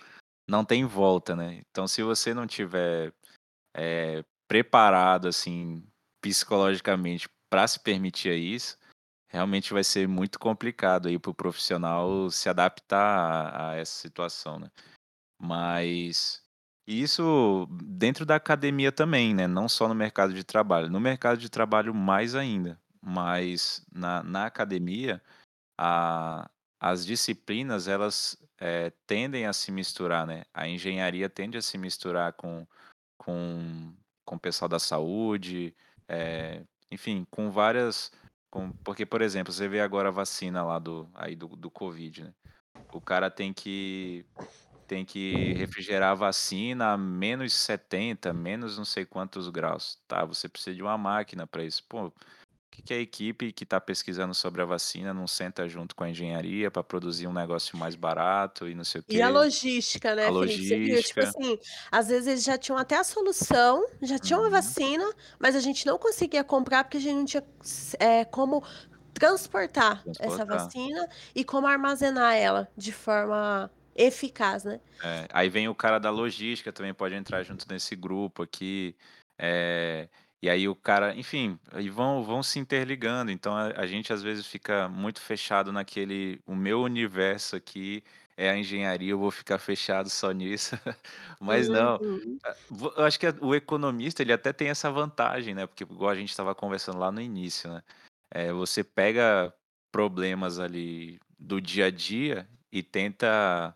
não 0.48 0.64
tem 0.64 0.84
volta, 0.86 1.36
né? 1.36 1.62
Então, 1.70 1.88
se 1.88 2.02
você 2.02 2.34
não 2.34 2.46
tiver 2.46 3.12
é, 3.76 4.24
preparado 4.48 5.28
assim 5.28 5.84
psicologicamente 6.22 7.28
para 7.50 7.66
se 7.66 7.80
permitir 7.80 8.34
isso, 8.34 8.78
realmente 9.28 9.72
vai 9.72 9.84
ser 9.84 10.08
muito 10.08 10.38
complicado 10.38 11.08
aí 11.08 11.18
para 11.18 11.30
o 11.30 11.34
profissional 11.34 12.30
se 12.30 12.48
adaptar 12.48 12.98
a, 12.98 13.70
a 13.70 13.76
essa 13.76 14.00
situação, 14.00 14.58
né? 14.58 14.70
Mas 15.40 16.42
isso 16.86 17.68
dentro 17.70 18.24
da 18.24 18.36
academia 18.36 18.90
também, 18.90 19.34
né? 19.34 19.46
Não 19.46 19.68
só 19.68 19.86
no 19.88 19.94
mercado 19.94 20.32
de 20.32 20.42
trabalho. 20.42 20.88
No 20.90 20.98
mercado 20.98 21.38
de 21.38 21.48
trabalho 21.50 21.94
mais 21.94 22.34
ainda, 22.34 22.80
mas 23.00 23.86
na, 23.92 24.22
na 24.22 24.46
academia 24.46 25.22
a, 25.78 26.50
as 26.80 27.04
disciplinas 27.04 27.88
elas 27.88 28.36
é, 28.58 28.90
tendem 29.06 29.46
a 29.46 29.52
se 29.52 29.70
misturar, 29.70 30.26
né? 30.26 30.44
A 30.52 30.66
engenharia 30.68 31.28
tende 31.28 31.58
a 31.58 31.62
se 31.62 31.78
misturar 31.78 32.32
com, 32.32 32.66
com, 33.18 33.94
com 34.24 34.36
o 34.36 34.40
pessoal 34.40 34.68
da 34.68 34.78
saúde, 34.78 35.76
é, 36.08 36.64
enfim, 36.90 37.26
com 37.30 37.50
várias. 37.50 38.10
Com, 38.50 38.72
porque, 38.84 39.04
por 39.04 39.22
exemplo, 39.22 39.52
você 39.52 39.68
vê 39.68 39.80
agora 39.80 40.08
a 40.08 40.12
vacina 40.12 40.64
lá 40.64 40.78
do, 40.78 41.08
aí 41.14 41.36
do, 41.36 41.48
do 41.48 41.70
Covid, 41.70 42.24
né? 42.24 42.34
O 42.92 43.00
cara 43.00 43.30
tem 43.30 43.52
que 43.52 44.24
tem 44.86 45.04
que 45.04 45.52
refrigerar 45.52 46.12
a 46.12 46.14
vacina 46.14 46.92
a 46.94 46.96
menos 46.98 47.52
70, 47.52 48.32
menos 48.32 48.78
não 48.78 48.86
sei 48.86 49.04
quantos 49.04 49.50
graus, 49.50 49.98
tá? 50.08 50.24
Você 50.24 50.48
precisa 50.48 50.74
de 50.74 50.82
uma 50.82 50.96
máquina 50.96 51.46
para 51.46 51.62
isso. 51.62 51.84
Pô, 51.86 52.10
que, 52.70 52.82
que 52.82 52.94
a 52.94 52.98
equipe 52.98 53.52
que 53.52 53.64
está 53.64 53.80
pesquisando 53.80 54.34
sobre 54.34 54.62
a 54.62 54.64
vacina 54.64 55.12
não 55.14 55.26
senta 55.26 55.68
junto 55.68 55.94
com 55.96 56.04
a 56.04 56.10
engenharia 56.10 56.70
para 56.70 56.82
produzir 56.84 57.26
um 57.26 57.32
negócio 57.32 57.76
mais 57.78 57.94
barato 57.96 58.68
e 58.68 58.74
não 58.74 58.84
sei 58.84 59.00
o 59.00 59.04
E 59.10 59.22
a 59.22 59.28
quê? 59.28 59.30
logística, 59.30 60.14
A 60.20 60.30
né, 60.30 60.30
Felipe? 60.30 60.78
Viu? 60.84 61.02
Tipo 61.02 61.22
logística. 61.22 61.22
assim, 61.22 61.58
às 61.90 62.08
vezes 62.08 62.26
eles 62.26 62.44
já 62.44 62.58
tinham 62.58 62.76
até 62.78 62.96
a 62.96 63.04
solução, 63.04 63.82
já 64.02 64.18
tinham 64.18 64.44
a 64.46 64.50
Uhum. 64.50 64.50
vacina, 64.50 65.04
mas 65.40 65.56
a 65.56 65.60
gente 65.60 65.86
não 65.86 65.98
conseguia 65.98 66.44
comprar 66.44 66.84
porque 66.84 66.98
a 66.98 67.00
gente 67.00 67.16
não 67.16 67.24
tinha 67.24 67.42
é, 67.98 68.24
como 68.26 68.62
transportar 69.14 70.06
essa 70.18 70.44
Transportar. 70.44 70.46
vacina 70.46 71.08
e 71.34 71.44
como 71.44 71.66
armazenar 71.66 72.34
ela 72.36 72.70
de 72.76 72.92
forma 72.92 73.70
eficaz, 73.96 74.64
né? 74.64 74.80
É, 75.02 75.28
aí 75.32 75.48
vem 75.48 75.68
o 75.68 75.74
cara 75.74 75.98
da 76.00 76.10
logística, 76.10 76.72
também 76.72 76.92
pode 76.92 77.14
entrar 77.14 77.42
junto 77.44 77.66
nesse 77.68 77.94
grupo 77.94 78.42
aqui. 78.42 78.96
é, 79.38 80.08
e 80.42 80.48
aí 80.48 80.68
o 80.68 80.74
cara, 80.76 81.14
enfim, 81.16 81.58
aí 81.72 81.88
vão, 81.90 82.22
vão 82.22 82.42
se 82.42 82.58
interligando. 82.58 83.30
Então 83.30 83.56
a, 83.56 83.68
a 83.80 83.86
gente 83.86 84.12
às 84.12 84.22
vezes 84.22 84.46
fica 84.46 84.88
muito 84.88 85.20
fechado 85.20 85.72
naquele. 85.72 86.40
O 86.46 86.54
meu 86.54 86.82
universo 86.82 87.56
aqui 87.56 88.02
é 88.36 88.48
a 88.50 88.56
engenharia, 88.56 89.10
eu 89.10 89.18
vou 89.18 89.30
ficar 89.32 89.58
fechado 89.58 90.08
só 90.10 90.30
nisso. 90.32 90.76
Mas 91.40 91.68
não. 91.68 91.96
Uhum. 92.00 92.38
a- 92.44 92.56
vo- 92.70 92.92
Eu 92.96 93.04
acho 93.04 93.18
que 93.18 93.26
o 93.40 93.54
economista 93.54 94.22
ele 94.22 94.32
até 94.32 94.52
tem 94.52 94.68
essa 94.68 94.90
vantagem, 94.90 95.54
né? 95.54 95.66
Porque 95.66 95.82
igual 95.84 96.10
a 96.10 96.14
gente 96.14 96.30
estava 96.30 96.54
conversando 96.54 96.98
lá 96.98 97.10
no 97.10 97.20
início, 97.20 97.70
né? 97.72 97.82
É, 98.32 98.52
você 98.52 98.84
pega 98.84 99.52
problemas 99.92 100.58
ali 100.58 101.18
do 101.38 101.60
dia 101.60 101.86
a 101.86 101.90
dia 101.90 102.48
e 102.70 102.82
tenta 102.82 103.74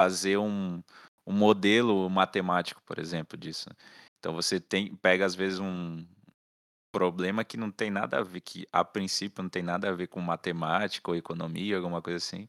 fazer 0.00 0.36
um, 0.38 0.82
um 1.26 1.32
modelo 1.32 2.08
matemático, 2.10 2.82
por 2.84 2.98
exemplo, 2.98 3.36
disso. 3.38 3.68
Então 4.24 4.32
você 4.32 4.58
tem, 4.58 4.96
pega 4.96 5.26
às 5.26 5.34
vezes 5.34 5.58
um 5.58 6.02
problema 6.90 7.44
que 7.44 7.58
não 7.58 7.70
tem 7.70 7.90
nada 7.90 8.20
a 8.20 8.22
ver, 8.22 8.40
que 8.40 8.66
a 8.72 8.82
princípio 8.82 9.42
não 9.42 9.50
tem 9.50 9.62
nada 9.62 9.90
a 9.90 9.92
ver 9.92 10.06
com 10.06 10.18
matemática 10.18 11.10
ou 11.10 11.14
economia, 11.16 11.76
alguma 11.76 12.00
coisa 12.00 12.16
assim. 12.16 12.48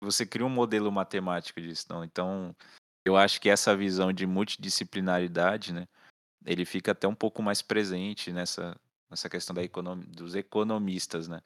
Você 0.00 0.24
cria 0.24 0.46
um 0.46 0.48
modelo 0.48 0.92
matemático 0.92 1.60
disso, 1.60 1.86
não? 1.88 2.04
Então, 2.04 2.54
eu 3.04 3.16
acho 3.16 3.40
que 3.40 3.50
essa 3.50 3.76
visão 3.76 4.12
de 4.12 4.24
multidisciplinaridade, 4.24 5.72
né, 5.72 5.88
ele 6.44 6.64
fica 6.64 6.92
até 6.92 7.08
um 7.08 7.14
pouco 7.14 7.42
mais 7.42 7.60
presente 7.60 8.30
nessa, 8.30 8.76
nessa 9.10 9.28
questão 9.28 9.52
da 9.52 9.64
econom, 9.64 9.98
dos 9.98 10.36
economistas, 10.36 11.26
né? 11.26 11.40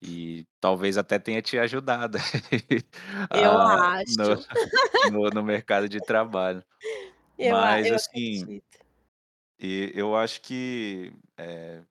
E 0.00 0.46
talvez 0.60 0.96
até 0.96 1.18
tenha 1.18 1.42
te 1.42 1.58
ajudado 1.58 2.16
Eu 3.34 3.58
a, 3.58 4.04
no, 4.16 4.32
acho, 4.32 4.48
no, 5.10 5.30
no 5.30 5.42
mercado 5.42 5.88
de 5.88 6.00
trabalho. 6.00 6.62
eu, 7.36 7.50
Mas, 7.50 7.88
eu 7.88 7.96
assim, 7.96 8.42
acredito. 8.42 8.85
E 9.58 9.92
eu 9.94 10.16
acho 10.16 10.40
que 10.42 11.12
é, 11.38 11.82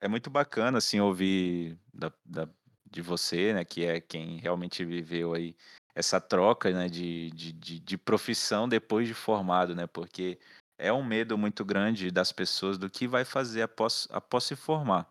é 0.00 0.08
muito 0.08 0.30
bacana, 0.30 0.78
assim, 0.78 1.00
ouvir 1.00 1.78
da, 1.92 2.12
da- 2.24 2.48
de 2.90 3.02
você, 3.02 3.52
né, 3.54 3.64
que 3.64 3.84
é 3.84 4.00
quem 4.00 4.38
realmente 4.38 4.84
viveu 4.84 5.34
aí 5.34 5.56
essa 5.94 6.20
troca, 6.20 6.70
né, 6.72 6.88
de, 6.88 7.30
de, 7.32 7.52
de, 7.52 7.80
de 7.80 7.98
profissão 7.98 8.68
depois 8.68 9.06
de 9.08 9.14
formado, 9.14 9.74
né, 9.74 9.86
porque 9.86 10.38
é 10.78 10.92
um 10.92 11.04
medo 11.04 11.36
muito 11.38 11.64
grande 11.64 12.10
das 12.10 12.32
pessoas 12.32 12.78
do 12.78 12.90
que 12.90 13.06
vai 13.08 13.24
fazer 13.24 13.62
após, 13.62 14.08
após 14.10 14.44
se 14.44 14.56
formar. 14.56 15.08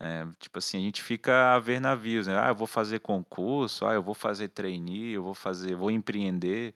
É, 0.00 0.26
tipo 0.38 0.58
assim, 0.58 0.76
a 0.78 0.80
gente 0.80 1.02
fica 1.02 1.54
a 1.54 1.58
ver 1.58 1.80
navios, 1.80 2.26
né? 2.26 2.38
Ah, 2.38 2.48
eu 2.48 2.54
vou 2.54 2.66
fazer 2.66 3.00
concurso, 3.00 3.86
ah, 3.86 3.94
eu 3.94 4.02
vou 4.02 4.14
fazer 4.14 4.48
trainee, 4.48 5.12
eu 5.14 5.22
vou 5.22 5.34
fazer, 5.34 5.74
vou 5.74 5.90
empreender. 5.90 6.74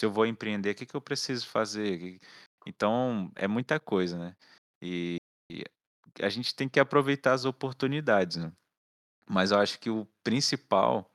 Se 0.00 0.06
eu 0.06 0.10
vou 0.10 0.26
empreender, 0.26 0.70
o 0.70 0.74
que 0.74 0.86
que 0.86 0.94
eu 0.96 1.00
preciso 1.00 1.46
fazer? 1.48 2.18
Então, 2.66 3.30
é 3.36 3.48
muita 3.48 3.80
coisa, 3.80 4.18
né? 4.18 4.36
E, 4.82 5.16
e 5.50 5.64
a 6.20 6.28
gente 6.28 6.54
tem 6.54 6.68
que 6.68 6.80
aproveitar 6.80 7.32
as 7.34 7.44
oportunidades, 7.44 8.38
né? 8.38 8.52
Mas 9.28 9.52
eu 9.52 9.58
acho 9.60 9.78
que 9.80 9.90
o 9.90 10.06
principal 10.24 11.10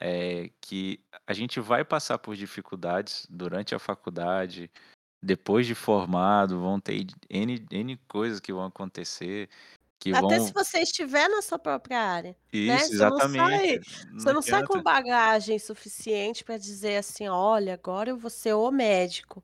é 0.00 0.50
que 0.62 1.04
a 1.26 1.34
gente 1.34 1.60
vai 1.60 1.84
passar 1.84 2.18
por 2.18 2.36
dificuldades 2.36 3.26
durante 3.30 3.74
a 3.74 3.78
faculdade, 3.80 4.70
depois 5.22 5.66
de 5.66 5.74
formado, 5.74 6.60
vão 6.60 6.80
ter 6.80 7.06
N, 7.30 7.66
N 7.70 7.96
coisas 8.08 8.40
que 8.40 8.52
vão 8.52 8.64
acontecer, 8.66 9.50
que 10.00 10.12
Até 10.12 10.40
se 10.40 10.52
vão. 10.52 10.54
você 10.54 10.80
estiver 10.80 11.28
na 11.28 11.40
sua 11.42 11.58
própria 11.58 12.00
área, 12.00 12.36
né, 12.64 12.82
Isso, 12.82 12.92
você 12.92 13.06
não 13.06 13.20
sai 13.20 13.78
exatamente. 13.78 13.80
Não 14.02 14.32
você 14.32 14.32
não 14.32 14.42
sai 14.42 14.62
com 14.64 14.82
bagagem 14.82 15.58
suficiente 15.58 16.44
para 16.44 16.58
dizer 16.58 16.96
assim: 16.98 17.28
"Olha, 17.28 17.74
agora 17.74 18.10
eu 18.10 18.16
vou 18.18 18.30
ser 18.30 18.54
o 18.54 18.70
médico". 18.70 19.42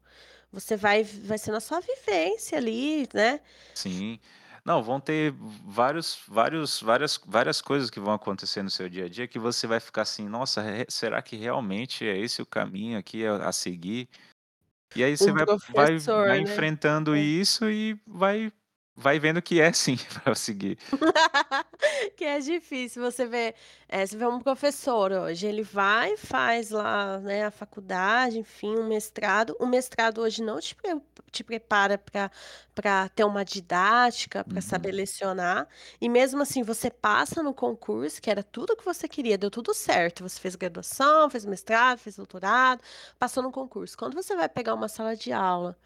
Você 0.56 0.74
vai 0.74 1.04
vai 1.04 1.36
ser 1.38 1.52
na 1.52 1.60
sua 1.60 1.80
vivência 1.80 2.56
ali, 2.56 3.06
né. 3.14 3.40
Sim. 3.74 4.18
Não, 4.64 4.82
vão 4.82 4.98
ter 4.98 5.32
vários 5.64 6.18
vários 6.26 6.80
várias 6.80 7.20
várias 7.26 7.60
coisas 7.60 7.90
que 7.90 8.00
vão 8.00 8.14
acontecer 8.14 8.62
no 8.62 8.70
seu 8.70 8.88
dia 8.88 9.04
a 9.04 9.08
dia 9.08 9.28
que 9.28 9.38
você 9.38 9.66
vai 9.66 9.78
ficar 9.80 10.02
assim: 10.02 10.26
"Nossa, 10.28 10.62
será 10.88 11.20
que 11.22 11.36
realmente 11.36 12.04
é 12.06 12.16
esse 12.18 12.40
o 12.42 12.46
caminho 12.46 12.98
aqui 12.98 13.24
a 13.26 13.52
seguir?". 13.52 14.08
E 14.94 15.04
aí 15.04 15.16
você 15.16 15.30
Um 15.30 15.36
vai 15.74 15.98
vai 16.18 16.38
né. 16.38 16.40
enfrentando 16.40 17.16
É. 17.16 17.16
isso 17.16 17.68
e 17.70 18.00
vai 18.06 18.52
vai 18.96 19.18
vendo 19.18 19.42
que 19.42 19.60
é 19.60 19.72
sim 19.72 19.96
para 20.24 20.34
seguir. 20.34 20.78
Que 22.16 22.24
é 22.24 22.38
difícil, 22.40 23.02
você 23.02 23.26
vê, 23.26 23.54
eh, 23.88 24.06
você 24.06 24.16
vê 24.16 24.26
um 24.26 24.40
professor 24.40 25.12
hoje, 25.12 25.46
ele 25.46 25.62
vai, 25.62 26.16
faz 26.16 26.70
lá, 26.70 27.18
né, 27.20 27.44
a 27.46 27.50
faculdade, 27.50 28.38
enfim, 28.38 28.76
um 28.76 28.86
mestrado. 28.88 29.56
O 29.60 29.66
mestrado 29.66 30.20
hoje 30.20 30.42
não 30.42 30.58
te 30.60 30.74
pre 30.74 31.00
te 31.30 31.44
prepara 31.44 31.98
para 32.74 33.08
ter 33.10 33.24
uma 33.24 33.44
didática, 33.44 34.42
para 34.44 34.60
saber 34.62 34.90
Uhum. 34.90 34.96
lecionar, 34.96 35.68
e 36.00 36.08
mesmo 36.08 36.40
assim 36.42 36.62
você 36.62 36.90
passa 36.90 37.42
no 37.42 37.52
concurso, 37.52 38.22
que 38.22 38.30
era 38.30 38.42
tudo 38.42 38.76
que 38.76 38.84
você 38.84 39.06
queria, 39.08 39.36
deu 39.36 39.50
tudo 39.50 39.74
certo, 39.74 40.22
você 40.26 40.40
fez 40.40 40.56
graduação, 40.56 41.28
fez 41.28 41.44
mestrado, 41.44 41.98
fez 41.98 42.16
doutorado, 42.16 42.80
passou 43.18 43.42
no 43.42 43.52
concurso. 43.52 43.96
Quando 43.98 44.14
você 44.14 44.34
vai 44.34 44.48
pegar 44.48 44.72
uma 44.74 44.88
sala 44.88 45.14
de 45.16 45.30
aula 45.32 45.76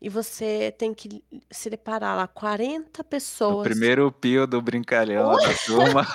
e 0.00 0.08
você 0.08 0.74
tem 0.76 0.92
que 0.92 1.22
se 1.50 1.70
deparar 1.70 2.16
lá 2.16 2.26
40 2.26 3.00
O 3.00 3.04
pessoas 3.04 3.68
primeiro 3.68 4.10
pio 4.10 4.46
do 4.46 4.60
brincalhão 4.60 5.36
da 5.36 5.54
turma. 5.54 6.06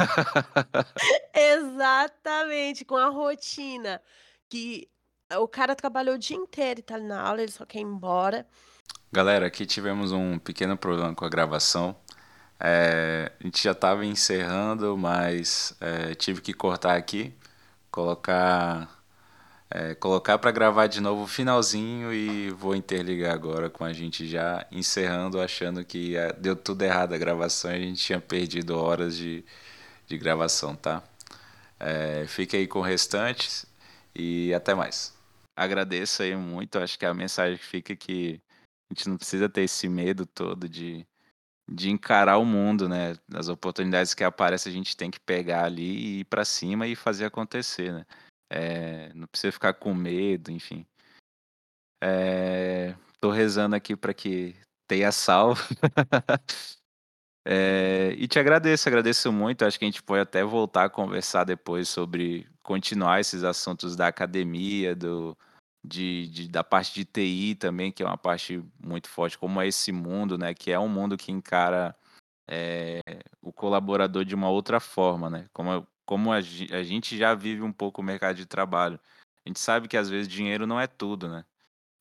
Exatamente, 1.33 2.83
com 2.83 2.97
a 2.97 3.09
rotina 3.09 4.01
que 4.49 4.89
o 5.35 5.47
cara 5.47 5.75
trabalhou 5.75 6.15
o 6.15 6.19
dia 6.19 6.37
inteiro 6.37 6.79
e 6.79 6.83
tá 6.83 6.95
ali 6.95 7.05
na 7.05 7.21
aula, 7.21 7.41
ele 7.41 7.51
só 7.51 7.65
quer 7.65 7.79
ir 7.79 7.83
embora. 7.83 8.45
Galera, 9.11 9.47
aqui 9.47 9.65
tivemos 9.65 10.11
um 10.11 10.37
pequeno 10.37 10.77
problema 10.77 11.13
com 11.15 11.25
a 11.25 11.29
gravação. 11.29 11.95
É, 12.59 13.31
a 13.39 13.43
gente 13.43 13.63
já 13.63 13.71
estava 13.71 14.05
encerrando, 14.05 14.97
mas 14.97 15.75
é, 15.79 16.15
tive 16.15 16.41
que 16.41 16.53
cortar 16.53 16.95
aqui, 16.95 17.33
colocar 17.91 18.96
é, 19.69 19.93
colocar 19.95 20.37
para 20.37 20.51
gravar 20.51 20.87
de 20.87 21.01
novo 21.01 21.23
o 21.23 21.27
finalzinho 21.27 22.13
e 22.13 22.49
vou 22.51 22.75
interligar 22.75 23.33
agora 23.33 23.69
com 23.69 23.83
a 23.83 23.91
gente 23.91 24.25
já 24.27 24.65
encerrando, 24.71 25.41
achando 25.41 25.83
que 25.83 26.15
é, 26.15 26.31
deu 26.33 26.55
tudo 26.55 26.83
errado 26.83 27.13
a 27.13 27.17
gravação 27.17 27.71
e 27.71 27.75
a 27.75 27.79
gente 27.79 28.03
tinha 28.03 28.19
perdido 28.21 28.77
horas 28.77 29.17
de, 29.17 29.43
de 30.07 30.17
gravação, 30.17 30.75
tá? 30.75 31.03
É, 31.79 32.25
fique 32.27 32.55
aí 32.55 32.67
com 32.67 32.79
o 32.79 32.81
restante 32.81 33.67
e 34.15 34.53
até 34.53 34.73
mais. 34.73 35.13
Agradeço 35.55 36.23
aí 36.23 36.35
muito, 36.35 36.79
acho 36.79 36.97
que 36.97 37.05
a 37.05 37.13
mensagem 37.13 37.57
que 37.57 37.65
fica 37.65 37.93
é 37.93 37.95
que 37.95 38.41
a 38.89 38.93
gente 38.93 39.09
não 39.09 39.17
precisa 39.17 39.49
ter 39.49 39.63
esse 39.63 39.89
medo 39.89 40.25
todo 40.25 40.69
de 40.69 41.05
de 41.69 41.89
encarar 41.89 42.37
o 42.37 42.45
mundo, 42.45 42.87
né? 42.87 43.17
As 43.33 43.49
oportunidades 43.49 44.13
que 44.13 44.23
aparecem 44.23 44.71
a 44.71 44.75
gente 44.75 44.95
tem 44.95 45.11
que 45.11 45.19
pegar 45.19 45.65
ali 45.65 45.83
e 45.83 46.19
ir 46.21 46.23
pra 46.25 46.45
cima 46.45 46.87
e 46.87 46.95
fazer 46.95 47.25
acontecer, 47.25 47.91
né? 47.91 48.05
Eh, 48.49 49.11
não 49.13 49.27
precisa 49.27 49.51
ficar 49.51 49.73
com 49.73 49.93
medo, 49.93 50.51
enfim. 50.51 50.85
Eh, 52.01 52.95
tô 53.19 53.31
rezando 53.31 53.75
aqui 53.75 53.95
para 53.95 54.13
que 54.13 54.55
tenha 54.87 55.11
salvo. 55.11 55.61
É, 57.49 58.13
e 58.17 58.27
te 58.27 58.37
agradeço, 58.39 58.89
agradeço 58.89 59.31
muito. 59.31 59.63
Acho 59.63 59.79
que 59.79 59.85
a 59.85 59.87
gente 59.87 60.03
pode 60.03 60.19
até 60.19 60.43
voltar 60.43 60.83
a 60.83 60.89
conversar 60.89 61.45
depois 61.45 61.87
sobre 61.87 62.45
continuar 62.61 63.21
esses 63.21 63.41
assuntos 63.41 63.95
da 63.95 64.07
academia, 64.07 64.93
do, 64.93 65.33
de, 65.81 66.27
de, 66.27 66.49
da 66.49 66.61
parte 66.61 66.93
de 66.93 67.05
TI 67.05 67.55
também, 67.55 67.89
que 67.89 68.03
é 68.03 68.05
uma 68.05 68.17
parte 68.17 68.61
muito 68.77 69.07
forte, 69.07 69.37
como 69.37 69.61
é 69.61 69.67
esse 69.67 69.93
mundo, 69.93 70.37
né? 70.37 70.53
Que 70.53 70.71
é 70.71 70.79
um 70.79 70.89
mundo 70.89 71.15
que 71.15 71.31
encara 71.31 71.95
é, 72.49 72.99
o 73.41 73.53
colaborador 73.53 74.25
de 74.25 74.35
uma 74.35 74.49
outra 74.49 74.81
forma, 74.81 75.29
né? 75.29 75.47
Como, 75.53 75.87
como 76.07 76.31
a, 76.31 76.37
a 76.37 76.83
gente 76.83 77.17
já 77.17 77.35
vive 77.35 77.61
um 77.61 77.73
pouco 77.73 78.01
o 78.01 78.03
mercado 78.03 78.37
de 78.37 78.45
trabalho. 78.45 78.99
A 79.45 79.49
gente 79.49 79.59
sabe 79.59 79.87
que 79.87 79.97
às 79.97 80.09
vezes 80.09 80.27
dinheiro 80.27 80.65
não 80.65 80.79
é 80.79 80.87
tudo, 80.87 81.27
né? 81.27 81.45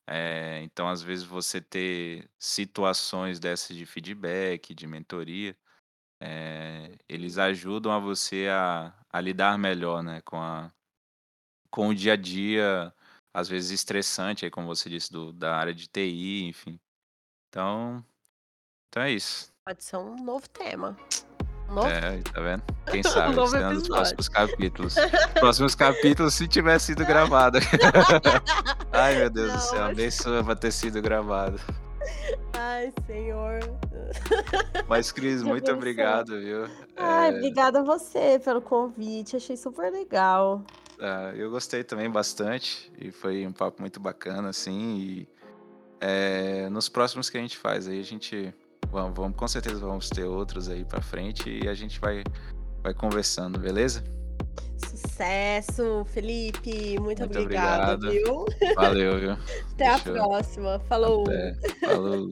É, 0.09 0.61
então, 0.63 0.87
às 0.87 1.01
vezes, 1.01 1.25
você 1.25 1.59
ter 1.59 2.29
situações 2.39 3.39
dessas 3.39 3.75
de 3.75 3.85
feedback, 3.85 4.73
de 4.73 4.87
mentoria, 4.87 5.55
é, 6.21 6.97
eles 7.09 7.37
ajudam 7.37 7.91
a 7.91 7.99
você 7.99 8.47
a, 8.49 8.93
a 9.09 9.19
lidar 9.19 9.57
melhor 9.57 10.01
né, 10.01 10.21
com, 10.21 10.37
a, 10.41 10.71
com 11.69 11.89
o 11.89 11.95
dia 11.95 12.13
a 12.13 12.15
dia, 12.15 12.93
às 13.33 13.49
vezes 13.49 13.71
estressante, 13.71 14.45
aí, 14.45 14.51
como 14.51 14.67
você 14.67 14.89
disse, 14.89 15.11
do, 15.11 15.33
da 15.33 15.57
área 15.57 15.73
de 15.73 15.87
TI, 15.87 16.45
enfim. 16.45 16.79
Então, 17.49 18.03
então 18.87 19.03
é 19.03 19.11
isso. 19.11 19.51
Pode 19.65 19.83
ser 19.83 19.97
um 19.97 20.15
novo 20.15 20.47
tema. 20.47 20.95
Novo... 21.69 21.87
É, 21.87 22.21
tá 22.21 22.41
vendo? 22.41 22.63
Quem 22.89 23.03
sabe, 23.03 23.39
um 23.39 23.47
cena 23.47 23.73
dos 23.73 23.87
próximos 23.87 24.29
capítulos. 24.29 24.95
próximos 25.33 25.75
capítulos, 25.75 26.33
se 26.33 26.47
tiver 26.47 26.79
sido 26.79 27.05
gravado. 27.05 27.59
Ai, 28.91 29.15
meu 29.15 29.29
Deus 29.29 29.49
Não, 29.49 29.55
do 29.55 29.61
céu, 29.61 29.79
mas... 29.81 29.91
abençoa 29.91 30.43
pra 30.43 30.55
ter 30.55 30.71
sido 30.71 31.01
gravado. 31.01 31.59
Ai, 32.53 32.91
Senhor. 33.05 33.59
Mas, 34.87 35.11
Cris, 35.11 35.43
muito 35.43 35.71
obrigado, 35.71 36.39
viu? 36.39 36.67
Ai, 36.95 37.29
é... 37.29 37.37
obrigada 37.37 37.79
a 37.79 37.83
você 37.83 38.39
pelo 38.39 38.61
convite, 38.61 39.35
achei 39.35 39.57
super 39.57 39.91
legal. 39.91 40.63
Ah, 40.99 41.31
eu 41.35 41.51
gostei 41.51 41.83
também 41.83 42.09
bastante 42.09 42.91
e 42.97 43.11
foi 43.11 43.45
um 43.45 43.51
papo 43.51 43.81
muito 43.81 43.99
bacana, 43.99 44.49
assim. 44.49 44.97
E 44.97 45.29
é, 45.99 46.69
nos 46.69 46.89
próximos 46.89 47.29
que 47.29 47.37
a 47.37 47.41
gente 47.41 47.57
faz, 47.57 47.87
aí 47.87 47.99
a 47.99 48.03
gente 48.03 48.53
Vamos, 48.89 49.13
vamos, 49.15 49.37
com 49.37 49.47
certeza 49.47 49.79
vamos 49.79 50.09
ter 50.09 50.23
outros 50.23 50.69
aí 50.69 50.85
para 50.85 51.01
frente 51.01 51.59
e 51.63 51.67
a 51.67 51.73
gente 51.73 51.99
vai, 51.99 52.23
vai 52.81 52.93
conversando, 52.93 53.59
beleza? 53.59 54.03
Sucesso, 54.77 56.05
Felipe. 56.05 56.99
Muito, 56.99 57.19
muito 57.19 57.39
obrigada, 57.39 57.93
obrigado. 57.93 58.11
viu? 58.11 58.75
Valeu, 58.75 59.19
viu? 59.19 59.31
Até 59.73 59.87
a 59.87 59.99
próxima. 59.99 60.79
Falou. 60.87 61.23
Até. 61.23 61.55
Falou. 61.85 62.31